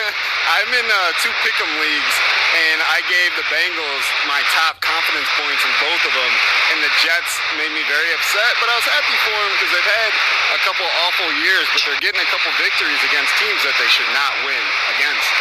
I'm 0.60 0.68
in 0.68 0.84
uh, 0.84 1.16
two 1.24 1.32
pick'em 1.40 1.72
leagues, 1.80 2.16
and 2.60 2.84
I 2.92 3.00
gave 3.08 3.32
the 3.40 3.46
Bengals 3.48 4.04
my 4.28 4.44
top 4.52 4.84
confidence 4.84 5.32
points 5.40 5.64
in 5.64 5.72
both 5.80 6.02
of 6.04 6.12
them, 6.12 6.32
and 6.76 6.84
the 6.84 6.92
Jets 7.00 7.40
made 7.56 7.72
me 7.72 7.80
very 7.88 8.12
upset. 8.20 8.52
But 8.60 8.68
I 8.68 8.76
was 8.76 8.84
happy 8.84 9.16
for 9.24 9.32
them 9.32 9.52
because 9.56 9.72
they've 9.72 9.92
had 9.96 10.12
a 10.12 10.60
couple 10.60 10.84
awful 11.08 11.32
years, 11.40 11.64
but 11.72 11.88
they're 11.88 12.04
getting 12.04 12.20
a 12.20 12.28
couple 12.28 12.52
victories 12.60 13.00
against 13.00 13.32
teams 13.40 13.64
that 13.64 13.80
they 13.80 13.88
should 13.96 14.12
not 14.12 14.36
win 14.44 14.60
against. 14.92 15.32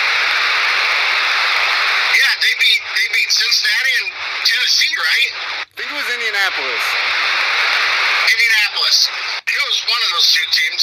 Yeah, 2.18 2.34
they 2.40 2.56
beat 2.56 2.82
they 2.98 3.08
beat 3.14 3.30
And 3.98 4.08
Tennessee, 4.46 4.94
right? 4.94 5.32
I 5.34 5.74
think 5.74 5.90
it 5.90 5.98
was 5.98 6.10
Indianapolis. 6.14 6.84
Indianapolis. 8.30 8.98
It 9.50 9.62
was 9.66 9.78
one 9.90 10.02
of 10.06 10.10
those 10.14 10.30
two 10.38 10.48
teams. 10.54 10.82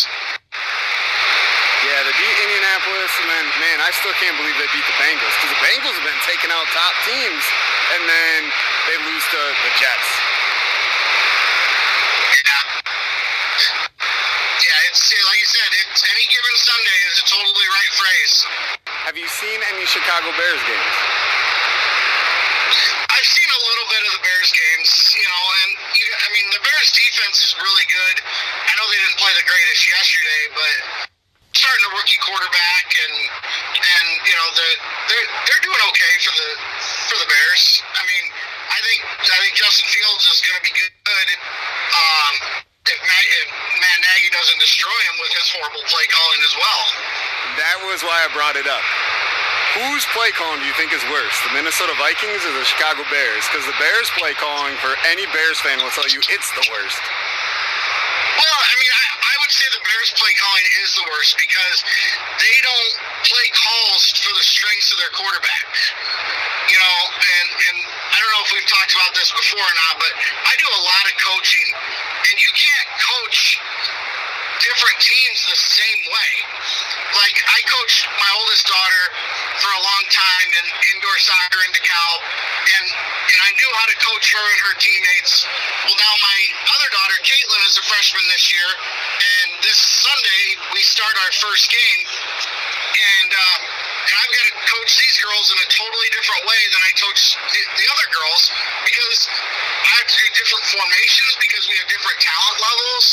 Yeah, 1.85 2.01
they 2.01 2.17
beat 2.17 2.37
Indianapolis, 2.43 3.13
and 3.21 3.29
then, 3.29 3.45
man, 3.61 3.79
I 3.85 3.93
still 3.93 4.17
can't 4.19 4.35
believe 4.41 4.57
they 4.57 4.67
beat 4.73 4.89
the 4.89 4.97
Bengals 4.99 5.35
because 5.37 5.53
the 5.53 5.63
Bengals 5.63 5.95
have 5.95 6.07
been 6.09 6.23
taking 6.25 6.49
out 6.49 6.65
top 6.73 6.95
teams, 7.05 7.45
and 7.95 8.03
then 8.09 8.39
they 8.89 8.97
lose 9.05 9.25
to 9.31 9.41
the 9.63 9.71
Jets. 9.77 10.09
Yeah. 12.41 12.63
Yeah, 14.65 14.89
it's 14.89 15.03
like 15.13 15.39
you 15.39 15.51
said, 15.55 15.71
it's 15.87 16.03
any 16.09 16.25
given 16.33 16.55
Sunday 16.57 16.99
is 17.13 17.17
a 17.21 17.27
totally 17.31 17.69
right 17.69 17.93
phrase. 17.95 18.35
Have 19.07 19.17
you 19.21 19.29
seen 19.29 19.61
any 19.77 19.85
Chicago 19.85 20.33
Bears 20.41 20.63
games? 20.65 21.24
I've 23.25 23.33
seen 23.33 23.49
a 23.57 23.63
little 23.65 23.89
bit 23.89 24.03
of 24.05 24.13
the 24.21 24.23
Bears 24.29 24.53
games, 24.53 25.17
you 25.17 25.25
know, 25.25 25.45
and 25.65 25.71
you, 25.97 26.05
I 26.13 26.29
mean 26.29 26.45
the 26.53 26.61
Bears 26.61 26.93
defense 26.93 27.41
is 27.41 27.57
really 27.57 27.89
good. 27.89 28.17
I 28.21 28.73
know 28.77 28.85
they 28.93 29.01
didn't 29.01 29.17
play 29.17 29.33
the 29.33 29.49
greatest 29.49 29.81
yesterday, 29.89 30.43
but 30.53 30.77
starting 31.57 31.85
a 31.89 31.93
rookie 31.97 32.21
quarterback 32.21 32.85
and 32.93 33.17
and 33.81 34.07
you 34.29 34.37
know 34.37 34.49
the 34.53 34.69
they're 35.09 35.29
they're 35.41 35.65
doing 35.65 35.83
okay 35.89 36.15
for 36.21 36.37
the 36.37 36.51
for 37.09 37.17
the 37.17 37.29
Bears. 37.33 37.81
I 37.97 38.05
mean, 38.05 38.25
I 38.69 38.79
think 38.85 39.01
I 39.09 39.39
think 39.41 39.57
Justin 39.57 39.89
Fields 39.89 40.29
is 40.29 40.45
going 40.45 40.61
to 40.61 40.65
be 40.69 40.75
good. 40.77 41.29
Um, 41.97 42.33
if 42.93 42.99
Matt, 43.09 43.25
if 43.25 43.49
Matt 43.81 43.99
Nagy 44.05 44.29
doesn't 44.37 44.61
destroy 44.61 45.01
him 45.09 45.17
with 45.25 45.33
his 45.33 45.49
horrible 45.49 45.85
play 45.89 46.05
calling 46.13 46.45
as 46.45 46.55
well. 46.61 46.83
That 47.57 47.89
was 47.89 48.05
why 48.05 48.21
I 48.21 48.29
brought 48.37 48.61
it 48.61 48.69
up. 48.69 48.85
Whose 49.75 50.07
play 50.15 50.31
calling 50.39 50.63
do 50.63 50.71
you 50.71 50.77
think 50.79 50.95
is 50.95 51.03
worse, 51.11 51.35
the 51.43 51.51
Minnesota 51.51 51.99
Vikings 51.99 52.47
or 52.47 52.55
the 52.55 52.63
Chicago 52.63 53.03
Bears? 53.11 53.43
Because 53.51 53.67
the 53.67 53.75
Bears 53.83 54.07
play 54.15 54.31
calling 54.39 54.79
for 54.79 54.95
any 55.11 55.27
Bears 55.35 55.59
fan 55.67 55.83
will 55.83 55.91
tell 55.91 56.07
you 56.07 56.23
it's 56.31 56.51
the 56.55 56.63
worst. 56.71 57.03
Well, 58.39 58.61
I 58.71 58.75
mean, 58.79 58.93
I, 58.95 59.05
I 59.19 59.35
would 59.43 59.51
say 59.51 59.67
the 59.75 59.83
Bears 59.83 60.15
play 60.15 60.31
calling 60.39 60.67
is 60.79 60.95
the 60.95 61.07
worst 61.11 61.35
because 61.43 61.83
they 62.39 62.57
don't 62.63 62.95
play 63.27 63.47
calls 63.51 64.15
for 64.23 64.31
the 64.39 64.47
strengths 64.47 64.95
of 64.95 65.03
their 65.03 65.11
quarterback. 65.11 65.67
You 66.71 66.79
know, 66.79 66.99
and 67.19 67.47
and 67.51 67.77
I 67.83 68.17
don't 68.23 68.31
know 68.31 68.43
if 68.47 68.55
we've 68.55 68.71
talked 68.71 68.95
about 68.95 69.11
this 69.19 69.35
before 69.35 69.59
or 69.59 69.77
not, 69.91 69.99
but 69.99 70.13
I 70.15 70.55
do 70.55 70.71
a 70.71 70.83
lot 70.87 71.05
of 71.11 71.15
coaching, 71.19 71.67
and 72.31 72.35
you 72.39 72.51
can't 72.55 72.89
coach 73.03 73.59
different 74.65 74.97
teams 74.97 75.39
the 75.45 75.61
same 75.61 76.01
way. 76.09 76.33
Like 77.21 77.37
I 77.37 77.61
coached 77.69 78.09
my 78.17 78.31
oldest 78.41 78.65
daughter 78.65 79.05
for 79.61 79.71
a 79.77 79.83
long 79.85 80.05
time 80.09 80.49
in 80.57 80.65
indoor 80.97 81.17
soccer 81.21 81.61
in 81.69 81.71
DeKalb, 81.77 82.21
and 82.25 82.87
and 82.89 83.41
I 83.45 83.51
knew 83.53 83.71
how 83.77 83.87
to 83.93 83.97
coach 84.01 84.27
her 84.33 84.47
and 84.57 84.61
her 84.73 84.75
teammates. 84.81 85.45
Well, 85.85 85.97
now 86.01 86.15
my 86.17 86.39
other 86.81 86.89
daughter, 86.97 87.17
Caitlin, 87.21 87.63
is 87.69 87.77
a 87.77 87.85
freshman 87.85 88.25
this 88.33 88.49
year, 88.49 88.69
and 88.73 89.49
this 89.61 89.79
Sunday 89.79 90.45
we 90.73 90.81
start 90.81 91.13
our 91.29 91.33
first 91.45 91.69
game, 91.69 92.01
and 92.09 93.31
uh, 93.37 93.57
and 94.09 94.15
I've 94.17 94.33
got 94.33 94.45
to 94.49 94.54
coach 94.75 94.93
these 94.99 95.19
girls 95.23 95.47
in 95.55 95.59
a 95.63 95.69
totally 95.71 96.09
different 96.11 96.43
way 96.51 96.63
than 96.75 96.83
I 96.83 96.93
coach 96.99 97.39
the, 97.39 97.61
the 97.79 97.87
other 97.87 98.09
girls 98.11 98.43
because 98.83 99.31
I 99.31 100.03
have 100.03 100.09
to 100.11 100.17
do 100.19 100.27
different 100.35 100.67
formations 100.67 101.33
because 101.39 101.71
we 101.71 101.79
have 101.79 101.87
different 101.87 102.19
talent 102.19 102.59
levels 102.59 103.05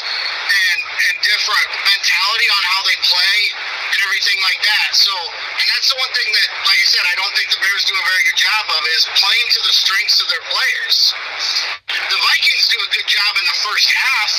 and 0.49 0.79
and 0.81 1.15
different 1.21 1.69
mentality 1.85 2.47
on 2.49 2.61
how 2.65 2.81
they 2.89 2.97
play 3.05 3.37
and 3.93 3.99
everything 4.09 4.39
like 4.41 4.61
that. 4.65 4.89
So, 4.97 5.13
and 5.13 5.65
that's 5.69 5.89
the 5.93 5.97
one 6.01 6.11
thing 6.17 6.29
that, 6.33 6.49
like 6.65 6.79
I 6.81 6.87
said, 6.87 7.03
I 7.05 7.15
don't 7.19 7.33
think 7.37 7.49
the 7.53 7.61
Bears 7.61 7.83
do 7.85 7.93
a 7.93 8.05
very 8.05 8.23
good 8.25 8.39
job 8.41 8.63
of 8.73 8.81
is 8.97 9.05
playing 9.17 9.47
to 9.57 9.61
the 9.61 9.73
strengths 9.73 10.17
of 10.23 10.27
their 10.33 10.45
players. 10.49 10.95
The 11.89 12.19
Vikings 12.21 12.65
do 12.73 12.79
a 12.81 12.89
good 12.89 13.09
job 13.09 13.31
in 13.37 13.45
the 13.45 13.57
first 13.61 13.89
half 13.91 14.33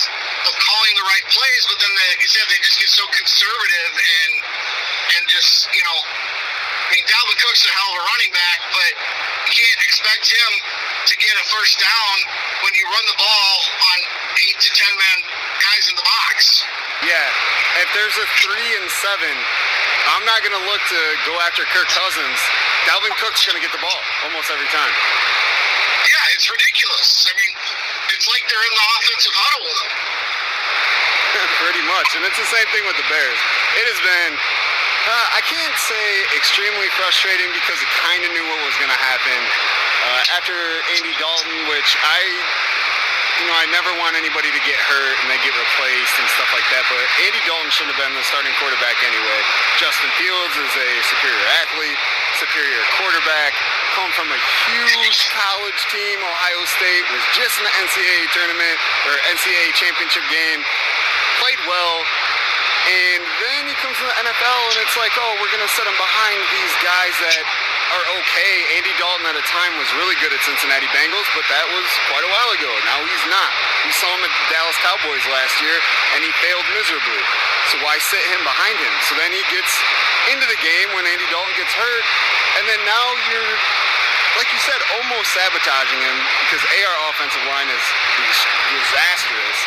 of 0.48 0.52
calling 0.58 0.94
the 0.98 1.06
right 1.06 1.26
plays, 1.30 1.62
but 1.70 1.78
then, 1.78 1.92
they, 1.94 2.06
like 2.14 2.22
you 2.24 2.30
said, 2.30 2.46
they 2.50 2.60
just 2.62 2.78
get 2.82 2.90
so 2.90 3.04
conservative 3.14 3.92
and 3.94 4.32
and 5.12 5.22
just 5.28 5.68
you 5.70 5.82
know 5.84 5.98
mean, 6.92 7.04
Dalvin 7.08 7.38
Cook's 7.40 7.64
a 7.64 7.72
hell 7.72 7.90
of 7.96 7.96
a 7.98 8.04
running 8.04 8.32
back, 8.36 8.58
but 8.68 8.92
you 9.48 9.52
can't 9.56 9.80
expect 9.88 10.28
him 10.28 10.52
to 11.08 11.14
get 11.16 11.32
a 11.40 11.44
first 11.48 11.80
down 11.80 12.14
when 12.68 12.72
you 12.76 12.84
run 12.84 13.04
the 13.08 13.16
ball 13.16 13.52
on 13.64 13.98
eight 14.44 14.58
to 14.60 14.70
ten 14.76 14.92
man 14.92 15.18
guys 15.64 15.88
in 15.88 15.96
the 15.96 16.04
box. 16.04 16.62
Yeah, 17.08 17.28
if 17.80 17.88
there's 17.96 18.14
a 18.20 18.26
three 18.44 18.70
and 18.76 18.86
seven, 18.92 19.34
I'm 20.12 20.24
not 20.28 20.44
going 20.44 20.54
to 20.54 20.64
look 20.68 20.82
to 20.92 21.00
go 21.24 21.34
after 21.48 21.64
Kirk 21.72 21.88
Cousins. 21.88 22.38
Dalvin 22.84 23.14
Cook's 23.16 23.42
going 23.48 23.56
to 23.56 23.64
get 23.64 23.72
the 23.72 23.80
ball 23.80 24.00
almost 24.28 24.52
every 24.52 24.68
time. 24.68 24.92
Yeah, 24.92 26.34
it's 26.36 26.46
ridiculous. 26.50 27.24
I 27.24 27.32
mean, 27.38 27.52
it's 28.12 28.26
like 28.28 28.42
they're 28.52 28.66
in 28.68 28.74
the 28.76 28.86
offensive 29.00 29.34
huddle 29.34 29.64
with 29.64 29.78
him. 29.80 29.92
Pretty 31.62 31.84
much. 31.88 32.08
And 32.18 32.22
it's 32.26 32.36
the 32.36 32.50
same 32.50 32.68
thing 32.74 32.84
with 32.84 32.98
the 32.98 33.06
Bears. 33.08 33.40
It 33.80 33.86
has 33.88 34.00
been, 34.02 34.32
uh, 35.02 35.38
I 35.38 35.42
can't 35.42 35.74
say 35.74 36.06
extremely 36.38 36.86
frustrating 36.94 37.50
because 37.50 37.78
I 37.82 37.88
kind 38.06 38.22
of 38.22 38.30
knew 38.30 38.46
what 38.46 38.62
was 38.62 38.76
going 38.78 38.92
to 38.92 39.02
happen. 39.02 39.40
Uh, 40.02 40.36
after 40.38 40.54
Andy 40.98 41.14
Dalton, 41.18 41.70
which 41.70 41.94
I, 41.98 42.20
you 43.42 43.46
know, 43.50 43.56
I 43.58 43.66
never 43.74 43.90
want 43.98 44.14
anybody 44.14 44.50
to 44.50 44.62
get 44.62 44.78
hurt 44.78 45.14
and 45.22 45.26
they 45.26 45.38
get 45.42 45.54
replaced 45.54 46.14
and 46.22 46.26
stuff 46.38 46.50
like 46.54 46.66
that, 46.70 46.86
but 46.86 47.02
Andy 47.26 47.42
Dalton 47.46 47.70
shouldn't 47.74 47.94
have 47.94 48.02
been 48.02 48.14
the 48.14 48.26
starting 48.26 48.54
quarterback 48.62 48.98
anyway. 49.02 49.40
Justin 49.78 50.10
Fields 50.18 50.54
is 50.54 50.72
a 50.74 50.90
superior 51.10 51.46
athlete, 51.66 51.98
superior 52.38 52.82
quarterback, 52.98 53.54
come 53.98 54.10
from 54.14 54.30
a 54.30 54.40
huge 54.70 55.30
college 55.34 55.80
team. 55.90 56.16
Ohio 56.22 56.62
State 56.78 57.06
was 57.10 57.22
just 57.34 57.58
in 57.58 57.66
the 57.66 57.74
NCAA 57.86 58.22
tournament 58.34 58.78
or 59.10 59.18
NCAA 59.34 59.74
championship 59.74 60.22
game 60.30 60.62
played 61.42 61.58
well, 61.66 62.06
and 62.82 63.22
then 63.22 63.62
he 63.70 63.74
comes 63.78 63.94
to 63.94 64.06
the 64.06 64.16
NFL, 64.26 64.60
and 64.74 64.78
it's 64.82 64.98
like, 64.98 65.14
oh, 65.14 65.32
we're 65.38 65.52
going 65.54 65.62
to 65.62 65.74
set 65.78 65.86
him 65.86 65.94
behind 65.94 66.38
these 66.50 66.74
guys 66.82 67.14
that 67.22 67.42
are 67.94 68.06
okay. 68.18 68.54
Andy 68.80 68.90
Dalton 68.98 69.28
at 69.28 69.36
a 69.38 69.44
time 69.46 69.76
was 69.78 69.86
really 69.94 70.16
good 70.18 70.34
at 70.34 70.40
Cincinnati 70.42 70.88
Bengals, 70.90 71.28
but 71.36 71.46
that 71.46 71.66
was 71.70 71.86
quite 72.10 72.24
a 72.26 72.30
while 72.32 72.50
ago. 72.56 72.72
Now 72.88 72.98
he's 73.04 73.26
not. 73.30 73.50
We 73.86 73.92
saw 73.94 74.08
him 74.16 74.24
at 74.26 74.32
the 74.32 74.46
Dallas 74.50 74.78
Cowboys 74.82 75.24
last 75.30 75.60
year, 75.62 75.76
and 76.16 76.26
he 76.26 76.32
failed 76.42 76.66
miserably. 76.74 77.22
So 77.70 77.78
why 77.86 78.02
sit 78.02 78.22
him 78.32 78.42
behind 78.42 78.80
him? 78.80 78.94
So 79.06 79.14
then 79.14 79.30
he 79.30 79.44
gets 79.52 79.72
into 80.34 80.46
the 80.50 80.58
game 80.58 80.88
when 80.98 81.06
Andy 81.06 81.28
Dalton 81.30 81.54
gets 81.54 81.74
hurt, 81.76 82.04
and 82.58 82.64
then 82.66 82.80
now 82.82 83.06
you're 83.30 83.54
like 84.40 84.48
you 84.48 84.60
said, 84.64 84.80
almost 84.96 85.28
sabotaging 85.36 86.00
him 86.00 86.18
because 86.48 86.64
AR 86.64 86.96
offensive 87.12 87.44
line 87.52 87.68
is 87.68 87.84
disastrous. 88.72 89.58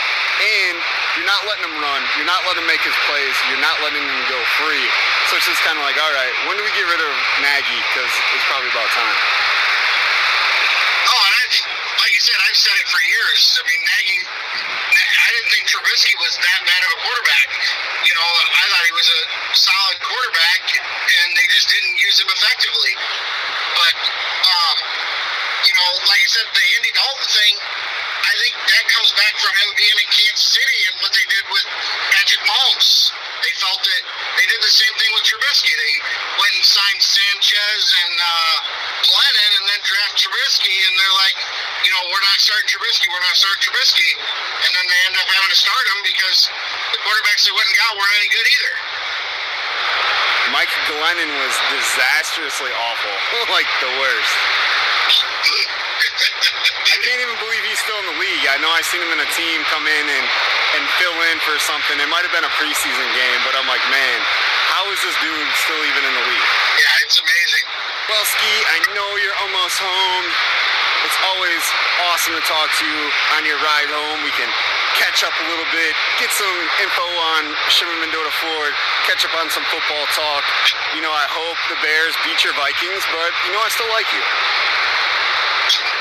And 0.41 0.81
you're 1.15 1.27
not 1.27 1.41
letting 1.47 1.63
him 1.63 1.75
run. 1.79 2.01
You're 2.19 2.27
not 2.27 2.43
letting 2.43 2.63
him 2.63 2.69
make 2.69 2.83
his 2.83 2.95
plays. 3.07 3.35
You're 3.47 3.63
not 3.63 3.79
letting 3.79 4.03
him 4.03 4.21
go 4.27 4.39
free. 4.59 4.85
So 5.31 5.39
it's 5.39 5.47
just 5.47 5.63
kind 5.63 5.79
of 5.79 5.83
like, 5.87 5.95
all 5.95 6.11
right, 6.11 6.33
when 6.47 6.59
do 6.59 6.63
we 6.63 6.71
get 6.75 6.83
rid 6.91 6.99
of 6.99 7.11
Nagy? 7.39 7.79
Because 7.91 8.11
it's 8.35 8.45
probably 8.51 8.67
about 8.71 8.87
time. 8.91 9.17
Oh, 11.07 11.21
and 11.23 11.33
I, 11.39 11.43
like 12.03 12.13
you 12.13 12.23
said, 12.23 12.35
I've 12.43 12.59
said 12.59 12.75
it 12.81 12.87
for 12.91 12.99
years. 12.99 13.41
I 13.55 13.63
mean, 13.63 13.81
Nagy, 13.85 14.19
I 14.25 15.27
didn't 15.39 15.51
think 15.55 15.63
Trubisky 15.71 16.13
was 16.19 16.35
that 16.35 16.59
bad 16.67 16.81
of 16.83 16.89
a 16.93 16.99
quarterback. 16.99 17.47
You 18.03 18.13
know, 18.13 18.27
I 18.27 18.63
thought 18.69 18.85
he 18.85 18.95
was 18.95 19.09
a 19.09 19.21
solid 19.55 19.97
quarterback, 20.03 20.63
and 20.75 21.27
they 21.33 21.47
just 21.47 21.71
didn't 21.71 21.95
use 21.95 22.19
him 22.19 22.29
effectively. 22.29 22.93
But, 23.79 23.95
um, 24.03 24.77
you 25.63 25.73
know, 25.73 25.89
like 26.11 26.21
I 26.21 26.29
said, 26.29 26.47
the 26.51 26.65
Andy 26.75 26.91
Dalton 26.91 27.29
thing, 27.31 27.53
I 28.25 28.33
think 28.41 28.53
that 28.57 28.83
comes 28.89 29.13
back 29.13 29.33
from 29.37 29.53
him 29.53 29.69
being 29.77 29.97
in 30.01 30.09
Kansas 30.09 30.49
City 30.57 30.79
and 30.89 30.95
what 31.05 31.13
they 31.13 31.25
did 31.29 31.45
with 31.45 31.65
Patrick 32.09 32.41
Mahomes. 32.41 33.13
They 33.45 33.53
felt 33.61 33.77
that 33.85 34.01
they 34.41 34.45
did 34.49 34.61
the 34.65 34.73
same 34.73 34.93
thing 34.97 35.11
with 35.13 35.29
Trubisky. 35.29 35.69
They 35.69 35.93
went 36.41 36.53
and 36.57 36.65
signed 36.65 37.01
Sanchez 37.05 37.83
and 37.93 38.13
uh, 38.17 38.55
Glennon 39.05 39.51
and 39.61 39.65
then 39.69 39.81
draft 39.85 40.17
Trubisky, 40.17 40.73
and 40.73 40.93
they're 40.97 41.17
like, 41.21 41.37
you 41.85 41.91
know, 41.93 42.01
we're 42.09 42.25
not 42.25 42.41
starting 42.41 42.65
Trubisky, 42.65 43.05
we're 43.13 43.21
not 43.21 43.37
starting 43.37 43.61
Trubisky. 43.61 44.11
And 44.65 44.71
then 44.73 44.85
they 44.89 44.99
end 45.05 45.15
up 45.21 45.29
having 45.29 45.51
to 45.53 45.59
start 45.61 45.83
him 45.93 45.99
because 46.01 46.49
the 46.97 46.99
quarterbacks 47.05 47.45
they 47.45 47.53
went 47.53 47.69
and 47.69 47.77
got 47.77 47.93
weren't 47.93 48.15
any 48.17 48.29
good 48.33 48.47
either. 48.49 48.73
Mike 50.49 50.73
Glennon 50.89 51.29
was 51.45 51.53
disastrously 51.77 52.73
awful, 52.73 53.13
like 53.55 53.69
the 53.85 53.91
worst. 54.01 54.33
I 56.85 56.97
can't 57.03 57.21
even 57.21 57.37
believe 58.13 58.29
he's 58.29 58.37
still 58.37 58.53
in 58.53 58.53
the 58.53 58.53
league. 58.53 58.53
I 58.53 58.57
know 58.61 58.69
I 58.69 58.81
seen 58.85 59.01
him 59.01 59.11
in 59.13 59.21
a 59.21 59.29
team 59.33 59.57
come 59.73 59.85
in 59.85 60.05
and, 60.05 60.25
and 60.77 60.83
fill 61.01 61.17
in 61.31 61.37
for 61.41 61.57
something. 61.57 61.97
It 61.97 62.09
might 62.09 62.21
have 62.21 62.33
been 62.33 62.45
a 62.45 62.53
preseason 62.61 63.07
game, 63.17 63.39
but 63.45 63.57
I'm 63.57 63.65
like, 63.65 63.81
man, 63.89 64.19
how 64.69 64.85
is 64.93 64.99
this 65.01 65.15
dude 65.21 65.49
still 65.65 65.81
even 65.85 66.03
in 66.05 66.13
the 66.13 66.25
league? 66.25 66.49
Yeah, 66.77 67.05
it's 67.05 67.17
amazing. 67.17 67.65
Well, 68.09 68.25
Ski, 68.25 68.53
I 68.69 68.77
know 68.93 69.09
you're 69.17 69.39
almost 69.41 69.81
home. 69.81 70.27
It's 71.05 71.19
always 71.33 71.63
awesome 72.09 72.33
to 72.33 72.43
talk 72.49 72.69
to 72.81 72.85
you 72.85 73.01
on 73.37 73.45
your 73.45 73.61
ride 73.61 73.89
home. 73.93 74.25
We 74.25 74.33
can 74.33 74.49
catch 74.97 75.21
up 75.21 75.33
a 75.37 75.45
little 75.49 75.67
bit, 75.69 75.93
get 76.17 76.33
some 76.33 76.57
info 76.81 77.05
on 77.37 77.53
Shimmer 77.69 77.93
Mendota 78.01 78.33
Ford, 78.41 78.73
catch 79.05 79.21
up 79.21 79.33
on 79.37 79.49
some 79.53 79.61
football 79.69 80.05
talk. 80.17 80.41
You 80.97 81.05
know, 81.05 81.13
I 81.13 81.29
hope 81.29 81.57
the 81.69 81.77
Bears 81.85 82.17
beat 82.25 82.41
your 82.41 82.57
Vikings, 82.57 83.05
but 83.13 83.29
you 83.45 83.53
know, 83.53 83.61
I 83.61 83.69
still 83.69 83.89
like 83.93 84.09
you. 84.09 84.23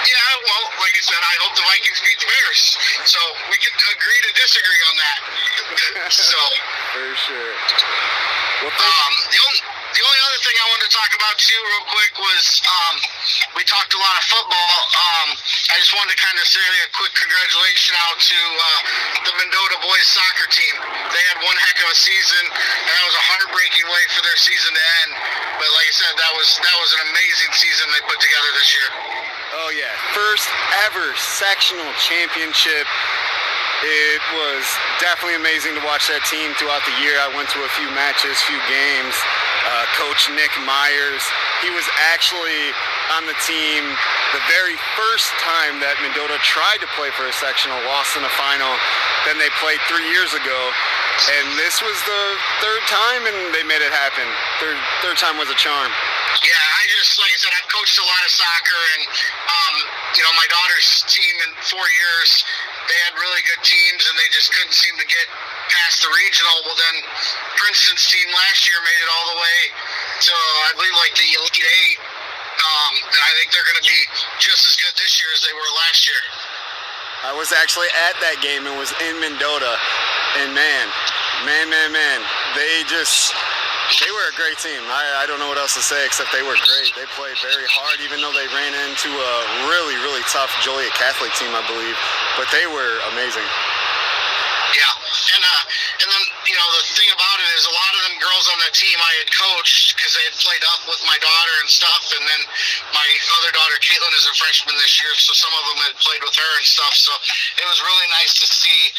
Yeah, 0.05 0.33
well, 0.45 0.65
like 0.77 0.93
I 0.93 1.03
said, 1.15 1.23
I 1.23 1.37
hope 1.47 1.55
the 1.55 1.63
Vikings 1.63 2.01
beat 2.03 2.19
the 2.19 2.27
Bears. 2.27 2.63
So 3.07 3.21
we 3.47 3.57
can 3.63 3.71
agree 3.71 4.21
to 4.27 4.31
disagree 4.35 4.83
on 4.91 4.95
that. 4.99 5.19
so. 6.11 6.41
For 6.91 7.07
sure. 7.15 7.55
Well, 8.67 8.75
um, 8.75 9.13
the 9.31 9.39
only 9.39 9.61
the 9.95 10.03
only 10.03 10.21
other 10.27 10.41
thing 10.43 10.57
I 10.59 10.67
wanted 10.75 10.87
to 10.91 10.95
talk 10.99 11.13
about 11.15 11.39
too, 11.39 11.55
real 11.55 11.87
quick, 11.87 12.13
was 12.19 12.43
um, 12.67 12.95
we 13.55 13.63
talked 13.63 13.95
a 13.95 14.01
lot 14.03 14.19
of 14.19 14.25
football. 14.27 14.75
Um, 14.91 15.29
I 15.71 15.79
just 15.79 15.95
wanted 15.95 16.19
to 16.19 16.19
kind 16.19 16.35
of 16.35 16.47
say 16.51 16.59
a 16.59 16.91
quick 16.99 17.15
congratulations 17.15 17.95
out 18.03 18.19
to 18.19 18.41
uh, 18.59 18.81
the 19.23 19.33
Mendota 19.39 19.79
boys 19.87 20.07
soccer 20.11 20.51
team. 20.51 20.75
They 21.15 21.23
had 21.31 21.39
one 21.47 21.55
heck 21.63 21.79
of 21.79 21.95
a 21.95 21.99
season, 21.99 22.43
and 22.43 22.91
that 22.91 23.05
was 23.07 23.15
a 23.15 23.25
heartbreaking 23.39 23.87
way 23.87 24.03
for 24.19 24.27
their 24.27 24.35
season 24.35 24.75
to 24.75 24.83
end. 25.07 25.13
But 25.63 25.71
like 25.79 25.87
I 25.87 25.95
said, 25.95 26.13
that 26.19 26.33
was 26.35 26.49
that 26.59 26.77
was 26.83 26.91
an 26.99 27.03
amazing 27.15 27.53
season 27.55 27.87
they 27.95 28.03
put 28.11 28.19
together 28.19 28.51
this 28.59 28.75
year. 28.75 28.91
Oh 29.65 29.73
yeah, 29.73 29.97
first 30.13 30.45
ever 30.85 31.17
sectional 31.17 31.89
championship. 31.97 32.85
It 33.81 34.21
was 34.37 34.61
definitely 35.01 35.41
amazing 35.41 35.73
to 35.73 35.81
watch 35.89 36.05
that 36.13 36.21
team 36.29 36.53
throughout 36.61 36.85
the 36.85 36.93
year. 37.01 37.17
I 37.17 37.33
went 37.33 37.49
to 37.57 37.65
a 37.65 37.71
few 37.73 37.89
matches, 37.97 38.37
few 38.45 38.61
games. 38.69 39.17
Uh, 39.65 39.89
Coach 39.97 40.29
Nick 40.37 40.53
Myers, 40.69 41.25
he 41.65 41.73
was 41.73 41.89
actually 42.13 42.77
on 43.17 43.25
the 43.25 43.33
team 43.49 43.89
the 44.37 44.45
very 44.53 44.77
first 45.01 45.33
time 45.41 45.81
that 45.81 45.97
Mendota 46.05 46.37
tried 46.45 46.85
to 46.85 46.89
play 46.93 47.09
for 47.17 47.25
a 47.25 47.33
sectional, 47.33 47.81
lost 47.89 48.21
in 48.21 48.23
the 48.25 48.35
final. 48.37 48.69
Then 49.25 49.41
they 49.41 49.49
played 49.65 49.81
three 49.89 50.05
years 50.13 50.37
ago, 50.37 50.61
and 51.41 51.57
this 51.57 51.81
was 51.81 51.97
the 52.05 52.23
third 52.61 52.85
time, 52.93 53.25
and 53.33 53.39
they 53.57 53.65
made 53.65 53.81
it 53.81 53.97
happen. 53.97 54.29
Third 54.61 54.77
third 55.01 55.17
time 55.17 55.41
was 55.41 55.49
a 55.49 55.57
charm. 55.57 55.89
Yeah, 56.43 56.59
I 56.59 56.83
just 56.99 57.15
like 57.23 57.31
I 57.31 57.39
said, 57.39 57.55
I've 57.55 57.71
coached 57.71 57.95
a 58.03 58.07
lot 58.07 58.23
of 58.27 58.33
soccer, 58.35 58.81
and 58.99 59.03
um, 59.07 59.75
you 60.19 60.23
know, 60.27 60.35
my 60.35 60.49
daughter's 60.51 61.07
team 61.07 61.35
in 61.47 61.51
four 61.71 61.87
years, 61.87 62.43
they 62.91 62.99
had 63.07 63.15
really 63.15 63.39
good 63.47 63.63
teams, 63.63 64.03
and 64.11 64.15
they 64.19 64.27
just 64.35 64.51
couldn't 64.51 64.75
seem 64.75 64.99
to 64.99 65.07
get 65.07 65.27
past 65.71 66.03
the 66.03 66.11
regional. 66.11 66.57
Well, 66.67 66.75
then 66.75 66.97
Princeton's 67.55 68.11
team 68.11 68.27
last 68.35 68.67
year 68.67 68.83
made 68.83 69.01
it 69.05 69.11
all 69.15 69.27
the 69.31 69.39
way 69.39 69.61
to 70.27 70.35
I 70.35 70.71
believe 70.75 70.97
like 70.99 71.15
the 71.15 71.29
Elite 71.39 71.71
Eight, 71.87 71.99
um, 72.03 72.95
and 72.99 73.23
I 73.23 73.31
think 73.39 73.55
they're 73.55 73.69
going 73.71 73.79
to 73.79 73.87
be 73.87 74.01
just 74.43 74.67
as 74.67 74.75
good 74.75 74.95
this 74.99 75.23
year 75.23 75.31
as 75.31 75.41
they 75.47 75.55
were 75.55 75.71
last 75.87 76.03
year. 76.11 76.23
I 77.25 77.33
was 77.33 77.57
actually 77.57 77.89
at 78.11 78.19
that 78.21 78.43
game 78.45 78.67
and 78.69 78.77
was 78.77 78.93
in 79.01 79.17
Mendota, 79.23 79.79
and 80.43 80.53
man, 80.53 80.85
man, 81.47 81.71
man, 81.71 81.95
man, 81.95 82.21
they 82.53 82.85
just 82.85 83.33
they 84.01 84.09
were 84.09 84.27
a 84.33 84.37
great 84.37 84.57
team. 84.65 84.81
I, 84.89 85.23
I 85.23 85.25
don't 85.29 85.37
know 85.37 85.49
what 85.49 85.61
else 85.61 85.77
to 85.77 85.85
say 85.85 86.01
except 86.09 86.33
they 86.33 86.41
were 86.41 86.57
great. 86.57 86.91
They 86.97 87.05
played 87.13 87.37
very 87.45 87.69
hard, 87.69 88.01
even 88.01 88.25
though 88.25 88.33
they 88.33 88.49
ran 88.49 88.73
into 88.73 89.13
a 89.13 89.35
really, 89.69 89.97
really 90.01 90.25
tough 90.33 90.49
Joliet 90.65 90.93
Catholic 90.97 91.33
team, 91.37 91.53
I 91.53 91.61
believe. 91.69 91.97
But 92.41 92.49
they 92.49 92.65
were 92.65 92.97
amazing. 93.13 93.45
Yeah, 94.75 94.91
And 95.39 95.45
uh, 95.45 95.63
and 96.03 96.09
then 96.11 96.23
you 96.51 96.57
know 96.59 96.69
the 96.75 96.83
thing 96.99 97.07
about 97.15 97.39
it 97.39 97.51
is 97.55 97.63
a 97.69 97.75
lot 97.77 97.93
of 97.95 98.01
them 98.11 98.17
girls 98.19 98.47
on 98.51 98.59
that 98.67 98.75
team 98.75 98.97
I 98.99 99.13
had 99.23 99.31
coached 99.31 99.95
because 99.95 100.17
they 100.19 100.25
had 100.27 100.35
played 100.43 100.65
up 100.75 100.83
with 100.91 100.99
my 101.07 101.15
daughter 101.23 101.55
and 101.63 101.71
stuff. 101.71 102.11
And 102.11 102.25
then 102.27 102.43
my 102.91 103.07
other 103.39 103.55
daughter 103.55 103.79
Caitlin 103.79 104.15
is 104.19 104.27
a 104.27 104.35
freshman 104.35 104.75
this 104.83 104.99
year, 104.99 105.15
so 105.15 105.31
some 105.37 105.55
of 105.55 105.63
them 105.71 105.79
had 105.93 105.95
played 106.03 106.25
with 106.27 106.35
her 106.35 106.53
and 106.59 106.67
stuff. 106.67 106.97
So 106.97 107.13
it 107.61 107.67
was 107.71 107.79
really 107.85 108.09
nice 108.19 108.35
to 108.41 108.47
see 108.51 108.91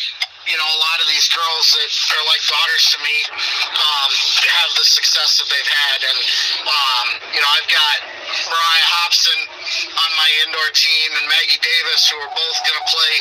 you 0.45 0.57
know, 0.57 0.69
a 0.69 0.79
lot 0.79 0.97
of 1.01 1.07
these 1.09 1.25
girls 1.33 1.73
that 1.73 1.89
are 2.13 2.25
like 2.29 2.41
daughters 2.45 2.85
to 2.93 2.97
me 3.01 3.17
um, 3.73 4.11
have 4.45 4.69
the 4.77 4.85
success 4.85 5.41
that 5.41 5.47
they've 5.49 5.73
had. 5.89 5.99
And, 6.05 6.19
um, 6.69 7.07
you 7.33 7.41
know, 7.41 7.49
I've 7.49 7.69
got 7.69 7.97
Mariah 8.45 8.87
Hobson 9.01 9.39
on 9.89 10.09
my 10.13 10.29
indoor 10.45 10.69
team 10.77 11.09
and 11.17 11.25
Maggie 11.25 11.61
Davis, 11.61 12.05
who 12.13 12.17
are 12.21 12.33
both 12.33 12.57
going 12.61 12.77
to 12.77 12.87
play 12.89 13.13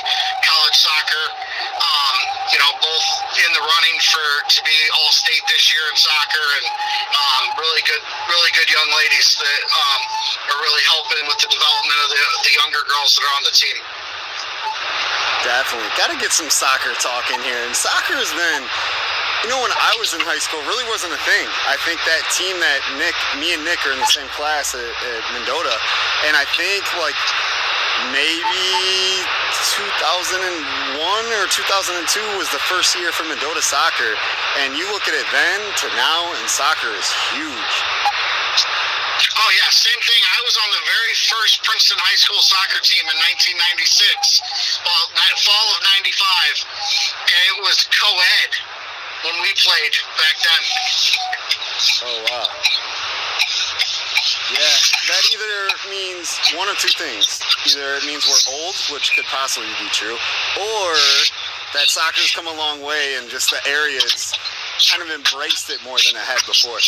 college 0.45 0.77
soccer. 0.77 1.25
Um, 1.81 2.17
you 2.53 2.59
know, 2.61 2.71
both 2.85 3.09
in 3.41 3.51
the 3.57 3.65
running 3.65 3.97
for 4.05 4.29
to 4.45 4.61
be 4.63 4.79
all 5.01 5.11
state 5.11 5.43
this 5.49 5.73
year 5.73 5.83
in 5.89 5.97
soccer, 5.97 6.47
and 6.61 6.67
um, 6.69 7.43
really 7.57 7.83
good, 7.89 8.05
really 8.29 8.53
good 8.53 8.69
young 8.69 8.91
ladies 9.01 9.41
that 9.41 9.61
um, 9.65 10.01
are 10.53 10.61
really 10.61 10.85
helping 10.85 11.25
with 11.25 11.41
the 11.41 11.49
development 11.49 11.99
of 12.05 12.09
the, 12.13 12.23
the 12.45 12.53
younger 12.53 12.83
girls 12.85 13.17
that 13.17 13.25
are 13.25 13.35
on 13.41 13.45
the 13.49 13.55
team. 13.57 13.79
Definitely. 15.45 15.93
Got 16.01 16.09
to 16.09 16.17
get 16.17 16.33
some 16.33 16.49
soccer 16.49 16.97
talk 17.05 17.29
in 17.29 17.41
here. 17.45 17.61
And 17.69 17.77
soccer 17.77 18.17
has 18.17 18.33
been, 18.33 18.63
you 19.45 19.53
know, 19.53 19.61
when 19.61 19.73
I 19.77 19.93
was 20.01 20.17
in 20.17 20.25
high 20.25 20.41
school, 20.41 20.65
really 20.65 20.89
wasn't 20.89 21.13
a 21.13 21.23
thing. 21.29 21.47
I 21.69 21.77
think 21.85 22.01
that 22.09 22.25
team 22.33 22.57
that 22.65 22.81
Nick, 22.97 23.13
me 23.37 23.53
and 23.53 23.61
Nick 23.61 23.85
are 23.85 23.93
in 23.93 24.01
the 24.01 24.09
same 24.09 24.29
class 24.33 24.73
at, 24.73 24.89
at 24.89 25.23
Mendota. 25.37 25.77
And 26.25 26.33
I 26.33 26.49
think 26.57 26.89
like 26.97 27.19
maybe 28.09 29.21
2001 29.77 30.97
or 30.97 31.45
2002 31.53 32.41
was 32.41 32.49
the 32.49 32.63
first 32.65 32.97
year 32.97 33.13
for 33.13 33.29
Mendota 33.29 33.61
soccer. 33.61 34.17
And 34.65 34.73
you 34.73 34.89
look 34.97 35.05
at 35.05 35.15
it 35.15 35.29
then 35.29 35.61
to 35.85 35.87
now, 35.93 36.33
and 36.41 36.49
soccer 36.49 36.89
is 36.97 37.09
huge. 37.37 37.75
Oh 39.33 39.51
yeah, 39.57 39.69
same 39.73 40.01
thing. 40.05 40.23
I 40.37 40.41
was 40.45 40.57
on 40.61 40.69
the 40.75 40.85
very 40.85 41.15
first 41.33 41.65
Princeton 41.65 41.99
High 41.99 42.19
School 42.21 42.41
soccer 42.45 42.81
team 42.85 43.03
in 43.09 43.17
1996, 43.57 44.85
well, 44.85 45.05
fall 45.41 45.67
of 45.75 45.81
'95, 45.97 46.13
and 47.25 47.41
it 47.49 47.57
was 47.65 47.89
co-ed 47.89 48.53
when 49.25 49.37
we 49.41 49.51
played 49.57 49.95
back 50.21 50.37
then. 50.45 50.63
Oh 52.05 52.19
wow. 52.31 52.49
Yeah, 54.53 54.77
that 55.09 55.23
either 55.33 55.57
means 55.89 56.37
one 56.55 56.69
of 56.69 56.77
two 56.77 56.93
things. 57.01 57.41
Either 57.67 57.97
it 57.97 58.05
means 58.05 58.29
we're 58.29 58.45
old, 58.53 58.77
which 58.93 59.17
could 59.17 59.25
possibly 59.33 59.73
be 59.81 59.89
true, 59.91 60.17
or 60.61 60.89
that 61.73 61.89
soccer's 61.89 62.31
come 62.31 62.47
a 62.47 62.55
long 62.55 62.83
way 62.83 63.17
and 63.19 63.29
just 63.29 63.51
the 63.51 63.59
areas 63.69 64.33
kind 64.91 65.03
of 65.03 65.09
embraced 65.11 65.71
it 65.71 65.83
more 65.83 65.97
than 66.07 66.15
it 66.15 66.25
had 66.25 66.45
before. 66.47 66.79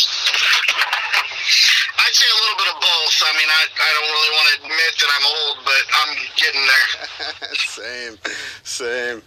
I'd 1.97 2.13
say 2.13 2.29
a 2.29 2.39
little 2.45 2.59
bit 2.61 2.69
of 2.71 2.77
both. 2.77 3.15
I 3.25 3.33
mean, 3.33 3.49
I, 3.49 3.61
I 3.65 3.89
don't 3.97 4.09
really 4.13 4.33
want 4.37 4.45
to 4.47 4.55
admit 4.65 4.93
that 5.01 5.09
I'm 5.17 5.25
old, 5.25 5.57
but 5.65 5.83
I'm 6.03 6.11
getting 6.37 6.63
there. 6.65 6.89
same, 7.77 8.13
same. 8.61 9.17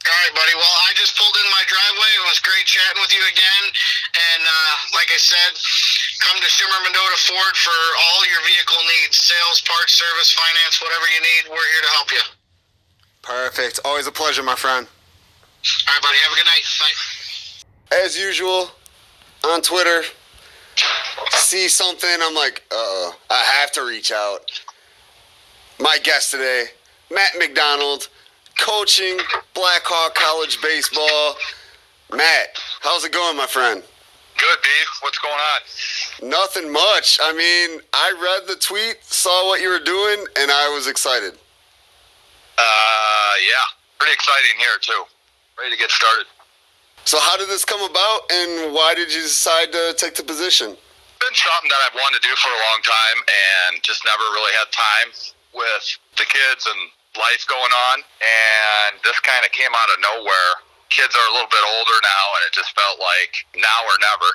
All 0.00 0.16
right, 0.24 0.32
buddy. 0.32 0.56
Well, 0.56 0.76
I 0.88 0.96
just 0.96 1.12
pulled 1.16 1.36
in 1.36 1.48
my 1.52 1.64
driveway. 1.68 2.10
It 2.16 2.24
was 2.24 2.40
great 2.40 2.64
chatting 2.64 3.04
with 3.04 3.12
you 3.12 3.20
again. 3.20 3.64
And 4.16 4.42
uh, 4.48 4.72
like 4.96 5.12
I 5.12 5.20
said, 5.20 5.52
come 6.24 6.40
to 6.40 6.48
Shimmer 6.48 6.80
Mendota 6.88 7.20
Ford 7.28 7.56
for 7.56 7.76
all 8.08 8.24
your 8.24 8.40
vehicle 8.48 8.80
needs 8.96 9.20
sales, 9.20 9.60
parts, 9.60 9.92
service, 9.92 10.32
finance, 10.32 10.80
whatever 10.80 11.04
you 11.12 11.20
need. 11.20 11.42
We're 11.52 11.68
here 11.76 11.84
to 11.84 11.92
help 12.00 12.08
you. 12.16 12.24
Perfect. 13.20 13.80
Always 13.84 14.08
a 14.08 14.12
pleasure, 14.12 14.42
my 14.42 14.56
friend. 14.56 14.88
All 14.88 15.92
right, 15.92 16.02
buddy. 16.02 16.16
Have 16.24 16.32
a 16.32 16.36
good 16.40 16.48
night. 16.48 16.64
Bye. 16.80 16.96
As 18.00 18.16
usual, 18.16 18.72
on 19.44 19.60
Twitter, 19.60 20.00
see 21.50 21.68
something, 21.68 22.08
I'm 22.22 22.34
like, 22.34 22.62
uh 22.70 23.10
I 23.28 23.42
have 23.60 23.72
to 23.72 23.84
reach 23.84 24.12
out. 24.12 24.42
My 25.80 25.98
guest 26.04 26.30
today, 26.30 26.66
Matt 27.10 27.32
McDonald, 27.38 28.08
coaching 28.60 29.18
Blackhawk 29.54 30.14
College 30.14 30.62
baseball. 30.62 31.34
Matt, 32.12 32.56
how's 32.82 33.04
it 33.04 33.12
going, 33.12 33.36
my 33.36 33.46
friend? 33.46 33.82
Good, 34.38 34.58
B. 34.62 34.68
What's 35.02 35.18
going 35.18 35.34
on? 35.34 36.30
Nothing 36.30 36.72
much. 36.72 37.18
I 37.20 37.32
mean, 37.32 37.80
I 37.92 38.12
read 38.22 38.48
the 38.48 38.54
tweet, 38.54 38.98
saw 39.02 39.48
what 39.48 39.60
you 39.60 39.70
were 39.70 39.84
doing, 39.84 40.24
and 40.38 40.50
I 40.52 40.72
was 40.72 40.86
excited. 40.86 41.32
Uh, 42.58 43.32
yeah. 43.42 43.66
Pretty 43.98 44.14
exciting 44.14 44.56
here, 44.58 44.78
too. 44.80 45.02
Ready 45.58 45.72
to 45.72 45.78
get 45.78 45.90
started. 45.90 46.26
So, 47.04 47.18
how 47.20 47.36
did 47.36 47.48
this 47.48 47.64
come 47.64 47.82
about, 47.82 48.20
and 48.32 48.72
why 48.72 48.94
did 48.94 49.12
you 49.12 49.22
decide 49.22 49.72
to 49.72 49.94
take 49.98 50.14
the 50.14 50.22
position? 50.22 50.76
Been 51.20 51.36
something 51.36 51.68
that 51.68 51.82
I've 51.84 51.96
wanted 52.00 52.24
to 52.24 52.24
do 52.24 52.34
for 52.40 52.48
a 52.48 52.60
long 52.72 52.80
time, 52.80 53.18
and 53.28 53.84
just 53.84 54.00
never 54.08 54.24
really 54.32 54.56
had 54.56 54.72
time 54.72 55.08
with 55.52 55.84
the 56.16 56.24
kids 56.24 56.64
and 56.64 56.80
life 57.20 57.44
going 57.44 57.74
on. 57.92 58.00
And 58.00 58.96
this 59.04 59.20
kind 59.20 59.44
of 59.44 59.52
came 59.52 59.70
out 59.70 59.90
of 59.92 59.98
nowhere. 60.00 60.50
Kids 60.88 61.12
are 61.12 61.26
a 61.28 61.32
little 61.36 61.50
bit 61.52 61.60
older 61.60 61.98
now, 62.00 62.24
and 62.40 62.42
it 62.48 62.52
just 62.56 62.72
felt 62.72 62.98
like 62.98 63.46
now 63.52 63.80
or 63.84 63.96
never 64.00 64.30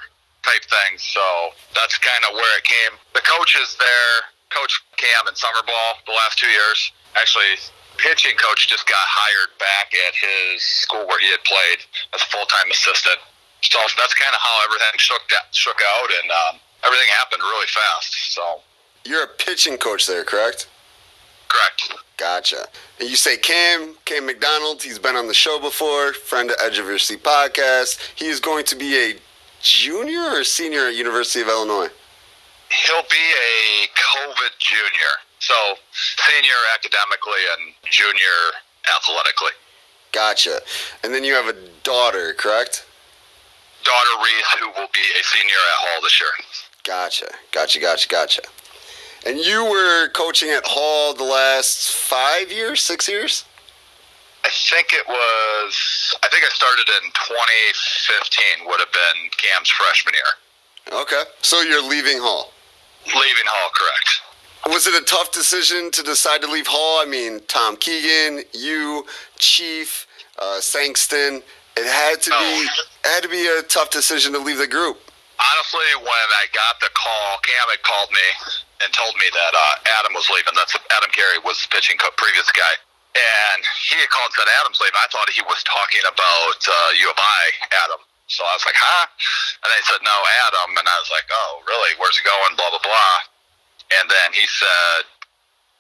type 0.46 0.64
thing. 0.70 1.02
So 1.02 1.26
that's 1.74 1.98
kind 1.98 2.22
of 2.30 2.38
where 2.38 2.54
it 2.56 2.64
came. 2.64 2.94
The 3.18 3.26
coaches 3.26 3.76
there, 3.82 4.14
Coach 4.54 4.78
Cam 5.02 5.26
in 5.28 5.36
summer 5.36 5.66
ball 5.66 6.00
the 6.06 6.14
last 6.14 6.38
two 6.38 6.48
years. 6.54 6.94
Actually, 7.18 7.58
pitching 7.98 8.38
coach 8.38 8.70
just 8.70 8.86
got 8.86 9.02
hired 9.02 9.52
back 9.58 9.90
at 9.90 10.14
his 10.14 10.62
school 10.62 11.04
where 11.08 11.20
he 11.20 11.34
had 11.34 11.42
played 11.44 11.82
as 12.14 12.22
a 12.22 12.30
full 12.30 12.46
time 12.46 12.70
assistant. 12.70 13.20
So 13.66 13.82
that's 13.98 14.14
kind 14.14 14.30
of 14.30 14.40
how 14.40 14.56
everything 14.70 14.94
shook 15.02 15.26
out, 15.34 15.50
shook 15.50 15.82
out, 15.82 16.10
and 16.22 16.30
um, 16.30 16.56
everything 16.86 17.08
happened 17.18 17.42
really 17.42 17.68
fast. 17.68 18.34
So 18.34 18.62
You're 19.06 19.24
a 19.24 19.28
pitching 19.28 19.78
coach 19.78 20.08
there, 20.08 20.24
correct? 20.24 20.68
correct. 21.48 21.94
Gotcha. 22.18 22.66
And 23.00 23.10
you 23.10 23.16
say 23.16 23.38
Cam, 23.38 23.96
Cam 24.06 24.26
McDonald, 24.26 24.82
he's 24.84 25.00
been 25.00 25.16
on 25.16 25.28
the 25.28 25.34
show 25.34 25.60
before, 25.60 26.12
friend 26.14 26.50
of 26.50 26.58
Edge 26.62 26.80
of 26.80 26.86
Your 26.86 26.98
Seat 27.00 27.24
podcast. 27.24 28.00
He 28.16 28.26
is 28.28 28.40
going 28.40 28.66
to 28.66 28.76
be 28.76 28.96
a 28.98 29.16
junior 29.62 30.22
or 30.22 30.44
senior 30.44 30.88
at 30.88 30.96
University 30.96 31.42
of 31.42 31.48
Illinois? 31.48 31.90
He'll 32.70 33.08
be 33.10 33.18
a 33.18 33.88
COVID 33.88 34.52
junior, 34.60 35.14
so 35.40 35.56
senior 35.94 36.60
academically 36.74 37.42
and 37.58 37.74
junior 37.90 38.38
athletically. 38.96 39.52
Gotcha. 40.12 40.60
And 41.04 41.14
then 41.14 41.24
you 41.24 41.34
have 41.34 41.48
a 41.48 41.56
daughter, 41.84 42.34
correct? 42.38 42.86
Daughter 43.84 44.24
Reese, 44.24 44.52
who 44.60 44.68
will 44.82 44.90
be 44.94 45.06
a 45.20 45.24
senior 45.24 45.56
at 45.56 45.78
Hall 45.88 46.02
this 46.02 46.20
year. 46.20 46.30
Gotcha. 46.86 47.28
Gotcha, 47.52 47.80
gotcha, 47.80 48.08
gotcha. 48.08 48.42
And 49.26 49.40
you 49.40 49.66
were 49.66 50.10
coaching 50.10 50.50
at 50.52 50.64
Hall 50.66 51.14
the 51.16 51.24
last 51.24 51.92
five 51.94 52.52
years, 52.52 52.82
six 52.82 53.08
years? 53.10 53.44
I 54.44 54.50
think 54.70 54.94
it 54.94 55.08
was. 55.08 56.16
I 56.24 56.28
think 56.30 56.46
I 56.46 56.50
started 56.50 56.88
in 57.04 57.10
2015. 57.12 58.68
Would 58.68 58.80
have 58.80 58.92
been 58.92 59.30
Cam's 59.38 59.70
freshman 59.70 60.14
year. 60.14 61.02
Okay. 61.02 61.24
So 61.42 61.62
you're 61.62 61.82
leaving 61.82 62.20
Hall. 62.20 62.52
Leaving 63.08 63.46
Hall, 63.48 63.72
correct. 63.74 64.22
Was 64.76 64.86
it 64.88 64.94
a 65.02 65.06
tough 65.06 65.32
decision 65.32 65.90
to 65.92 66.04
decide 66.04 66.42
to 66.42 66.48
leave 66.48 66.68
Hall? 66.68 67.02
I 67.02 67.06
mean, 67.10 67.40
Tom 67.48 67.76
Keegan, 67.78 68.44
you, 68.54 69.06
Chief, 69.40 70.06
uh, 70.40 70.58
Sankston. 70.60 71.42
It 71.78 71.86
had 71.88 72.22
to 72.22 72.30
be 72.30 72.36
Oh. 72.36 72.68
it 73.04 73.08
had 73.10 73.24
to 73.24 73.30
be 73.30 73.48
a 73.48 73.64
tough 73.64 73.90
decision 73.90 74.34
to 74.34 74.40
leave 74.40 74.58
the 74.60 74.68
group. 74.68 75.02
Honestly, 75.36 75.90
when 76.00 76.28
I 76.40 76.48
got 76.56 76.80
the 76.80 76.92
call, 76.96 77.40
Cam 77.44 77.68
had 77.68 77.84
called 77.84 78.12
me 78.12 78.28
and 78.84 78.90
told 78.96 79.16
me 79.20 79.28
that 79.32 79.54
uh, 79.56 80.00
Adam 80.00 80.16
was 80.16 80.28
leaving. 80.32 80.56
That's 80.56 80.76
Adam 80.96 81.12
Carey 81.12 81.40
was 81.44 81.60
the 81.64 81.70
pitching 81.72 82.00
co- 82.00 82.14
previous 82.16 82.48
guy, 82.56 82.76
and 83.16 83.60
he 83.88 84.00
had 84.00 84.08
called 84.12 84.32
and 84.32 84.38
said 84.40 84.50
Adam's 84.64 84.80
leaving. 84.80 85.00
I 85.00 85.08
thought 85.12 85.28
he 85.32 85.44
was 85.44 85.60
talking 85.68 86.04
about 86.08 86.60
uh, 86.64 87.00
U 87.04 87.08
of 87.12 87.20
I, 87.20 87.44
Adam. 87.88 88.02
So 88.32 88.42
I 88.42 88.58
was 88.58 88.66
like, 88.66 88.80
huh? 88.80 89.06
And 89.64 89.70
they 89.70 89.84
said 89.86 90.02
no, 90.02 90.18
Adam, 90.50 90.74
and 90.76 90.88
I 90.88 90.98
was 90.98 91.12
like, 91.14 91.28
oh, 91.30 91.62
really? 91.70 91.94
Where's 92.00 92.18
he 92.18 92.24
going? 92.26 92.56
Blah 92.58 92.72
blah 92.72 92.84
blah. 92.84 93.16
And 94.02 94.10
then 94.10 94.34
he 94.34 94.48
said, 94.50 95.04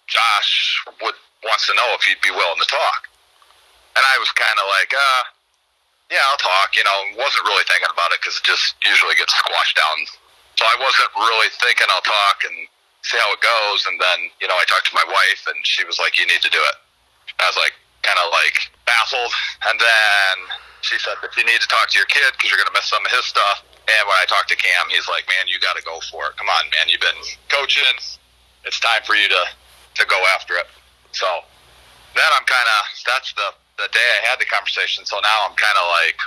Josh 0.05 0.51
would 1.01 1.17
wants 1.45 1.65
to 1.69 1.73
know 1.77 1.89
if 1.95 2.05
you'd 2.09 2.21
be 2.21 2.33
willing 2.33 2.59
to 2.59 2.69
talk. 2.69 3.07
And 3.95 4.03
I 4.03 4.15
was 4.19 4.29
kind 4.35 4.57
of 4.59 4.65
like, 4.67 4.91
uh, 4.91 5.21
yeah, 6.11 6.21
I'll 6.29 6.41
talk. 6.41 6.77
You 6.77 6.85
know, 6.85 6.97
wasn't 7.17 7.45
really 7.49 7.65
thinking 7.65 7.89
about 7.89 8.13
it 8.13 8.21
because 8.21 8.37
it 8.37 8.45
just 8.45 8.77
usually 8.85 9.17
gets 9.17 9.33
squashed 9.33 9.77
down. 9.77 9.97
So 10.55 10.63
I 10.63 10.75
wasn't 10.79 11.11
really 11.17 11.51
thinking 11.59 11.89
I'll 11.91 12.05
talk 12.05 12.45
and 12.47 12.55
see 13.03 13.17
how 13.19 13.29
it 13.33 13.41
goes. 13.41 13.85
And 13.89 13.99
then, 13.99 14.31
you 14.39 14.47
know, 14.47 14.55
I 14.55 14.65
talked 14.69 14.87
to 14.89 14.95
my 14.95 15.05
wife 15.05 15.41
and 15.51 15.57
she 15.65 15.83
was 15.83 15.99
like, 15.99 16.17
you 16.17 16.25
need 16.25 16.41
to 16.45 16.51
do 16.51 16.61
it. 16.61 16.77
I 17.41 17.49
was 17.49 17.59
like, 17.59 17.75
kind 18.05 18.21
of 18.21 18.29
like 18.31 18.57
baffled. 18.85 19.33
And 19.67 19.75
then 19.81 20.35
she 20.85 20.97
said, 21.01 21.17
but 21.19 21.33
you 21.35 21.43
need 21.43 21.59
to 21.59 21.67
talk 21.67 21.89
to 21.91 21.97
your 21.97 22.07
kid 22.07 22.37
because 22.37 22.53
you're 22.53 22.61
going 22.61 22.69
to 22.69 22.77
miss 22.77 22.87
some 22.87 23.03
of 23.03 23.11
his 23.11 23.25
stuff. 23.25 23.65
And 23.85 24.01
when 24.09 24.17
I 24.17 24.25
talked 24.25 24.49
to 24.49 24.57
Cam, 24.57 24.89
he's 24.89 25.05
like, 25.09 25.25
man, 25.29 25.45
you 25.45 25.61
got 25.61 25.77
to 25.77 25.83
go 25.85 26.01
for 26.09 26.29
it. 26.29 26.37
Come 26.37 26.49
on, 26.49 26.65
man. 26.73 26.89
You've 26.89 27.03
been 27.03 27.21
coaching. 27.49 27.85
It's 28.65 28.79
time 28.81 29.01
for 29.05 29.13
you 29.13 29.29
to, 29.29 29.43
to 30.01 30.03
go 30.09 30.17
after 30.33 30.57
it. 30.57 30.65
So 31.13 31.27
then 32.17 32.29
I'm 32.33 32.45
kind 32.49 32.65
of, 32.65 32.81
that's 33.05 33.29
the 33.37 33.53
the 33.77 33.91
day 33.91 34.07
I 34.23 34.31
had 34.31 34.39
the 34.39 34.47
conversation. 34.47 35.03
So 35.03 35.19
now 35.19 35.37
I'm 35.47 35.55
kind 35.55 35.75
of 35.75 35.85
like, 36.03 36.19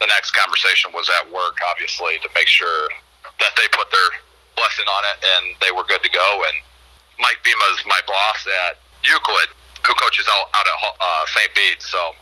the 0.00 0.08
next 0.08 0.32
conversation 0.32 0.92
was 0.96 1.08
at 1.20 1.28
work, 1.28 1.60
obviously, 1.68 2.16
to 2.24 2.28
make 2.32 2.48
sure 2.48 2.88
that 3.40 3.52
they 3.56 3.68
put 3.72 3.88
their 3.92 4.10
blessing 4.56 4.88
on 4.88 5.02
it 5.12 5.16
and 5.20 5.44
they 5.60 5.72
were 5.72 5.84
good 5.84 6.00
to 6.00 6.12
go. 6.12 6.28
And 6.48 6.56
Mike 7.20 7.40
Bema 7.44 7.68
is 7.76 7.84
my 7.84 8.00
boss 8.08 8.40
at 8.68 8.80
Euclid, 9.04 9.52
who 9.84 9.92
coaches 9.96 10.24
out, 10.28 10.48
out 10.56 10.64
at 10.64 10.76
uh, 10.76 11.24
St. 11.28 11.52
Bede. 11.52 11.80
So 11.84 12.16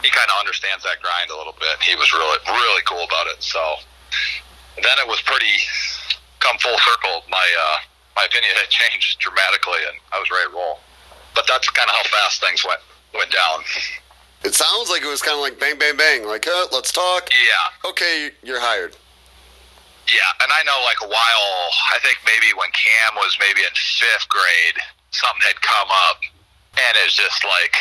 he 0.00 0.08
kind 0.08 0.28
of 0.32 0.36
understands 0.40 0.84
that 0.84 1.00
grind 1.04 1.28
a 1.28 1.36
little 1.36 1.56
bit. 1.56 1.76
He 1.84 1.96
was 1.96 2.08
really, 2.12 2.40
really 2.48 2.84
cool 2.88 3.04
about 3.04 3.28
it. 3.32 3.44
So 3.44 3.60
then 4.80 4.96
it 5.00 5.08
was 5.08 5.20
pretty 5.24 5.56
come 6.40 6.56
full 6.60 6.76
circle. 6.80 7.24
My, 7.28 7.44
uh, 7.44 7.76
my 8.16 8.24
opinion 8.24 8.56
had 8.56 8.68
changed 8.72 9.20
dramatically 9.20 9.84
and 9.88 9.96
I 10.12 10.20
was 10.20 10.28
ready 10.32 10.48
to 10.48 10.56
roll. 10.56 10.80
But 11.36 11.44
that's 11.44 11.68
kind 11.76 11.88
of 11.88 11.96
how 11.96 12.04
fast 12.08 12.40
things 12.40 12.64
went, 12.64 12.80
went 13.14 13.30
down. 13.30 13.60
It 14.44 14.54
sounds 14.54 14.90
like 14.90 15.02
it 15.02 15.10
was 15.10 15.22
kind 15.22 15.34
of 15.34 15.42
like 15.42 15.58
bang, 15.58 15.78
bang, 15.78 15.96
bang. 15.96 16.26
Like, 16.26 16.46
uh, 16.46 16.66
let's 16.70 16.92
talk. 16.92 17.28
Yeah. 17.32 17.90
Okay, 17.90 18.30
you're 18.42 18.60
hired. 18.60 18.96
Yeah, 20.06 20.30
and 20.42 20.54
I 20.54 20.62
know 20.62 20.78
like 20.86 21.02
a 21.02 21.10
while. 21.10 21.50
I 21.90 21.98
think 21.98 22.18
maybe 22.22 22.54
when 22.54 22.70
Cam 22.70 23.18
was 23.18 23.34
maybe 23.42 23.66
in 23.66 23.74
fifth 23.74 24.30
grade, 24.30 24.78
something 25.10 25.42
had 25.42 25.58
come 25.66 25.90
up, 26.10 26.22
and 26.78 26.94
it's 27.02 27.18
just 27.18 27.42
like 27.42 27.74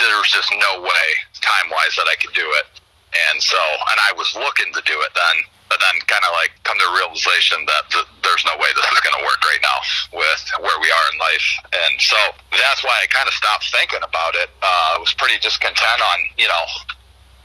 there 0.00 0.16
was 0.16 0.32
just 0.32 0.48
no 0.56 0.80
way 0.80 1.06
time 1.44 1.68
wise 1.68 1.92
that 2.00 2.08
I 2.08 2.16
could 2.16 2.32
do 2.32 2.46
it. 2.56 2.66
And 3.12 3.36
so, 3.42 3.60
and 3.60 3.98
I 4.08 4.16
was 4.16 4.32
looking 4.32 4.72
to 4.72 4.82
do 4.88 4.96
it 5.04 5.12
then, 5.12 5.36
but 5.68 5.78
then 5.80 6.00
kind 6.08 6.24
of 6.24 6.32
like 6.32 6.52
come 6.64 6.76
to 6.80 6.86
a 6.88 6.94
realization 6.96 7.60
that 7.68 7.84
th- 7.92 8.10
there's 8.24 8.44
no 8.48 8.56
way 8.56 8.68
this 8.72 8.88
is 8.88 9.00
going 9.04 9.16
to 9.16 9.24
work 9.24 9.40
right 9.44 9.60
now 9.60 9.78
with 10.16 10.42
where 10.64 10.78
we 10.80 10.88
are 10.88 11.06
in 11.12 11.16
life. 11.20 11.48
And 11.72 11.94
so 12.00 12.18
that's 12.56 12.80
why 12.82 12.96
I 13.04 13.06
kind 13.12 13.28
of 13.28 13.36
stopped 13.36 13.68
thinking 13.68 14.00
about 14.02 14.34
it. 14.34 14.48
Uh, 14.64 14.96
I 14.96 14.98
was 14.98 15.12
pretty 15.14 15.36
just 15.38 15.60
content 15.60 16.00
on, 16.00 16.18
you 16.40 16.48
know, 16.48 16.64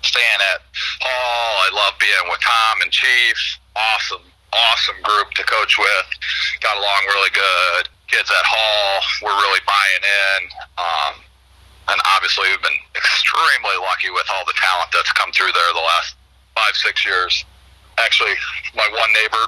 staying 0.08 0.42
at 0.56 0.64
Hall. 1.04 1.52
I 1.68 1.70
love 1.76 2.00
being 2.00 2.26
with 2.32 2.40
Tom 2.40 2.76
and 2.84 2.92
Chief. 2.92 3.38
Awesome, 3.76 4.24
awesome 4.56 5.00
group 5.04 5.36
to 5.36 5.44
coach 5.44 5.76
with. 5.76 6.08
Got 6.64 6.80
along 6.80 7.02
really 7.12 7.34
good. 7.36 7.92
Kids 8.08 8.32
at 8.32 8.46
Hall 8.48 9.04
were 9.28 9.36
really 9.36 9.64
buying 9.68 10.04
in. 10.04 10.42
Um, 10.80 11.14
and 11.92 12.00
obviously, 12.16 12.48
we've 12.48 12.64
been 12.64 12.84
extremely 12.96 13.76
lucky 13.84 14.12
with 14.16 14.28
all 14.32 14.48
the 14.48 14.56
talent 14.56 14.96
that's 14.96 15.12
come 15.12 15.36
through 15.36 15.52
there 15.52 15.72
the 15.76 15.84
last 15.84 16.16
five, 16.56 16.76
six 16.80 17.04
years 17.04 17.44
actually 17.98 18.34
my 18.76 18.88
one 18.92 19.12
neighbor 19.14 19.46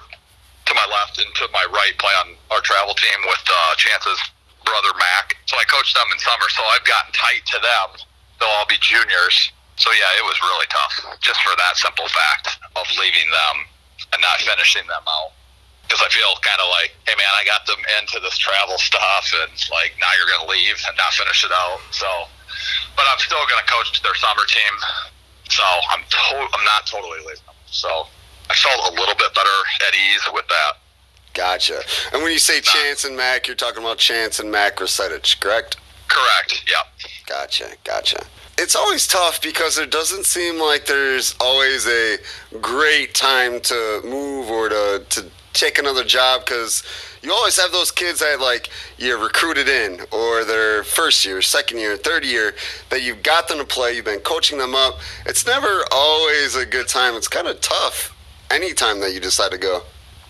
to 0.65 0.73
my 0.73 0.85
left 0.89 1.21
and 1.21 1.29
to 1.35 1.45
my 1.53 1.65
right 1.69 1.93
play 1.97 2.13
on 2.25 2.33
our 2.49 2.61
travel 2.61 2.93
team 2.93 3.19
with 3.29 3.43
uh, 3.45 3.75
Chance's 3.77 4.19
brother 4.65 4.93
Mac. 4.97 5.37
So 5.45 5.57
I 5.57 5.65
coached 5.69 5.93
them 5.93 6.09
in 6.09 6.17
summer, 6.17 6.49
so 6.49 6.65
I've 6.73 6.85
gotten 6.85 7.13
tight 7.13 7.45
to 7.53 7.59
them. 7.61 8.01
They'll 8.41 8.49
all 8.57 8.65
be 8.65 8.81
juniors. 8.81 9.53
So 9.77 9.93
yeah, 9.93 10.09
it 10.17 10.25
was 10.25 10.39
really 10.41 10.65
tough 10.73 11.19
just 11.21 11.39
for 11.45 11.53
that 11.55 11.77
simple 11.77 12.09
fact 12.09 12.57
of 12.75 12.85
leaving 12.97 13.29
them 13.29 13.55
and 14.13 14.19
not 14.21 14.41
finishing 14.41 14.87
them 14.89 15.05
out. 15.05 15.37
Because 15.85 16.01
I 16.01 16.09
feel 16.09 16.33
kind 16.41 16.57
of 16.57 16.73
like, 16.73 16.97
hey 17.05 17.13
man, 17.13 17.29
I 17.37 17.45
got 17.45 17.69
them 17.69 17.77
into 18.01 18.17
this 18.17 18.41
travel 18.41 18.81
stuff, 18.81 19.29
and 19.45 19.53
like 19.69 19.93
now 20.01 20.09
you're 20.17 20.31
gonna 20.33 20.49
leave 20.49 20.81
and 20.89 20.97
not 20.97 21.13
finish 21.13 21.45
it 21.45 21.53
out. 21.53 21.77
So, 21.93 22.09
but 22.97 23.05
I'm 23.05 23.21
still 23.21 23.43
gonna 23.45 23.69
coach 23.69 24.01
their 24.01 24.17
summer 24.17 24.49
team. 24.49 24.73
So 25.53 25.61
I'm 25.93 26.01
to- 26.01 26.49
I'm 26.49 26.65
not 26.65 26.89
totally 26.89 27.21
leaving 27.21 27.45
them. 27.45 27.53
So 27.69 28.09
I 28.49 28.53
felt 28.53 28.93
a 28.93 28.99
little 28.99 29.15
bit 29.15 29.33
better 29.33 29.49
at 29.87 29.93
ease 29.93 30.21
with 30.33 30.47
that. 30.47 30.73
Gotcha. 31.35 31.81
And 32.13 32.23
when 32.23 32.31
you 32.31 32.39
say 32.39 32.61
Chance 32.61 33.03
and 33.03 33.15
Mac, 33.15 33.45
you're 33.47 33.57
talking 33.57 33.83
about 33.83 33.97
Chance 33.97 34.39
and 34.39 34.49
Mac 34.49 34.77
Resetich, 34.77 35.39
correct? 35.41 35.77
Correct. 36.07 36.63
Yeah. 36.67 37.09
Gotcha. 37.27 37.71
Gotcha. 37.83 38.25
It's 38.57 38.75
always 38.75 39.05
tough 39.05 39.41
because 39.41 39.77
it 39.77 39.91
doesn't 39.91 40.25
seem 40.25 40.59
like 40.59 40.85
there's 40.85 41.35
always 41.41 41.85
a 41.87 42.17
great 42.61 43.13
time 43.13 43.59
to 43.61 44.01
move 44.05 44.49
or 44.49 44.69
to, 44.69 45.03
to 45.09 45.25
take 45.51 45.77
another 45.77 46.05
job 46.05 46.45
because 46.45 46.83
you 47.21 47.33
always 47.33 47.59
have 47.59 47.73
those 47.73 47.91
kids 47.91 48.19
that 48.19 48.39
like 48.39 48.69
you're 48.97 49.17
recruited 49.17 49.67
in 49.67 49.99
or 50.11 50.45
their 50.45 50.85
first 50.85 51.25
year, 51.25 51.41
second 51.41 51.79
year, 51.79 51.97
third 51.97 52.23
year 52.23 52.53
that 52.91 53.01
you've 53.01 53.23
got 53.23 53.49
them 53.49 53.57
to 53.57 53.65
play, 53.65 53.93
you've 53.93 54.05
been 54.05 54.19
coaching 54.19 54.57
them 54.57 54.73
up. 54.73 54.99
It's 55.25 55.45
never 55.45 55.83
always 55.91 56.55
a 56.55 56.65
good 56.65 56.87
time. 56.87 57.15
It's 57.15 57.27
kind 57.27 57.47
of 57.47 57.59
tough 57.59 58.14
anytime 58.55 59.03
that 59.03 59.11
you 59.11 59.19
decide 59.19 59.51
to 59.51 59.59
go. 59.59 59.83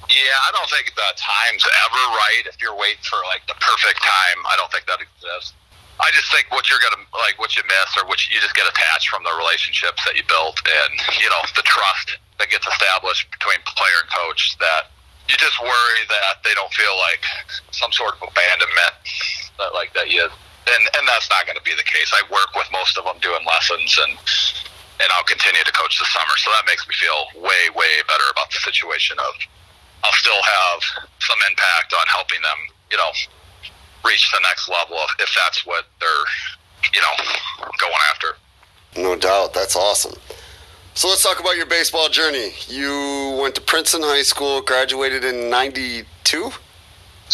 Yeah, 0.10 0.38
I 0.45 0.49
don't 0.53 0.69
think 0.69 0.89
the 0.97 1.10
time's 1.14 1.65
ever 1.85 2.03
right. 2.18 2.43
If 2.49 2.57
you're 2.61 2.77
waiting 2.77 3.06
for 3.06 3.22
like 3.30 3.45
the 3.45 3.57
perfect 3.61 4.02
time, 4.02 4.39
I 4.49 4.57
don't 4.57 4.69
think 4.73 4.89
that 4.89 5.02
exists. 5.02 5.53
I 5.97 6.11
just 6.11 6.27
think 6.34 6.52
what 6.52 6.68
you're 6.68 6.81
gonna 6.81 7.06
like, 7.15 7.39
what 7.39 7.56
you 7.56 7.64
miss, 7.65 7.95
or 7.95 8.06
what 8.06 8.19
you, 8.26 8.35
you 8.35 8.39
just 8.41 8.53
get 8.53 8.68
attached 8.68 9.07
from 9.07 9.23
the 9.23 9.31
relationships 9.38 10.03
that 10.03 10.18
you 10.18 10.26
built, 10.27 10.60
and 10.61 10.93
you 11.22 11.30
know 11.30 11.41
the 11.56 11.64
trust 11.64 12.18
that 12.38 12.52
gets 12.52 12.68
established 12.68 13.31
between 13.31 13.61
player 13.64 13.97
and 14.03 14.10
coach. 14.11 14.57
That 14.60 14.91
you 15.30 15.38
just 15.39 15.57
worry 15.61 16.02
that 16.10 16.43
they 16.43 16.53
don't 16.53 16.73
feel 16.76 16.93
like 17.10 17.23
some 17.72 17.89
sort 17.95 18.19
of 18.19 18.30
abandonment, 18.30 18.93
that 19.57 19.73
like 19.73 19.95
that 19.95 20.11
you, 20.11 20.22
and 20.22 20.84
and 20.99 21.03
that's 21.07 21.31
not 21.31 21.47
going 21.47 21.57
to 21.57 21.65
be 21.65 21.73
the 21.73 21.88
case. 21.88 22.11
I 22.11 22.22
work 22.30 22.53
with 22.53 22.68
most 22.76 22.99
of 22.99 23.07
them 23.07 23.18
doing 23.23 23.41
lessons, 23.47 23.89
and 24.06 24.14
and 25.01 25.07
I'll 25.13 25.27
continue 25.27 25.63
to 25.63 25.72
coach 25.72 25.99
this 25.99 26.11
summer. 26.13 26.35
So 26.38 26.51
that 26.51 26.65
makes 26.65 26.88
me 26.88 26.93
feel 26.95 27.41
way, 27.41 27.69
way 27.76 27.91
better 28.07 28.27
about 28.31 28.51
the 28.51 28.59
situation 28.59 29.17
of 29.19 29.34
I'll 30.03 30.13
still 30.13 30.41
have 30.41 30.80
some 31.19 31.39
impact 31.49 31.93
on 31.93 32.05
helping 32.07 32.41
them, 32.41 32.59
you 32.91 32.97
know, 32.97 33.11
reach 34.05 34.31
the 34.31 34.39
next 34.41 34.69
level 34.69 34.97
if 35.19 35.30
that's 35.34 35.65
what 35.65 35.85
they're, 35.99 36.26
you 36.93 37.01
know, 37.01 37.67
going 37.80 38.03
after. 38.13 38.38
No 38.97 39.15
doubt. 39.15 39.53
That's 39.53 39.76
awesome. 39.76 40.13
So 40.93 41.09
let's 41.09 41.23
talk 41.23 41.39
about 41.39 41.57
your 41.57 41.65
baseball 41.65 42.07
journey. 42.07 42.53
You 42.67 43.38
went 43.41 43.55
to 43.55 43.61
Princeton 43.61 44.01
High 44.03 44.22
School, 44.22 44.61
graduated 44.61 45.26
in 45.26 45.49
92? 45.49 46.51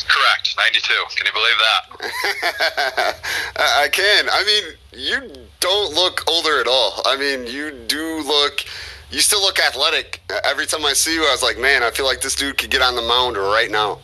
Correct, 0.07 0.55
92. 0.57 0.93
Can 1.15 1.25
you 1.25 1.33
believe 1.33 1.59
that? 1.59 3.15
I 3.57 3.89
can. 3.89 4.29
I 4.31 4.43
mean, 4.45 4.63
you 4.93 5.45
don't 5.59 5.93
look 5.93 6.23
older 6.29 6.61
at 6.61 6.67
all. 6.67 7.01
I 7.05 7.17
mean, 7.17 7.45
you 7.45 7.71
do 7.87 8.21
look. 8.23 8.63
You 9.09 9.19
still 9.19 9.41
look 9.41 9.59
athletic. 9.59 10.21
Every 10.45 10.65
time 10.65 10.85
I 10.85 10.93
see 10.93 11.13
you, 11.13 11.25
I 11.25 11.31
was 11.31 11.43
like, 11.43 11.59
man, 11.59 11.83
I 11.83 11.91
feel 11.91 12.05
like 12.05 12.21
this 12.21 12.35
dude 12.35 12.57
could 12.57 12.71
get 12.71 12.81
on 12.81 12.95
the 12.95 13.01
mound 13.01 13.35
right 13.35 13.69
now. 13.69 13.99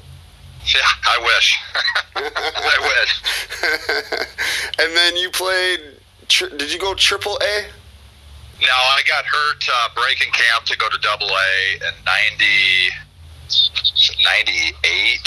Yeah, 0.65 0.81
I 1.05 1.19
wish. 1.23 1.57
I 2.15 2.77
wish. 2.81 4.27
and 4.79 4.95
then 4.95 5.15
you 5.15 5.29
played. 5.29 5.79
Did 6.57 6.73
you 6.73 6.79
go 6.79 6.93
triple 6.95 7.39
A? 7.41 7.65
No, 8.59 8.67
I 8.67 9.01
got 9.07 9.23
hurt 9.23 9.63
uh, 9.71 9.89
breaking 9.95 10.33
camp 10.33 10.65
to 10.65 10.77
go 10.77 10.89
to 10.89 10.97
double 10.97 11.27
A 11.27 11.75
in 11.75 11.93
90, 12.03 12.89
98 14.23 15.19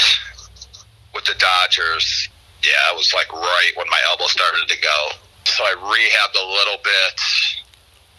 with 1.14 1.24
the 1.24 1.34
Dodgers. 1.38 2.28
Yeah, 2.62 2.92
it 2.92 2.96
was 2.96 3.12
like 3.14 3.32
right 3.32 3.72
when 3.76 3.88
my 3.88 4.00
elbow 4.10 4.26
started 4.26 4.68
to 4.68 4.78
go. 4.80 4.98
So 5.44 5.64
I 5.64 5.74
rehabbed 5.80 6.36
a 6.36 6.46
little 6.46 6.78
bit 6.84 7.14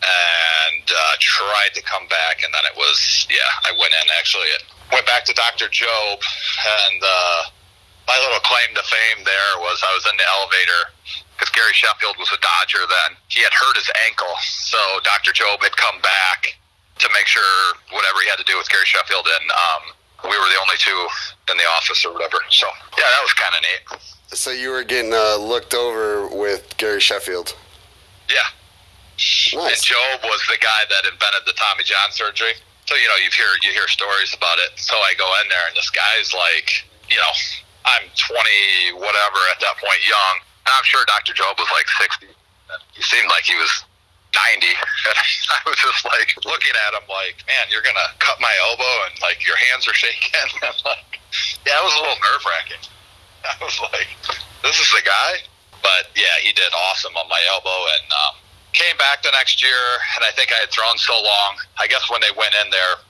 and 0.02 0.86
uh, 0.90 1.14
tried 1.20 1.74
to 1.78 1.82
come 1.84 2.08
back, 2.08 2.42
and 2.44 2.52
then 2.54 2.66
it 2.66 2.76
was 2.76 3.28
yeah. 3.30 3.70
I 3.70 3.72
went 3.78 3.94
in 3.94 4.08
actually. 4.18 4.50
It 4.58 4.64
Went 4.92 5.08
back 5.08 5.24
to 5.24 5.34
Dr. 5.34 5.72
Jobe, 5.72 6.20
and 6.20 7.00
uh, 7.00 7.42
my 8.12 8.20
little 8.20 8.44
claim 8.44 8.76
to 8.76 8.84
fame 8.84 9.24
there 9.24 9.54
was 9.64 9.80
I 9.88 9.96
was 9.96 10.04
in 10.04 10.20
the 10.20 10.28
elevator 10.28 10.92
because 11.32 11.48
Gary 11.56 11.72
Sheffield 11.72 12.20
was 12.20 12.28
a 12.36 12.40
Dodger 12.44 12.84
then. 12.84 13.16
He 13.32 13.40
had 13.40 13.56
hurt 13.56 13.80
his 13.80 13.88
ankle, 14.04 14.36
so 14.68 14.78
Dr. 15.08 15.32
Jobe 15.32 15.64
had 15.64 15.72
come 15.80 15.96
back 16.04 16.60
to 17.00 17.08
make 17.16 17.24
sure 17.24 17.80
whatever 17.96 18.20
he 18.20 18.28
had 18.28 18.36
to 18.44 18.44
do 18.44 18.60
with 18.60 18.68
Gary 18.68 18.84
Sheffield, 18.84 19.24
and 19.32 19.48
um, 19.48 19.84
we 20.28 20.36
were 20.36 20.50
the 20.52 20.60
only 20.60 20.76
two 20.76 21.08
in 21.52 21.58
the 21.58 21.68
office 21.78 22.06
or 22.06 22.14
whatever. 22.14 22.40
So 22.50 22.68
yeah, 22.98 23.06
that 23.06 23.22
was 23.22 23.34
kind 23.34 23.54
of 23.56 23.62
neat. 23.62 23.84
So 24.34 24.52
you 24.52 24.72
were 24.72 24.84
getting 24.84 25.14
uh, 25.14 25.38
looked 25.38 25.74
over 25.74 26.28
with 26.28 26.76
Gary 26.78 27.02
Sheffield. 27.02 27.56
Yeah. 28.30 28.48
Nice. 29.54 29.54
And 29.54 29.78
Jobe 29.84 30.24
was 30.24 30.42
the 30.48 30.58
guy 30.58 30.82
that 30.90 31.04
invented 31.06 31.44
the 31.46 31.54
Tommy 31.54 31.84
John 31.84 32.10
surgery. 32.12 32.56
So 32.88 32.96
you 32.96 33.08
know 33.08 33.20
you 33.22 33.30
hear 33.30 33.52
you 33.62 33.72
hear 33.72 33.88
stories 33.88 34.34
about 34.34 34.58
it. 34.66 34.80
So 34.80 34.96
I 34.96 35.14
go 35.20 35.28
in 35.44 35.50
there 35.50 35.68
and 35.68 35.76
this 35.76 35.92
guy's 35.92 36.34
like, 36.34 36.88
you 37.12 37.18
know, 37.20 37.34
I'm 37.86 38.08
20 38.10 38.98
whatever 38.98 39.42
at 39.54 39.60
that 39.62 39.76
point, 39.78 40.02
young, 40.08 40.36
and 40.66 40.72
I'm 40.74 40.84
sure 40.84 41.06
Dr. 41.06 41.34
Jobe 41.34 41.60
was 41.60 41.70
like 41.72 41.88
60. 42.00 42.28
He 42.94 43.04
seemed 43.04 43.30
like 43.30 43.44
he 43.44 43.56
was 43.56 43.86
90, 44.32 44.68
and 44.68 45.18
I 45.56 45.60
was 45.68 45.80
just 45.80 46.04
like 46.08 46.32
looking 46.48 46.76
at 46.88 46.96
him 46.96 47.06
like, 47.08 47.44
man, 47.48 47.68
you're 47.68 47.84
gonna 47.84 48.12
cut 48.20 48.40
my 48.40 48.54
elbow 48.70 48.94
and 49.08 49.16
like 49.22 49.44
your 49.46 49.58
hands 49.70 49.88
are 49.88 49.96
shaking. 49.96 50.32
I'm 50.64 50.76
like, 50.86 51.20
yeah, 51.68 51.80
it 51.80 51.84
was 51.84 51.96
a 51.96 52.02
little 52.02 52.22
nerve 52.22 52.44
wracking. 52.48 52.84
I 53.48 53.56
was 53.60 53.78
like, 53.92 54.10
this 54.64 54.80
is 54.80 54.90
the 54.92 55.04
guy. 55.04 55.44
But 55.82 56.14
yeah, 56.14 56.38
he 56.46 56.54
did 56.54 56.70
awesome 56.90 57.18
on 57.18 57.28
my 57.28 57.42
elbow 57.50 57.74
and 57.98 58.06
um, 58.14 58.34
came 58.74 58.96
back 58.98 59.24
the 59.24 59.34
next 59.34 59.64
year. 59.64 59.82
And 60.16 60.24
I 60.24 60.32
think 60.32 60.54
I 60.54 60.62
had 60.62 60.70
thrown 60.70 60.98
so 60.98 61.14
long. 61.14 61.58
I 61.82 61.88
guess 61.88 62.06
when 62.10 62.22
they 62.22 62.30
went 62.38 62.54
in 62.62 62.70
there, 62.70 63.02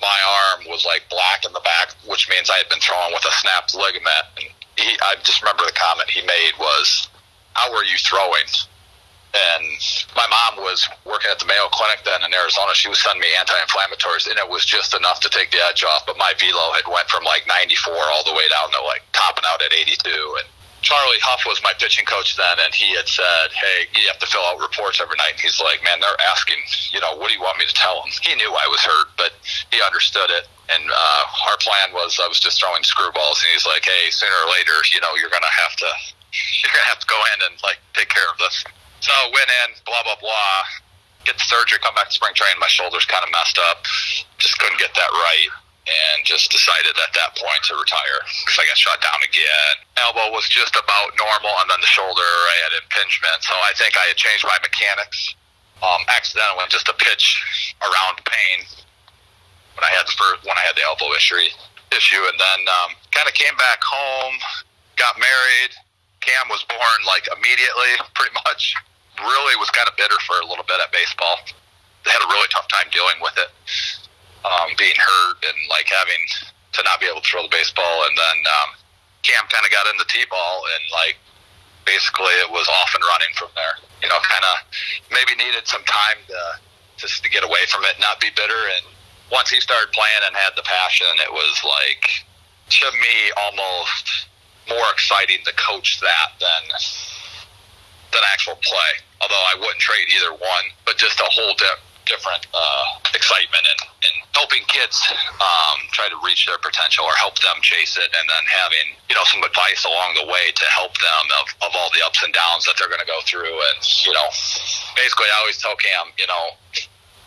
my 0.00 0.18
arm 0.48 0.64
was 0.72 0.84
like 0.88 1.04
black 1.12 1.44
in 1.44 1.52
the 1.52 1.60
back, 1.60 1.92
which 2.08 2.28
means 2.32 2.48
I 2.48 2.56
had 2.56 2.68
been 2.72 2.80
throwing 2.80 3.12
with 3.12 3.24
a 3.28 3.34
snapped 3.44 3.76
ligament. 3.76 4.24
And 4.40 4.48
he, 4.80 4.96
I 5.04 5.20
just 5.22 5.44
remember 5.44 5.68
the 5.68 5.76
comment 5.76 6.08
he 6.08 6.24
made 6.24 6.56
was, 6.58 7.08
"How 7.52 7.68
were 7.68 7.84
you 7.84 8.00
throwing?" 8.00 8.48
And 9.30 9.78
my 10.18 10.26
mom 10.26 10.58
was 10.66 10.82
working 11.06 11.30
at 11.30 11.38
the 11.38 11.46
Mayo 11.46 11.70
Clinic 11.70 12.02
then 12.02 12.18
in 12.26 12.34
Arizona. 12.34 12.74
She 12.74 12.90
was 12.90 12.98
sending 12.98 13.22
me 13.22 13.30
anti-inflammatories, 13.38 14.26
and 14.26 14.34
it 14.38 14.48
was 14.48 14.66
just 14.66 14.90
enough 14.90 15.22
to 15.22 15.30
take 15.30 15.54
the 15.54 15.62
edge 15.70 15.86
off. 15.86 16.02
But 16.02 16.18
my 16.18 16.34
velo 16.34 16.74
had 16.74 16.90
went 16.90 17.06
from 17.06 17.22
like 17.22 17.46
94 17.46 17.94
all 17.94 18.26
the 18.26 18.34
way 18.34 18.50
down 18.50 18.74
to 18.74 18.82
like 18.82 19.06
topping 19.14 19.46
out 19.46 19.62
at 19.62 19.70
82. 19.70 20.10
And 20.42 20.50
Charlie 20.82 21.20
Hough 21.22 21.44
was 21.46 21.62
my 21.62 21.76
pitching 21.78 22.08
coach 22.08 22.34
then, 22.34 22.58
and 22.58 22.74
he 22.74 22.96
had 22.96 23.06
said, 23.06 23.52
"Hey, 23.52 23.86
you 23.94 24.08
have 24.08 24.18
to 24.18 24.26
fill 24.26 24.42
out 24.48 24.58
reports 24.58 24.98
every 24.98 25.16
night." 25.16 25.38
And 25.38 25.40
he's 25.40 25.60
like, 25.60 25.84
"Man, 25.84 26.00
they're 26.00 26.20
asking, 26.32 26.58
you 26.90 27.00
know, 27.00 27.14
what 27.14 27.28
do 27.28 27.34
you 27.36 27.42
want 27.44 27.58
me 27.58 27.66
to 27.66 27.76
tell 27.76 28.00
them?" 28.00 28.10
He 28.22 28.34
knew 28.34 28.50
I 28.50 28.66
was 28.66 28.80
hurt, 28.80 29.14
but 29.16 29.32
he 29.70 29.78
understood 29.82 30.30
it. 30.30 30.48
And 30.72 30.82
uh, 30.90 31.24
our 31.46 31.58
plan 31.60 31.92
was 31.92 32.18
I 32.18 32.26
was 32.26 32.40
just 32.40 32.58
throwing 32.58 32.82
screwballs, 32.82 33.44
and 33.44 33.52
he's 33.52 33.66
like, 33.66 33.84
"Hey, 33.84 34.10
sooner 34.10 34.34
or 34.42 34.50
later, 34.50 34.74
you 34.92 35.00
know, 35.00 35.14
you're 35.20 35.30
gonna 35.30 35.52
have 35.52 35.76
to, 35.76 35.90
you're 36.64 36.72
gonna 36.72 36.88
have 36.88 37.00
to 37.00 37.06
go 37.06 37.20
in 37.36 37.38
and 37.46 37.54
like 37.62 37.78
take 37.92 38.08
care 38.08 38.28
of 38.32 38.38
this." 38.38 38.64
So 39.00 39.12
went 39.32 39.50
in, 39.64 39.76
blah 39.84 40.02
blah 40.04 40.20
blah. 40.20 40.56
Get 41.24 41.36
the 41.36 41.44
surgery, 41.44 41.76
come 41.84 41.92
back 41.94 42.08
to 42.08 42.16
spring 42.16 42.32
training. 42.32 42.56
My 42.60 42.70
shoulder's 42.72 43.04
kind 43.04 43.20
of 43.20 43.30
messed 43.32 43.60
up. 43.60 43.84
Just 44.40 44.56
couldn't 44.56 44.80
get 44.80 44.92
that 44.96 45.12
right, 45.12 45.52
and 45.84 46.24
just 46.24 46.48
decided 46.48 46.96
at 46.96 47.12
that 47.12 47.36
point 47.36 47.60
to 47.68 47.76
retire 47.76 48.20
because 48.44 48.56
I 48.56 48.64
got 48.64 48.76
shot 48.76 49.00
down 49.04 49.20
again. 49.24 49.74
Elbow 50.00 50.32
was 50.32 50.48
just 50.48 50.76
about 50.76 51.12
normal, 51.16 51.52
and 51.60 51.68
then 51.68 51.80
the 51.80 51.92
shoulder 51.92 52.24
I 52.24 52.56
had 52.68 52.72
impingement. 52.80 53.40
So 53.44 53.52
I 53.52 53.72
think 53.76 53.96
I 53.96 54.08
had 54.08 54.16
changed 54.16 54.48
my 54.48 54.56
mechanics 54.64 55.36
um, 55.82 56.02
accidentally 56.12 56.64
just 56.68 56.88
a 56.88 56.96
pitch 56.96 57.24
around 57.80 58.20
pain 58.24 58.64
when 59.76 59.84
I 59.84 59.92
had 59.96 60.04
the 60.04 60.12
first, 60.12 60.44
when 60.44 60.56
I 60.56 60.64
had 60.64 60.76
the 60.76 60.84
elbow 60.84 61.12
issue 61.16 61.40
issue, 61.96 62.22
and 62.22 62.38
then 62.38 62.60
um, 62.68 62.90
kind 63.10 63.26
of 63.26 63.34
came 63.34 63.56
back 63.56 63.82
home, 63.82 64.36
got 64.96 65.18
married. 65.18 65.72
Cam 66.20 66.46
was 66.52 66.62
born 66.68 66.98
like 67.08 67.26
immediately, 67.32 67.92
pretty 68.14 68.34
much 68.44 68.76
really 69.22 69.56
was 69.56 69.70
kind 69.70 69.88
of 69.88 69.96
bitter 69.96 70.18
for 70.26 70.40
a 70.40 70.46
little 70.46 70.64
bit 70.64 70.80
at 70.80 70.92
baseball. 70.92 71.38
They 72.04 72.10
had 72.10 72.22
a 72.24 72.30
really 72.32 72.48
tough 72.48 72.68
time 72.68 72.88
dealing 72.88 73.20
with 73.20 73.36
it, 73.36 73.50
um, 74.44 74.72
being 74.80 74.96
hurt 74.96 75.38
and 75.44 75.58
like 75.68 75.88
having 75.88 76.22
to 76.72 76.80
not 76.84 77.00
be 77.00 77.06
able 77.06 77.20
to 77.20 77.28
throw 77.28 77.44
the 77.44 77.52
baseball. 77.52 78.08
And 78.08 78.14
then 78.16 78.38
um, 78.48 78.68
Cam 79.22 79.44
kind 79.52 79.64
of 79.66 79.70
got 79.72 79.84
into 79.92 80.06
t-ball 80.08 80.56
and 80.76 80.84
like 80.92 81.20
basically 81.84 82.32
it 82.40 82.48
was 82.48 82.68
off 82.80 82.94
and 82.94 83.04
running 83.04 83.32
from 83.36 83.52
there. 83.54 83.76
You 84.00 84.08
know, 84.08 84.16
kind 84.24 84.44
of 84.44 84.54
maybe 85.12 85.36
needed 85.36 85.68
some 85.68 85.84
time 85.84 86.20
to 86.28 86.40
just 86.96 87.24
to 87.24 87.28
get 87.28 87.44
away 87.44 87.64
from 87.68 87.84
it, 87.84 87.96
not 88.00 88.20
be 88.20 88.28
bitter. 88.32 88.62
And 88.76 88.84
once 89.32 89.50
he 89.50 89.60
started 89.60 89.92
playing 89.92 90.24
and 90.24 90.36
had 90.36 90.56
the 90.56 90.64
passion, 90.64 91.08
it 91.20 91.32
was 91.32 91.56
like 91.64 92.24
to 92.80 92.86
me 92.96 93.16
almost 93.36 94.28
more 94.68 94.88
exciting 94.92 95.38
to 95.44 95.52
coach 95.54 96.00
that 96.00 96.38
than 96.38 96.62
than 98.12 98.22
actual 98.32 98.56
play. 98.62 98.92
Although 99.20 99.44
I 99.52 99.54
wouldn't 99.60 99.80
trade 99.80 100.08
either 100.16 100.32
one, 100.32 100.66
but 100.84 100.96
just 100.96 101.20
a 101.20 101.28
whole 101.28 101.52
di- 101.54 101.82
different 102.08 102.46
uh, 102.50 102.84
excitement 103.14 103.62
and, 103.62 103.80
and 104.08 104.14
helping 104.34 104.64
kids 104.66 104.96
um, 105.38 105.78
try 105.92 106.08
to 106.08 106.18
reach 106.24 106.48
their 106.48 106.58
potential 106.58 107.04
or 107.04 107.12
help 107.20 107.36
them 107.44 107.60
chase 107.60 108.00
it, 108.00 108.08
and 108.16 108.24
then 108.26 108.44
having 108.48 108.96
you 109.08 109.14
know 109.14 109.24
some 109.28 109.44
advice 109.44 109.84
along 109.84 110.16
the 110.16 110.26
way 110.26 110.50
to 110.56 110.64
help 110.72 110.96
them 110.98 111.24
of, 111.38 111.46
of 111.68 111.70
all 111.76 111.92
the 111.92 112.00
ups 112.00 112.24
and 112.24 112.32
downs 112.32 112.64
that 112.64 112.74
they're 112.80 112.90
going 112.90 113.04
to 113.04 113.08
go 113.08 113.20
through. 113.28 113.52
And 113.52 113.78
you 114.08 114.12
know, 114.16 114.28
basically, 114.96 115.28
I 115.28 115.36
always 115.44 115.60
tell 115.60 115.76
Cam, 115.76 116.10
you 116.16 116.26
know, 116.26 116.56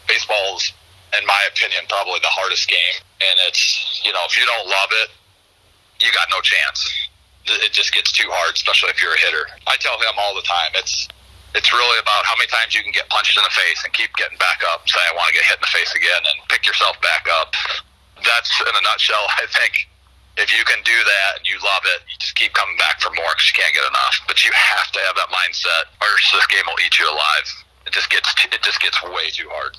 baseball's 0.10 0.74
in 1.14 1.22
my 1.30 1.41
opinion 1.45 1.86
probably 1.86 2.18
the 2.26 2.34
hardest 2.34 2.65
game, 2.65 2.98
and 3.22 3.38
it's 3.45 4.02
you 4.02 4.11
know 4.11 4.26
if 4.26 4.34
you 4.34 4.49
don't 4.49 4.65
love 4.65 4.90
it, 5.06 5.10
you 6.02 6.10
got 6.11 6.26
no 6.34 6.41
chance 6.41 6.90
it 7.45 7.72
just 7.72 7.94
gets 7.94 8.11
too 8.11 8.28
hard, 8.32 8.56
especially 8.56 8.90
if 8.90 9.02
you're 9.02 9.14
a 9.14 9.20
hitter. 9.20 9.45
I 9.68 9.76
tell 9.78 9.98
him 9.98 10.15
all 10.18 10.36
the 10.36 10.41
time, 10.44 10.72
it's 10.76 11.07
it's 11.53 11.69
really 11.69 11.99
about 12.01 12.25
how 12.25 12.34
many 12.35 12.49
times 12.49 12.73
you 12.73 12.81
can 12.81 12.91
get 12.91 13.09
punched 13.09 13.38
in 13.38 13.45
the 13.45 13.53
face 13.53 13.81
and 13.85 13.93
keep 13.93 14.09
getting 14.17 14.38
back 14.41 14.65
up. 14.73 14.85
Say, 14.89 15.01
I 15.05 15.13
want 15.13 15.30
to 15.30 15.35
get 15.38 15.45
hit 15.45 15.61
in 15.61 15.65
the 15.65 15.73
face 15.73 15.93
again, 15.93 16.21
and 16.21 16.35
pick 16.49 16.65
yourself 16.65 16.97
back 17.01 17.30
up. 17.30 17.53
That's 18.25 18.49
in 18.61 18.73
a 18.73 18.84
nutshell. 18.84 19.25
I 19.38 19.45
think 19.53 19.85
if 20.38 20.49
you 20.49 20.65
can 20.65 20.81
do 20.81 20.97
that 20.97 21.31
and 21.38 21.45
you 21.45 21.61
love 21.61 21.85
it, 21.85 22.01
you 22.09 22.15
just 22.17 22.34
keep 22.34 22.57
coming 22.57 22.77
back 22.81 22.97
for 22.97 23.13
more 23.13 23.30
because 23.38 23.53
you 23.53 23.57
can't 23.61 23.73
get 23.73 23.85
enough. 23.85 24.17
But 24.25 24.41
you 24.41 24.49
have 24.53 24.89
to 24.97 24.99
have 25.05 25.15
that 25.17 25.30
mindset, 25.30 25.93
or 26.01 26.09
this 26.34 26.47
game 26.49 26.65
will 26.65 26.80
eat 26.81 26.97
you 26.97 27.05
alive. 27.05 27.47
It 27.85 27.93
just 27.93 28.09
gets 28.09 28.34
it 28.49 28.61
just 28.65 28.81
gets 28.81 28.97
way 29.03 29.30
too 29.30 29.49
hard 29.53 29.77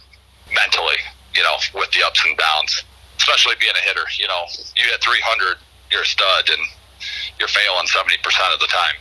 mentally, 0.55 1.01
you 1.35 1.43
know, 1.43 1.59
with 1.75 1.91
the 1.91 2.07
ups 2.07 2.23
and 2.23 2.39
downs. 2.39 2.87
Especially 3.19 3.55
being 3.59 3.75
a 3.75 3.85
hitter, 3.87 4.05
you 4.19 4.27
know, 4.27 4.43
you 4.75 4.91
hit 4.91 5.03
300, 5.03 5.57
you're 5.91 6.03
a 6.03 6.07
stud, 6.07 6.51
and 6.51 6.63
you're 7.39 7.49
failing 7.49 7.87
70% 7.87 8.19
of 8.53 8.59
the 8.59 8.67
time. 8.67 8.99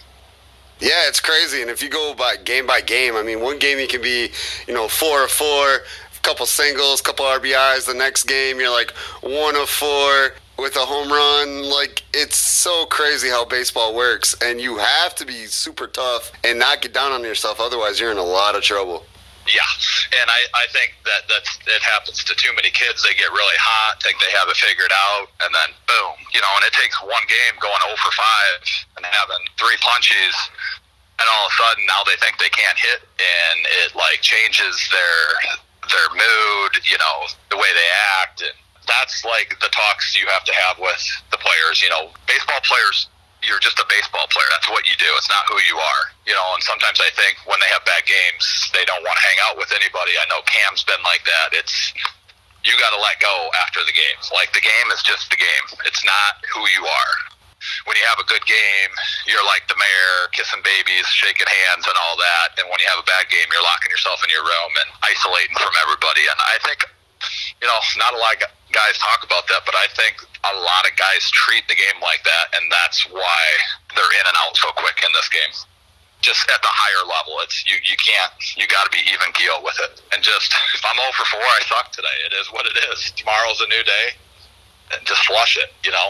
Yeah, 0.84 1.07
it's 1.07 1.22
crazy. 1.22 1.61
And 1.61 1.72
if 1.72 1.81
you 1.81 1.88
go 1.88 2.14
by 2.14 2.35
game 2.35 2.68
by 2.68 2.81
game, 2.81 3.15
I 3.15 3.23
mean, 3.23 3.39
one 3.39 3.57
game 3.57 3.80
you 3.80 3.88
can 3.88 4.01
be, 4.01 4.31
you 4.68 4.73
know, 4.73 4.89
four 4.89 5.23
of 5.23 5.31
four, 5.31 5.80
couple 6.23 6.45
singles, 6.45 6.99
a 6.99 7.03
couple 7.03 7.26
RBIs. 7.26 7.85
The 7.85 7.93
next 7.93 8.23
game 8.23 8.60
you're 8.60 8.69
like 8.69 8.91
one 9.22 9.55
of 9.55 9.69
four 9.69 10.34
with 10.57 10.76
a 10.76 10.80
home 10.80 11.10
run. 11.10 11.64
Like 11.64 12.03
it's 12.14 12.35
so 12.35 12.85
crazy 12.88 13.30
how 13.30 13.45
baseball 13.45 13.95
works, 13.95 14.35
and 14.41 14.60
you 14.60 14.77
have 14.77 15.15
to 15.15 15.26
be 15.26 15.45
super 15.45 15.88
tough 15.88 16.34
and 16.43 16.60
not 16.60 16.81
get 16.81 16.93
down 16.93 17.14
on 17.14 17.23
yourself. 17.23 17.61
Otherwise, 17.61 17.97
you're 18.01 18.11
in 18.11 18.18
a 18.18 18.23
lot 18.23 18.55
of 18.55 18.61
trouble. 18.61 19.05
Yeah, 19.44 19.68
and 20.24 20.28
I, 20.32 20.40
I 20.56 20.65
think 20.72 20.95
that 21.03 21.28
that's 21.28 21.52
it 21.68 21.84
happens 21.84 22.24
to 22.24 22.34
too 22.40 22.56
many 22.56 22.72
kids. 22.72 23.03
They 23.03 23.11
get 23.11 23.28
really 23.36 23.60
hot, 23.60 23.99
think 23.99 24.15
they 24.24 24.32
have 24.32 24.48
it 24.48 24.56
figured 24.56 24.91
out, 24.95 25.28
and 25.44 25.52
then 25.52 25.76
boom, 25.84 26.15
you 26.32 26.40
know. 26.40 26.52
And 26.56 26.64
it 26.64 26.72
takes 26.72 26.95
one 27.03 27.24
game 27.28 27.60
going 27.60 27.80
0 27.84 27.91
for 27.99 28.14
five 28.15 28.64
and 28.95 29.03
having 29.03 29.44
three 29.60 29.76
punches, 29.84 30.32
and 31.20 31.28
all 31.28 31.44
of 31.48 31.52
a 31.52 31.56
sudden 31.60 31.84
now 31.91 32.07
they 32.07 32.15
think 32.24 32.40
they 32.40 32.52
can't 32.56 32.80
hit, 32.80 33.03
and 33.20 33.57
it 33.84 33.91
like 33.99 34.24
changes 34.24 34.80
their 34.95 35.24
their 35.91 36.10
mood, 36.15 36.80
you 36.88 36.95
know, 36.95 37.18
the 37.52 37.60
way 37.60 37.68
they 37.76 37.90
act, 38.24 38.48
and 38.48 38.56
that's 38.88 39.28
like 39.28 39.60
the 39.60 39.68
talks 39.76 40.15
you 40.15 40.24
have 40.32 40.48
to 40.48 40.56
have 40.56 40.80
with 40.80 41.03
the 41.36 41.40
players. 41.44 41.84
You 41.84 41.91
know, 41.91 42.15
baseball 42.32 42.64
players 42.64 43.11
you're 43.44 43.61
just 43.61 43.80
a 43.80 43.88
baseball 43.91 44.26
player. 44.32 44.48
That's 44.56 44.72
what 44.72 44.88
you 44.88 44.95
do. 44.95 45.07
It's 45.20 45.30
not 45.30 45.44
who 45.52 45.60
you 45.68 45.78
are. 45.78 46.03
You 46.26 46.34
know, 46.34 46.48
and 46.56 46.64
sometimes 46.64 47.03
I 47.03 47.11
think 47.14 47.38
when 47.44 47.60
they 47.60 47.70
have 47.76 47.84
bad 47.84 48.07
games, 48.07 48.44
they 48.72 48.88
don't 48.88 49.03
want 49.03 49.15
to 49.20 49.24
hang 49.24 49.40
out 49.48 49.56
with 49.60 49.72
anybody. 49.76 50.15
I 50.15 50.26
know 50.32 50.40
Cam's 50.48 50.84
been 50.88 51.02
like 51.03 51.24
that. 51.28 51.52
It's 51.52 51.76
you 52.64 52.72
got 52.80 52.95
to 52.95 52.99
let 52.99 53.20
go 53.20 53.52
after 53.68 53.84
the 53.84 53.91
game. 53.91 54.20
Like 54.32 54.56
the 54.56 54.64
game 54.64 54.88
is 54.95 55.03
just 55.03 55.28
the 55.28 55.40
game. 55.40 55.65
It's 55.84 56.03
not 56.07 56.40
who 56.56 56.64
you 56.72 56.88
are. 56.88 57.15
When 57.88 57.95
you 57.95 58.03
have 58.11 58.20
a 58.20 58.28
good 58.28 58.44
game, 58.44 58.91
you're 59.28 59.44
like 59.48 59.68
the 59.72 59.80
mayor, 59.80 60.28
kissing 60.36 60.60
babies, 60.64 61.07
shaking 61.07 61.48
hands, 61.48 61.88
and 61.88 61.95
all 61.95 62.15
that. 62.20 62.60
And 62.60 62.68
when 62.68 62.80
you 62.80 62.88
have 62.91 62.99
a 62.99 63.07
bad 63.07 63.32
game, 63.32 63.48
you're 63.52 63.64
locking 63.64 63.91
yourself 63.91 64.20
in 64.24 64.32
your 64.32 64.44
room 64.44 64.72
and 64.84 64.90
isolating 65.03 65.56
from 65.56 65.72
everybody. 65.80 66.28
And 66.28 66.40
I 66.40 66.60
think, 66.60 66.84
you 67.64 67.68
know, 67.68 67.80
not 67.99 68.15
a 68.15 68.20
lot 68.20 68.36
of 68.36 68.52
guys 68.76 68.99
talk 68.99 69.24
about 69.24 69.48
that, 69.48 69.64
but 69.64 69.76
I 69.80 69.88
think 69.95 70.20
a 70.44 70.53
lot 70.60 70.84
of 70.84 70.94
guys 70.99 71.24
treat 71.32 71.64
the 71.68 71.76
game 71.76 71.99
like 72.03 72.24
that, 72.24 72.52
and 72.60 72.68
that's 72.72 73.07
why 73.07 73.41
they're 73.95 74.15
in 74.20 74.26
and 74.28 74.38
out 74.44 74.56
so 74.60 74.70
quick 74.76 74.99
in 74.99 75.11
this 75.15 75.30
game. 75.32 75.53
Just 76.20 76.48
at 76.52 76.64
the 76.64 76.72
higher 76.72 77.03
level, 77.03 77.40
it's 77.44 77.68
you. 77.68 77.76
You 77.84 77.99
can't. 77.99 78.32
You 78.56 78.64
got 78.68 78.88
to 78.88 78.91
be 78.91 79.03
even 79.11 79.28
keel 79.36 79.60
with 79.60 79.76
it. 79.84 79.99
And 80.15 80.24
just 80.24 80.56
if 80.76 80.84
I'm 80.88 80.95
0 80.95 81.11
for 81.15 81.28
4, 81.28 81.40
I 81.40 81.60
suck 81.68 81.91
today. 81.91 82.18
It 82.28 82.34
is 82.40 82.48
what 82.52 82.64
it 82.64 82.80
is. 82.91 83.11
Tomorrow's 83.20 83.60
a 83.60 83.68
new 83.68 83.84
day, 83.84 84.15
and 84.95 85.03
just 85.03 85.24
flush 85.28 85.60
it. 85.60 85.76
You 85.84 85.91
know, 85.91 86.07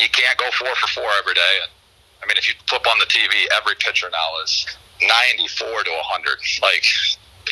you 0.00 0.08
can't 0.12 0.38
go 0.38 0.48
four 0.56 0.72
for 0.80 0.88
four 0.88 1.10
every 1.20 1.34
day. 1.34 1.54
I 2.22 2.26
mean, 2.26 2.36
if 2.36 2.48
you 2.48 2.54
flip 2.68 2.86
on 2.86 2.98
the 2.98 3.10
TV, 3.10 3.44
every 3.56 3.74
pitcher 3.80 4.08
now 4.08 4.28
is 4.44 4.64
94 5.00 5.84
to 5.84 5.92
100. 5.92 6.38
Like 6.62 6.84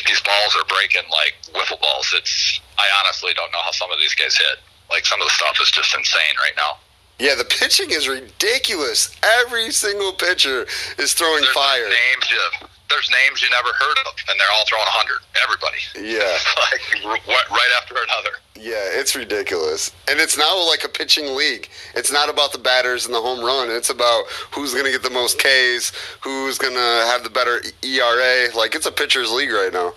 these 0.07 0.21
balls 0.21 0.55
are 0.55 0.65
breaking 0.65 1.05
like 1.11 1.35
wiffle 1.53 1.79
balls. 1.81 2.13
It's 2.15 2.59
I 2.77 2.87
honestly 3.01 3.33
don't 3.35 3.51
know 3.51 3.61
how 3.61 3.71
some 3.71 3.91
of 3.91 3.99
these 3.99 4.15
guys 4.15 4.37
hit. 4.37 4.57
Like 4.91 5.05
some 5.05 5.21
of 5.21 5.27
the 5.27 5.33
stuff 5.33 5.57
is 5.61 5.71
just 5.71 5.95
insane 5.95 6.35
right 6.37 6.53
now. 6.57 6.77
Yeah, 7.21 7.35
the 7.35 7.45
pitching 7.45 7.91
is 7.91 8.07
ridiculous. 8.07 9.15
Every 9.41 9.71
single 9.71 10.11
pitcher 10.11 10.65
is 10.97 11.13
throwing 11.13 11.41
there's 11.41 11.53
fire. 11.53 11.83
Names 11.83 12.31
you, 12.31 12.67
there's 12.89 13.09
names 13.11 13.43
you 13.43 13.49
never 13.51 13.69
heard 13.77 13.97
of, 14.07 14.13
and 14.27 14.39
they're 14.39 14.51
all 14.55 14.65
throwing 14.65 14.85
100. 14.85 15.21
Everybody. 15.43 15.77
Yeah. 16.01 16.37
like 17.07 17.51
right 17.51 17.71
after 17.77 17.93
another. 17.93 18.37
Yeah, 18.55 18.99
it's 18.99 19.15
ridiculous. 19.15 19.91
And 20.09 20.19
it's 20.19 20.35
now 20.35 20.67
like 20.67 20.83
a 20.83 20.89
pitching 20.89 21.35
league. 21.35 21.69
It's 21.93 22.11
not 22.11 22.27
about 22.27 22.53
the 22.53 22.57
batters 22.57 23.05
and 23.05 23.13
the 23.13 23.21
home 23.21 23.45
run. 23.45 23.69
It's 23.69 23.91
about 23.91 24.25
who's 24.51 24.73
going 24.73 24.85
to 24.85 24.91
get 24.91 25.03
the 25.03 25.11
most 25.11 25.37
Ks, 25.37 25.91
who's 26.21 26.57
going 26.57 26.73
to 26.73 27.05
have 27.05 27.23
the 27.23 27.29
better 27.29 27.61
ERA. 27.83 28.47
Like 28.55 28.73
it's 28.73 28.87
a 28.87 28.91
pitcher's 28.91 29.31
league 29.31 29.51
right 29.51 29.71
now. 29.71 29.93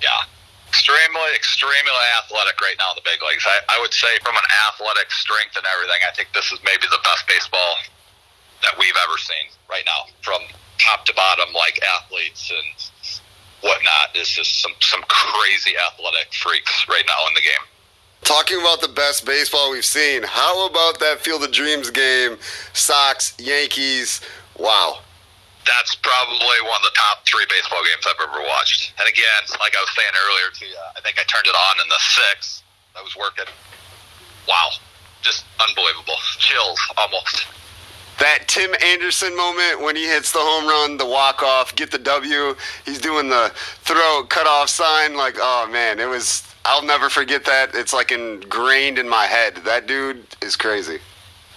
Yeah 0.00 0.26
extremely, 0.76 1.32
extremely 1.34 2.04
athletic 2.20 2.60
right 2.60 2.76
now 2.76 2.92
in 2.92 3.00
the 3.00 3.08
big 3.08 3.16
leagues. 3.24 3.48
I, 3.48 3.64
I 3.72 3.80
would 3.80 3.96
say 3.96 4.20
from 4.20 4.36
an 4.36 4.44
athletic 4.68 5.08
strength 5.08 5.56
and 5.56 5.64
everything, 5.72 6.04
I 6.04 6.12
think 6.12 6.28
this 6.36 6.52
is 6.52 6.60
maybe 6.64 6.84
the 6.92 7.00
best 7.00 7.24
baseball 7.24 7.80
that 8.60 8.76
we've 8.76 8.96
ever 9.08 9.16
seen 9.16 9.48
right 9.72 9.84
now, 9.88 10.12
from 10.20 10.44
top 10.76 11.08
to 11.08 11.14
bottom, 11.16 11.48
like 11.56 11.80
athletes 11.96 12.52
and 12.52 12.68
whatnot. 13.64 14.12
It's 14.12 14.28
just 14.28 14.60
some 14.60 14.72
some 14.80 15.00
crazy 15.08 15.72
athletic 15.88 16.32
freaks 16.34 16.84
right 16.88 17.04
now 17.08 17.24
in 17.28 17.34
the 17.34 17.40
game. 17.40 17.64
Talking 18.22 18.60
about 18.60 18.80
the 18.80 18.92
best 18.92 19.24
baseball 19.24 19.72
we've 19.72 19.84
seen, 19.84 20.24
how 20.24 20.66
about 20.66 21.00
that 21.00 21.20
Field 21.20 21.42
of 21.44 21.52
Dreams 21.52 21.88
game? 21.88 22.36
Sox, 22.74 23.32
Yankees. 23.38 24.20
Wow. 24.58 25.00
That's 25.66 25.94
probably 25.98 26.58
one 26.62 26.78
of 26.78 26.86
the 26.86 26.96
top 26.96 27.26
three 27.26 27.44
baseball 27.50 27.82
games 27.82 28.06
I've 28.06 28.22
ever 28.22 28.40
watched. 28.46 28.94
And 28.98 29.06
again, 29.08 29.42
like 29.58 29.74
I 29.76 29.82
was 29.82 29.90
saying 29.94 30.14
earlier 30.14 30.50
to 30.54 30.64
you, 30.64 30.78
I 30.96 31.00
think 31.02 31.18
I 31.18 31.24
turned 31.26 31.46
it 31.46 31.54
on 31.54 31.74
in 31.82 31.88
the 31.88 32.00
sixth. 32.00 32.62
I 32.96 33.02
was 33.02 33.14
working. 33.16 33.50
Wow, 34.48 34.70
just 35.22 35.44
unbelievable. 35.60 36.16
Chills 36.38 36.80
almost. 36.96 37.46
That 38.18 38.48
Tim 38.48 38.72
Anderson 38.82 39.36
moment 39.36 39.82
when 39.82 39.94
he 39.94 40.06
hits 40.06 40.32
the 40.32 40.38
home 40.40 40.66
run, 40.66 40.96
the 40.96 41.04
walk 41.04 41.42
off, 41.42 41.76
get 41.76 41.90
the 41.90 41.98
W. 41.98 42.56
He's 42.86 43.00
doing 43.00 43.28
the 43.28 43.52
throw 43.84 44.24
cut 44.28 44.46
off 44.46 44.70
sign. 44.70 45.16
Like, 45.16 45.36
oh 45.38 45.68
man, 45.70 46.00
it 46.00 46.08
was. 46.08 46.42
I'll 46.64 46.82
never 46.82 47.10
forget 47.10 47.44
that. 47.44 47.74
It's 47.74 47.92
like 47.92 48.10
ingrained 48.10 48.98
in 48.98 49.08
my 49.08 49.26
head. 49.26 49.56
That 49.64 49.86
dude 49.86 50.24
is 50.40 50.56
crazy. 50.56 50.98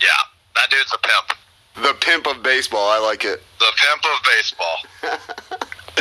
Yeah, 0.02 0.08
that 0.56 0.70
dude's 0.70 0.94
a 0.94 0.98
pimp. 0.98 1.39
The 1.76 1.96
pimp 2.02 2.28
of 2.28 2.44
baseball. 2.44 2.90
I 2.90 3.00
like 3.00 3.24
it. 3.24 3.42
The 3.60 3.72
pimp 3.78 4.04
of 4.06 4.24
baseball. 4.26 4.78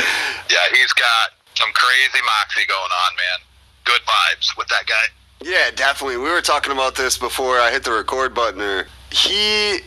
yeah, 0.49 0.75
he's 0.75 0.93
got 0.93 1.31
some 1.55 1.69
crazy 1.73 2.23
moxie 2.25 2.65
going 2.67 2.79
on, 2.79 3.15
man. 3.15 3.45
Good 3.85 4.01
vibes 4.01 4.57
with 4.57 4.67
that 4.69 4.85
guy. 4.87 5.05
Yeah, 5.41 5.71
definitely. 5.71 6.17
We 6.17 6.29
were 6.29 6.41
talking 6.41 6.71
about 6.71 6.95
this 6.95 7.17
before 7.17 7.59
I 7.59 7.71
hit 7.71 7.83
the 7.83 7.91
record 7.91 8.33
button. 8.33 8.61
Or 8.61 8.87
he 9.11 9.79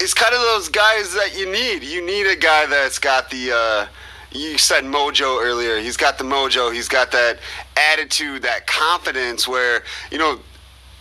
is 0.00 0.12
kind 0.14 0.34
of 0.34 0.40
those 0.40 0.68
guys 0.68 1.14
that 1.14 1.38
you 1.38 1.50
need. 1.50 1.84
You 1.84 2.04
need 2.04 2.26
a 2.26 2.36
guy 2.36 2.66
that's 2.66 2.98
got 2.98 3.30
the. 3.30 3.52
Uh, 3.52 3.86
you 4.34 4.58
said 4.58 4.84
mojo 4.84 5.42
earlier. 5.42 5.78
He's 5.78 5.96
got 5.96 6.18
the 6.18 6.24
mojo. 6.24 6.72
He's 6.72 6.88
got 6.88 7.12
that 7.12 7.38
attitude, 7.76 8.42
that 8.42 8.66
confidence. 8.66 9.46
Where 9.46 9.82
you 10.10 10.18
know, 10.18 10.40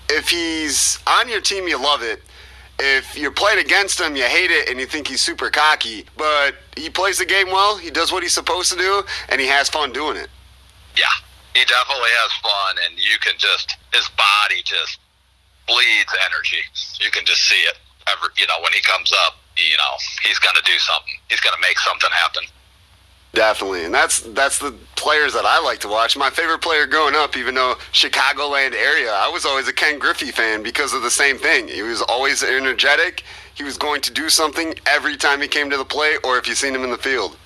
if 0.10 0.30
he's 0.30 1.00
on 1.08 1.30
your 1.30 1.42
team, 1.42 1.68
you 1.68 1.82
love 1.82 2.04
it. 2.04 2.22
If 2.84 3.16
you're 3.16 3.32
playing 3.32 3.60
against 3.60 4.00
him, 4.02 4.16
you 4.16 4.24
hate 4.24 4.50
it 4.50 4.68
and 4.68 4.80
you 4.80 4.88
think 4.88 5.08
he's 5.08 5.22
super 5.22 5.52
cocky. 5.52 6.06
But 6.18 6.56
he 6.76 6.90
plays 6.90 7.20
the 7.20 7.26
game 7.26 7.48
well. 7.48 7.78
He 7.78 7.92
does 7.92 8.12
what 8.12 8.24
he's 8.24 8.34
supposed 8.34 8.72
to 8.72 8.78
do, 8.78 9.04
and 9.30 9.40
he 9.40 9.46
has 9.48 9.70
fun 9.70 9.94
doing 9.94 10.18
it. 10.18 10.30
Yeah, 10.98 11.14
he 11.54 11.64
definitely 11.64 12.10
has 12.26 12.32
fun, 12.42 12.84
and 12.86 12.98
you 12.98 13.20
can 13.22 13.38
just 13.38 13.78
his 13.94 14.10
body 14.18 14.62
just 14.66 14.98
bleeds 15.68 16.14
energy. 16.26 16.66
You 17.00 17.12
can 17.12 17.24
just 17.26 17.48
see 17.48 17.62
it. 17.70 17.78
Every, 18.10 18.30
you 18.38 18.48
know, 18.48 18.58
when 18.64 18.74
he 18.74 18.82
comes 18.82 19.14
up, 19.28 19.38
you 19.56 19.78
know, 19.78 19.94
he's 20.24 20.40
going 20.40 20.56
to 20.56 20.66
do 20.66 20.78
something. 20.80 21.14
He's 21.30 21.40
going 21.40 21.56
to 21.56 21.62
make 21.62 21.78
something 21.80 22.10
happen. 22.10 22.44
Definitely, 23.34 23.86
and 23.86 23.94
that's 23.94 24.20
that's 24.36 24.60
the 24.60 24.76
players 24.98 25.32
that 25.34 25.46
I 25.46 25.64
like 25.64 25.80
to 25.80 25.88
watch. 25.88 26.18
My 26.18 26.30
favorite 26.30 26.60
player 26.60 26.86
growing 26.86 27.16
up, 27.16 27.38
even 27.38 27.56
though 27.56 27.76
Chicagoland 27.94 28.74
area, 28.76 29.10
I 29.10 29.30
was 29.30 29.46
always 29.46 29.70
a 29.70 29.74
Ken 29.74 30.00
Griffey 30.00 30.32
fan 30.32 30.62
because 30.62 30.94
of 30.94 31.02
the 31.02 31.10
same 31.10 31.38
thing. 31.38 31.70
He 31.70 31.82
was 31.82 32.02
always 32.02 32.44
energetic. 32.44 33.24
He 33.56 33.64
was 33.64 33.78
going 33.78 34.02
to 34.02 34.12
do 34.12 34.28
something 34.28 34.76
every 34.86 35.16
time 35.16 35.40
he 35.40 35.48
came 35.48 35.70
to 35.70 35.78
the 35.78 35.86
plate, 35.86 36.20
or 36.26 36.38
if 36.38 36.48
you 36.48 36.56
seen 36.56 36.76
him 36.76 36.84
in 36.84 36.92
the 36.92 37.00
field. 37.00 37.38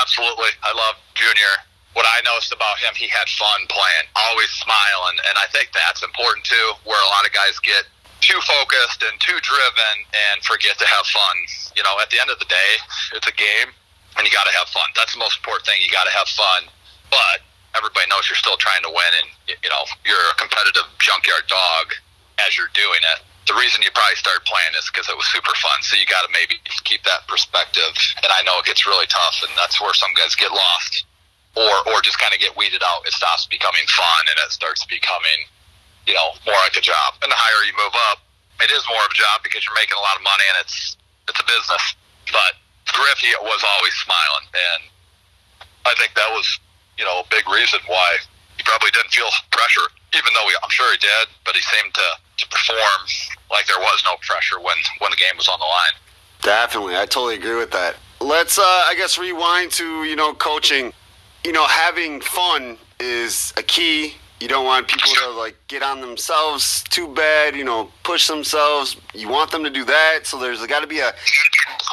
Absolutely, 0.00 0.54
I 0.62 0.70
love 0.78 0.94
Junior. 1.14 1.58
What 1.94 2.06
I 2.06 2.22
noticed 2.22 2.54
about 2.54 2.78
him, 2.78 2.94
he 2.94 3.08
had 3.08 3.26
fun 3.34 3.66
playing, 3.66 4.06
always 4.14 4.50
smiling, 4.62 5.18
and 5.26 5.34
I 5.42 5.50
think 5.50 5.74
that's 5.74 6.04
important 6.04 6.46
too. 6.46 6.72
Where 6.86 7.02
a 7.02 7.10
lot 7.18 7.26
of 7.26 7.32
guys 7.34 7.58
get 7.58 7.82
too 8.20 8.38
focused 8.46 9.02
and 9.02 9.18
too 9.18 9.42
driven 9.42 9.96
and 10.14 10.38
forget 10.44 10.78
to 10.78 10.86
have 10.86 11.06
fun. 11.06 11.34
You 11.74 11.82
know, 11.82 11.98
at 11.98 12.10
the 12.14 12.20
end 12.20 12.30
of 12.30 12.38
the 12.38 12.46
day, 12.46 12.72
it's 13.18 13.26
a 13.26 13.34
game 13.34 13.74
and 14.20 14.28
you 14.28 14.32
got 14.36 14.44
to 14.44 14.52
have 14.52 14.68
fun. 14.68 14.84
That's 14.92 15.16
the 15.16 15.22
most 15.24 15.40
important 15.40 15.64
thing. 15.64 15.80
You 15.80 15.88
got 15.88 16.04
to 16.04 16.12
have 16.12 16.28
fun, 16.28 16.68
but 17.08 17.40
everybody 17.72 18.04
knows 18.12 18.28
you're 18.28 18.36
still 18.36 18.60
trying 18.60 18.84
to 18.84 18.92
win, 18.92 19.12
and 19.16 19.28
you 19.48 19.72
know 19.72 19.88
you're 20.04 20.28
a 20.28 20.36
competitive 20.36 20.84
junkyard 21.00 21.48
dog 21.48 21.96
as 22.44 22.60
you're 22.60 22.68
doing 22.76 23.00
it. 23.16 23.24
The 23.48 23.56
reason 23.56 23.80
you 23.80 23.88
probably 23.96 24.20
started 24.20 24.44
playing 24.44 24.76
is 24.76 24.84
because 24.92 25.08
it 25.08 25.16
was 25.16 25.24
super 25.32 25.56
fun. 25.56 25.80
So 25.80 25.96
you 25.96 26.04
got 26.04 26.22
to 26.28 26.30
maybe 26.30 26.60
keep 26.84 27.00
that 27.08 27.24
perspective. 27.26 27.96
And 28.20 28.28
I 28.28 28.44
know 28.44 28.60
it 28.60 28.68
gets 28.68 28.84
really 28.84 29.08
tough, 29.08 29.40
and 29.40 29.50
that's 29.56 29.80
where 29.80 29.96
some 29.96 30.12
guys 30.12 30.36
get 30.36 30.52
lost, 30.52 31.08
or 31.56 31.72
or 31.88 32.04
just 32.04 32.20
kind 32.20 32.36
of 32.36 32.44
get 32.44 32.52
weeded 32.60 32.84
out. 32.84 33.08
It 33.08 33.16
stops 33.16 33.48
becoming 33.48 33.88
fun, 33.88 34.28
and 34.28 34.36
it 34.44 34.52
starts 34.52 34.84
becoming, 34.84 35.48
you 36.04 36.12
know, 36.12 36.36
more 36.44 36.60
like 36.60 36.76
a 36.76 36.84
job. 36.84 37.16
And 37.24 37.32
the 37.32 37.40
higher 37.40 37.64
you 37.64 37.72
move 37.80 37.96
up, 38.12 38.20
it 38.60 38.68
is 38.68 38.84
more 38.84 39.00
of 39.00 39.10
a 39.10 39.16
job 39.16 39.40
because 39.40 39.64
you're 39.64 39.80
making 39.80 39.96
a 39.96 40.04
lot 40.04 40.20
of 40.20 40.22
money, 40.28 40.44
and 40.52 40.60
it's 40.60 41.00
it's 41.24 41.40
a 41.40 41.46
business. 41.48 41.96
But 42.28 42.60
Griffey 42.92 43.32
was 43.42 43.62
always 43.76 43.94
smiling, 44.04 44.46
and 44.54 44.82
I 45.86 45.94
think 45.98 46.14
that 46.14 46.28
was, 46.30 46.46
you 46.98 47.04
know, 47.04 47.20
a 47.20 47.26
big 47.30 47.48
reason 47.48 47.80
why 47.86 48.16
he 48.56 48.62
probably 48.64 48.90
didn't 48.90 49.10
feel 49.10 49.28
pressure, 49.50 49.88
even 50.12 50.30
though 50.34 50.46
he, 50.48 50.54
I'm 50.62 50.70
sure 50.70 50.90
he 50.92 50.98
did. 50.98 51.28
But 51.44 51.56
he 51.56 51.62
seemed 51.62 51.94
to, 51.94 52.08
to 52.38 52.44
perform 52.48 53.00
like 53.50 53.66
there 53.66 53.80
was 53.80 54.02
no 54.04 54.16
pressure 54.26 54.60
when 54.60 54.76
when 54.98 55.10
the 55.10 55.16
game 55.16 55.36
was 55.36 55.48
on 55.48 55.58
the 55.58 55.64
line. 55.64 55.96
Definitely, 56.42 56.96
I 56.96 57.06
totally 57.06 57.36
agree 57.36 57.56
with 57.56 57.70
that. 57.72 57.96
Let's, 58.20 58.58
uh, 58.58 58.62
I 58.62 58.94
guess, 58.96 59.18
rewind 59.18 59.72
to 59.72 60.04
you 60.04 60.16
know 60.16 60.34
coaching. 60.34 60.92
You 61.44 61.52
know, 61.52 61.64
having 61.64 62.20
fun 62.20 62.76
is 62.98 63.52
a 63.56 63.62
key. 63.62 64.14
You 64.40 64.48
don't 64.48 64.64
want 64.64 64.88
people 64.88 65.10
to 65.22 65.30
like 65.32 65.56
get 65.68 65.82
on 65.82 66.00
themselves 66.00 66.82
too 66.84 67.12
bad. 67.14 67.54
You 67.54 67.64
know, 67.64 67.90
push 68.04 68.26
themselves. 68.26 68.96
You 69.12 69.28
want 69.28 69.50
them 69.50 69.62
to 69.64 69.70
do 69.70 69.84
that. 69.84 70.20
So 70.24 70.40
there's 70.40 70.64
got 70.66 70.80
to 70.80 70.86
be 70.86 71.00
a 71.00 71.12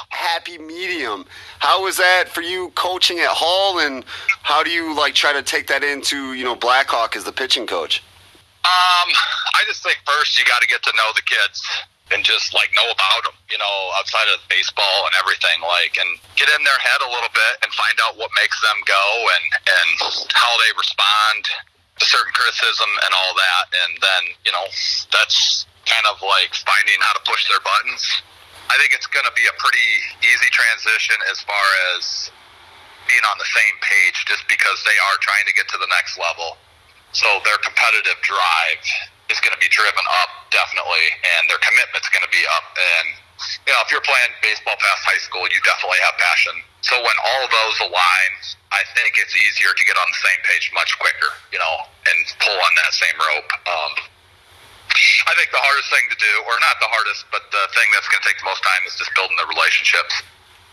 happy 0.10 0.58
medium. 0.58 1.26
How 1.60 1.84
was 1.84 1.98
that 1.98 2.30
for 2.30 2.42
you 2.42 2.72
coaching 2.76 3.20
at 3.20 3.28
Hall, 3.28 3.80
and 3.80 4.06
how 4.44 4.64
do 4.64 4.70
you 4.70 4.96
like 4.96 5.14
try 5.14 5.34
to 5.34 5.44
take 5.44 5.68
that 5.68 5.84
into 5.84 6.34
you 6.34 6.46
know 6.46 6.56
Blackhawk 6.56 7.18
as 7.18 7.26
the 7.26 7.34
pitching 7.34 7.68
coach? 7.68 8.02
Um, 8.64 9.10
I 9.56 9.64
just 9.68 9.84
think 9.84 10.00
first 10.06 10.40
you 10.40 10.46
got 10.46 10.62
to 10.62 10.68
get 10.68 10.84
to 10.84 10.92
know 10.96 11.12
the 11.16 11.24
kids 11.24 11.64
and 12.12 12.24
just 12.24 12.54
like 12.54 12.72
know 12.76 12.88
about 12.88 13.28
them, 13.28 13.36
you 13.52 13.58
know, 13.60 13.76
outside 14.00 14.28
of 14.32 14.40
baseball 14.48 15.08
and 15.08 15.16
everything, 15.20 15.60
like, 15.60 16.00
and 16.00 16.08
get 16.40 16.48
in 16.48 16.64
their 16.64 16.80
head 16.80 17.04
a 17.04 17.10
little 17.12 17.32
bit 17.36 17.54
and 17.64 17.72
find 17.76 17.96
out 18.08 18.16
what 18.16 18.32
makes 18.40 18.56
them 18.64 18.80
go 18.88 19.04
and 19.36 19.46
and 19.68 19.92
how 20.32 20.52
they 20.64 20.72
respond 20.80 21.44
certain 22.06 22.34
criticism 22.34 22.90
and 23.06 23.12
all 23.16 23.34
that, 23.34 23.66
and 23.86 23.92
then 23.98 24.24
you 24.46 24.52
know 24.54 24.66
that's 25.10 25.66
kind 25.90 26.06
of 26.12 26.22
like 26.22 26.54
finding 26.54 27.00
how 27.02 27.16
to 27.16 27.24
push 27.24 27.48
their 27.48 27.64
buttons 27.64 28.04
I 28.68 28.76
think 28.76 28.92
it's 28.92 29.08
going 29.08 29.24
to 29.24 29.36
be 29.36 29.48
a 29.48 29.56
pretty 29.56 29.90
easy 30.28 30.52
transition 30.52 31.16
as 31.32 31.40
far 31.48 31.68
as 31.96 32.32
being 33.08 33.24
on 33.32 33.40
the 33.40 33.48
same 33.48 33.76
page 33.80 34.28
just 34.28 34.44
because 34.52 34.84
they 34.84 34.96
are 35.00 35.18
trying 35.24 35.48
to 35.48 35.56
get 35.56 35.72
to 35.72 35.80
the 35.80 35.88
next 35.88 36.20
level. 36.20 36.60
So 37.16 37.40
their 37.48 37.56
competitive 37.64 38.20
drive 38.20 38.84
is 39.32 39.40
going 39.40 39.56
to 39.56 39.62
be 39.64 39.72
driven 39.72 40.04
up 40.20 40.52
definitely, 40.52 41.08
and 41.40 41.48
their 41.48 41.60
commitment's 41.64 42.12
going 42.12 42.28
to 42.28 42.34
be 42.36 42.44
up. 42.60 42.68
And 42.76 43.08
you 43.66 43.72
know, 43.74 43.82
if 43.86 43.90
you're 43.94 44.06
playing 44.06 44.32
baseball 44.42 44.76
past 44.78 45.02
high 45.06 45.22
school, 45.22 45.46
you 45.50 45.60
definitely 45.62 46.02
have 46.02 46.18
passion. 46.18 46.56
So 46.82 46.98
when 47.02 47.18
all 47.22 47.42
of 47.46 47.52
those 47.52 47.78
align, 47.90 48.32
I 48.72 48.82
think 48.98 49.18
it's 49.20 49.36
easier 49.36 49.74
to 49.74 49.84
get 49.86 49.98
on 49.98 50.08
the 50.10 50.20
same 50.22 50.40
page 50.46 50.72
much 50.74 50.94
quicker, 50.98 51.32
you 51.54 51.60
know, 51.60 51.76
and 52.08 52.18
pull 52.42 52.58
on 52.58 52.74
that 52.82 52.92
same 52.94 53.18
rope. 53.18 53.50
Um, 53.68 53.94
I 55.28 55.36
think 55.36 55.52
the 55.52 55.62
hardest 55.62 55.92
thing 55.92 56.06
to 56.10 56.18
do, 56.18 56.34
or 56.48 56.56
not 56.64 56.80
the 56.80 56.90
hardest, 56.90 57.28
but 57.30 57.44
the 57.52 57.64
thing 57.76 57.88
that's 57.94 58.08
going 58.08 58.24
to 58.24 58.28
take 58.28 58.40
the 58.40 58.48
most 58.48 58.64
time 58.64 58.82
is 58.88 58.96
just 58.96 59.12
building 59.14 59.36
the 59.36 59.46
relationships 59.46 60.24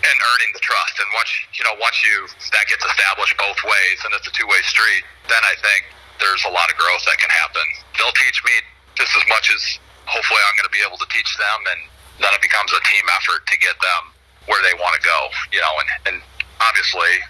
and 0.01 0.17
earning 0.35 0.51
the 0.55 0.63
trust. 0.63 0.97
And 1.03 1.09
once 1.17 1.31
you 1.59 1.65
know, 1.67 1.75
once 1.83 1.99
you 2.01 2.31
that 2.55 2.65
gets 2.71 2.85
established 2.85 3.35
both 3.37 3.59
ways, 3.67 3.99
and 4.07 4.15
it's 4.15 4.29
a 4.29 4.35
two 4.35 4.47
way 4.47 4.63
street, 4.65 5.05
then 5.29 5.43
I 5.45 5.59
think 5.61 5.91
there's 6.23 6.45
a 6.47 6.53
lot 6.53 6.71
of 6.71 6.77
growth 6.79 7.03
that 7.11 7.19
can 7.19 7.31
happen. 7.31 7.67
They'll 7.99 8.15
teach 8.15 8.39
me 8.47 8.55
just 8.95 9.13
as 9.19 9.27
much 9.27 9.51
as 9.51 9.61
hopefully 10.07 10.41
I'm 10.47 10.55
going 10.55 10.71
to 10.71 10.75
be 10.75 10.85
able 10.85 11.01
to 11.01 11.09
teach 11.11 11.31
them, 11.37 11.61
and 11.75 11.81
then 12.21 12.31
it 12.35 12.43
becomes 12.43 12.71
a 12.73 12.81
team 12.91 13.05
effort 13.15 13.47
to 13.49 13.57
get 13.59 13.77
them 13.81 14.03
where 14.47 14.61
they 14.63 14.77
want 14.77 14.95
to 14.99 15.03
go. 15.03 15.19
You 15.53 15.61
know, 15.61 15.75
and 15.81 15.89
and 16.15 16.17
obviously 16.63 17.21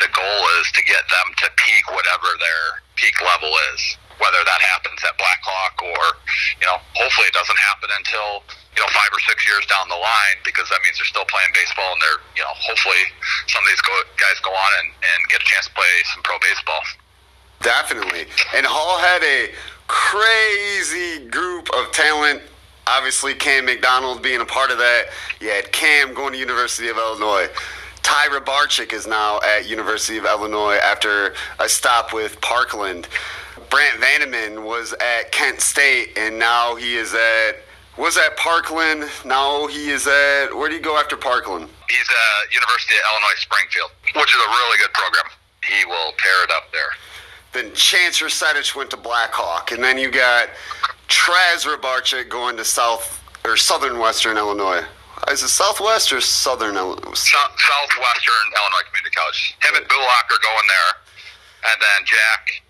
the 0.00 0.10
goal 0.10 0.40
is 0.60 0.66
to 0.74 0.82
get 0.84 1.04
them 1.08 1.26
to 1.44 1.46
peak 1.60 1.84
whatever 1.92 2.28
their 2.40 2.64
peak 2.96 3.16
level 3.22 3.52
is 3.74 4.00
whether 4.20 4.44
that 4.44 4.60
happens 4.60 5.00
at 5.02 5.16
Blackhawk 5.16 5.80
or, 5.80 6.04
you 6.60 6.68
know, 6.68 6.76
hopefully 6.94 7.26
it 7.32 7.34
doesn't 7.34 7.56
happen 7.56 7.88
until, 7.96 8.44
you 8.76 8.80
know, 8.84 8.88
five 8.92 9.08
or 9.10 9.18
six 9.24 9.48
years 9.48 9.64
down 9.66 9.88
the 9.88 9.96
line 9.96 10.36
because 10.44 10.68
that 10.68 10.78
means 10.84 11.00
they're 11.00 11.08
still 11.08 11.26
playing 11.26 11.48
baseball 11.56 11.96
and 11.96 12.00
they're, 12.04 12.20
you 12.36 12.44
know, 12.44 12.52
hopefully 12.52 13.00
some 13.48 13.64
of 13.64 13.68
these 13.72 13.80
go, 13.80 13.96
guys 14.20 14.36
go 14.44 14.52
on 14.52 14.70
and, 14.84 14.88
and 14.92 15.18
get 15.32 15.40
a 15.40 15.46
chance 15.48 15.66
to 15.66 15.74
play 15.74 15.92
some 16.12 16.20
pro 16.22 16.36
baseball. 16.38 16.84
Definitely. 17.64 18.28
And 18.52 18.68
Hall 18.68 19.00
had 19.00 19.24
a 19.24 19.50
crazy 19.88 21.26
group 21.32 21.72
of 21.72 21.90
talent. 21.92 22.44
Obviously, 22.90 23.34
Cam 23.34 23.66
McDonald 23.66 24.20
being 24.20 24.40
a 24.40 24.44
part 24.44 24.72
of 24.72 24.78
that. 24.78 25.04
You 25.40 25.48
had 25.48 25.70
Cam 25.70 26.12
going 26.12 26.32
to 26.32 26.38
University 26.38 26.88
of 26.88 26.96
Illinois. 26.96 27.46
Tyra 28.02 28.40
Rybarczyk 28.40 28.92
is 28.92 29.06
now 29.06 29.38
at 29.40 29.68
University 29.68 30.18
of 30.18 30.24
Illinois 30.24 30.76
after 30.82 31.34
a 31.60 31.68
stop 31.68 32.12
with 32.12 32.40
Parkland. 32.40 33.06
Brant 33.70 34.00
Vandeman 34.00 34.64
was 34.64 34.92
at 34.94 35.30
Kent 35.30 35.60
State, 35.60 36.18
and 36.18 36.36
now 36.36 36.74
he 36.74 36.96
is 36.96 37.14
at 37.14 37.62
was 37.96 38.16
at 38.16 38.36
Parkland. 38.36 39.08
Now 39.24 39.68
he 39.68 39.90
is 39.90 40.08
at 40.08 40.48
where 40.56 40.68
do 40.68 40.74
you 40.74 40.80
go 40.80 40.98
after 40.98 41.16
Parkland? 41.16 41.68
He's 41.88 42.08
at 42.10 42.52
University 42.52 42.94
of 42.94 43.02
Illinois 43.12 43.38
Springfield, 43.38 43.90
which 44.16 44.34
is 44.34 44.40
a 44.40 44.48
really 44.48 44.78
good 44.78 44.92
program. 44.94 45.30
He 45.62 45.84
will 45.84 46.12
tear 46.18 46.44
it 46.44 46.50
up 46.50 46.72
there. 46.72 46.90
Then 47.52 47.74
Chance 47.74 48.20
Resetich 48.20 48.76
went 48.76 48.90
to 48.90 48.96
Blackhawk, 48.96 49.72
and 49.72 49.82
then 49.82 49.98
you 49.98 50.10
got 50.10 50.48
Traz 51.08 51.66
Rybarczyk 51.66 52.28
going 52.28 52.56
to 52.56 52.64
South 52.64 53.20
or 53.44 53.56
Southern 53.56 53.98
Western 53.98 54.36
Illinois. 54.36 54.82
Is 55.30 55.42
it 55.42 55.48
Southwest 55.48 56.12
or 56.12 56.20
Southern? 56.20 56.76
Illinois? 56.76 57.14
South, 57.14 57.52
Southwestern 57.58 58.46
Illinois 58.56 58.86
Community 58.86 59.14
College. 59.14 59.56
Him 59.62 59.74
and 59.76 59.88
Bullock 59.88 60.26
are 60.30 60.42
going 60.42 60.66
there, 60.68 61.72
and 61.72 61.80
then 61.80 62.06
Jack 62.06 62.62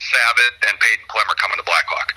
Savitt 0.00 0.68
and 0.68 0.78
Peyton 0.78 1.04
Clem 1.08 1.24
are 1.28 1.34
coming 1.34 1.56
to 1.56 1.64
Blackhawk. 1.64 2.14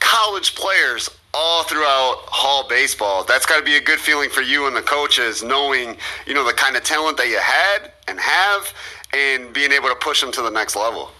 College 0.00 0.54
players 0.54 1.10
all 1.34 1.64
throughout 1.64 2.24
Hall 2.28 2.68
baseball. 2.68 3.24
That's 3.24 3.46
got 3.46 3.58
to 3.58 3.64
be 3.64 3.76
a 3.76 3.80
good 3.80 3.98
feeling 3.98 4.28
for 4.30 4.42
you 4.42 4.66
and 4.66 4.76
the 4.76 4.82
coaches, 4.82 5.42
knowing 5.42 5.96
you 6.26 6.34
know 6.34 6.44
the 6.44 6.52
kind 6.52 6.76
of 6.76 6.84
talent 6.84 7.16
that 7.16 7.28
you 7.28 7.38
had 7.38 7.92
and 8.08 8.20
have, 8.20 8.72
and 9.12 9.52
being 9.52 9.72
able 9.72 9.88
to 9.88 9.96
push 9.96 10.20
them 10.20 10.30
to 10.32 10.42
the 10.42 10.50
next 10.50 10.76
level. 10.76 11.10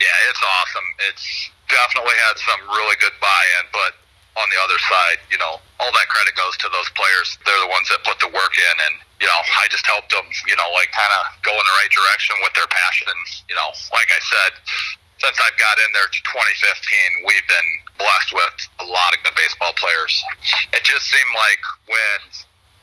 Yeah, 0.00 0.30
it's 0.30 0.42
awesome. 0.42 0.88
It's 1.08 1.26
definitely 1.70 2.16
had 2.28 2.36
some 2.38 2.60
really 2.68 2.96
good 2.98 3.14
buy-in, 3.20 3.64
but 3.72 3.94
on 4.34 4.50
the 4.50 4.58
other 4.58 4.78
side, 4.90 5.22
you 5.30 5.38
know, 5.38 5.62
all 5.78 5.92
that 5.94 6.08
credit 6.10 6.34
goes 6.34 6.58
to 6.58 6.68
those 6.74 6.90
players. 6.98 7.38
They're 7.46 7.62
the 7.62 7.70
ones 7.70 7.86
that 7.94 8.02
put 8.02 8.18
the 8.18 8.30
work 8.34 8.54
in, 8.58 8.76
and 8.90 8.94
you 9.22 9.30
know, 9.30 9.40
I 9.62 9.70
just 9.70 9.86
helped 9.86 10.10
them, 10.10 10.26
you 10.44 10.58
know, 10.58 10.68
like 10.74 10.90
kind 10.90 11.12
of 11.22 11.22
go 11.46 11.54
in 11.54 11.64
the 11.64 11.76
right 11.78 11.92
direction 11.92 12.34
with 12.42 12.52
their 12.58 12.66
passion. 12.66 13.14
You 13.46 13.54
know, 13.54 13.70
like 13.94 14.10
I 14.10 14.20
said, 14.20 14.52
since 15.22 15.38
I've 15.38 15.56
got 15.56 15.78
in 15.78 15.90
there 15.94 16.10
to 16.10 16.20
2015, 16.26 17.30
we've 17.30 17.46
been 17.46 17.70
blessed 17.96 18.34
with 18.34 18.56
a 18.82 18.86
lot 18.90 19.14
of 19.14 19.22
good 19.22 19.38
baseball 19.38 19.72
players. 19.78 20.12
It 20.74 20.82
just 20.82 21.06
seemed 21.06 21.32
like 21.38 21.62
when 21.86 22.20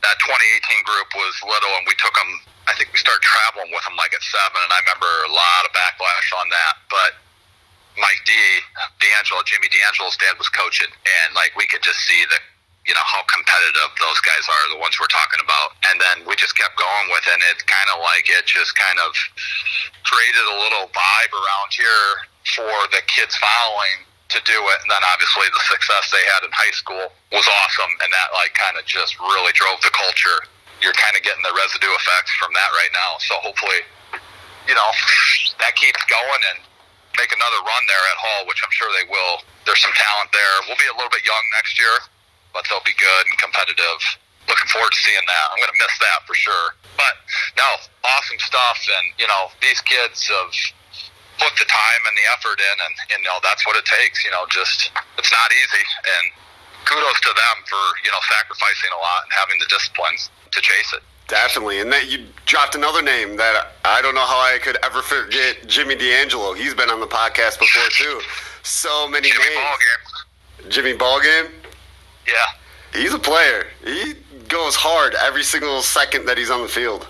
that 0.02 0.18
2018 0.22 0.82
group 0.86 1.10
was 1.14 1.34
little 1.46 1.74
and 1.78 1.86
we 1.86 1.96
took 2.02 2.14
them, 2.18 2.32
I 2.66 2.74
think 2.78 2.90
we 2.94 2.98
started 2.98 3.22
traveling 3.22 3.70
with 3.74 3.86
them 3.86 3.98
like 3.98 4.14
at 4.14 4.24
seven, 4.26 4.60
and 4.62 4.72
I 4.74 4.80
remember 4.86 5.10
a 5.30 5.34
lot 5.34 5.62
of 5.66 5.72
backlash 5.74 6.30
on 6.42 6.50
that, 6.50 6.76
but 6.90 7.22
Mike 8.00 8.24
D, 8.24 8.32
D'Angelo, 9.04 9.44
Jimmy 9.44 9.68
D'Angelo's 9.68 10.16
dad 10.18 10.38
was 10.40 10.48
coaching, 10.50 10.90
and 10.90 11.36
like 11.36 11.52
we 11.60 11.68
could 11.68 11.84
just 11.84 12.00
see 12.08 12.24
the, 12.32 12.40
you 12.88 12.96
know, 12.96 13.04
how 13.04 13.22
competitive 13.28 13.92
those 14.00 14.20
guys 14.24 14.48
are, 14.48 14.64
the 14.74 14.80
ones 14.80 14.96
we're 14.98 15.12
talking 15.12 15.44
about. 15.44 15.76
And 15.86 16.00
then 16.00 16.26
we 16.26 16.34
just 16.40 16.56
kept 16.56 16.80
going 16.80 17.08
with 17.12 17.28
it, 17.28 17.36
and 17.36 17.44
it's 17.52 17.62
kind 17.68 17.90
of 17.92 18.00
like 18.00 18.32
it 18.32 18.48
just 18.48 18.74
kind 18.80 18.98
of 19.04 19.12
created 20.08 20.46
a 20.50 20.56
little 20.56 20.88
vibe 20.96 21.34
around 21.36 21.70
here 21.76 22.08
for 22.56 22.74
the 22.96 23.04
kids 23.12 23.36
following 23.38 24.08
to 24.32 24.40
do 24.48 24.56
it. 24.56 24.78
And 24.84 24.90
then 24.90 25.04
obviously 25.12 25.48
the 25.52 25.64
success 25.68 26.10
they 26.12 26.24
had 26.32 26.48
in 26.48 26.52
high 26.56 26.74
school 26.74 27.12
was 27.32 27.46
awesome, 27.46 27.92
and 28.04 28.10
that 28.12 28.30
like 28.36 28.56
kind 28.56 28.80
of 28.80 28.84
just 28.88 29.20
really 29.20 29.52
drove 29.54 29.80
the 29.84 29.92
culture. 29.92 30.48
You're 30.80 30.96
kind 30.98 31.14
of 31.14 31.22
getting 31.22 31.44
the 31.46 31.54
residue 31.54 31.92
effects 31.94 32.34
from 32.42 32.56
that 32.58 32.72
right 32.74 32.94
now. 32.96 33.20
So 33.22 33.38
hopefully, 33.44 33.86
you 34.66 34.74
know, 34.74 34.90
that 35.62 35.76
keeps 35.78 36.02
going 36.10 36.42
and 36.56 36.60
make 37.20 37.32
another 37.32 37.60
run 37.68 37.84
there 37.86 38.06
at 38.08 38.18
Hall, 38.18 38.42
which 38.48 38.64
I'm 38.64 38.74
sure 38.74 38.90
they 38.96 39.08
will. 39.12 39.44
There's 39.68 39.84
some 39.84 39.94
talent 39.94 40.32
there. 40.34 40.54
We'll 40.66 40.80
be 40.80 40.90
a 40.90 40.96
little 40.96 41.12
bit 41.12 41.22
young 41.28 41.44
next 41.60 41.78
year, 41.78 41.94
but 42.56 42.66
they'll 42.66 42.86
be 42.88 42.96
good 42.98 43.24
and 43.28 43.36
competitive. 43.38 44.00
Looking 44.50 44.70
forward 44.74 44.90
to 44.90 45.02
seeing 45.06 45.22
that. 45.22 45.46
I'm 45.54 45.60
going 45.62 45.70
to 45.70 45.80
miss 45.80 45.96
that 46.02 46.26
for 46.26 46.34
sure. 46.34 46.74
But 46.98 47.14
no, 47.56 47.68
awesome 48.04 48.42
stuff. 48.42 48.82
And, 48.90 49.06
you 49.22 49.30
know, 49.30 49.54
these 49.62 49.80
kids 49.86 50.28
have 50.34 50.50
put 51.42 51.58
the 51.58 51.66
time 51.66 52.02
and 52.06 52.14
the 52.14 52.26
effort 52.38 52.62
in, 52.62 52.76
and, 52.86 52.94
and 53.18 53.20
you 53.26 53.30
know, 53.30 53.42
that's 53.42 53.66
what 53.66 53.74
it 53.76 53.86
takes. 53.90 54.24
You 54.24 54.32
know, 54.32 54.46
just, 54.54 54.94
it's 55.18 55.34
not 55.34 55.50
easy. 55.50 55.86
And 56.06 56.26
kudos 56.86 57.20
to 57.26 57.32
them 57.34 57.56
for, 57.66 57.84
you 58.06 58.14
know, 58.14 58.22
sacrificing 58.30 58.94
a 58.94 59.00
lot 59.02 59.26
and 59.26 59.34
having 59.34 59.58
the 59.58 59.68
discipline 59.68 60.16
to 60.54 60.60
chase 60.62 60.94
it. 60.94 61.04
Definitely, 61.28 61.80
and 61.80 61.92
that 61.94 62.12
you 62.12 62.28
dropped 62.46 62.76
another 62.76 63.02
name 63.02 63.38
that 63.38 63.74
I 63.86 64.02
don't 64.02 64.16
know 64.16 64.26
how 64.26 64.40
I 64.40 64.60
could 64.62 64.78
ever 64.84 65.02
forget. 65.02 65.66
Jimmy 65.66 65.96
D'Angelo. 65.96 66.54
He's 66.54 66.74
been 66.74 66.90
on 66.90 67.00
the 67.00 67.08
podcast 67.08 67.58
before 67.58 67.88
too. 67.90 68.20
So 68.64 69.08
many 69.08 69.30
Jimmy 69.30 69.46
names. 69.46 69.58
Ballgame. 69.58 70.70
Jimmy 70.70 70.94
Ballgame. 70.94 71.50
Yeah. 72.28 73.00
He's 73.00 73.14
a 73.14 73.20
player. 73.20 73.68
He 73.86 74.16
goes 74.50 74.76
hard 74.76 75.16
every 75.16 75.44
single 75.44 75.82
second 75.82 76.26
that 76.26 76.38
he's 76.38 76.50
on 76.50 76.62
the 76.62 76.68
field. 76.68 77.08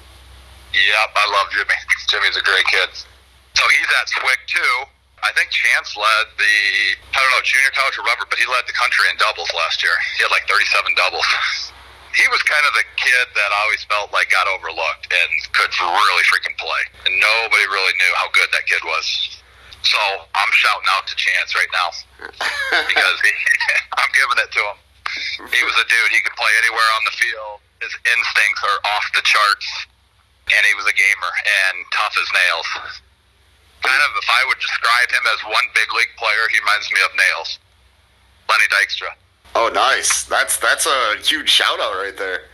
Yep, 0.74 1.10
I 1.16 1.32
love 1.32 1.48
Jimmy. 1.52 1.74
Jimmy's 2.08 2.38
a 2.38 2.44
great 2.44 2.66
kid. 2.66 2.90
So 3.62 3.70
he's 3.70 3.92
at 4.02 4.10
Swick 4.10 4.42
too. 4.50 4.76
I 5.22 5.30
think 5.38 5.54
Chance 5.54 5.94
led 5.94 6.26
the 6.34 6.56
I 6.98 7.18
don't 7.22 7.30
know 7.30 7.46
junior 7.46 7.70
college 7.78 7.94
or 7.94 8.02
whatever, 8.02 8.26
but 8.26 8.42
he 8.42 8.50
led 8.50 8.66
the 8.66 8.74
country 8.74 9.06
in 9.06 9.22
doubles 9.22 9.54
last 9.54 9.86
year. 9.86 9.94
He 10.18 10.26
had 10.26 10.34
like 10.34 10.50
37 10.50 10.98
doubles. 10.98 11.26
He 12.12 12.28
was 12.28 12.44
kind 12.44 12.60
of 12.68 12.76
the 12.76 12.84
kid 13.00 13.26
that 13.40 13.50
I 13.56 13.60
always 13.64 13.88
felt 13.88 14.12
like 14.12 14.28
got 14.28 14.44
overlooked 14.44 15.08
and 15.08 15.32
could 15.56 15.72
really 15.80 16.26
freaking 16.28 16.52
play, 16.60 16.84
and 17.08 17.16
nobody 17.16 17.64
really 17.72 17.96
knew 17.96 18.14
how 18.20 18.28
good 18.36 18.52
that 18.52 18.68
kid 18.68 18.84
was. 18.84 19.08
So 19.80 19.96
I'm 20.36 20.52
shouting 20.52 20.92
out 20.92 21.08
to 21.08 21.16
Chance 21.16 21.56
right 21.56 21.72
now 21.72 21.88
because 22.92 23.18
he, 23.24 23.32
I'm 24.04 24.12
giving 24.12 24.44
it 24.44 24.52
to 24.52 24.60
him. 24.60 24.78
He 25.56 25.64
was 25.64 25.72
a 25.80 25.88
dude. 25.88 26.12
He 26.12 26.20
could 26.20 26.36
play 26.36 26.52
anywhere 26.68 26.90
on 27.00 27.04
the 27.08 27.16
field. 27.16 27.64
His 27.80 27.96
instincts 28.04 28.60
are 28.60 28.80
off 28.92 29.08
the 29.16 29.24
charts, 29.24 29.68
and 30.52 30.68
he 30.68 30.76
was 30.76 30.92
a 30.92 30.96
gamer 31.00 31.32
and 31.32 31.88
tough 31.96 32.12
as 32.20 32.28
nails. 32.28 32.68
Kind 33.82 34.02
of, 34.06 34.12
if 34.18 34.30
I 34.30 34.42
would 34.48 34.60
describe 34.62 35.10
him 35.10 35.26
as 35.34 35.42
one 35.46 35.66
big 35.74 35.90
league 35.98 36.14
player, 36.18 36.46
he 36.54 36.60
reminds 36.60 36.92
me 36.92 37.00
of 37.06 37.12
Nails. 37.18 37.60
Lenny 38.50 38.68
Dykstra. 38.70 39.12
Oh, 39.56 39.70
nice. 39.74 40.24
That's 40.24 40.58
that's 40.58 40.86
a 40.86 41.16
huge 41.24 41.50
shout 41.50 41.80
out 41.80 41.96
right 41.96 42.16
there. 42.16 42.48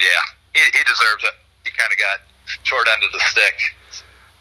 Yeah, 0.00 0.22
he, 0.54 0.60
he 0.60 0.82
deserves 0.84 1.24
it. 1.24 1.36
He 1.64 1.70
kind 1.70 1.92
of 1.92 1.98
got 1.98 2.20
short 2.64 2.88
end 2.92 3.04
of 3.04 3.12
the 3.12 3.20
stick. 3.30 3.54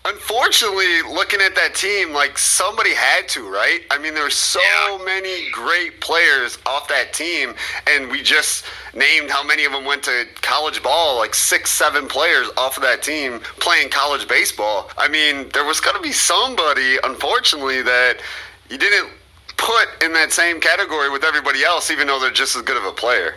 Unfortunately, 0.03 1.03
looking 1.03 1.41
at 1.41 1.53
that 1.53 1.75
team, 1.75 2.11
like 2.11 2.35
somebody 2.35 2.91
had 2.93 3.29
to, 3.29 3.47
right? 3.47 3.81
I 3.91 3.99
mean, 3.99 4.15
there 4.15 4.23
were 4.23 4.31
so 4.31 4.59
Yeah. 4.59 4.97
many 5.03 5.49
great 5.51 6.01
players 6.01 6.57
off 6.65 6.87
that 6.87 7.13
team, 7.13 7.55
and 7.85 8.09
we 8.09 8.23
just 8.23 8.65
named 8.93 9.29
how 9.29 9.43
many 9.43 9.63
of 9.63 9.71
them 9.73 9.85
went 9.85 10.03
to 10.05 10.27
college 10.41 10.81
ball 10.81 11.17
like 11.17 11.35
six, 11.35 11.69
seven 11.69 12.07
players 12.07 12.49
off 12.57 12.77
of 12.77 12.83
that 12.83 13.03
team 13.03 13.41
playing 13.59 13.89
college 13.89 14.27
baseball. 14.27 14.89
I 14.97 15.07
mean, 15.07 15.49
there 15.49 15.65
was 15.65 15.79
going 15.79 15.95
to 15.95 16.01
be 16.01 16.11
somebody, 16.13 16.97
unfortunately, 17.03 17.83
that 17.83 18.21
you 18.69 18.79
didn't 18.79 19.11
put 19.57 19.87
in 20.03 20.13
that 20.13 20.31
same 20.33 20.59
category 20.59 21.11
with 21.11 21.23
everybody 21.23 21.63
else, 21.63 21.91
even 21.91 22.07
though 22.07 22.19
they're 22.19 22.31
just 22.31 22.55
as 22.55 22.63
good 22.63 22.77
of 22.77 22.85
a 22.85 22.91
player. 22.91 23.35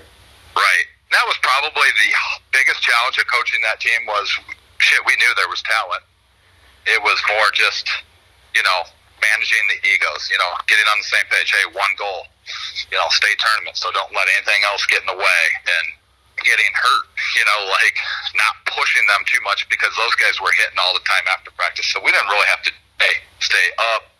Right. 0.56 0.84
That 1.10 1.26
was 1.26 1.36
probably 1.42 1.88
the 2.00 2.14
biggest 2.52 2.80
challenge 2.80 3.18
of 3.18 3.26
coaching 3.26 3.60
that 3.62 3.80
team 3.80 4.06
was 4.06 4.32
shit, 4.78 5.04
we 5.06 5.14
knew 5.16 5.28
there 5.36 5.48
was 5.48 5.62
talent. 5.62 6.02
It 6.86 7.00
was 7.02 7.18
more 7.28 7.48
just, 7.54 7.88
you 8.54 8.62
know, 8.62 8.80
managing 9.20 9.64
the 9.72 9.78
egos, 9.88 10.28
you 10.28 10.36
know, 10.36 10.50
getting 10.68 10.84
on 10.88 11.00
the 11.00 11.08
same 11.08 11.26
page. 11.32 11.48
Hey, 11.48 11.64
one 11.72 11.94
goal, 11.96 12.28
you 12.92 12.96
know, 13.00 13.08
state 13.08 13.40
tournament, 13.40 13.76
so 13.76 13.88
don't 13.92 14.12
let 14.12 14.28
anything 14.36 14.60
else 14.68 14.84
get 14.86 15.00
in 15.00 15.08
the 15.08 15.16
way. 15.16 15.42
And 15.64 15.86
getting 16.42 16.72
hurt, 16.76 17.06
you 17.38 17.44
know, 17.46 17.60
like 17.70 17.96
not 18.36 18.58
pushing 18.68 19.06
them 19.06 19.22
too 19.30 19.40
much 19.46 19.64
because 19.70 19.94
those 19.96 20.12
guys 20.18 20.36
were 20.42 20.52
hitting 20.60 20.76
all 20.82 20.92
the 20.92 21.04
time 21.06 21.24
after 21.30 21.54
practice. 21.54 21.88
So 21.88 22.02
we 22.02 22.12
didn't 22.12 22.28
really 22.28 22.50
have 22.52 22.62
to, 22.68 22.72
hey, 23.00 23.22
stay 23.40 23.66
up, 23.94 24.10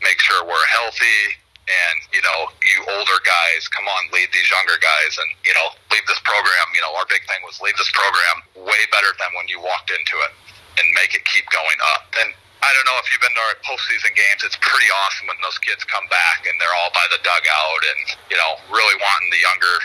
make 0.00 0.18
sure 0.22 0.46
we're 0.46 0.68
healthy, 0.70 1.36
and 1.68 1.96
you 2.10 2.22
know, 2.26 2.50
you 2.62 2.82
older 2.98 3.18
guys, 3.22 3.70
come 3.70 3.86
on, 3.86 4.10
lead 4.10 4.30
these 4.34 4.50
younger 4.50 4.78
guys, 4.82 5.12
and 5.18 5.30
you 5.46 5.54
know, 5.54 5.70
leave 5.94 6.02
this 6.10 6.18
program. 6.26 6.66
You 6.74 6.82
know, 6.82 6.90
our 6.98 7.06
big 7.06 7.22
thing 7.30 7.38
was 7.46 7.62
leave 7.62 7.76
this 7.78 7.92
program 7.94 8.42
way 8.66 8.82
better 8.90 9.14
than 9.18 9.30
when 9.38 9.46
you 9.46 9.62
walked 9.62 9.94
into 9.94 10.16
it, 10.26 10.32
and 10.78 10.86
make 10.96 11.12
it 11.14 11.24
keep 11.28 11.44
going 11.50 11.80
up. 11.96 12.08
And 12.16 12.30
I 12.62 12.70
don't 12.72 12.86
know 12.86 12.96
if 13.02 13.10
you've 13.10 13.22
been 13.22 13.34
to 13.34 13.44
our 13.50 13.58
postseason 13.66 14.14
games. 14.14 14.46
It's 14.46 14.58
pretty 14.62 14.86
awesome 15.04 15.26
when 15.28 15.40
those 15.42 15.58
kids 15.58 15.82
come 15.84 16.06
back 16.08 16.46
and 16.46 16.54
they're 16.62 16.76
all 16.82 16.94
by 16.94 17.04
the 17.10 17.18
dugout, 17.26 17.82
and 17.82 18.00
you 18.30 18.38
know, 18.38 18.58
really 18.70 18.96
wanting 18.96 19.30
the 19.34 19.42
younger, 19.42 19.76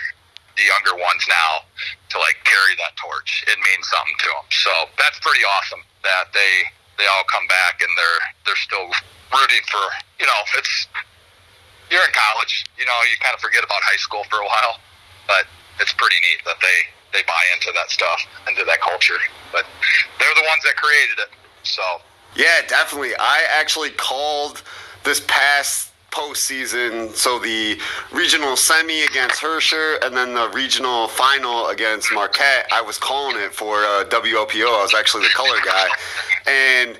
the 0.55 0.65
younger 0.69 0.93
ones 0.95 1.25
now 1.25 1.65
to 2.13 2.15
like 2.21 2.37
carry 2.45 2.77
that 2.77 2.93
torch. 3.01 3.43
It 3.49 3.57
means 3.57 3.89
something 3.89 4.17
to 4.25 4.29
them. 4.29 4.47
So 4.53 4.71
that's 4.95 5.17
pretty 5.19 5.41
awesome 5.41 5.81
that 6.05 6.31
they 6.31 6.69
they 6.97 7.05
all 7.05 7.25
come 7.29 7.45
back 7.47 7.81
and 7.81 7.91
they're 7.97 8.21
they're 8.45 8.63
still 8.63 8.87
rooting 9.33 9.65
for 9.69 9.83
you 10.19 10.25
know 10.25 10.39
it's 10.57 10.87
you're 11.91 12.03
in 12.03 12.13
college 12.13 12.65
you 12.77 12.85
know 12.85 12.97
you 13.09 13.15
kind 13.21 13.35
of 13.35 13.41
forget 13.41 13.63
about 13.63 13.79
high 13.85 13.99
school 13.99 14.23
for 14.29 14.39
a 14.41 14.47
while 14.47 14.81
but 15.27 15.45
it's 15.79 15.93
pretty 15.93 16.17
neat 16.25 16.41
that 16.45 16.57
they 16.61 16.77
they 17.13 17.23
buy 17.23 17.43
into 17.55 17.71
that 17.73 17.89
stuff 17.89 18.19
into 18.47 18.63
that 18.65 18.81
culture 18.81 19.17
but 19.51 19.65
they're 20.19 20.35
the 20.35 20.47
ones 20.47 20.63
that 20.63 20.75
created 20.75 21.17
it 21.19 21.29
so 21.63 21.81
Yeah, 22.35 22.61
definitely. 22.67 23.13
I 23.19 23.43
actually 23.49 23.89
called 23.91 24.61
this 25.03 25.21
past 25.27 25.91
postseason, 26.11 27.13
so 27.15 27.39
the 27.39 27.79
regional 28.11 28.55
semi 28.55 29.01
against 29.03 29.41
Herscher 29.41 30.03
and 30.05 30.15
then 30.15 30.33
the 30.33 30.49
regional 30.49 31.07
final 31.07 31.67
against 31.67 32.13
Marquette. 32.13 32.67
I 32.71 32.81
was 32.81 32.97
calling 32.97 33.37
it 33.37 33.53
for 33.53 33.83
uh, 33.83 34.05
WOPO. 34.05 34.67
I 34.67 34.81
was 34.81 34.93
actually 34.95 35.23
the 35.23 35.33
color 35.35 35.57
guy. 35.65 35.87
And 36.47 36.97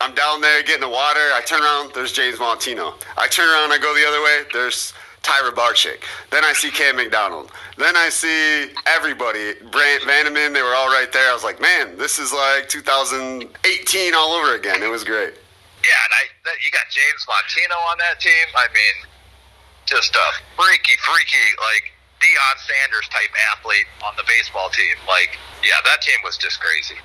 I'm 0.00 0.14
down 0.14 0.40
there 0.40 0.62
getting 0.62 0.80
the 0.80 0.88
water. 0.88 1.20
I 1.34 1.42
turn 1.44 1.62
around, 1.62 1.92
there's 1.94 2.12
James 2.12 2.38
Montino. 2.38 2.94
I 3.16 3.28
turn 3.28 3.48
around, 3.48 3.72
I 3.72 3.78
go 3.78 3.94
the 3.94 4.06
other 4.06 4.22
way, 4.22 4.42
there's 4.52 4.92
Tyra 5.26 5.50
Rybarczyk. 5.50 6.02
Then 6.30 6.44
I 6.44 6.52
see 6.52 6.70
Cam 6.70 6.96
McDonald. 6.96 7.50
Then 7.76 7.96
I 7.96 8.08
see 8.08 8.70
everybody. 8.86 9.54
Brant 9.72 10.02
Vandeman, 10.06 10.54
they 10.54 10.62
were 10.62 10.74
all 10.74 10.86
right 10.88 11.10
there. 11.12 11.30
I 11.30 11.34
was 11.34 11.42
like, 11.42 11.60
man, 11.60 11.98
this 11.98 12.18
is 12.18 12.32
like 12.32 12.68
2018 12.68 14.14
all 14.14 14.32
over 14.38 14.54
again. 14.54 14.82
It 14.82 14.90
was 14.90 15.02
great. 15.02 15.34
yeah 15.82 16.06
and 16.06 16.12
I 16.14 16.22
that, 16.46 16.56
you 16.62 16.70
got 16.70 16.86
James 16.94 17.26
Montino 17.26 17.76
on 17.90 17.98
that 17.98 18.18
team 18.22 18.46
I 18.54 18.66
mean 18.70 18.96
just 19.84 20.14
a 20.14 20.26
freaky 20.56 20.94
freaky 21.02 21.46
like 21.58 21.92
Deion 22.20 22.56
Sanders 22.64 23.08
type 23.12 23.28
athlete 23.52 23.86
on 24.04 24.16
the 24.16 24.24
baseball 24.24 24.70
team. 24.70 24.96
Like, 25.06 25.36
yeah, 25.60 25.76
that 25.84 26.00
team 26.00 26.16
was 26.24 26.36
just 26.40 26.60
crazy, 26.60 26.96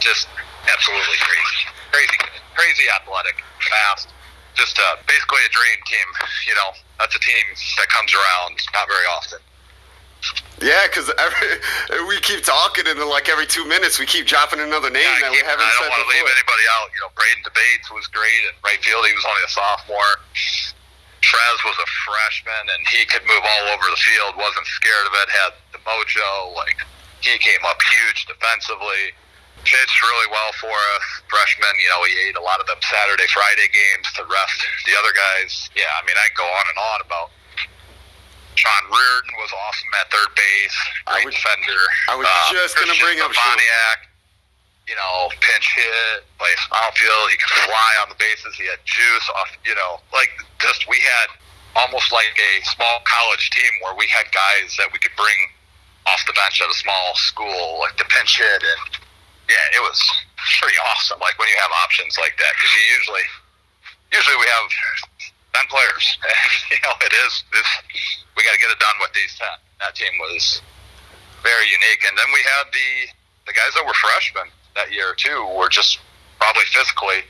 just 0.00 0.28
absolutely 0.64 1.20
crazy, 1.20 1.60
crazy, 1.92 2.18
crazy 2.56 2.86
athletic, 2.96 3.44
fast. 3.60 4.13
Just 4.54 4.78
uh, 4.78 4.96
basically 5.06 5.42
a 5.46 5.50
dream 5.50 5.78
team. 5.86 6.08
You 6.46 6.54
know, 6.54 6.70
that's 6.98 7.14
a 7.14 7.22
team 7.22 7.44
that 7.78 7.88
comes 7.90 8.14
around 8.14 8.58
not 8.72 8.86
very 8.88 9.06
often. 9.18 9.38
Yeah, 10.62 10.86
because 10.88 11.10
we 12.08 12.16
keep 12.24 12.46
talking, 12.46 12.86
and 12.86 12.96
then 12.96 13.10
like 13.10 13.28
every 13.28 13.44
two 13.44 13.66
minutes, 13.66 13.98
we 13.98 14.06
keep 14.06 14.24
dropping 14.24 14.60
another 14.62 14.88
name 14.88 15.04
Yeah, 15.04 15.28
that 15.28 15.32
we 15.34 15.42
haven't 15.42 15.66
I 15.66 15.72
don't 15.76 15.90
want 15.90 16.00
to 16.06 16.10
leave 16.14 16.24
anybody 16.24 16.64
out. 16.78 16.88
You 16.94 17.00
know, 17.04 17.10
Braden 17.12 17.42
Debates 17.44 17.90
was 17.92 18.06
great 18.08 18.42
in 18.48 18.54
right 18.64 18.80
field. 18.80 19.04
He 19.04 19.12
was 19.12 19.26
only 19.26 19.44
a 19.44 19.52
sophomore. 19.52 20.14
Trez 21.20 21.58
was 21.64 21.76
a 21.76 21.88
freshman, 22.06 22.64
and 22.70 22.80
he 22.88 23.04
could 23.04 23.24
move 23.26 23.42
all 23.42 23.64
over 23.74 23.86
the 23.90 24.00
field. 24.00 24.36
wasn't 24.38 24.68
scared 24.78 25.06
of 25.08 25.14
it. 25.24 25.28
Had 25.28 25.52
the 25.74 25.80
mojo. 25.82 26.54
Like 26.54 26.78
he 27.20 27.36
came 27.36 27.64
up 27.66 27.80
huge 27.90 28.24
defensively. 28.24 29.12
Pitched 29.64 30.02
really 30.04 30.28
well 30.30 30.52
for 30.60 30.70
us. 30.70 31.04
Freshman, 31.28 31.74
you 31.80 31.88
know, 31.88 32.04
he 32.04 32.12
ate 32.28 32.36
a 32.36 32.44
lot 32.44 32.60
of 32.60 32.66
them 32.68 32.78
Saturday, 32.84 33.26
Friday 33.32 33.66
games 33.72 34.06
to 34.16 34.22
rest 34.28 34.58
the 34.86 34.92
other 34.96 35.12
guys. 35.16 35.70
Yeah, 35.74 35.88
I 35.96 36.04
mean, 36.06 36.16
I 36.20 36.28
go 36.36 36.44
on 36.44 36.64
and 36.68 36.78
on 36.78 36.98
about. 37.00 37.28
Sean 38.54 38.84
Reardon 38.86 39.34
was 39.42 39.50
awesome 39.50 39.90
at 40.00 40.06
third 40.14 40.30
base. 40.36 40.78
I 41.08 41.24
was- 41.24 41.34
defender. 41.34 41.80
I 42.08 42.14
was 42.14 42.26
Uh, 42.28 42.52
just 42.52 42.76
gonna 42.78 42.94
bring 43.00 43.20
up. 43.20 43.32
Stefaniak, 43.32 44.06
you 44.86 44.94
know, 44.94 45.32
pinch 45.40 45.66
hit, 45.74 46.24
plays 46.38 46.58
outfield. 46.72 47.30
He 47.30 47.36
could 47.36 47.50
fly 47.66 47.96
on 48.02 48.08
the 48.10 48.14
bases. 48.14 48.54
He 48.54 48.66
had 48.66 48.78
juice 48.84 49.28
off, 49.30 49.50
you 49.64 49.74
know, 49.74 50.00
like 50.12 50.30
just 50.60 50.86
we 50.88 51.00
had 51.00 51.30
almost 51.74 52.12
like 52.12 52.38
a 52.38 52.62
small 52.64 53.00
college 53.00 53.50
team 53.50 53.72
where 53.82 53.94
we 53.94 54.06
had 54.06 54.30
guys 54.30 54.76
that 54.78 54.92
we 54.92 54.98
could 55.00 55.16
bring 55.16 55.50
off 56.06 56.24
the 56.26 56.32
bench 56.34 56.60
at 56.62 56.70
a 56.70 56.74
small 56.74 57.14
school, 57.16 57.80
like 57.80 57.96
to 57.96 58.04
pinch 58.04 58.38
hit, 58.38 58.62
and 58.62 58.98
yeah, 59.48 59.76
it 59.76 59.82
was 59.84 60.00
pretty 60.60 60.76
awesome. 60.92 61.20
Like 61.20 61.36
when 61.38 61.48
you 61.48 61.58
have 61.60 61.72
options 61.84 62.16
like 62.16 62.36
that, 62.40 62.52
because 62.56 62.72
you 62.72 62.82
usually, 62.96 63.26
usually 64.12 64.38
we 64.40 64.48
have 64.48 64.66
ten 65.52 65.66
players. 65.68 66.04
you 66.72 66.80
know, 66.84 66.94
it 67.04 67.12
is. 67.12 67.32
It's, 67.52 67.72
we 68.36 68.42
got 68.42 68.56
to 68.56 68.60
get 68.60 68.72
it 68.72 68.80
done 68.80 68.98
with 69.00 69.12
these 69.12 69.32
ten. 69.36 69.56
That 69.80 69.94
team 69.94 70.12
was 70.20 70.62
very 71.44 71.68
unique, 71.68 72.02
and 72.08 72.16
then 72.16 72.28
we 72.32 72.40
had 72.40 72.72
the 72.72 72.90
the 73.46 73.54
guys 73.54 73.76
that 73.76 73.84
were 73.84 73.96
freshmen 74.00 74.48
that 74.72 74.88
year 74.88 75.12
too 75.14 75.44
were 75.52 75.68
just 75.68 76.00
probably 76.40 76.64
physically 76.72 77.20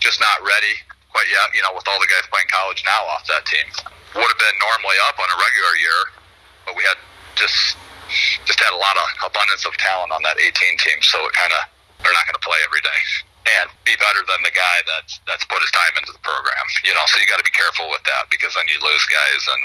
just 0.00 0.18
not 0.20 0.40
ready 0.40 0.74
quite 1.12 1.28
yet. 1.28 1.52
You 1.52 1.60
know, 1.62 1.76
with 1.76 1.84
all 1.86 2.00
the 2.00 2.08
guys 2.08 2.24
playing 2.32 2.48
college 2.48 2.82
now 2.88 3.04
off 3.12 3.28
that 3.28 3.44
team, 3.44 3.68
would 4.16 4.28
have 4.28 4.40
been 4.40 4.58
normally 4.58 4.96
up 5.04 5.20
on 5.20 5.28
a 5.28 5.36
regular 5.36 5.74
year, 5.76 6.00
but 6.64 6.72
we 6.72 6.82
had 6.88 6.96
just 7.36 7.76
just 8.44 8.60
had 8.60 8.72
a 8.72 8.80
lot 8.80 8.96
of 8.96 9.32
abundance 9.32 9.64
of 9.66 9.76
talent 9.78 10.12
on 10.12 10.22
that 10.24 10.40
18 10.40 10.52
team, 10.80 10.98
so 11.02 11.20
it 11.26 11.32
kind 11.36 11.52
of 11.52 11.62
they're 12.02 12.14
not 12.14 12.26
going 12.30 12.38
to 12.38 12.46
play 12.46 12.58
every 12.62 12.80
day 12.80 13.00
and 13.58 13.66
be 13.82 13.96
better 13.98 14.22
than 14.28 14.38
the 14.46 14.54
guy 14.54 14.76
that's 14.86 15.18
that's 15.26 15.44
put 15.48 15.58
his 15.60 15.72
time 15.72 15.94
into 15.98 16.12
the 16.12 16.22
program. 16.22 16.66
You 16.84 16.94
know, 16.94 17.04
so 17.10 17.18
you 17.20 17.26
got 17.26 17.42
to 17.42 17.48
be 17.48 17.54
careful 17.54 17.88
with 17.90 18.04
that 18.04 18.30
because 18.30 18.54
then 18.54 18.66
you 18.68 18.78
lose 18.80 19.04
guys 19.08 19.42
and. 19.52 19.62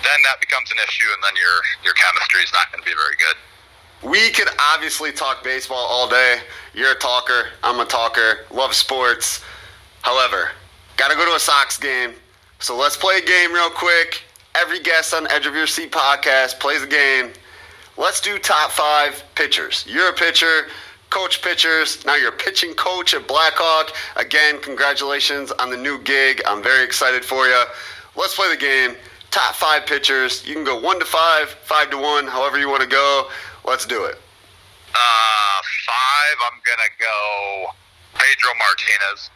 Then 0.00 0.16
that 0.24 0.40
becomes 0.40 0.72
an 0.72 0.78
issue, 0.80 1.04
and 1.12 1.20
then 1.20 1.36
your 1.36 1.56
your 1.84 1.92
chemistry 1.92 2.40
is 2.40 2.48
not 2.56 2.72
going 2.72 2.80
to 2.80 2.88
be 2.88 2.96
very 2.96 3.20
good. 3.20 3.36
We 4.02 4.30
could 4.30 4.48
obviously 4.58 5.12
talk 5.12 5.44
baseball 5.44 5.76
all 5.76 6.08
day. 6.08 6.40
You're 6.72 6.92
a 6.92 6.98
talker. 6.98 7.48
I'm 7.62 7.80
a 7.80 7.84
talker. 7.84 8.46
Love 8.50 8.74
sports. 8.74 9.44
However, 10.00 10.52
gotta 10.96 11.14
go 11.14 11.26
to 11.26 11.34
a 11.34 11.38
Sox 11.38 11.76
game. 11.76 12.14
So 12.60 12.76
let's 12.76 12.96
play 12.96 13.18
a 13.18 13.24
game 13.24 13.52
real 13.52 13.70
quick. 13.70 14.22
Every 14.54 14.80
guest 14.80 15.12
on 15.14 15.30
Edge 15.30 15.46
of 15.46 15.54
Your 15.54 15.66
Seat 15.66 15.92
podcast 15.92 16.58
plays 16.60 16.82
a 16.82 16.86
game. 16.86 17.32
Let's 18.00 18.18
do 18.22 18.38
top 18.38 18.70
five 18.70 19.22
pitchers. 19.34 19.84
You're 19.86 20.08
a 20.08 20.14
pitcher, 20.14 20.68
coach 21.10 21.42
pitchers. 21.42 22.02
Now 22.06 22.16
you're 22.16 22.30
a 22.30 22.36
pitching 22.36 22.72
coach 22.72 23.12
at 23.12 23.28
Blackhawk. 23.28 23.94
Again, 24.16 24.58
congratulations 24.62 25.52
on 25.52 25.68
the 25.68 25.76
new 25.76 25.98
gig. 26.00 26.40
I'm 26.46 26.62
very 26.62 26.82
excited 26.82 27.26
for 27.26 27.46
you. 27.46 27.62
Let's 28.16 28.34
play 28.34 28.48
the 28.48 28.56
game. 28.56 28.96
Top 29.30 29.54
five 29.54 29.84
pitchers. 29.84 30.46
You 30.48 30.54
can 30.54 30.64
go 30.64 30.80
one 30.80 30.98
to 30.98 31.04
five, 31.04 31.50
five 31.50 31.90
to 31.90 31.98
one, 31.98 32.26
however 32.26 32.58
you 32.58 32.70
want 32.70 32.80
to 32.80 32.88
go. 32.88 33.28
Let's 33.66 33.84
do 33.84 34.06
it. 34.06 34.16
Uh, 34.94 35.60
five, 35.84 36.36
I'm 36.50 36.58
gonna 36.64 36.88
go 36.98 37.66
Pedro 38.14 38.50
Martinez. 38.58 39.28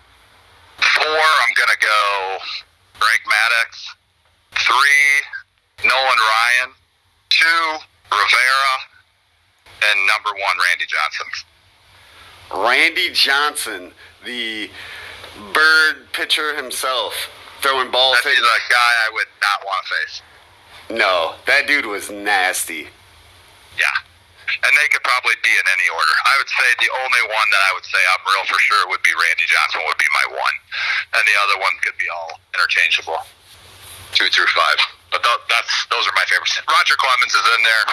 Four, 0.78 1.05
I'm 1.05 1.53
gonna 1.55 1.78
go 1.82 2.39
Greg 2.99 3.20
Maddux. 3.28 3.89
Three, 4.53 5.86
Nolan 5.86 6.19
Ryan. 6.19 6.74
Two, 7.28 7.85
Rivera. 8.15 8.74
And 9.91 9.99
number 10.07 10.31
one, 10.39 10.57
Randy 10.70 10.86
Johnson. 10.86 11.27
Randy 12.53 13.11
Johnson, 13.12 13.93
the 14.24 14.70
bird 15.53 16.12
pitcher 16.12 16.55
himself, 16.55 17.15
throwing 17.61 17.91
balls. 17.91 18.16
That's 18.23 18.36
the 18.36 18.61
guy 18.70 18.93
I 19.07 19.11
would 19.12 19.31
not 19.43 19.66
want 19.66 19.86
to 19.86 19.95
face. 19.95 20.23
No, 20.91 21.35
that 21.47 21.66
dude 21.66 21.86
was 21.86 22.11
nasty. 22.11 22.89
Yeah. 23.81 23.97
And 24.45 24.73
they 24.77 24.89
could 24.93 25.03
probably 25.03 25.35
be 25.41 25.51
in 25.51 25.66
any 25.73 25.89
order. 25.89 26.15
I 26.28 26.35
would 26.36 26.49
say 26.53 26.69
the 26.78 26.93
only 27.01 27.24
one 27.32 27.49
that 27.49 27.62
I 27.65 27.73
would 27.73 27.85
say 27.89 27.99
I'm 28.12 28.23
real 28.28 28.45
for 28.45 28.61
sure 28.61 28.85
would 28.93 29.03
be 29.03 29.11
Randy 29.16 29.49
Johnson 29.49 29.81
would 29.89 29.99
be 29.99 30.09
my 30.12 30.36
one. 30.36 30.57
And 31.16 31.24
the 31.24 31.36
other 31.49 31.57
ones 31.59 31.81
could 31.81 31.97
be 31.97 32.07
all 32.12 32.39
interchangeable. 32.53 33.24
Two 34.12 34.28
through 34.31 34.47
five. 34.53 34.78
But 35.11 35.24
th- 35.24 35.45
that's 35.49 35.73
those 35.91 36.05
are 36.07 36.15
my 36.15 36.28
favorites. 36.28 36.55
Roger 36.69 36.95
Clemens 37.01 37.35
is 37.35 37.47
in 37.57 37.61
there. 37.65 37.85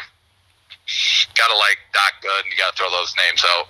Gotta 1.36 1.56
like 1.58 1.78
Doc 1.94 2.14
Gooden 2.24 2.52
you 2.52 2.58
gotta 2.58 2.76
throw 2.76 2.90
those 2.90 3.14
names 3.18 3.44
out. 3.58 3.68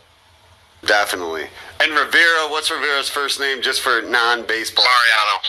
Definitely. 0.86 1.46
And 1.80 1.92
Rivera, 1.94 2.48
what's 2.50 2.72
Rivera's 2.72 3.10
first 3.10 3.40
name 3.40 3.62
just 3.62 3.82
for 3.82 4.02
non-baseball? 4.02 4.84
Mariano. 4.86 5.42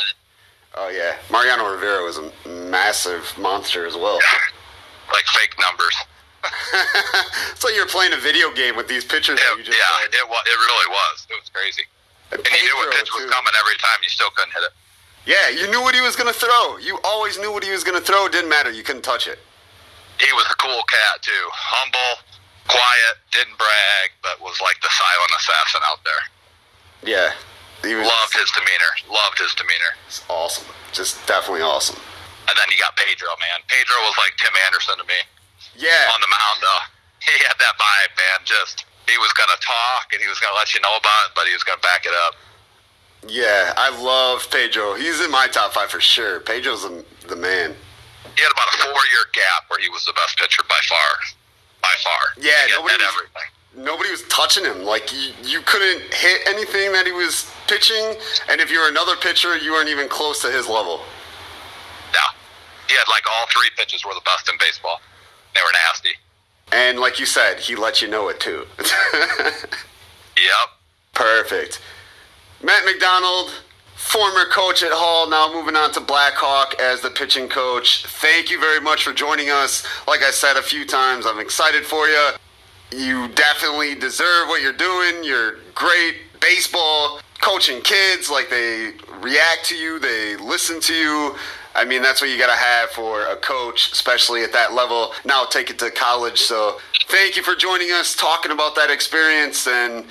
Oh 0.74 0.88
yeah, 0.88 1.16
Mariano 1.30 1.70
Rivera 1.72 2.02
was 2.04 2.18
a 2.18 2.30
massive 2.48 3.32
monster 3.38 3.86
as 3.86 3.94
well. 3.96 4.18
Like 5.12 5.26
fake 5.26 5.52
numbers. 5.60 5.94
it's 7.52 7.62
like 7.62 7.74
you're 7.74 7.86
playing 7.86 8.14
a 8.14 8.16
video 8.16 8.50
game 8.54 8.76
with 8.76 8.88
these 8.88 9.04
you 9.04 9.18
It, 9.18 9.20
just 9.20 9.76
yeah, 9.78 10.00
said. 10.00 10.14
it, 10.14 10.26
wa- 10.28 10.40
it 10.46 10.56
really 10.56 10.88
was. 10.88 11.26
It 11.28 11.36
was 11.38 11.50
crazy. 11.52 11.82
And 12.30 12.40
And 12.40 12.56
you 12.56 12.62
knew 12.64 12.76
what 12.76 12.94
pitch 12.94 13.10
was 13.12 13.30
coming 13.30 13.52
every 13.60 13.76
time. 13.76 13.98
You 14.02 14.08
still 14.08 14.30
couldn't 14.30 14.54
hit 14.54 14.62
it. 14.62 14.72
Yeah, 15.26 15.48
you 15.62 15.70
knew 15.70 15.82
what 15.82 15.94
he 15.94 16.00
was 16.00 16.16
gonna 16.16 16.32
throw. 16.32 16.78
You 16.78 16.98
always 17.04 17.38
knew 17.38 17.52
what 17.52 17.62
he 17.62 17.70
was 17.70 17.84
gonna 17.84 18.00
throw. 18.00 18.24
It 18.26 18.32
didn't 18.32 18.48
matter. 18.48 18.70
You 18.70 18.82
couldn't 18.82 19.02
touch 19.02 19.26
it. 19.28 19.38
He 20.20 20.30
was 20.34 20.46
a 20.50 20.56
cool 20.60 20.82
cat 20.90 21.22
too. 21.22 21.44
Humble, 21.52 22.20
quiet, 22.68 23.14
didn't 23.32 23.56
brag, 23.58 24.12
but 24.22 24.40
was 24.40 24.60
like 24.60 24.80
the 24.82 24.90
silent 24.92 25.32
assassin 25.38 25.82
out 25.86 26.00
there. 26.04 26.22
Yeah, 27.02 27.30
he 27.82 27.94
was 27.94 28.06
Loved 28.06 28.34
his 28.36 28.50
demeanor. 28.54 28.92
Loved 29.10 29.38
his 29.38 29.54
demeanor. 29.54 29.92
It's 30.06 30.22
awesome. 30.30 30.66
Just 30.92 31.18
definitely 31.26 31.62
awesome. 31.66 31.98
And 32.48 32.54
then 32.58 32.66
you 32.70 32.78
got 32.78 32.94
Pedro, 32.98 33.30
man. 33.38 33.62
Pedro 33.66 33.96
was 34.06 34.14
like 34.18 34.34
Tim 34.38 34.52
Anderson 34.66 34.98
to 34.98 35.06
me 35.06 35.18
Yeah, 35.78 36.10
on 36.14 36.20
the 36.20 36.30
mound. 36.30 36.56
Though 36.62 36.82
he 37.26 37.34
had 37.46 37.58
that 37.58 37.74
vibe, 37.78 38.12
man. 38.18 38.38
Just 38.44 38.84
he 39.08 39.18
was 39.18 39.32
gonna 39.34 39.58
talk 39.58 40.10
and 40.12 40.20
he 40.22 40.28
was 40.28 40.38
gonna 40.38 40.54
let 40.54 40.74
you 40.74 40.80
know 40.82 40.94
about 40.98 41.26
it, 41.26 41.32
but 41.34 41.46
he 41.46 41.52
was 41.54 41.62
gonna 41.66 41.80
back 41.82 42.06
it 42.06 42.14
up. 42.26 42.34
yeah. 43.26 43.74
I 43.76 43.90
love 43.98 44.46
Pedro. 44.50 44.94
He's 44.94 45.20
in 45.20 45.30
my 45.30 45.46
top 45.48 45.72
five 45.74 45.90
for 45.90 46.00
sure. 46.00 46.40
Pedro's 46.40 46.82
the, 46.82 47.04
the 47.26 47.36
man. 47.36 47.74
He 48.36 48.42
had 48.42 48.52
about 48.52 48.68
a 48.74 48.76
four-year 48.82 49.24
gap 49.32 49.68
where 49.68 49.78
he 49.80 49.88
was 49.88 50.04
the 50.04 50.12
best 50.14 50.38
pitcher 50.38 50.62
by 50.68 50.78
far. 50.88 51.10
By 51.82 51.94
far. 52.02 52.42
Yeah, 52.42 52.50
he 52.66 52.72
nobody 52.72 52.94
was- 52.96 53.14
everything. 53.14 53.48
Nobody 53.74 54.10
was 54.10 54.22
touching 54.28 54.64
him. 54.66 54.84
Like 54.84 55.12
you, 55.14 55.32
you 55.42 55.60
couldn't 55.62 56.12
hit 56.12 56.42
anything 56.46 56.92
that 56.92 57.06
he 57.06 57.12
was 57.12 57.50
pitching, 57.68 58.16
and 58.50 58.60
if 58.60 58.70
you 58.70 58.78
were 58.78 58.88
another 58.88 59.16
pitcher, 59.16 59.56
you 59.56 59.72
weren't 59.72 59.88
even 59.88 60.08
close 60.10 60.42
to 60.42 60.50
his 60.50 60.68
level. 60.68 61.00
Yeah, 62.12 62.20
he 62.86 62.94
had 62.94 63.08
like 63.08 63.22
all 63.32 63.46
three 63.46 63.70
pitches 63.78 64.04
were 64.04 64.12
the 64.12 64.20
best 64.26 64.46
in 64.50 64.56
baseball. 64.58 65.00
They 65.54 65.60
were 65.62 65.72
nasty. 65.88 66.10
And 66.70 67.00
like 67.00 67.18
you 67.18 67.24
said, 67.24 67.60
he 67.60 67.74
let 67.74 68.02
you 68.02 68.08
know 68.08 68.28
it 68.28 68.40
too. 68.40 68.66
Yep. 70.36 70.68
Perfect. 71.14 71.80
Matt 72.62 72.84
McDonald, 72.84 73.50
former 74.02 74.44
coach 74.50 74.82
at 74.82 74.90
Hall, 74.92 75.30
now 75.30 75.50
moving 75.52 75.76
on 75.76 75.92
to 75.92 76.00
Blackhawk 76.00 76.74
as 76.80 77.00
the 77.00 77.08
pitching 77.08 77.48
coach. 77.48 78.04
Thank 78.06 78.50
you 78.50 78.60
very 78.60 78.80
much 78.80 79.04
for 79.04 79.12
joining 79.12 79.48
us. 79.48 79.86
Like 80.06 80.22
I 80.22 80.30
said 80.30 80.56
a 80.56 80.62
few 80.62 80.84
times, 80.84 81.24
I'm 81.24 81.38
excited 81.38 81.86
for 81.86 82.06
you. 82.08 82.30
You 82.90 83.28
definitely 83.28 83.94
deserve 83.94 84.48
what 84.48 84.60
you're 84.60 84.74
doing. 84.74 85.24
You're 85.24 85.56
great 85.74 86.16
baseball 86.40 87.20
coaching 87.40 87.80
kids 87.80 88.28
like 88.28 88.50
they 88.50 88.92
react 89.20 89.64
to 89.66 89.76
you, 89.76 89.98
they 89.98 90.36
listen 90.36 90.80
to 90.80 90.94
you. 90.94 91.36
I 91.74 91.84
mean, 91.86 92.02
that's 92.02 92.20
what 92.20 92.28
you 92.28 92.36
got 92.36 92.52
to 92.52 92.58
have 92.58 92.90
for 92.90 93.22
a 93.26 93.36
coach, 93.36 93.92
especially 93.92 94.42
at 94.42 94.52
that 94.52 94.74
level. 94.74 95.12
Now 95.24 95.46
take 95.46 95.70
it 95.70 95.78
to 95.78 95.90
college. 95.90 96.38
So, 96.38 96.78
thank 97.08 97.36
you 97.36 97.42
for 97.42 97.54
joining 97.54 97.92
us, 97.92 98.14
talking 98.14 98.52
about 98.52 98.74
that 98.74 98.90
experience, 98.90 99.66
and 99.66 100.04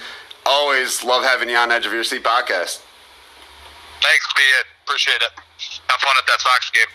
always 0.46 1.04
love 1.04 1.24
having 1.24 1.50
you 1.50 1.56
on 1.56 1.72
Edge 1.72 1.86
of 1.86 1.94
Your 1.94 2.04
Seat 2.04 2.24
podcast. 2.24 2.82
Thanks, 4.02 4.26
be 4.36 4.42
it. 4.42 4.66
Appreciate 4.86 5.22
it. 5.22 5.32
Have 5.88 6.02
fun 6.02 6.16
at 6.18 6.26
that 6.28 6.42
Sox 6.42 6.70
game. 6.72 6.90